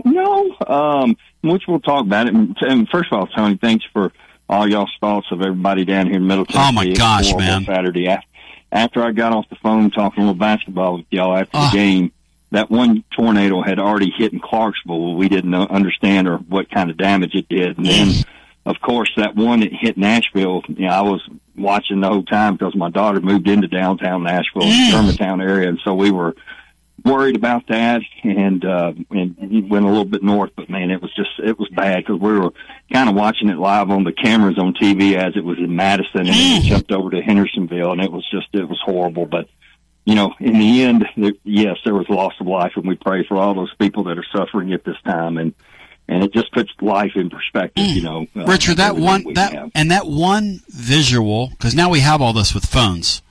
no, 0.04 0.56
um, 0.66 1.16
which 1.42 1.68
we'll 1.68 1.78
talk 1.78 2.04
about 2.04 2.26
it. 2.26 2.34
And, 2.34 2.56
and 2.62 2.88
first 2.88 3.12
of 3.12 3.18
all, 3.20 3.26
Tony, 3.28 3.58
thanks 3.58 3.84
for 3.92 4.10
all 4.48 4.68
y'all's 4.68 4.92
thoughts 5.00 5.28
of 5.30 5.40
everybody 5.42 5.84
down 5.84 6.06
here 6.06 6.16
in 6.16 6.26
Middle 6.26 6.44
Tennessee. 6.44 6.68
Oh, 6.68 6.72
my 6.72 6.92
gosh, 6.92 7.34
man. 7.34 7.64
Saturday 7.64 8.08
after, 8.08 8.26
after 8.70 9.02
I 9.02 9.12
got 9.12 9.32
off 9.32 9.48
the 9.48 9.56
phone 9.56 9.90
talking 9.90 10.22
a 10.22 10.26
little 10.26 10.38
basketball 10.38 10.98
with 10.98 11.06
y'all 11.10 11.36
after 11.36 11.50
Ah. 11.56 11.70
the 11.70 11.76
game, 11.76 12.12
that 12.50 12.70
one 12.70 13.02
tornado 13.12 13.62
had 13.62 13.78
already 13.78 14.10
hit 14.10 14.32
in 14.32 14.40
Clarksville. 14.40 15.14
We 15.14 15.28
didn't 15.28 15.54
understand 15.54 16.28
or 16.28 16.36
what 16.38 16.70
kind 16.70 16.90
of 16.90 16.96
damage 16.98 17.34
it 17.34 17.48
did. 17.48 17.78
And 17.78 17.86
then, 17.86 18.12
of 18.66 18.78
course, 18.80 19.10
that 19.16 19.34
one 19.34 19.60
that 19.60 19.72
hit 19.72 19.96
Nashville, 19.96 20.62
you 20.68 20.86
know, 20.86 20.92
I 20.92 21.00
was 21.00 21.26
watching 21.56 22.00
the 22.00 22.08
whole 22.08 22.22
time 22.24 22.54
because 22.56 22.74
my 22.74 22.90
daughter 22.90 23.20
moved 23.20 23.48
into 23.48 23.68
downtown 23.68 24.22
Nashville, 24.24 24.62
Germantown 24.90 25.40
area, 25.40 25.68
and 25.68 25.78
so 25.82 25.94
we 25.94 26.10
were 26.10 26.34
worried 27.04 27.36
about 27.36 27.66
that 27.68 28.02
and 28.22 28.64
uh 28.64 28.92
and 29.10 29.70
went 29.70 29.84
a 29.84 29.88
little 29.88 30.04
bit 30.04 30.22
north 30.22 30.50
but 30.56 30.68
man 30.68 30.90
it 30.90 31.00
was 31.02 31.12
just 31.14 31.30
it 31.38 31.58
was 31.58 31.68
bad 31.70 31.98
because 31.98 32.20
we 32.20 32.32
were 32.32 32.52
kind 32.92 33.08
of 33.08 33.14
watching 33.14 33.48
it 33.48 33.58
live 33.58 33.90
on 33.90 34.04
the 34.04 34.12
cameras 34.12 34.58
on 34.58 34.74
tv 34.74 35.14
as 35.16 35.36
it 35.36 35.44
was 35.44 35.58
in 35.58 35.74
madison 35.74 36.20
and 36.20 36.28
then 36.28 36.62
jumped 36.62 36.92
over 36.92 37.10
to 37.10 37.20
hendersonville 37.20 37.92
and 37.92 38.02
it 38.02 38.12
was 38.12 38.28
just 38.30 38.48
it 38.52 38.68
was 38.68 38.80
horrible 38.80 39.26
but 39.26 39.48
you 40.04 40.14
know 40.14 40.34
in 40.38 40.58
the 40.58 40.82
end 40.82 41.08
there, 41.16 41.32
yes 41.44 41.78
there 41.84 41.94
was 41.94 42.08
loss 42.08 42.34
of 42.40 42.46
life 42.46 42.72
and 42.76 42.86
we 42.86 42.94
pray 42.94 43.24
for 43.24 43.36
all 43.36 43.54
those 43.54 43.74
people 43.74 44.04
that 44.04 44.18
are 44.18 44.26
suffering 44.32 44.72
at 44.72 44.84
this 44.84 45.00
time 45.02 45.38
and 45.38 45.54
and 46.08 46.24
it 46.24 46.32
just 46.32 46.52
puts 46.52 46.70
life 46.80 47.12
in 47.16 47.30
perspective 47.30 47.84
you 47.84 48.02
know 48.02 48.26
uh, 48.36 48.44
Richard, 48.44 48.76
that 48.76 48.96
one 48.96 49.32
that 49.34 49.52
have. 49.52 49.70
and 49.74 49.90
that 49.90 50.06
one 50.06 50.60
visual 50.68 51.48
because 51.48 51.74
now 51.74 51.88
we 51.88 52.00
have 52.00 52.20
all 52.20 52.32
this 52.32 52.54
with 52.54 52.66
phones 52.66 53.22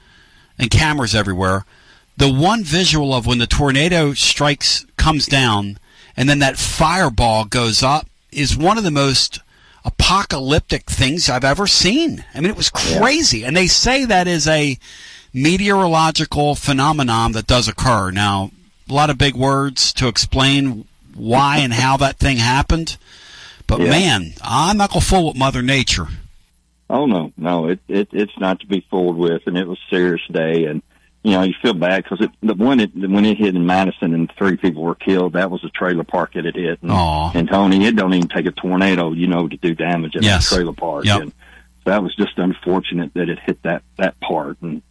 and 0.62 0.70
cameras 0.70 1.14
everywhere. 1.14 1.66
The 2.22 2.32
one 2.32 2.64
visual 2.64 3.16
of 3.16 3.26
when 3.26 3.40
the 3.40 3.48
tornado 3.48 4.14
strikes 4.14 4.86
comes 4.96 5.26
down 5.26 5.80
and 6.16 6.30
then 6.30 6.38
that 6.38 6.56
fireball 6.56 7.46
goes 7.46 7.82
up 7.82 8.06
is 8.32 8.56
one 8.56 8.78
of 8.78 8.84
the 8.84 8.92
most 8.92 9.40
apocalyptic 9.84 10.84
things 10.84 11.32
I've 11.32 11.44
ever 11.44 11.66
seen. 11.66 12.24
I 12.36 12.42
mean, 12.42 12.52
it 12.52 12.56
was 12.56 12.70
crazy, 12.70 13.44
and 13.44 13.58
they 13.58 13.66
say 13.66 14.06
that 14.06 14.28
is 14.28 14.48
a 14.48 14.78
meteorological 15.34 16.54
phenomenon 16.54 17.32
that 17.32 17.48
does 17.48 17.68
occur. 17.68 18.12
Now, 18.12 18.52
a 18.88 18.94
lot 18.94 19.10
of 19.10 19.18
big 19.18 19.36
words 19.36 19.92
to 19.94 20.08
explain 20.08 20.86
why 21.16 21.58
and 21.58 21.74
how 21.74 21.98
that 21.98 22.20
thing 22.20 22.38
happened. 22.38 22.98
But 23.66 23.82
Yeah. 23.82 23.90
man, 23.90 24.34
I'm 24.44 24.78
not 24.78 24.92
gonna 24.92 25.02
fool 25.02 25.30
with 25.30 25.38
Mother 25.38 25.64
Nature. 25.64 26.08
Oh 26.88 27.08
no, 27.08 27.34
no, 27.36 27.66
it, 27.66 27.80
it 27.88 28.10
it's 28.12 28.38
not 28.38 28.60
to 28.60 28.68
be 28.68 28.82
fooled 28.92 29.18
with, 29.18 29.48
and 29.48 29.58
it 29.58 29.68
was 29.68 29.80
serious 29.90 30.22
day, 30.32 30.66
and 30.66 30.84
you 31.24 31.32
know 31.32 31.44
you 31.44 31.54
feel 31.62 31.74
bad 31.74 32.04
because 32.04 32.28
the 32.42 32.54
when 32.56 32.80
it 32.80 32.96
when 32.96 33.26
it 33.26 33.38
hit 33.38 33.56
in 33.56 33.66
Madison 33.66 34.14
and 34.14 34.32
three 34.34 34.58
people 34.58 34.82
were 34.84 34.96
killed, 34.96 35.34
that 35.34 35.52
was 35.52 35.64
a 35.64 35.70
trailer 35.70 36.04
park 36.04 36.34
that 36.34 36.46
it 36.46 36.56
hit, 36.56 36.82
and, 36.82 36.92
and 37.36 37.48
Tony, 37.48 37.86
it 37.86 37.96
don't 37.96 38.14
even 38.14 38.28
take 38.28 38.46
a 38.48 38.52
tornado, 38.52 39.12
you 39.14 39.28
know, 39.28 39.48
to 39.48 39.58
do 39.58 39.76
damage 39.76 40.16
at 40.16 40.24
Yes. 40.24 40.52
a 40.52 40.56
trailer 40.56 40.74
park, 40.74 41.06
Yep. 41.06 41.22
and 41.22 41.32
that 41.86 42.02
was 42.04 42.16
just 42.16 42.38
unfortunate 42.38 43.14
that 43.14 43.30
it 43.30 43.40
hit 43.40 43.62
that 43.64 43.84
that 43.98 44.20
part, 44.20 44.58
and 44.62 44.82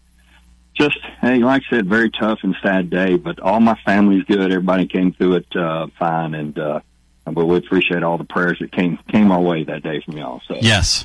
just 0.74 0.98
hey, 1.20 1.38
like 1.38 1.62
I 1.70 1.76
said, 1.76 1.86
very 1.86 2.10
tough 2.10 2.40
and 2.42 2.56
sad 2.62 2.90
day, 2.90 3.16
but 3.16 3.40
all 3.40 3.60
my 3.60 3.74
family's 3.84 4.24
good, 4.24 4.50
everybody 4.52 4.86
came 4.86 5.12
through 5.12 5.34
it 5.36 5.56
uh, 5.56 5.88
fine, 5.98 6.34
and 6.34 6.58
uh, 6.58 6.80
but 7.26 7.44
we 7.46 7.56
appreciate 7.58 8.02
all 8.02 8.18
the 8.18 8.24
prayers 8.24 8.58
that 8.60 8.72
came 8.72 8.98
came 9.08 9.30
our 9.30 9.40
way 9.40 9.64
that 9.64 9.82
day 9.82 10.00
from 10.00 10.16
y'all. 10.16 10.40
So 10.48 10.56
Yes. 10.60 11.04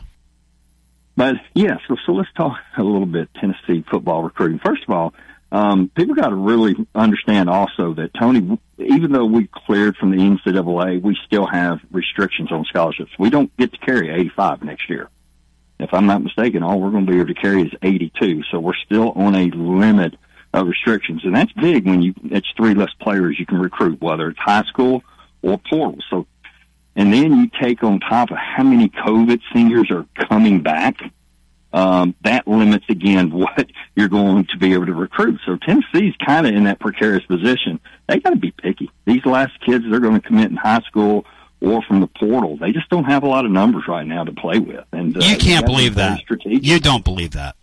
But 1.16 1.36
yeah, 1.54 1.78
so 1.88 1.96
so 2.06 2.14
let's 2.14 2.32
talk 2.34 2.58
a 2.78 2.84
little 2.84 3.06
bit 3.06 3.30
Tennessee 3.34 3.84
football 3.90 4.24
recruiting. 4.24 4.60
First 4.60 4.84
of 4.84 4.90
all, 4.90 5.14
um, 5.52 5.90
people 5.90 6.16
got 6.16 6.30
to 6.30 6.36
really 6.36 6.76
understand 6.94 7.50
also 7.50 7.94
that 7.94 8.14
Tony, 8.14 8.60
even 8.78 9.12
though 9.12 9.26
we 9.26 9.48
cleared 9.48 9.96
from 9.96 10.12
the 10.12 10.18
NCAA, 10.18 11.02
we 11.02 11.18
still 11.26 11.46
have 11.46 11.80
restrictions 11.92 12.52
on 12.52 12.66
scholarships. 12.66 13.12
We 13.18 13.30
don't 13.30 13.56
get 13.58 13.72
to 13.72 13.78
carry 13.78 14.10
85 14.10 14.64
next 14.64 14.90
year. 14.90 15.10
If 15.80 15.94
I'm 15.94 16.06
not 16.06 16.24
mistaken, 16.24 16.64
all 16.64 16.80
we're 16.80 16.92
going 16.92 17.06
to 17.06 17.12
be 17.12 17.20
able 17.20 17.34
to 17.34 17.40
carry 17.40 17.64
is 17.64 17.74
82. 17.82 18.44
So 18.52 18.60
we're 18.60 18.76
still 18.76 19.12
on 19.12 19.36
a 19.36 19.46
limit 19.52 20.16
of 20.54 20.68
restrictions, 20.68 21.24
and 21.26 21.36
that's 21.36 21.52
big 21.54 21.86
when 21.86 22.02
you 22.02 22.14
it's 22.26 22.50
three 22.56 22.74
less 22.74 22.94
players 22.94 23.38
you 23.38 23.46
can 23.46 23.60
recruit, 23.60 24.02
whether 24.02 24.30
it's 24.30 24.40
high 24.40 24.64
school 24.64 25.04
or 25.42 25.58
portal. 25.58 26.00
So 26.10 26.28
and 26.96 27.14
then 27.14 27.36
you 27.38 27.50
take 27.60 27.84
on 27.84 28.00
top 28.00 28.32
of 28.32 28.38
how 28.38 28.64
many 28.64 28.90
COVID 28.90 29.42
seniors 29.54 29.92
are 29.92 30.06
coming 30.16 30.62
back, 30.62 31.02
um, 31.74 32.16
that 32.22 32.48
limits 32.48 32.86
again 32.90 33.32
what 33.38 33.70
you're 33.96 34.08
going 34.08 34.46
to 34.46 34.58
be 34.58 34.74
able 34.74 34.86
to 34.86 34.94
recruit. 34.94 35.40
So 35.46 35.58
Tennessee's 35.58 36.16
kind 36.18 36.48
of 36.48 36.54
in 36.56 36.64
that 36.66 36.80
precarious 36.80 37.26
position. 37.26 37.80
They 38.08 38.20
got 38.20 38.30
to 38.32 38.36
be 38.38 38.52
picky. 38.52 38.90
These 39.06 39.26
last 39.26 39.60
kids 39.62 39.86
they're 39.90 40.00
going 40.00 40.20
to 40.20 40.26
commit 40.26 40.52
in 40.52 40.58
high 40.58 40.82
school 40.82 41.26
or 41.62 41.82
from 41.82 42.00
the 42.00 42.08
portal, 42.08 42.58
they 42.58 42.72
just 42.72 42.90
don't 42.90 43.06
have 43.06 43.24
a 43.24 43.28
lot 43.28 43.46
of 43.46 43.52
numbers 43.52 43.88
right 43.88 44.06
now 44.06 44.24
to 44.24 44.32
play 44.32 44.60
with. 44.60 44.86
And 44.92 45.18
uh, 45.18 45.22
You 45.22 45.38
can't 45.38 45.66
believe 45.66 45.96
that. 45.96 46.20
Strategic. 46.20 46.64
You 46.66 46.80
don't 46.80 47.04
believe 47.04 47.32
that. 47.32 47.56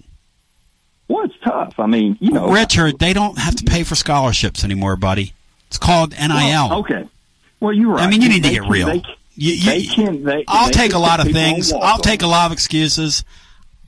Well, 1.08 1.24
it's 1.26 1.38
tough. 1.44 1.78
I 1.78 1.86
mean, 1.86 2.16
you 2.20 2.30
know, 2.32 2.50
Richard, 2.50 2.98
they 2.98 3.12
don't 3.12 3.38
have 3.38 3.54
to 3.56 3.64
pay 3.64 3.82
for 3.84 3.94
scholarships 3.94 4.64
anymore, 4.64 4.96
buddy. 4.96 5.34
It's 5.68 5.78
called 5.78 6.12
NIL. 6.12 6.28
Well, 6.28 6.78
okay. 6.80 7.06
Well, 7.60 7.72
you're 7.72 7.92
right. 7.92 8.04
I 8.04 8.10
mean, 8.10 8.22
you 8.22 8.28
need 8.28 8.44
to 8.44 8.50
get 8.50 8.64
real. 8.66 8.86
they- 8.88 9.02
You- 9.36 9.52
you- 9.54 9.64
they 9.64 9.84
can- 9.84 10.24
they- 10.24 10.44
I'll 10.48 10.66
they 10.66 10.72
take 10.72 10.90
can 10.92 11.00
a 11.00 11.02
lot 11.02 11.20
of 11.26 11.32
things. 11.32 11.72
I'll 11.72 11.94
on. 11.94 12.00
take 12.00 12.22
a 12.22 12.26
lot 12.26 12.46
of 12.46 12.52
excuses. 12.52 13.24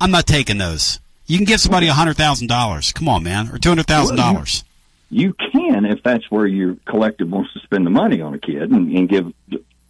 I'm 0.00 0.10
not 0.10 0.26
taking 0.26 0.58
those. 0.58 1.00
You 1.26 1.38
can 1.38 1.44
give 1.46 1.60
somebody 1.60 1.86
a 1.88 1.92
hundred 1.94 2.16
thousand 2.16 2.48
dollars. 2.48 2.92
Come 2.92 3.08
on, 3.08 3.22
man, 3.22 3.48
or 3.52 3.58
two 3.58 3.68
hundred 3.70 3.86
thousand 3.86 4.16
dollars. 4.16 4.64
you 5.10 5.32
can 5.34 5.84
if 5.84 6.02
that's 6.02 6.30
where 6.30 6.46
your 6.46 6.76
collective 6.86 7.30
wants 7.30 7.52
to 7.52 7.60
spend 7.60 7.86
the 7.86 7.90
money 7.90 8.20
on 8.20 8.34
a 8.34 8.38
kid 8.38 8.70
and, 8.70 8.90
and 8.90 9.08
give 9.08 9.32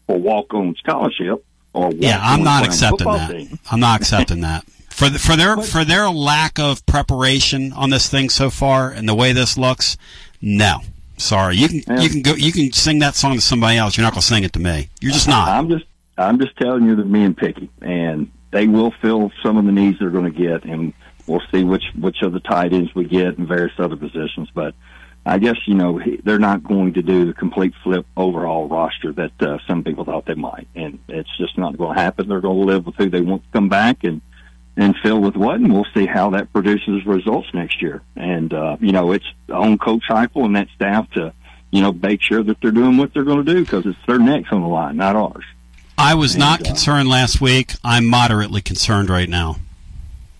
a 0.09 0.13
walk 0.17 0.53
on 0.53 0.75
scholarship 0.77 1.43
or 1.73 1.87
walk 1.87 1.95
Yeah, 1.99 2.21
I'm 2.23 2.43
not 2.45 2.65
accepting 2.67 3.07
that. 3.11 3.31
team. 3.31 3.59
I'm 3.71 3.81
not 3.81 4.01
accepting 4.01 4.41
that. 4.43 4.65
For 4.91 5.09
the, 5.09 5.19
for 5.19 5.35
their 5.35 5.57
for 5.59 5.85
their 5.85 6.09
lack 6.11 6.59
of 6.59 6.85
preparation 6.87 7.73
on 7.73 7.91
this 7.91 8.09
thing 8.09 8.29
so 8.29 8.51
far 8.51 8.91
and 8.91 9.09
the 9.09 9.15
way 9.15 9.33
this 9.33 9.57
looks, 9.59 9.97
no. 10.43 10.81
Sorry, 11.17 11.57
you 11.57 11.69
can 11.69 12.01
you 12.03 12.09
can 12.09 12.23
go 12.23 12.35
you 12.35 12.53
can 12.53 12.73
sing 12.73 12.99
that 13.01 13.15
song 13.15 13.35
to 13.35 13.41
somebody 13.41 13.79
else. 13.79 13.97
You're 13.97 14.03
not 14.03 14.13
going 14.13 14.23
to 14.23 14.27
sing 14.27 14.45
it 14.45 14.53
to 14.55 14.59
me. 14.59 14.89
You're 15.01 15.13
just 15.13 15.29
not. 15.29 15.49
I'm 15.49 15.69
just 15.69 15.85
I'm 16.19 16.39
just 16.39 16.57
telling 16.57 16.85
you 16.85 16.97
that 16.97 17.07
me 17.07 17.25
and 17.25 17.37
picky 17.37 17.71
and 17.81 18.31
they 18.51 18.67
will 18.67 18.93
fill 19.03 19.33
some 19.43 19.57
of 19.57 19.65
the 19.65 19.73
needs 19.73 19.99
they're 19.99 20.11
going 20.11 20.31
to 20.33 20.39
get 20.39 20.65
and 20.65 20.93
we'll 21.27 21.43
see 21.51 21.65
which 21.65 21.85
which 21.99 22.23
of 22.23 22.33
the 22.33 22.41
tight 22.41 22.73
ends 22.73 22.95
we 22.95 23.05
get 23.05 23.39
in 23.39 23.47
various 23.47 23.79
other 23.79 23.97
positions 23.97 24.49
but 24.55 24.75
I 25.27 25.39
guess 25.39 25.57
you 25.67 25.75
know 25.75 26.01
they're 26.23 26.39
not 26.39 26.63
going 26.63 26.95
to 26.95 27.03
do 27.03 27.25
the 27.25 27.33
complete 27.33 27.75
flip 27.83 28.07
overall 28.17 28.69
roster 28.69 29.13
that 29.13 29.43
uh, 29.43 29.59
some 29.67 29.83
people 29.83 30.05
thought 30.05 30.27
they 30.27 30.35
might, 30.35 30.69
and 30.75 30.99
it's 31.09 31.35
just 31.39 31.57
not 31.57 31.79
going 31.79 31.97
to 31.97 32.03
happen. 32.03 32.29
They're 32.29 32.43
going 32.43 32.59
to 32.59 32.65
live 32.65 32.85
with 32.85 32.97
who 32.97 33.09
they 33.09 33.23
want 33.23 33.43
to 33.43 33.49
come 33.51 33.71
back 33.71 34.05
and 34.05 34.21
and 34.77 34.97
fill 35.03 35.21
with 35.21 35.37
what, 35.37 35.57
and 35.57 35.73
we'll 35.73 35.87
see 35.95 36.07
how 36.07 36.31
that 36.31 36.53
produces 36.53 37.07
results 37.07 37.53
next 37.55 37.81
year. 37.81 38.03
And 38.17 38.53
uh, 38.53 38.77
you 38.81 38.93
know, 38.93 39.13
it's 39.13 39.27
on 39.53 39.79
Coach 39.79 40.05
Heupel 40.09 40.45
and 40.45 40.57
that 40.57 40.69
staff 40.75 41.11
to 41.13 41.33
you 41.71 41.81
know 41.83 41.93
make 41.93 42.21
sure 42.23 42.43
that 42.43 42.61
they're 42.61 42.71
doing 42.71 42.97
what 42.97 43.13
they're 43.15 43.25
going 43.25 43.45
to 43.45 43.53
do 43.55 43.61
because 43.61 43.87
it's 43.87 43.99
their 44.07 44.19
necks 44.19 44.49
on 44.53 44.61
the 44.63 44.69
line, 44.69 44.97
not 44.97 45.17
ours. 45.17 45.45
I 45.97 46.15
was 46.15 46.37
not 46.37 46.61
uh, 46.61 46.65
concerned 46.65 47.09
last 47.09 47.41
week. 47.41 47.73
I'm 47.85 48.07
moderately 48.07 48.61
concerned 48.63 49.11
right 49.11 49.29
now. 49.29 49.57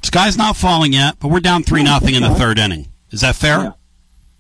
Sky's 0.03 0.37
not 0.37 0.57
falling 0.57 0.93
yet, 0.93 1.17
but 1.21 1.29
we're 1.29 1.41
down 1.41 1.63
three 1.63 1.83
nothing 1.83 2.15
in 2.15 2.23
the 2.23 2.35
third 2.35 2.59
inning. 2.59 2.89
Is 3.11 3.21
that 3.23 3.37
fair? 3.37 3.75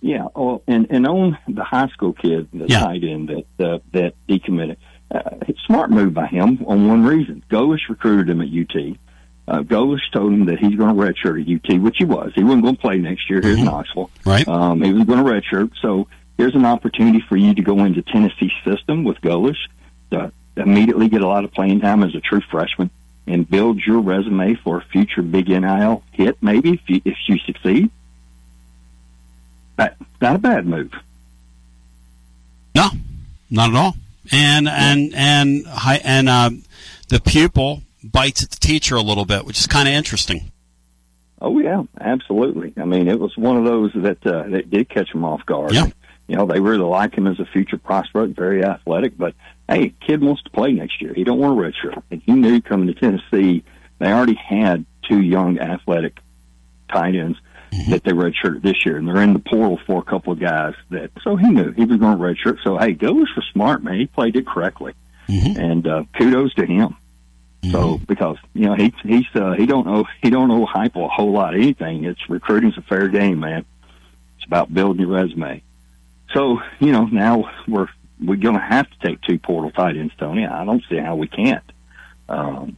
Yeah, 0.00 0.26
oh, 0.36 0.60
and 0.66 0.86
and 0.90 1.06
on 1.06 1.38
the 1.48 1.64
high 1.64 1.88
school 1.88 2.12
kid, 2.12 2.48
the 2.52 2.66
Yeah. 2.68 2.80
tight 2.80 3.04
end 3.04 3.28
that 3.28 3.64
uh, 3.64 3.78
that 3.92 4.14
decommitted, 4.28 4.76
uh, 5.10 5.30
smart 5.64 5.90
move 5.90 6.12
by 6.12 6.26
him 6.26 6.62
on 6.66 6.86
one 6.88 7.04
reason. 7.04 7.42
Golesh 7.48 7.88
recruited 7.88 8.28
him 8.28 8.42
at 8.42 8.48
UT. 8.48 8.96
Uh, 9.46 9.62
told 9.62 10.32
him 10.32 10.46
that 10.46 10.58
he's 10.58 10.76
going 10.76 10.94
to 10.94 11.02
redshirt 11.02 11.40
at 11.40 11.70
UT, 11.72 11.80
which 11.80 11.98
he 11.98 12.04
was. 12.04 12.32
He 12.34 12.42
wasn't 12.42 12.62
going 12.62 12.76
to 12.76 12.80
play 12.80 12.98
next 12.98 13.28
year 13.28 13.40
here 13.40 13.56
in 13.56 13.64
Knoxville. 13.64 14.10
Right. 14.24 14.46
Um, 14.48 14.80
he 14.80 14.92
was 14.92 15.04
going 15.04 15.24
to 15.24 15.30
redshirt. 15.30 15.72
So 15.80 16.08
here's 16.38 16.54
an 16.54 16.64
opportunity 16.64 17.20
for 17.20 17.36
you 17.36 17.54
to 17.54 17.62
go 17.62 17.84
into 17.84 18.02
Tennessee's 18.02 18.52
system 18.64 19.04
with 19.04 19.20
Golesh, 19.20 19.68
to 20.10 20.32
immediately 20.56 21.08
get 21.08 21.20
a 21.20 21.26
lot 21.26 21.44
of 21.44 21.52
playing 21.52 21.80
time 21.80 22.02
as 22.02 22.14
a 22.14 22.20
true 22.20 22.40
freshman, 22.40 22.90
and 23.26 23.48
build 23.48 23.80
your 23.80 24.00
resume 24.00 24.54
for 24.54 24.78
a 24.78 24.82
future 24.82 25.22
big 25.22 25.48
NIL 25.48 26.02
hit, 26.12 26.42
maybe 26.42 26.74
if 26.74 26.88
you, 26.88 27.00
if 27.04 27.16
you 27.26 27.38
succeed. 27.38 27.90
That 29.76 29.96
not 30.20 30.36
a 30.36 30.38
bad 30.38 30.66
move. 30.66 30.92
No, 32.74 32.88
not 33.50 33.70
at 33.70 33.76
all. 33.76 33.96
And 34.32 34.68
and 34.68 35.12
and 35.14 35.66
and 35.82 36.28
uh, 36.28 36.50
the 37.08 37.20
pupil 37.20 37.82
bites 38.04 38.42
at 38.42 38.50
the 38.50 38.56
teacher 38.56 38.96
a 38.96 39.02
little 39.02 39.24
bit, 39.24 39.44
which 39.44 39.58
is 39.58 39.66
kind 39.66 39.88
of 39.88 39.94
interesting. 39.94 40.52
Oh 41.40 41.58
yeah, 41.58 41.82
absolutely. 42.00 42.72
I 42.76 42.84
mean, 42.84 43.08
it 43.08 43.18
was 43.18 43.36
one 43.36 43.56
of 43.56 43.64
those 43.64 43.92
that 43.94 44.26
uh, 44.26 44.44
that 44.44 44.70
did 44.70 44.88
catch 44.88 45.12
him 45.12 45.24
off 45.24 45.44
guard. 45.44 45.72
Yeah. 45.72 45.88
You 46.26 46.36
know, 46.36 46.46
they 46.46 46.60
really 46.60 46.78
like 46.84 47.14
him 47.14 47.26
as 47.26 47.38
a 47.38 47.44
future 47.44 47.76
prospect, 47.76 48.34
very 48.34 48.64
athletic. 48.64 49.18
But 49.18 49.34
hey, 49.68 49.92
kid 50.00 50.22
wants 50.22 50.42
to 50.44 50.50
play 50.50 50.72
next 50.72 51.02
year. 51.02 51.12
He 51.12 51.24
don't 51.24 51.38
want 51.38 51.58
a 51.58 51.62
redshirt, 51.62 52.02
and 52.10 52.22
he 52.22 52.32
knew 52.32 52.62
coming 52.62 52.86
to 52.86 52.94
Tennessee, 52.94 53.62
they 53.98 54.10
already 54.10 54.34
had 54.34 54.86
two 55.02 55.20
young 55.20 55.58
athletic 55.58 56.18
tight 56.88 57.14
ends 57.14 57.38
that 57.88 58.04
they 58.04 58.12
redshirted 58.12 58.62
this 58.62 58.86
year, 58.86 58.96
and 58.96 59.06
they're 59.08 59.20
in 59.20 59.32
the 59.32 59.38
portal 59.40 59.76
for 59.84 59.98
a 59.98 60.04
couple 60.04 60.32
of 60.32 60.38
guys 60.38 60.74
that. 60.90 61.10
So 61.22 61.36
he 61.36 61.48
knew 61.48 61.72
he 61.72 61.84
was 61.84 61.98
going 61.98 62.16
to 62.16 62.24
redshirt. 62.24 62.62
So 62.62 62.78
hey, 62.78 62.92
Goes 62.92 63.28
was 63.36 63.44
smart, 63.52 63.82
man. 63.82 63.98
He 63.98 64.06
played 64.06 64.36
it 64.36 64.46
correctly, 64.46 64.94
and 65.58 65.86
uh, 65.86 66.04
kudos 66.16 66.54
to 66.54 66.64
him. 66.66 66.96
So 67.70 67.98
because 67.98 68.38
you 68.54 68.66
know 68.66 68.74
he 68.74 68.94
he's 69.02 69.26
uh, 69.34 69.52
he 69.52 69.66
don't 69.66 69.86
know 69.86 70.04
he 70.22 70.30
don't 70.30 70.48
know 70.48 70.64
hype 70.66 70.96
a 70.96 71.08
whole 71.08 71.32
lot 71.32 71.54
of 71.54 71.60
anything. 71.60 72.04
It's 72.04 72.28
recruiting's 72.28 72.76
a 72.78 72.82
fair 72.82 73.08
game, 73.08 73.40
man. 73.40 73.64
It's 74.36 74.46
about 74.46 74.72
building 74.72 75.06
your 75.06 75.16
resume. 75.16 75.62
So 76.32 76.60
you 76.80 76.92
know 76.92 77.06
now 77.06 77.50
we're 77.66 77.88
we're 78.22 78.36
going 78.36 78.54
to 78.54 78.60
have 78.60 78.88
to 78.88 78.98
take 79.00 79.20
two 79.22 79.38
portal 79.38 79.70
tight 79.70 79.96
ends, 79.96 80.14
Tony. 80.16 80.46
I 80.46 80.64
don't 80.64 80.84
see 80.88 80.96
how 80.96 81.16
we 81.16 81.28
can't. 81.28 81.64
Um, 82.28 82.76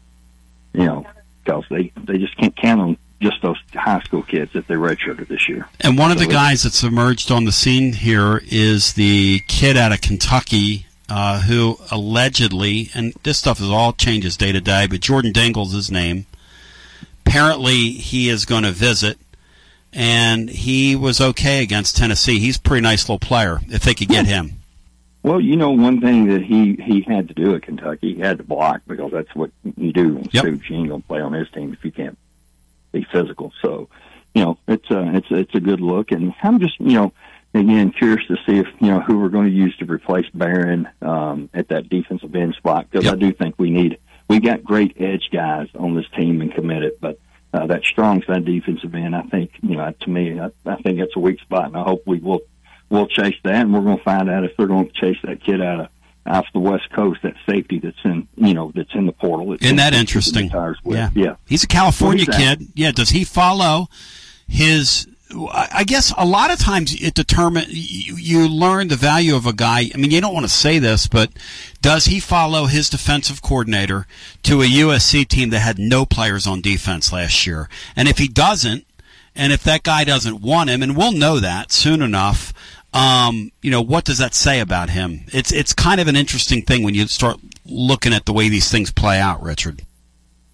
you 0.73 0.85
know 0.85 1.07
because 1.47 1.65
they 1.71 1.93
they 1.97 2.19
just 2.19 2.37
can't 2.37 2.57
count 2.57 2.81
on 2.81 2.97
just 3.21 3.41
those 3.41 3.57
high 3.73 4.01
school 4.01 4.23
kids 4.23 4.53
that 4.53 4.67
they 4.67 4.75
redshirted 4.75 5.29
this 5.29 5.49
year. 5.49 5.67
And 5.81 5.97
one 5.97 6.11
of 6.11 6.19
the 6.19 6.27
guys 6.27 6.65
that's 6.65 6.83
emerged 6.83 7.31
on 7.31 7.45
the 7.45 7.53
scene 7.53 7.95
here 7.95 8.43
is 8.51 8.93
the 8.93 9.41
kid 9.47 9.77
out 9.77 9.93
of 9.93 10.03
Kentucky 10.03 10.86
uh, 11.09 11.41
who 11.43 11.79
allegedly, 11.91 12.91
and 12.95 13.15
this 13.23 13.39
stuff 13.39 13.61
is 13.61 13.69
all 13.69 13.93
changes 13.93 14.37
day 14.37 14.53
to 14.53 14.61
day, 14.61 14.87
but 14.87 15.01
Jordan 15.01 15.33
Dingle's 15.33 15.73
his 15.73 15.91
name. 15.91 16.27
Apparently, 17.25 17.91
he 17.91 18.29
is 18.29 18.45
going 18.45 18.63
to 18.65 18.73
visit, 18.73 19.19
and 19.93 20.49
he 20.49 20.97
was 20.97 21.21
okay 21.21 21.63
against 21.63 21.97
Tennessee. 21.97 22.39
He's 22.39 22.57
a 22.57 22.61
pretty 22.61 22.83
nice 22.83 23.09
little 23.09 23.19
player 23.19 23.61
if 23.69 23.83
they 23.83 23.95
could 23.95 24.09
get 24.09 24.27
him. 24.27 24.53
Well, 25.23 25.41
you 25.41 25.57
know, 25.57 25.73
one 25.73 26.01
thing 26.01 26.27
that 26.27 26.43
he 26.43 26.75
he 26.75 27.01
had 27.01 27.27
to 27.29 27.35
do 27.35 27.57
at 27.57 27.63
Kentucky, 27.63 28.15
he 28.15 28.21
had 28.21 28.39
to 28.39 28.45
block 28.45 28.83
because 28.87 29.11
that's 29.11 29.35
what 29.35 29.51
you 29.77 29.93
do 29.93 30.19
in 30.19 30.29
Yep. 30.31 30.45
Stoops. 30.45 30.71
You 30.71 30.77
ain't 30.77 30.89
gonna 30.89 31.03
play 31.03 31.21
on 31.21 31.33
his 31.33 31.51
team 31.51 31.73
if 31.73 31.85
you 31.85 31.91
can't 31.91 32.17
be 32.93 33.03
physical. 33.03 33.53
So, 33.61 33.89
you 34.35 34.45
know, 34.45 34.59
it's 34.69 34.89
a 34.89 35.17
it's 35.17 35.27
it's 35.33 35.55
a 35.57 35.61
good 35.61 35.81
look, 35.81 36.13
and 36.13 36.33
I'm 36.45 36.61
just 36.61 36.79
you 36.79 36.93
know 36.93 37.13
again 37.57 37.91
curious 37.91 38.27
to 38.29 38.37
see 38.47 38.59
if 38.59 38.67
you 38.81 38.89
know 38.89 39.01
who 39.01 39.19
we're 39.19 39.29
going 39.29 39.47
to 39.47 39.53
use 39.53 39.77
to 39.79 39.85
replace 39.87 40.29
Baron 40.31 40.89
um, 41.03 41.49
at 41.55 41.69
that 41.69 41.89
defensive 41.89 42.35
end 42.35 42.55
spot 42.55 42.89
because 42.91 43.07
I 43.07 43.15
do 43.17 43.33
think 43.33 43.59
we 43.59 43.71
need 43.71 43.99
we 44.29 44.41
got 44.41 44.65
great 44.65 45.01
edge 45.01 45.31
guys 45.31 45.69
on 45.75 45.95
this 45.95 46.09
team 46.11 46.41
and 46.41 46.53
committed, 46.53 46.93
but. 47.01 47.19
Uh, 47.55 47.65
that 47.65 47.85
strong 47.85 48.23
side 48.25 48.45
defensive 48.45 48.95
end, 48.95 49.17
I 49.17 49.23
think, 49.23 49.51
you 49.63 49.77
know, 49.77 49.91
to 50.01 50.11
me, 50.11 50.39
I, 50.39 50.51
I 50.67 50.77
think 50.77 50.99
that's 50.99 51.17
a 51.17 51.21
weak 51.21 51.41
spot, 51.41 51.67
and 51.67 51.77
I 51.77 51.85
hope 51.85 52.03
we 52.05 52.19
will 52.19 52.41
we'll 52.91 53.07
chase 53.07 53.37
that, 53.45 53.55
and 53.55 53.73
we're 53.73 53.81
going 53.81 53.97
to 53.97 54.03
find 54.03 54.29
out 54.29 54.45
if 54.45 54.57
they're 54.57 54.67
going 54.67 54.89
to 54.89 54.93
chase 54.93 55.17
that 55.23 55.43
kid 55.43 55.63
out 55.63 55.81
of 55.81 55.89
off 56.27 56.47
the 56.53 56.59
West 56.59 56.91
Coast, 56.91 57.23
that 57.23 57.35
safety 57.47 57.79
that's 57.79 58.05
in, 58.05 58.27
you 58.37 58.53
know, 58.53 58.73
that's 58.75 58.95
in 58.95 59.07
the 59.07 59.13
portal. 59.13 59.53
Isn't 59.55 59.67
in- 59.67 59.77
that 59.77 59.95
interesting? 59.95 60.51
Yeah. 60.85 61.11
yeah. 61.15 61.37
He's 61.47 61.65
a 61.65 61.69
California 61.69 62.25
What 62.27 62.35
is 62.35 62.37
that? 62.37 62.59
kid. 62.59 62.69
Yeah. 62.75 62.91
Does 62.91 63.11
he 63.11 63.25
follow 63.25 63.89
his? 64.49 65.07
I 65.29 65.83
guess 65.85 66.15
a 66.17 66.25
lot 66.25 66.53
of 66.53 66.59
times 66.59 66.95
it 66.95 67.15
determine 67.15 67.65
you, 67.69 68.17
you 68.17 68.49
learn 68.49 68.89
the 68.89 68.97
value 68.97 69.35
of 69.35 69.45
a 69.45 69.53
guy. 69.53 69.91
I 69.93 69.97
mean, 69.97 70.13
you 70.13 70.21
don't 70.21 70.35
want 70.35 70.47
to 70.47 70.53
say 70.53 70.79
this, 70.79 71.09
but 71.09 71.31
does 71.83 72.07
he 72.07 72.21
follow 72.21 72.67
his 72.67 72.89
defensive 72.89 73.43
coordinator 73.43 74.07
to 74.45 74.63
a 74.63 74.67
USC 74.67 75.27
team 75.27 75.51
that 75.51 75.61
had 75.61 75.81
no 75.81 76.07
players 76.07 76.47
on 76.47 76.61
defense 76.61 77.13
last 77.13 77.45
year? 77.45 77.69
And 77.97 78.07
if 78.07 78.19
he 78.19 78.29
doesn't, 78.29 78.87
and 79.35 79.53
if 79.53 79.65
that 79.65 79.83
guy 79.83 80.05
doesn't 80.05 80.43
want 80.43 80.71
him, 80.71 80.83
and 80.83 80.97
we'll 80.97 81.13
know 81.13 81.41
that 81.41 81.73
soon 81.73 82.03
enough. 82.03 82.53
Um, 82.95 83.51
you 83.61 83.71
know, 83.71 83.83
what 83.83 84.05
does 84.05 84.19
that 84.19 84.35
say 84.35 84.61
about 84.61 84.89
him? 84.91 85.27
It's 85.29 85.53
it's 85.53 85.75
kind 85.75 86.01
of 86.01 86.09
an 86.09 86.17
interesting 86.17 86.63
thing 86.63 86.83
when 86.83 86.95
you 86.95 87.07
start 87.09 87.39
looking 87.67 88.15
at 88.15 88.25
the 88.25 88.33
way 88.33 88.49
these 88.49 88.71
things 88.71 88.91
play 88.91 89.21
out, 89.21 89.43
Richard. 89.43 89.83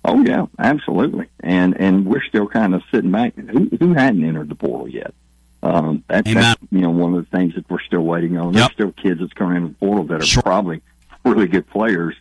Oh 0.04 0.22
yeah, 0.22 0.46
absolutely. 0.58 1.26
And 1.40 1.78
and 1.78 2.06
we're 2.06 2.22
still 2.22 2.48
kind 2.48 2.74
of 2.74 2.82
sitting 2.90 3.10
back. 3.10 3.34
Who 3.36 3.68
who 3.78 3.94
hadn't 3.94 4.24
entered 4.24 4.48
the 4.48 4.54
portal 4.54 4.88
yet? 4.88 5.14
Um, 5.62 6.02
that, 6.08 6.24
that's 6.24 6.60
you 6.72 6.80
know 6.80 6.90
one 6.90 7.14
of 7.14 7.24
the 7.24 7.36
things 7.36 7.54
that 7.54 7.68
we're 7.70 7.80
still 7.80 8.02
waiting 8.02 8.36
on. 8.36 8.52
There's 8.52 8.72
still 8.72 8.92
kids 8.92 9.20
that's 9.20 9.32
coming 9.32 9.58
in 9.58 9.64
the 9.68 9.74
portal 9.74 10.04
that 10.04 10.36
are 10.38 10.42
probably 10.42 10.82
really 11.24 11.46
good 11.46 11.68
players. 11.68 12.16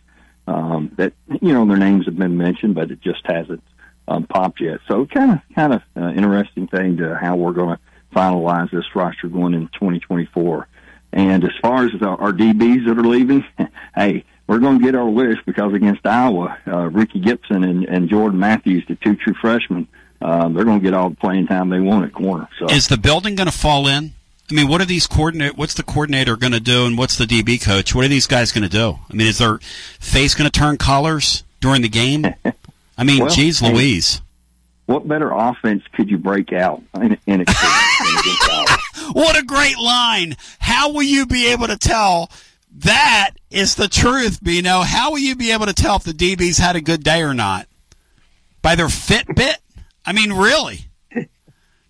Um, 0.46 0.92
that 0.96 1.12
you 1.40 1.52
know 1.52 1.64
their 1.66 1.76
names 1.76 2.06
have 2.06 2.16
been 2.16 2.36
mentioned, 2.36 2.74
but 2.74 2.90
it 2.90 3.00
just 3.00 3.26
hasn't 3.26 3.62
um, 4.06 4.24
popped 4.24 4.60
yet. 4.60 4.80
So 4.86 5.06
kind 5.06 5.32
of 5.32 5.54
kind 5.54 5.72
of 5.74 5.82
uh, 5.96 6.08
interesting 6.10 6.68
thing 6.68 6.98
to 6.98 7.16
how 7.16 7.36
we're 7.36 7.52
going 7.52 7.76
to 7.76 7.82
finalize 8.16 8.70
this 8.70 8.94
roster 8.94 9.28
going 9.28 9.54
in 9.54 9.68
2024. 9.68 10.68
And 11.14 11.44
as 11.44 11.52
far 11.60 11.86
as 11.86 12.02
our, 12.02 12.20
our 12.20 12.32
DBs 12.32 12.86
that 12.86 12.98
are 12.98 13.04
leaving, 13.04 13.44
hey, 13.94 14.24
we're 14.52 14.58
going 14.58 14.78
to 14.80 14.84
get 14.84 14.94
our 14.94 15.08
wish 15.08 15.38
because 15.46 15.72
against 15.72 16.06
Iowa, 16.06 16.58
uh, 16.66 16.90
Ricky 16.90 17.20
Gibson 17.20 17.64
and, 17.64 17.84
and 17.86 18.10
Jordan 18.10 18.38
Matthews, 18.38 18.84
the 18.86 18.96
two 18.96 19.16
true 19.16 19.32
freshmen, 19.32 19.88
um, 20.20 20.52
they're 20.52 20.66
going 20.66 20.78
to 20.78 20.84
get 20.84 20.92
all 20.92 21.08
the 21.08 21.16
playing 21.16 21.46
time 21.46 21.70
they 21.70 21.80
want 21.80 22.04
at 22.04 22.12
corner. 22.12 22.46
So 22.58 22.66
Is 22.66 22.88
the 22.88 22.98
building 22.98 23.34
going 23.34 23.46
to 23.46 23.56
fall 23.56 23.88
in? 23.88 24.12
I 24.50 24.54
mean, 24.54 24.68
what 24.68 24.82
are 24.82 24.84
these 24.84 25.06
coordinate? 25.06 25.56
What's 25.56 25.72
the 25.72 25.82
coordinator 25.82 26.36
going 26.36 26.52
to 26.52 26.60
do, 26.60 26.84
and 26.84 26.98
what's 26.98 27.16
the 27.16 27.24
DB 27.24 27.64
coach? 27.64 27.94
What 27.94 28.04
are 28.04 28.08
these 28.08 28.26
guys 28.26 28.52
going 28.52 28.64
to 28.64 28.68
do? 28.68 28.98
I 29.10 29.14
mean, 29.14 29.26
is 29.26 29.38
their 29.38 29.58
face 30.00 30.34
going 30.34 30.50
to 30.50 30.58
turn 30.58 30.76
colors 30.76 31.44
during 31.62 31.80
the 31.80 31.88
game? 31.88 32.26
I 32.98 33.04
mean, 33.04 33.20
Well, 33.20 33.30
geez. 33.30 33.62
Louise. 33.62 34.20
what 34.84 35.08
better 35.08 35.30
offense 35.30 35.82
could 35.92 36.10
you 36.10 36.18
break 36.18 36.52
out 36.52 36.82
in, 36.96 37.02
in 37.02 37.16
than 37.26 37.38
against 37.38 37.48
What 39.14 39.38
a 39.38 39.44
great 39.46 39.78
line! 39.78 40.36
How 40.58 40.92
will 40.92 41.04
you 41.04 41.24
be 41.24 41.46
able 41.52 41.68
to 41.68 41.78
tell? 41.78 42.30
That 42.78 43.32
is 43.50 43.74
the 43.74 43.88
truth, 43.88 44.42
Bino. 44.42 44.80
How 44.80 45.10
will 45.10 45.18
you 45.18 45.36
be 45.36 45.52
able 45.52 45.66
to 45.66 45.74
tell 45.74 45.96
if 45.96 46.04
the 46.04 46.12
DB's 46.12 46.58
had 46.58 46.76
a 46.76 46.80
good 46.80 47.04
day 47.04 47.22
or 47.22 47.34
not? 47.34 47.68
By 48.62 48.74
their 48.74 48.86
Fitbit? 48.86 49.56
I 50.04 50.12
mean, 50.12 50.32
really? 50.32 50.86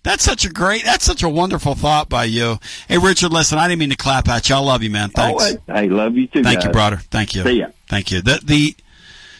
That's 0.02 0.24
such 0.24 0.44
a 0.44 0.50
great, 0.50 0.84
that's 0.84 1.04
such 1.04 1.22
a 1.22 1.28
wonderful 1.28 1.76
thought 1.76 2.08
by 2.08 2.24
you. 2.24 2.58
Hey, 2.88 2.98
Richard, 2.98 3.32
listen, 3.32 3.58
I 3.58 3.68
didn't 3.68 3.78
mean 3.78 3.90
to 3.90 3.96
clap 3.96 4.28
at 4.28 4.48
you. 4.48 4.56
I 4.56 4.58
love 4.58 4.82
you, 4.82 4.90
man. 4.90 5.10
Thanks. 5.10 5.44
Oh, 5.44 5.72
hey, 5.72 5.82
hey, 5.82 5.88
love 5.88 6.16
you 6.16 6.26
too. 6.26 6.42
Thank 6.42 6.60
you, 6.60 6.68
guys. 6.68 6.72
brother. 6.72 6.96
Thank 6.96 7.36
you. 7.36 7.44
See 7.44 7.60
ya. 7.60 7.68
Thank 7.88 8.10
you. 8.10 8.20
The 8.20 8.40
the 8.42 8.74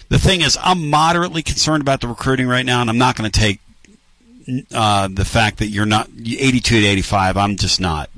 the 0.09 0.19
thing 0.21 0.43
is, 0.43 0.57
I'm 0.63 0.89
moderately 0.89 1.43
concerned 1.43 1.81
about 1.81 2.01
the 2.01 2.07
recruiting 2.07 2.47
right 2.47 2.65
now, 2.65 2.81
and 2.81 2.89
I'm 2.89 2.99
not 2.99 3.17
going 3.17 3.29
to 3.29 3.41
take 3.41 3.59
uh, 4.73 5.09
the 5.09 5.25
fact 5.25 5.59
that 5.59 5.67
you're 5.67 5.87
not 5.87 6.09
82 6.17 6.81
to 6.81 6.87
85. 6.87 7.37
I'm 7.37 7.57
just 7.57 7.81
not. 7.81 8.09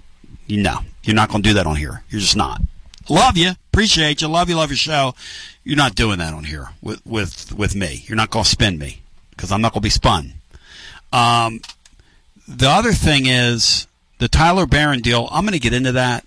You 0.46 0.62
know, 0.62 0.80
you're 1.02 1.16
not 1.16 1.30
going 1.30 1.42
to 1.42 1.48
do 1.48 1.55
that 1.55 1.66
on 1.66 1.76
here. 1.76 2.02
You're 2.10 2.20
just 2.20 2.36
not. 2.36 2.60
Love 3.09 3.36
you, 3.36 3.52
appreciate 3.72 4.22
you, 4.22 4.28
love 4.28 4.48
you, 4.48 4.56
love 4.56 4.70
your 4.70 4.76
show. 4.76 5.14
You're 5.62 5.76
not 5.76 5.94
doing 5.94 6.18
that 6.18 6.32
on 6.32 6.44
here 6.44 6.70
with 6.82 7.05
with 7.06 7.52
with 7.55 7.74
me. 7.74 8.05
You're 8.06 8.16
not 8.16 8.31
going 8.31 8.44
to 8.44 8.51
spin 8.51 8.78
me 8.78 9.02
because 9.31 9.52
I'm 9.52 9.60
not 9.60 9.72
going 9.72 9.82
to 9.82 9.86
be 9.86 9.90
spun. 9.90 10.35
Um, 11.12 11.60
the 12.47 12.68
other 12.68 12.93
thing 12.93 13.26
is 13.26 13.86
the 14.18 14.28
Tyler 14.28 14.66
Baron 14.66 15.01
deal. 15.01 15.28
I'm 15.31 15.44
going 15.44 15.52
to 15.52 15.59
get 15.59 15.72
into 15.72 15.93
that 15.93 16.24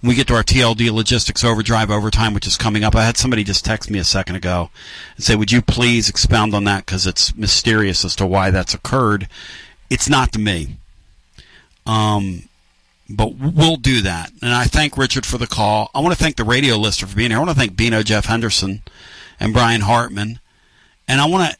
when 0.00 0.10
we 0.10 0.14
get 0.14 0.26
to 0.28 0.34
our 0.34 0.42
TLD 0.42 0.90
logistics 0.92 1.44
overdrive 1.44 1.90
overtime, 1.90 2.34
which 2.34 2.46
is 2.46 2.56
coming 2.56 2.84
up. 2.84 2.94
I 2.94 3.04
had 3.04 3.16
somebody 3.16 3.42
just 3.42 3.64
text 3.64 3.90
me 3.90 3.98
a 3.98 4.04
second 4.04 4.36
ago 4.36 4.70
and 5.16 5.24
say, 5.24 5.34
"Would 5.34 5.50
you 5.50 5.62
please 5.62 6.08
expound 6.08 6.54
on 6.54 6.64
that 6.64 6.86
because 6.86 7.06
it's 7.06 7.34
mysterious 7.34 8.04
as 8.04 8.14
to 8.16 8.26
why 8.26 8.50
that's 8.50 8.74
occurred." 8.74 9.28
It's 9.90 10.08
not 10.08 10.32
to 10.32 10.38
me. 10.38 10.76
Um, 11.86 12.48
but 13.08 13.34
we'll 13.34 13.76
do 13.76 14.02
that. 14.02 14.32
And 14.42 14.52
I 14.52 14.64
thank 14.64 14.96
Richard 14.96 15.26
for 15.26 15.38
the 15.38 15.46
call. 15.46 15.90
I 15.94 16.00
want 16.00 16.16
to 16.16 16.22
thank 16.22 16.36
the 16.36 16.44
radio 16.44 16.76
listener 16.76 17.08
for 17.08 17.16
being 17.16 17.30
here. 17.30 17.38
I 17.38 17.42
want 17.42 17.50
to 17.50 17.56
thank 17.56 17.76
Bino 17.76 18.02
Jeff 18.02 18.26
Henderson 18.26 18.82
and 19.38 19.52
Brian 19.52 19.82
Hartman. 19.82 20.40
And 21.06 21.20
I 21.20 21.26
want 21.26 21.52
to 21.52 21.58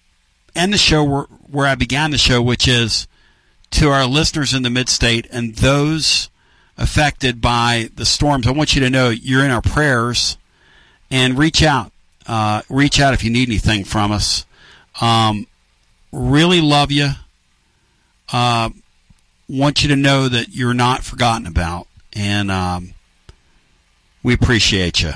end 0.58 0.72
the 0.72 0.78
show 0.78 1.04
where, 1.04 1.22
where 1.50 1.66
I 1.66 1.74
began 1.74 2.10
the 2.10 2.18
show, 2.18 2.40
which 2.40 2.66
is 2.66 3.06
to 3.72 3.90
our 3.90 4.06
listeners 4.06 4.54
in 4.54 4.62
the 4.62 4.70
mid 4.70 4.88
state 4.88 5.26
and 5.30 5.56
those 5.56 6.30
affected 6.78 7.40
by 7.40 7.90
the 7.94 8.06
storms. 8.06 8.46
I 8.46 8.52
want 8.52 8.74
you 8.74 8.80
to 8.80 8.90
know 8.90 9.10
you're 9.10 9.44
in 9.44 9.50
our 9.50 9.62
prayers 9.62 10.38
and 11.10 11.38
reach 11.38 11.62
out. 11.62 11.92
Uh, 12.26 12.62
reach 12.70 13.00
out 13.00 13.12
if 13.12 13.22
you 13.22 13.30
need 13.30 13.48
anything 13.48 13.84
from 13.84 14.10
us. 14.10 14.46
Um, 15.00 15.46
really 16.10 16.60
love 16.60 16.90
you. 16.90 17.10
Uh, 18.32 18.70
want 19.48 19.82
you 19.82 19.88
to 19.90 19.96
know 19.96 20.28
that 20.28 20.50
you're 20.50 20.74
not 20.74 21.04
forgotten 21.04 21.46
about, 21.46 21.86
and 22.12 22.50
um, 22.50 22.94
we 24.22 24.34
appreciate 24.34 25.02
you. 25.02 25.12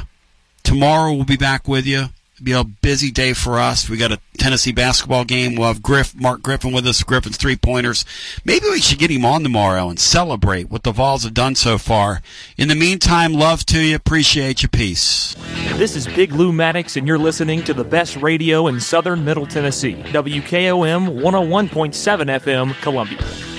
Tomorrow 0.62 1.14
we'll 1.14 1.24
be 1.24 1.36
back 1.36 1.66
with 1.66 1.86
you. 1.86 2.08
It'll 2.34 2.44
be 2.44 2.52
a 2.52 2.62
busy 2.62 3.10
day 3.10 3.32
for 3.32 3.58
us. 3.58 3.88
We 3.88 3.96
got 3.96 4.12
a 4.12 4.20
Tennessee 4.36 4.70
basketball 4.70 5.24
game. 5.24 5.56
We'll 5.56 5.66
have 5.66 5.82
Griff, 5.82 6.14
Mark 6.14 6.40
Griffin 6.40 6.72
with 6.72 6.86
us. 6.86 7.02
Griffin's 7.02 7.36
three 7.36 7.56
pointers. 7.56 8.04
Maybe 8.44 8.66
we 8.70 8.80
should 8.80 8.98
get 8.98 9.10
him 9.10 9.24
on 9.24 9.42
tomorrow 9.42 9.88
and 9.88 9.98
celebrate 9.98 10.70
what 10.70 10.84
the 10.84 10.92
Vols 10.92 11.24
have 11.24 11.34
done 11.34 11.56
so 11.56 11.78
far. 11.78 12.22
In 12.56 12.68
the 12.68 12.76
meantime, 12.76 13.32
love 13.32 13.66
to 13.66 13.80
you. 13.80 13.96
Appreciate 13.96 14.62
you. 14.62 14.68
Peace. 14.68 15.34
This 15.74 15.96
is 15.96 16.06
Big 16.06 16.30
Lou 16.30 16.52
Maddox, 16.52 16.96
and 16.96 17.08
you're 17.08 17.18
listening 17.18 17.64
to 17.64 17.74
the 17.74 17.82
best 17.82 18.16
radio 18.18 18.68
in 18.68 18.78
southern 18.78 19.24
Middle 19.24 19.46
Tennessee. 19.46 19.94
WKOM 19.94 21.20
101.7 21.20 22.40
FM, 22.40 22.80
Columbia. 22.82 23.57